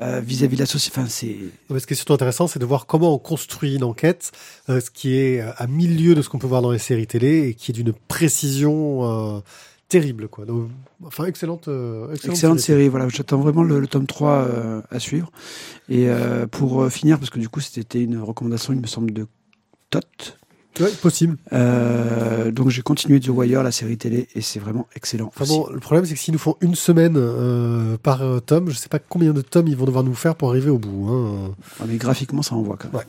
euh, 0.00 0.20
vis-à-vis 0.20 0.56
de 0.56 0.62
la 0.62 0.66
société. 0.66 0.98
Enfin, 0.98 1.08
c'est 1.08 1.78
ce 1.78 1.86
qui 1.86 1.92
est 1.92 1.96
surtout 1.96 2.14
intéressant, 2.14 2.46
c'est 2.46 2.58
de 2.58 2.64
voir 2.64 2.86
comment 2.86 3.14
on 3.14 3.18
construit 3.18 3.76
une 3.76 3.84
enquête, 3.84 4.32
euh, 4.68 4.80
ce 4.80 4.90
qui 4.90 5.14
est 5.14 5.40
à 5.40 5.66
milieu 5.66 6.14
de 6.14 6.22
ce 6.22 6.28
qu'on 6.28 6.38
peut 6.38 6.46
voir 6.46 6.62
dans 6.62 6.72
les 6.72 6.78
séries 6.78 7.06
télé 7.06 7.48
et 7.48 7.54
qui 7.54 7.70
est 7.70 7.74
d'une 7.74 7.92
précision 8.08 9.36
euh, 9.36 9.40
terrible, 9.88 10.28
quoi. 10.28 10.44
Donc, 10.44 10.70
enfin, 11.04 11.26
excellente, 11.26 11.68
excellente, 11.68 12.24
excellente 12.24 12.60
série. 12.60 12.88
Voilà, 12.88 13.08
j'attends 13.08 13.40
vraiment 13.40 13.62
le, 13.62 13.78
le 13.78 13.86
tome 13.86 14.06
3 14.06 14.30
euh, 14.30 14.80
à 14.90 14.98
suivre. 14.98 15.30
Et 15.88 16.08
pour 16.50 16.90
finir, 16.90 17.18
parce 17.18 17.30
que 17.30 17.38
du 17.38 17.48
coup 17.48 17.60
c'était 17.60 18.02
une 18.02 18.18
recommandation, 18.18 18.72
il 18.72 18.80
me 18.80 18.86
semble, 18.86 19.12
de 19.12 19.26
Tot. 19.90 20.38
Ouais, 20.80 20.90
possible. 21.02 21.36
Euh, 21.52 22.50
donc 22.50 22.70
j'ai 22.70 22.82
continué 22.82 23.20
The 23.20 23.28
Wire, 23.28 23.62
la 23.62 23.72
série 23.72 23.98
télé, 23.98 24.28
et 24.34 24.40
c'est 24.40 24.58
vraiment 24.58 24.86
excellent. 24.96 25.26
Enfin 25.34 25.44
bon, 25.46 25.68
le 25.70 25.80
problème, 25.80 26.06
c'est 26.06 26.14
que 26.14 26.20
s'ils 26.20 26.32
nous 26.32 26.38
font 26.38 26.56
une 26.60 26.74
semaine 26.74 27.14
euh, 27.16 27.96
par 28.02 28.22
euh, 28.22 28.40
tome, 28.40 28.70
je 28.70 28.76
sais 28.76 28.88
pas 28.88 28.98
combien 28.98 29.32
de 29.32 29.42
tomes 29.42 29.68
ils 29.68 29.76
vont 29.76 29.84
devoir 29.84 30.04
nous 30.04 30.14
faire 30.14 30.34
pour 30.34 30.48
arriver 30.50 30.70
au 30.70 30.78
bout. 30.78 31.08
Hein. 31.10 31.54
Ah, 31.80 31.84
mais 31.86 31.96
graphiquement, 31.96 32.42
ça 32.42 32.54
envoie 32.54 32.76
quand 32.78 32.88
même. 32.88 32.96
Ouais. 32.96 33.06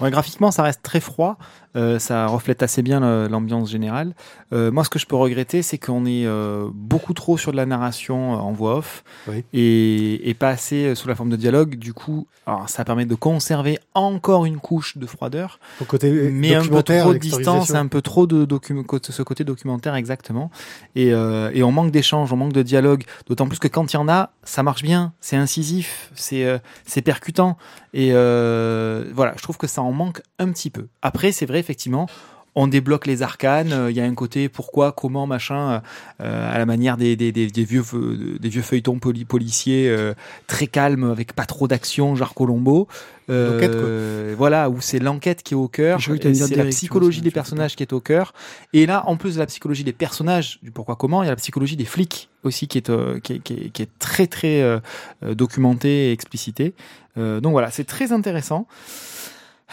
Ouais, 0.00 0.10
graphiquement, 0.10 0.50
ça 0.50 0.62
reste 0.62 0.82
très 0.82 1.00
froid. 1.00 1.38
Euh, 1.76 1.98
ça 1.98 2.26
reflète 2.26 2.62
assez 2.62 2.82
bien 2.82 3.28
l'ambiance 3.28 3.70
générale. 3.70 4.14
Euh, 4.52 4.70
moi, 4.70 4.84
ce 4.84 4.90
que 4.90 4.98
je 4.98 5.06
peux 5.06 5.16
regretter, 5.16 5.62
c'est 5.62 5.78
qu'on 5.78 6.06
est 6.06 6.24
euh, 6.26 6.68
beaucoup 6.72 7.12
trop 7.12 7.36
sur 7.36 7.52
de 7.52 7.56
la 7.56 7.66
narration 7.66 8.32
en 8.32 8.52
voix 8.52 8.76
off 8.78 9.04
Oui. 9.28 9.44
et, 9.52 10.28
et 10.30 10.34
pas 10.34 10.48
assez 10.48 10.94
sous 10.94 11.08
la 11.08 11.14
forme 11.14 11.30
de 11.30 11.36
dialogue. 11.36 11.76
Du 11.76 11.92
coup, 11.92 12.26
alors, 12.46 12.68
ça 12.68 12.84
permet 12.84 13.04
de 13.04 13.14
conserver 13.14 13.78
encore 13.94 14.46
une 14.46 14.58
couche 14.58 14.96
de 14.96 15.06
froideur, 15.06 15.60
Au 15.80 15.84
côté 15.84 16.10
mais 16.10 16.54
un 16.54 16.66
peu 16.66 16.82
trop 16.82 17.12
de 17.12 17.18
distance, 17.18 17.74
un 17.74 17.86
peu 17.86 18.00
trop 18.02 18.26
de 18.26 18.46
ce 19.10 19.22
côté 19.22 19.44
documentaire 19.44 19.94
exactement. 19.94 20.50
Et, 20.96 21.08
et 21.08 21.62
on 21.62 21.72
manque 21.72 21.90
d'échange, 21.90 22.32
on 22.32 22.36
manque 22.36 22.52
de 22.52 22.62
dialogue. 22.62 23.04
D'autant 23.26 23.46
plus 23.46 23.58
que 23.58 23.68
quand 23.68 23.92
il 23.92 23.96
y 23.96 23.98
en 23.98 24.08
a, 24.08 24.30
ça 24.44 24.62
marche 24.62 24.82
bien, 24.82 25.12
c'est 25.20 25.36
incisif, 25.36 26.10
c'est 26.14 27.02
percutant. 27.04 27.58
Et 27.92 28.12
voilà, 28.12 29.34
je 29.36 29.42
trouve 29.42 29.58
que 29.58 29.66
ça 29.66 29.82
en 29.82 29.92
manque 29.92 30.22
un 30.38 30.50
petit 30.50 30.70
peu. 30.70 30.86
Après, 31.02 31.32
c'est 31.32 31.46
vrai 31.46 31.57
effectivement. 31.58 32.08
On 32.54 32.66
débloque 32.66 33.06
les 33.06 33.22
arcanes. 33.22 33.72
euh, 33.72 33.90
Il 33.90 33.96
y 33.96 34.00
a 34.00 34.04
un 34.04 34.14
côté 34.14 34.48
pourquoi, 34.48 34.90
comment, 34.90 35.28
machin, 35.28 35.80
euh, 36.20 36.54
à 36.54 36.58
la 36.58 36.66
manière 36.66 36.96
des, 36.96 37.14
des, 37.14 37.30
des, 37.30 37.46
des 37.46 37.64
vieux 37.64 37.84
des 38.40 38.48
vieux 38.48 38.62
feuilletons 38.62 38.98
poli- 38.98 39.24
policiers 39.24 39.88
euh, 39.88 40.14
très 40.48 40.66
calmes 40.66 41.04
avec 41.04 41.34
pas 41.34 41.44
trop 41.44 41.68
d'action, 41.68 42.16
genre 42.16 42.34
Colombo. 42.34 42.88
Euh, 43.30 44.34
voilà, 44.36 44.70
où 44.70 44.80
c'est 44.80 44.98
l'enquête 44.98 45.44
qui 45.44 45.54
est 45.54 45.56
au 45.56 45.68
cœur. 45.68 45.98
C'est 46.48 46.56
la 46.56 46.64
psychologie 46.70 47.20
des 47.20 47.30
personnages 47.30 47.76
qui 47.76 47.82
est 47.84 47.92
au 47.92 48.00
cœur. 48.00 48.32
Et 48.72 48.86
là, 48.86 49.04
en 49.06 49.16
plus 49.16 49.34
de 49.34 49.38
la 49.38 49.46
psychologie 49.46 49.84
des 49.84 49.92
personnages, 49.92 50.58
du 50.62 50.72
pourquoi 50.72 50.96
comment, 50.96 51.22
il 51.22 51.26
y 51.26 51.28
a 51.28 51.32
la 51.32 51.36
psychologie 51.36 51.76
des 51.76 51.84
flics 51.84 52.28
aussi 52.42 52.66
qui 52.66 52.78
est, 52.78 52.90
euh, 52.90 53.20
qui 53.20 53.34
est, 53.34 53.38
qui 53.38 53.52
est, 53.52 53.68
qui 53.68 53.82
est 53.82 53.90
très 54.00 54.26
très 54.26 54.62
euh, 54.62 54.80
euh, 55.22 55.34
documentée 55.34 56.08
et 56.08 56.12
explicitée. 56.12 56.72
Euh, 57.18 57.40
donc 57.40 57.52
voilà, 57.52 57.70
c'est 57.70 57.84
très 57.84 58.10
intéressant. 58.10 58.66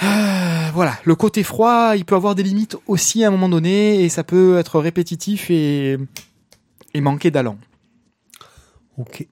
Euh, 0.04 0.70
voilà, 0.74 0.98
le 1.04 1.16
côté 1.16 1.44
froid, 1.44 1.94
il 1.96 2.06
peut 2.06 2.16
avoir 2.16 2.36
des 2.36 2.44
limites 2.44 2.78
aussi 2.88 3.24
à 3.24 3.28
un 3.28 3.32
moment 3.32 3.50
donné, 3.50 4.04
et 4.04 4.10
ça 4.10 4.24
peut 4.24 4.58
être 4.58 4.80
répétitif 4.80 5.50
et, 5.50 5.98
manquer 6.96 7.32
d'allant. 7.32 7.58
Ok. 8.98 9.28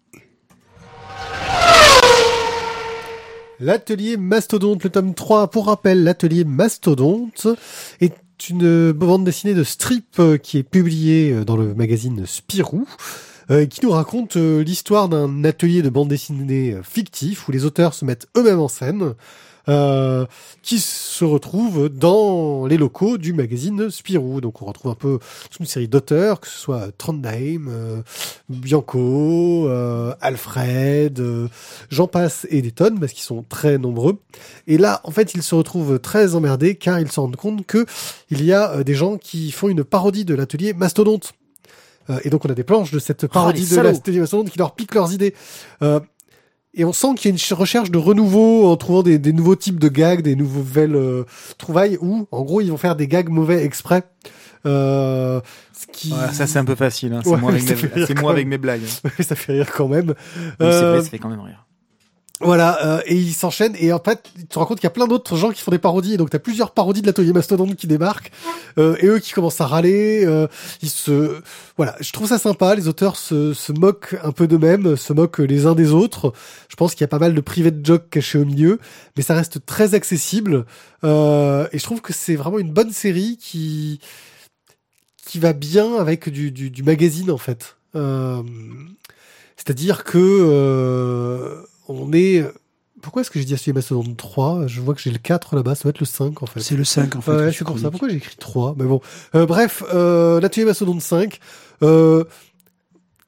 L'atelier 3.59 4.18
Mastodonte, 4.18 4.84
le 4.84 4.89
tome 4.89 5.14
3. 5.14 5.49
Pour 5.49 5.68
rappel, 5.68 6.03
l'atelier 6.03 6.43
Mastodonte 6.43 7.47
est 8.01 8.16
une 8.49 8.91
bande 8.91 9.24
dessinée 9.24 9.53
de 9.53 9.64
strip 9.64 10.20
euh, 10.20 10.38
qui 10.38 10.57
est 10.57 10.64
publiée 10.64 11.32
euh, 11.32 11.45
dans 11.45 11.55
le 11.55 11.74
magazine 11.74 12.26
Spirou, 12.26 12.86
euh, 13.51 13.66
qui 13.66 13.82
nous 13.84 13.91
raconte 13.91 14.38
euh, 14.38 14.64
l'histoire 14.64 15.09
d'un 15.09 15.43
atelier 15.43 15.82
de 15.82 15.89
bande 15.89 16.07
dessinée 16.07 16.74
euh, 16.74 16.82
fictif 16.82 17.47
où 17.47 17.51
les 17.51 17.66
auteurs 17.66 17.93
se 17.93 18.05
mettent 18.05 18.28
eux-mêmes 18.38 18.61
en 18.61 18.70
scène, 18.70 19.16
euh, 19.70 20.26
qui 20.61 20.80
se 20.80 21.24
retrouvent 21.26 21.89
dans 21.89 22.66
les 22.66 22.78
locaux 22.78 23.18
du 23.18 23.34
magazine 23.34 23.89
Spirou. 23.89 24.41
Donc 24.41 24.61
on 24.61 24.66
retrouve 24.66 24.91
un 24.91 24.95
peu 24.95 25.20
toute 25.49 25.59
une 25.59 25.66
série 25.66 25.88
d'auteurs, 25.88 26.39
que 26.39 26.47
ce 26.47 26.57
soit 26.57 26.89
Trondheim, 26.97 27.68
euh, 27.70 28.01
Bianco, 28.49 29.68
euh, 29.68 30.14
Alfred, 30.22 31.20
euh, 31.20 31.47
j'en 31.89 32.07
passe 32.07 32.47
et 32.49 32.61
des 32.61 32.72
tonnes 32.72 32.99
parce 32.99 33.14
qu'ils 33.14 33.24
sont 33.24 33.43
très 33.47 33.78
nombreux. 33.78 34.20
Et 34.68 34.78
là, 34.78 35.01
en 35.03 35.11
fait, 35.11 35.34
ils 35.34 35.43
se 35.43 35.55
retrouvent 35.55 35.99
très 35.99 36.36
emmerdés 36.36 36.76
car 36.76 36.99
ils 36.99 37.11
se 37.11 37.20
rendent 37.20 37.36
compte 37.36 37.66
que 37.66 37.86
il 38.30 38.43
y 38.43 38.53
a 38.53 38.72
euh, 38.72 38.84
des 38.84 38.95
gens 38.95 39.18
qui 39.18 39.51
font 39.51 39.70
une 39.70 39.84
parodie 39.84 40.26
de 40.26 40.36
l'atelier 40.36 40.74
Mastodonte. 40.74 41.34
Euh, 42.09 42.20
et 42.24 42.30
donc 42.30 42.43
on 42.45 42.49
a 42.49 42.53
des 42.53 42.64
planches 42.64 42.91
de 42.91 42.99
cette 42.99 43.28
parodie 43.28 43.66
les 43.66 43.78
de 43.78 43.82
l'atelier 43.82 44.20
Mastodonte 44.20 44.49
qui 44.49 44.57
leur 44.57 44.76
piquent 44.76 44.95
leurs 44.95 45.14
idées. 45.14 45.34
Euh, 45.82 45.99
et 46.74 46.86
on 46.86 46.94
sent 46.94 47.16
qu'il 47.16 47.26
y 47.26 47.28
a 47.30 47.32
une 47.34 47.38
ch- 47.38 47.54
recherche 47.54 47.92
de 47.92 47.98
renouveau 47.98 48.68
en 48.68 48.76
trouvant 48.78 49.04
des, 49.04 49.20
des 49.20 49.34
nouveaux 49.34 49.56
types 49.56 49.80
de 49.80 49.90
gags, 49.90 50.22
des 50.22 50.36
nouvelles 50.36 50.96
euh, 50.96 51.24
trouvailles 51.58 51.98
où, 52.02 52.28
en 52.32 52.42
gros, 52.44 52.62
ils 52.62 52.70
vont 52.72 52.78
faire 52.78 52.96
des 52.96 53.08
gags 53.08 53.30
mauvais 53.30 53.64
exprès. 53.64 54.04
Euh, 54.66 55.42
ce 55.74 55.86
qui... 55.92 56.14
Ça 56.32 56.48
c'est 56.48 56.58
un 56.60 56.66
peu 56.66 56.76
facile. 56.76 57.14
hein. 57.14 57.22
C'est 57.24 57.30
Ouais, 57.32 57.38
moi, 57.40 57.52
avec, 57.52 57.64
mes, 57.64 58.02
avec 58.32 58.62
blagues. 58.62 58.82
hein. 59.06 59.10
ça 59.24 59.36
fait 59.36 59.54
rire 59.54 59.72
quand 59.76 59.88
même. 59.88 60.10
Oui, 60.38 60.44
c'est 60.60 60.64
Euh, 60.66 60.92
vrai, 60.94 61.02
ça 61.04 61.10
fait 61.10 61.20
quand 61.20 61.30
même 61.30 61.42
rire. 61.42 61.66
Voilà, 62.44 62.86
euh, 62.86 63.02
et 63.06 63.16
ils 63.16 63.34
s'enchaînent, 63.34 63.76
et 63.80 63.94
en 63.94 64.00
fait, 64.00 64.30
tu 64.36 64.46
te 64.46 64.60
rends 64.60 64.66
compte 64.66 64.80
qu'il 64.80 64.86
y 64.86 64.88
a 64.88 64.91
plein 64.91 65.08
d'autres 65.08 65.36
gens 65.38 65.52
qui 65.52 65.62
font 65.62 65.72
des 65.72 65.80
parodies, 65.80 66.16
et 66.16 66.18
donc 66.18 66.30
t'as 66.30 66.39
plusieurs 66.39 66.72
parodies 66.72 67.02
de 67.02 67.08
l'atelier 67.08 67.34
Mastodonte 67.34 67.76
qui 67.76 67.88
débarquent, 67.88 68.32
euh, 68.78 68.96
et 69.00 69.08
eux 69.08 69.20
qui 69.20 69.32
commencent 69.32 69.62
à 69.62 69.68
râler, 69.68 70.24
euh, 70.26 70.48
ils 70.82 70.89
se... 70.89 71.39
Voilà, 71.78 71.96
je 72.00 72.12
trouve 72.12 72.28
ça 72.28 72.38
sympa, 72.38 72.76
les 72.76 72.88
auteurs 72.88 73.16
se, 73.16 73.54
se 73.54 73.72
moquent 73.72 74.18
un 74.24 74.32
peu 74.32 74.48
d'eux-mêmes, 74.48 74.96
se 74.98 75.14
moquent 75.14 75.39
les 75.39 75.66
uns 75.66 75.76
des 75.76 75.91
autres, 75.91 76.34
je 76.70 76.76
pense 76.76 76.94
qu'il 76.94 77.02
y 77.02 77.06
a 77.06 77.08
pas 77.08 77.20
mal 77.20 77.34
de 77.34 77.41
private 77.41 77.86
jokes 77.86 78.10
cachés 78.10 78.38
au 78.38 78.46
milieu, 78.46 78.80
mais 79.16 79.24
ça 79.24 79.36
reste 79.36 79.66
très 79.66 79.96
accessible, 79.96 80.66
euh, 81.04 81.68
et 81.72 81.80
je 81.80 81.84
trouve 81.84 82.02
que 82.02 82.14
c'est 82.14 82.36
vraiment 82.36 82.60
une 82.60 82.72
bonne 82.72 82.91
série 82.91 83.38
qui 83.38 84.00
qui 85.26 85.39
va 85.39 85.54
bien 85.54 85.96
avec 85.96 86.30
du, 86.30 86.52
du, 86.52 86.70
du 86.70 86.84
magazine, 86.84 87.32
en 87.32 87.38
fait. 87.38 87.78
Euh, 87.96 88.44
c'est-à-dire 89.56 90.04
que 90.04 90.18
euh, 90.20 91.62
on 91.88 92.12
est. 92.14 92.46
Pourquoi 93.02 93.22
est-ce 93.22 93.32
que 93.32 93.40
j'ai 93.40 93.46
dit 93.46 93.54
Atelier 93.54 93.74
Mastodonte 93.74 94.16
3 94.16 94.68
Je 94.68 94.80
vois 94.80 94.94
que 94.94 95.02
j'ai 95.02 95.12
le 95.12 95.18
4 95.18 95.56
là-bas, 95.56 95.76
ça 95.76 95.84
doit 95.84 95.90
être 95.90 96.00
le 96.00 96.06
5 96.06 96.42
en 96.42 96.46
fait. 96.46 96.62
C'est 96.62 96.76
le 96.76 96.86
5 96.86 97.16
en 97.16 97.22
fait. 97.22 97.32
Ouais, 97.32 97.52
c'est 97.52 97.58
tu 97.58 97.64
pour 97.66 97.78
ça. 97.78 97.92
Pourquoi 97.92 98.08
j'ai 98.10 98.16
écrit 98.16 98.36
3 98.38 98.76
Mais 98.78 98.86
bon. 98.86 99.02
Euh, 99.36 99.46
bref, 99.46 99.84
euh, 99.94 100.40
l'atelier 100.40 100.66
Mastodonte 100.66 101.02
5. 101.02 101.40
Euh, 101.82 102.24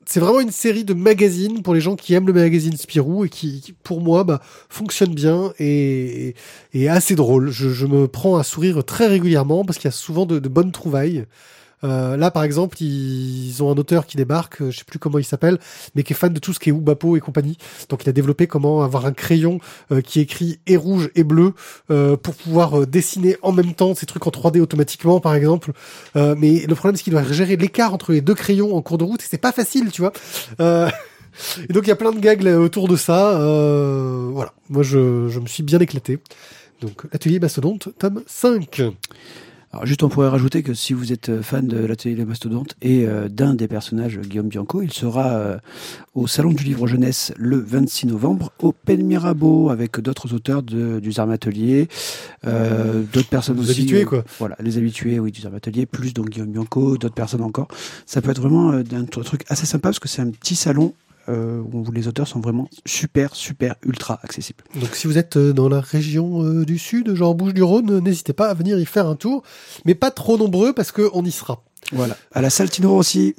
c'est 0.05 0.19
vraiment 0.19 0.39
une 0.39 0.51
série 0.51 0.85
de 0.85 0.93
magazines 0.93 1.63
pour 1.63 1.73
les 1.73 1.81
gens 1.81 1.95
qui 1.95 2.13
aiment 2.13 2.27
le 2.27 2.33
magazine 2.33 2.77
Spirou 2.77 3.25
et 3.25 3.29
qui, 3.29 3.59
qui, 3.59 3.73
pour 3.73 4.01
moi, 4.01 4.23
bah, 4.23 4.39
fonctionne 4.69 5.13
bien 5.13 5.51
et, 5.57 6.35
et 6.73 6.87
assez 6.87 7.15
drôle. 7.15 7.49
Je, 7.49 7.69
je 7.69 7.87
me 7.87 8.07
prends 8.07 8.37
à 8.37 8.43
sourire 8.43 8.85
très 8.85 9.07
régulièrement 9.07 9.65
parce 9.65 9.79
qu'il 9.79 9.87
y 9.87 9.89
a 9.89 9.91
souvent 9.91 10.27
de, 10.27 10.37
de 10.37 10.47
bonnes 10.47 10.71
trouvailles. 10.71 11.25
Euh, 11.83 12.17
là, 12.17 12.31
par 12.31 12.43
exemple, 12.43 12.81
ils 12.81 13.61
ont 13.61 13.71
un 13.71 13.75
auteur 13.75 14.05
qui 14.05 14.17
débarque, 14.17 14.61
euh, 14.61 14.71
je 14.71 14.79
sais 14.79 14.85
plus 14.85 14.99
comment 14.99 15.19
il 15.19 15.23
s'appelle, 15.23 15.59
mais 15.93 16.03
qui 16.03 16.13
est 16.13 16.15
fan 16.15 16.33
de 16.33 16.39
tout 16.39 16.53
ce 16.53 16.59
qui 16.59 16.69
est 16.69 16.71
Oubapo 16.71 17.17
et 17.17 17.19
compagnie. 17.19 17.57
Donc, 17.89 18.03
il 18.03 18.09
a 18.09 18.11
développé 18.11 18.47
comment 18.47 18.83
avoir 18.83 19.05
un 19.05 19.11
crayon 19.11 19.59
euh, 19.91 20.01
qui 20.01 20.19
écrit 20.19 20.59
et 20.67 20.77
rouge 20.77 21.09
et 21.15 21.23
bleu 21.23 21.53
euh, 21.91 22.17
pour 22.17 22.35
pouvoir 22.35 22.81
euh, 22.81 22.85
dessiner 22.85 23.37
en 23.41 23.51
même 23.51 23.73
temps 23.73 23.93
ces 23.95 24.05
trucs 24.05 24.25
en 24.25 24.31
3D 24.31 24.59
automatiquement, 24.59 25.19
par 25.19 25.35
exemple. 25.35 25.71
Mais 26.15 26.65
le 26.67 26.75
problème, 26.75 26.95
c'est 26.95 27.03
qu'il 27.03 27.13
doit 27.13 27.23
gérer 27.23 27.55
l'écart 27.55 27.93
entre 27.93 28.11
les 28.11 28.21
deux 28.21 28.33
crayons 28.33 28.75
en 28.75 28.81
cours 28.81 28.97
de 28.97 29.03
route 29.03 29.21
et 29.21 29.25
c'est 29.29 29.37
pas 29.37 29.51
facile, 29.51 29.91
tu 29.91 30.01
vois. 30.01 30.13
Et 31.69 31.73
donc, 31.73 31.83
il 31.83 31.89
y 31.89 31.91
a 31.91 31.97
plein 31.97 32.13
de 32.13 32.19
gags 32.19 32.45
autour 32.45 32.87
de 32.87 32.95
ça. 32.95 33.37
Voilà. 34.31 34.53
Moi, 34.69 34.83
je, 34.83 35.27
je 35.27 35.39
me 35.39 35.47
suis 35.47 35.63
bien 35.63 35.79
éclaté. 35.79 36.19
Donc, 36.81 37.03
l'atelier 37.11 37.39
Mastodonte, 37.39 37.89
tome 37.97 38.23
5. 38.25 38.81
Alors 39.75 39.85
juste 39.85 40.03
on 40.03 40.07
pourrait 40.09 40.29
rajouter 40.29 40.63
que 40.63 40.73
si 40.73 40.93
vous 40.93 41.11
êtes 41.11 41.41
fan 41.41 41.67
de 41.67 41.77
l'atelier 41.85 42.15
des 42.15 42.23
mastodontes 42.23 42.75
et 42.81 43.05
euh, 43.05 43.27
d'un 43.27 43.53
des 43.55 43.67
personnages 43.67 44.17
Guillaume 44.19 44.47
Bianco, 44.47 44.81
il 44.81 44.93
sera 44.93 45.33
euh, 45.33 45.57
au 46.13 46.27
salon 46.27 46.51
du 46.53 46.63
livre 46.63 46.87
jeunesse 46.87 47.33
le 47.35 47.57
26 47.59 48.07
novembre 48.07 48.53
au 48.61 48.71
Pen 48.71 49.05
Mirabeau 49.05 49.69
avec 49.69 49.99
d'autres 49.99 50.33
auteurs 50.33 50.63
de, 50.63 51.01
du 51.01 51.11
Zarm 51.11 51.29
Atelier, 51.29 51.89
euh, 52.47 53.03
d'autres 53.11 53.27
personnes 53.27 53.57
Les 53.57 53.69
aussi. 53.69 53.81
habitués, 53.81 54.03
euh, 54.03 54.05
quoi. 54.05 54.23
Voilà, 54.39 54.55
les 54.61 54.77
habitués, 54.77 55.19
oui, 55.19 55.33
du 55.33 55.41
Zarm 55.41 55.55
Atelier, 55.55 55.85
plus 55.85 56.13
donc 56.13 56.29
Guillaume 56.29 56.51
Bianco, 56.51 56.97
d'autres 56.97 57.13
personnes 57.13 57.41
encore. 57.43 57.67
Ça 58.05 58.21
peut 58.21 58.31
être 58.31 58.39
vraiment 58.39 58.71
euh, 58.71 58.79
un 58.93 59.03
tr- 59.03 59.25
truc 59.25 59.43
assez 59.49 59.65
sympa 59.65 59.89
parce 59.89 59.99
que 59.99 60.07
c'est 60.07 60.21
un 60.21 60.29
petit 60.31 60.55
salon 60.55 60.93
euh, 61.29 61.61
où 61.61 61.91
les 61.91 62.07
auteurs 62.07 62.27
sont 62.27 62.39
vraiment 62.39 62.67
super, 62.85 63.35
super, 63.35 63.75
ultra 63.85 64.19
accessibles. 64.23 64.63
Donc 64.79 64.95
si 64.95 65.07
vous 65.07 65.17
êtes 65.17 65.37
euh, 65.37 65.53
dans 65.53 65.69
la 65.69 65.81
région 65.81 66.43
euh, 66.43 66.65
du 66.65 66.77
sud, 66.77 67.13
genre 67.15 67.35
Bouches-du-Rhône, 67.35 67.91
euh, 67.91 67.99
n'hésitez 68.01 68.33
pas 68.33 68.47
à 68.49 68.53
venir 68.53 68.79
y 68.79 68.85
faire 68.85 69.07
un 69.07 69.15
tour, 69.15 69.43
mais 69.85 69.95
pas 69.95 70.11
trop 70.11 70.37
nombreux 70.37 70.73
parce 70.73 70.91
que 70.91 71.09
on 71.13 71.23
y 71.25 71.31
sera. 71.31 71.63
Voilà. 71.91 72.15
À 72.33 72.41
la 72.41 72.49
Saltino 72.49 72.95
aussi. 72.95 73.35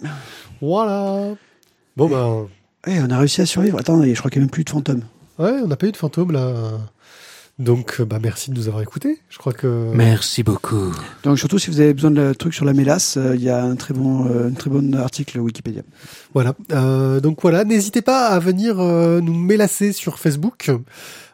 Voilà. 0.60 1.34
Bon 1.96 2.08
ben, 2.08 2.48
Eh, 2.86 3.00
on 3.00 3.10
a 3.10 3.18
réussi 3.18 3.40
à 3.40 3.46
survivre. 3.46 3.78
Attends, 3.78 4.02
je 4.02 4.12
crois 4.18 4.30
qu'il 4.30 4.40
n'y 4.40 4.44
a 4.44 4.46
même 4.46 4.50
plus 4.50 4.64
de 4.64 4.70
fantômes. 4.70 5.02
ouais, 5.38 5.60
on 5.62 5.66
n'a 5.66 5.76
pas 5.76 5.86
eu 5.86 5.92
de 5.92 5.96
fantôme 5.96 6.32
là. 6.32 6.52
Donc 7.58 8.02
bah 8.02 8.18
merci 8.22 8.50
de 8.50 8.56
nous 8.56 8.68
avoir 8.68 8.82
écoutés. 8.82 9.18
Je 9.30 9.38
crois 9.38 9.54
que 9.54 9.90
Merci 9.94 10.42
beaucoup. 10.42 10.92
Donc 11.22 11.38
surtout 11.38 11.58
si 11.58 11.70
vous 11.70 11.80
avez 11.80 11.94
besoin 11.94 12.10
de 12.10 12.34
trucs 12.34 12.52
sur 12.52 12.66
la 12.66 12.74
mélasse, 12.74 13.16
euh, 13.16 13.34
il 13.34 13.42
y 13.42 13.48
a 13.48 13.64
un 13.64 13.76
très 13.76 13.94
bon, 13.94 14.26
euh, 14.26 14.48
un 14.48 14.52
très 14.52 14.68
bon 14.68 14.94
article 14.94 15.38
Wikipédia. 15.40 15.80
Voilà. 16.36 16.52
Euh, 16.72 17.18
donc 17.20 17.38
voilà, 17.40 17.64
n'hésitez 17.64 18.02
pas 18.02 18.26
à 18.28 18.38
venir 18.38 18.76
euh, 18.78 19.20
nous 19.22 19.32
mélasser 19.34 19.92
sur 19.92 20.18
Facebook. 20.18 20.70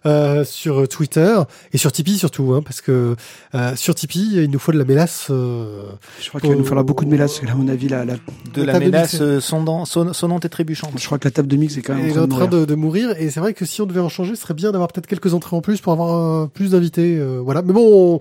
euh, 0.05 0.45
sur 0.45 0.89
Twitter 0.89 1.33
et 1.73 1.79
sur 1.79 1.93
Tipeee 1.93 2.19
surtout, 2.19 2.55
hein, 2.55 2.63
parce 2.65 2.81
que 2.81 3.15
euh, 3.55 3.77
sur 3.77 3.95
Tipeee, 3.95 4.43
il 4.43 4.51
nous 4.51 4.59
faut 4.59 4.73
de 4.73 4.79
la 4.79 4.85
mélasse. 4.85 5.29
euh, 5.31 5.85
Je 6.21 6.29
crois 6.29 6.41
qu'il 6.41 6.51
va 6.51 6.57
nous 6.57 6.65
falloir 6.65 6.85
beaucoup 6.85 7.05
de 7.05 7.11
mélasse, 7.11 7.31
parce 7.35 7.41
que 7.43 7.47
là, 7.47 7.53
à 7.53 7.55
mon 7.55 7.69
avis, 7.69 7.87
la, 7.89 8.05
la- 8.05 8.15
De 8.15 8.63
La 8.63 8.65
la 8.65 8.73
table 8.73 8.85
de 8.87 8.91
mélasse 8.91 9.13
mix. 9.13 9.23
euh, 9.23 9.39
sondant- 9.41 9.85
son- 9.85 10.13
sonnante 10.13 10.45
et 10.45 10.49
trébuchante. 10.49 10.91
je 10.99 11.07
crois 11.07 11.19
que 11.21 11.29
la 11.29 11.31
table 11.31 11.47
de 11.47 11.55
mix 11.57 11.77
est 11.77 11.83
quand 11.83 11.95
même 11.95 12.05
est 12.07 12.19
en 12.19 12.27
train 12.27 12.27
de 12.27 12.33
mourir. 12.33 12.49
de, 12.49 12.65
de 12.65 12.75
mourir 12.75 13.15
et 13.17 13.31
c'est 13.31 13.39
vrai 13.39 13.55
que 13.55 13.65
si 13.65 13.81
on 13.81 13.87
devait 13.87 14.01
en 14.01 14.09
changer, 14.09 14.35
ce 14.35 14.43
serait 14.43 14.55
bien 14.55 14.73
d'avoir 14.73 14.89
peut-être 14.91 15.07
quelques 15.07 15.35
entrées 15.35 15.55
en 15.55 15.61
plus 15.61 15.81
pour 15.81 15.93
avoir 15.93 16.17
euh, 16.17 16.47
plus 16.53 16.71
d'invités. 16.73 17.17
euh, 17.17 17.39
voilà, 17.41 17.63
mais 17.63 17.73
bon, 17.73 17.87
on, 18.17 18.21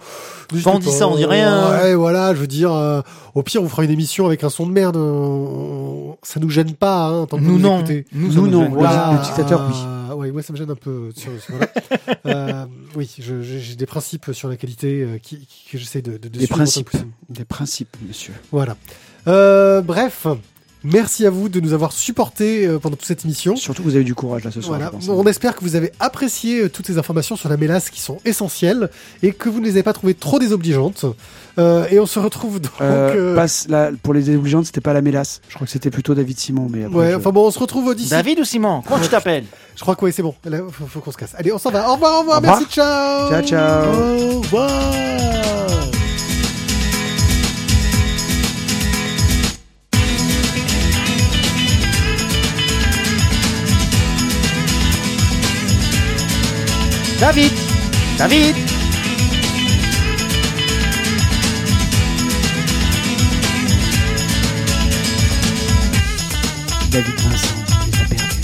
on 0.65 0.77
dit 0.79 0.91
ça, 0.91 1.07
on 1.07 1.15
dit 1.15 1.25
rien. 1.25 1.71
Ouais, 1.81 1.95
voilà, 1.95 2.35
je 2.35 2.39
veux 2.41 2.47
dire, 2.47 2.71
euh, 2.73 3.01
au 3.33 3.41
pire, 3.41 3.63
on 3.63 3.69
fera 3.69 3.83
une 3.83 3.89
émission 3.91 4.27
avec 4.27 4.43
un 4.43 4.49
son 4.49 4.67
de 4.67 4.71
merde. 4.71 4.97
on- 4.97 6.15
ça 6.23 6.39
nous 6.39 6.49
gêne 6.51 6.70
pas, 6.75 7.05
hein, 7.07 7.25
tant 7.25 7.37
que 7.37 7.41
Nous 7.43 7.53
vous 7.53 7.59
non. 7.59 7.79
écoutez. 7.79 8.05
Nous, 8.13 8.31
Nous, 8.33 8.47
non. 8.47 8.69
Voilà. 8.69 9.13
le 9.19 9.23
dictateur, 9.25 9.67
oui. 9.69 9.75
Euh, 10.11 10.13
ouais, 10.15 10.31
moi 10.31 10.41
ça 10.41 10.53
me 10.53 10.57
gêne 10.57 10.69
un 10.71 10.75
peu. 10.75 11.09
Sur, 11.15 11.31
sur- 11.41 11.55
voilà. 11.55 11.67
Euh, 12.27 12.65
oui, 12.95 13.09
j'ai 13.19 13.75
des 13.75 13.85
principes 13.85 14.31
sur 14.33 14.47
la 14.47 14.55
qualité 14.55 15.01
euh, 15.01 15.17
qui, 15.17 15.39
qui- 15.47 15.69
que 15.71 15.77
j'essaie 15.77 16.01
de, 16.01 16.11
de, 16.13 16.17
de 16.17 16.27
Des 16.29 16.39
suivre 16.39 16.55
principes. 16.55 16.89
Des 17.29 17.45
principes, 17.45 17.95
monsieur. 18.07 18.33
Voilà. 18.51 18.75
Euh, 19.27 19.81
bref, 19.81 20.27
merci 20.83 21.25
à 21.25 21.29
vous 21.29 21.49
de 21.49 21.59
nous 21.59 21.73
avoir 21.73 21.91
supportés 21.91 22.65
euh, 22.65 22.79
pendant 22.79 22.95
toute 22.95 23.05
cette 23.05 23.23
émission. 23.25 23.55
Surtout 23.55 23.83
que 23.83 23.87
vous 23.87 23.95
avez 23.95 24.03
du 24.03 24.15
courage, 24.15 24.43
là, 24.43 24.51
ce 24.51 24.61
soir. 24.61 24.77
Voilà. 24.79 24.91
je 24.99 25.05
pense. 25.07 25.09
On 25.09 25.25
espère 25.25 25.55
que 25.55 25.61
vous 25.61 25.75
avez 25.75 25.91
apprécié 25.99 26.61
euh, 26.63 26.69
toutes 26.69 26.87
ces 26.87 26.97
informations 26.97 27.35
sur 27.35 27.49
la 27.49 27.57
mélasse 27.57 27.89
qui 27.89 28.01
sont 28.01 28.17
essentielles 28.25 28.89
et 29.23 29.31
que 29.33 29.49
vous 29.49 29.59
ne 29.59 29.65
les 29.65 29.71
avez 29.71 29.83
pas 29.83 29.93
trouvées 29.93 30.13
trop 30.13 30.39
désobligeantes. 30.39 31.05
Euh, 31.59 31.85
et 31.91 31.99
on 31.99 32.05
se 32.05 32.17
retrouve 32.19 32.59
donc. 32.61 32.71
Euh, 32.81 33.33
euh, 33.33 33.35
passe, 33.35 33.67
là, 33.69 33.89
pour 34.03 34.13
les 34.13 34.21
désobligeantes, 34.23 34.65
c'était 34.65 34.81
pas 34.81 34.93
la 34.93 35.01
mélasse. 35.01 35.41
Je 35.49 35.55
crois 35.55 35.65
que 35.67 35.71
c'était 35.73 35.89
plutôt 35.91 36.15
David 36.15 36.39
Simon. 36.39 36.67
Mais 36.71 36.85
après, 36.85 36.97
Ouais, 36.97 37.11
je- 37.11 37.15
enfin 37.17 37.31
bon, 37.31 37.47
on 37.47 37.51
se 37.51 37.59
retrouve 37.59 37.93
d'ici. 37.95 38.09
David 38.09 38.39
ou 38.39 38.45
Simon? 38.45 38.81
Comment 38.87 39.01
tu 39.01 39.09
t'appelles? 39.09 39.45
Je 39.75 39.81
crois 39.81 39.95
que 39.95 40.05
ouais, 40.05 40.11
c'est 40.11 40.21
bon. 40.21 40.35
Là, 40.45 40.59
faut, 40.69 40.85
faut 40.85 40.99
qu'on 40.99 41.11
se 41.11 41.17
casse. 41.17 41.31
Allez, 41.35 41.51
on 41.51 41.57
s'en 41.57 41.71
va. 41.71 41.89
Au 41.89 41.93
revoir, 41.93 42.15
au 42.17 42.19
revoir. 42.19 42.37
Au 42.37 42.41
revoir. 42.41 42.59
Merci, 42.59 42.73
ciao. 42.73 43.29
Ciao, 43.31 43.41
ciao. 43.41 43.93
Au 44.35 44.41
revoir. 44.41 45.90
David 57.21 57.51
David 58.17 58.55
David 66.89 67.13
Vincent, 67.21 67.53
il 67.85 67.95
a 67.95 68.05
perdus. 68.09 68.41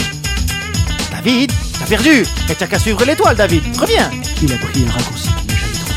David 1.11 1.51
T'as 1.80 1.86
perdu 1.88 2.23
Mais 2.47 2.53
t'as 2.53 2.67
qu'à 2.67 2.78
suivre 2.78 3.03
l'étoile, 3.03 3.36
David 3.36 3.63
Reviens 3.80 4.11
Il 4.43 4.53
a 4.53 4.57
pris 4.57 4.86
un 4.88 4.91
raccourci 4.91 5.30
qu'il 5.30 5.47
n'a 5.47 5.59
jamais 5.59 5.80
trouvé. 5.80 5.95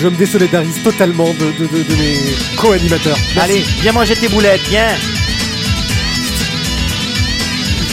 Je 0.00 0.06
me 0.06 0.16
désolidarise 0.16 0.82
totalement 0.84 1.34
de, 1.34 1.46
de, 1.58 1.66
de, 1.66 1.82
de 1.82 1.94
mes 1.96 2.16
co-animateurs. 2.56 3.18
Merci. 3.34 3.40
Allez, 3.40 3.64
viens 3.82 3.90
manger 3.90 4.14
tes 4.14 4.28
boulettes, 4.28 4.62
viens 4.68 4.94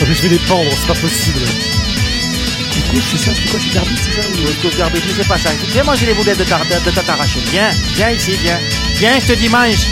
Oh, 0.01 0.05
mais 0.07 0.13
je 0.15 0.21
vais 0.23 0.29
les 0.29 0.39
pendre, 0.39 0.69
c'est 0.71 0.87
pas 0.87 0.93
possible. 0.99 1.39
Du 1.39 2.81
coup, 2.81 3.01
c'est 3.09 3.17
ça, 3.17 3.31
c'est 3.33 3.49
quoi, 3.49 3.59
c'est 3.59 3.73
l'arbitre, 3.75 4.01
c'est 4.03 4.21
ça 4.21 4.27
ou- 4.29 4.49
Écoute, 4.49 4.77
Garbage, 4.77 5.01
je 5.07 5.13
sais 5.21 5.27
pas 5.27 5.37
ça. 5.37 5.49
Viens 5.71 5.83
manger 5.83 6.05
les 6.05 6.13
boulettes 6.13 6.37
de 6.37 6.43
ta, 6.43 6.57
de, 6.59 6.85
de 6.85 6.91
viens 7.95 8.09
ici, 8.11 8.31
viens. 8.41 8.59
Viens, 8.95 9.19
je 9.19 9.27
te 9.27 9.33
dis 9.33 9.49
mange 9.49 9.87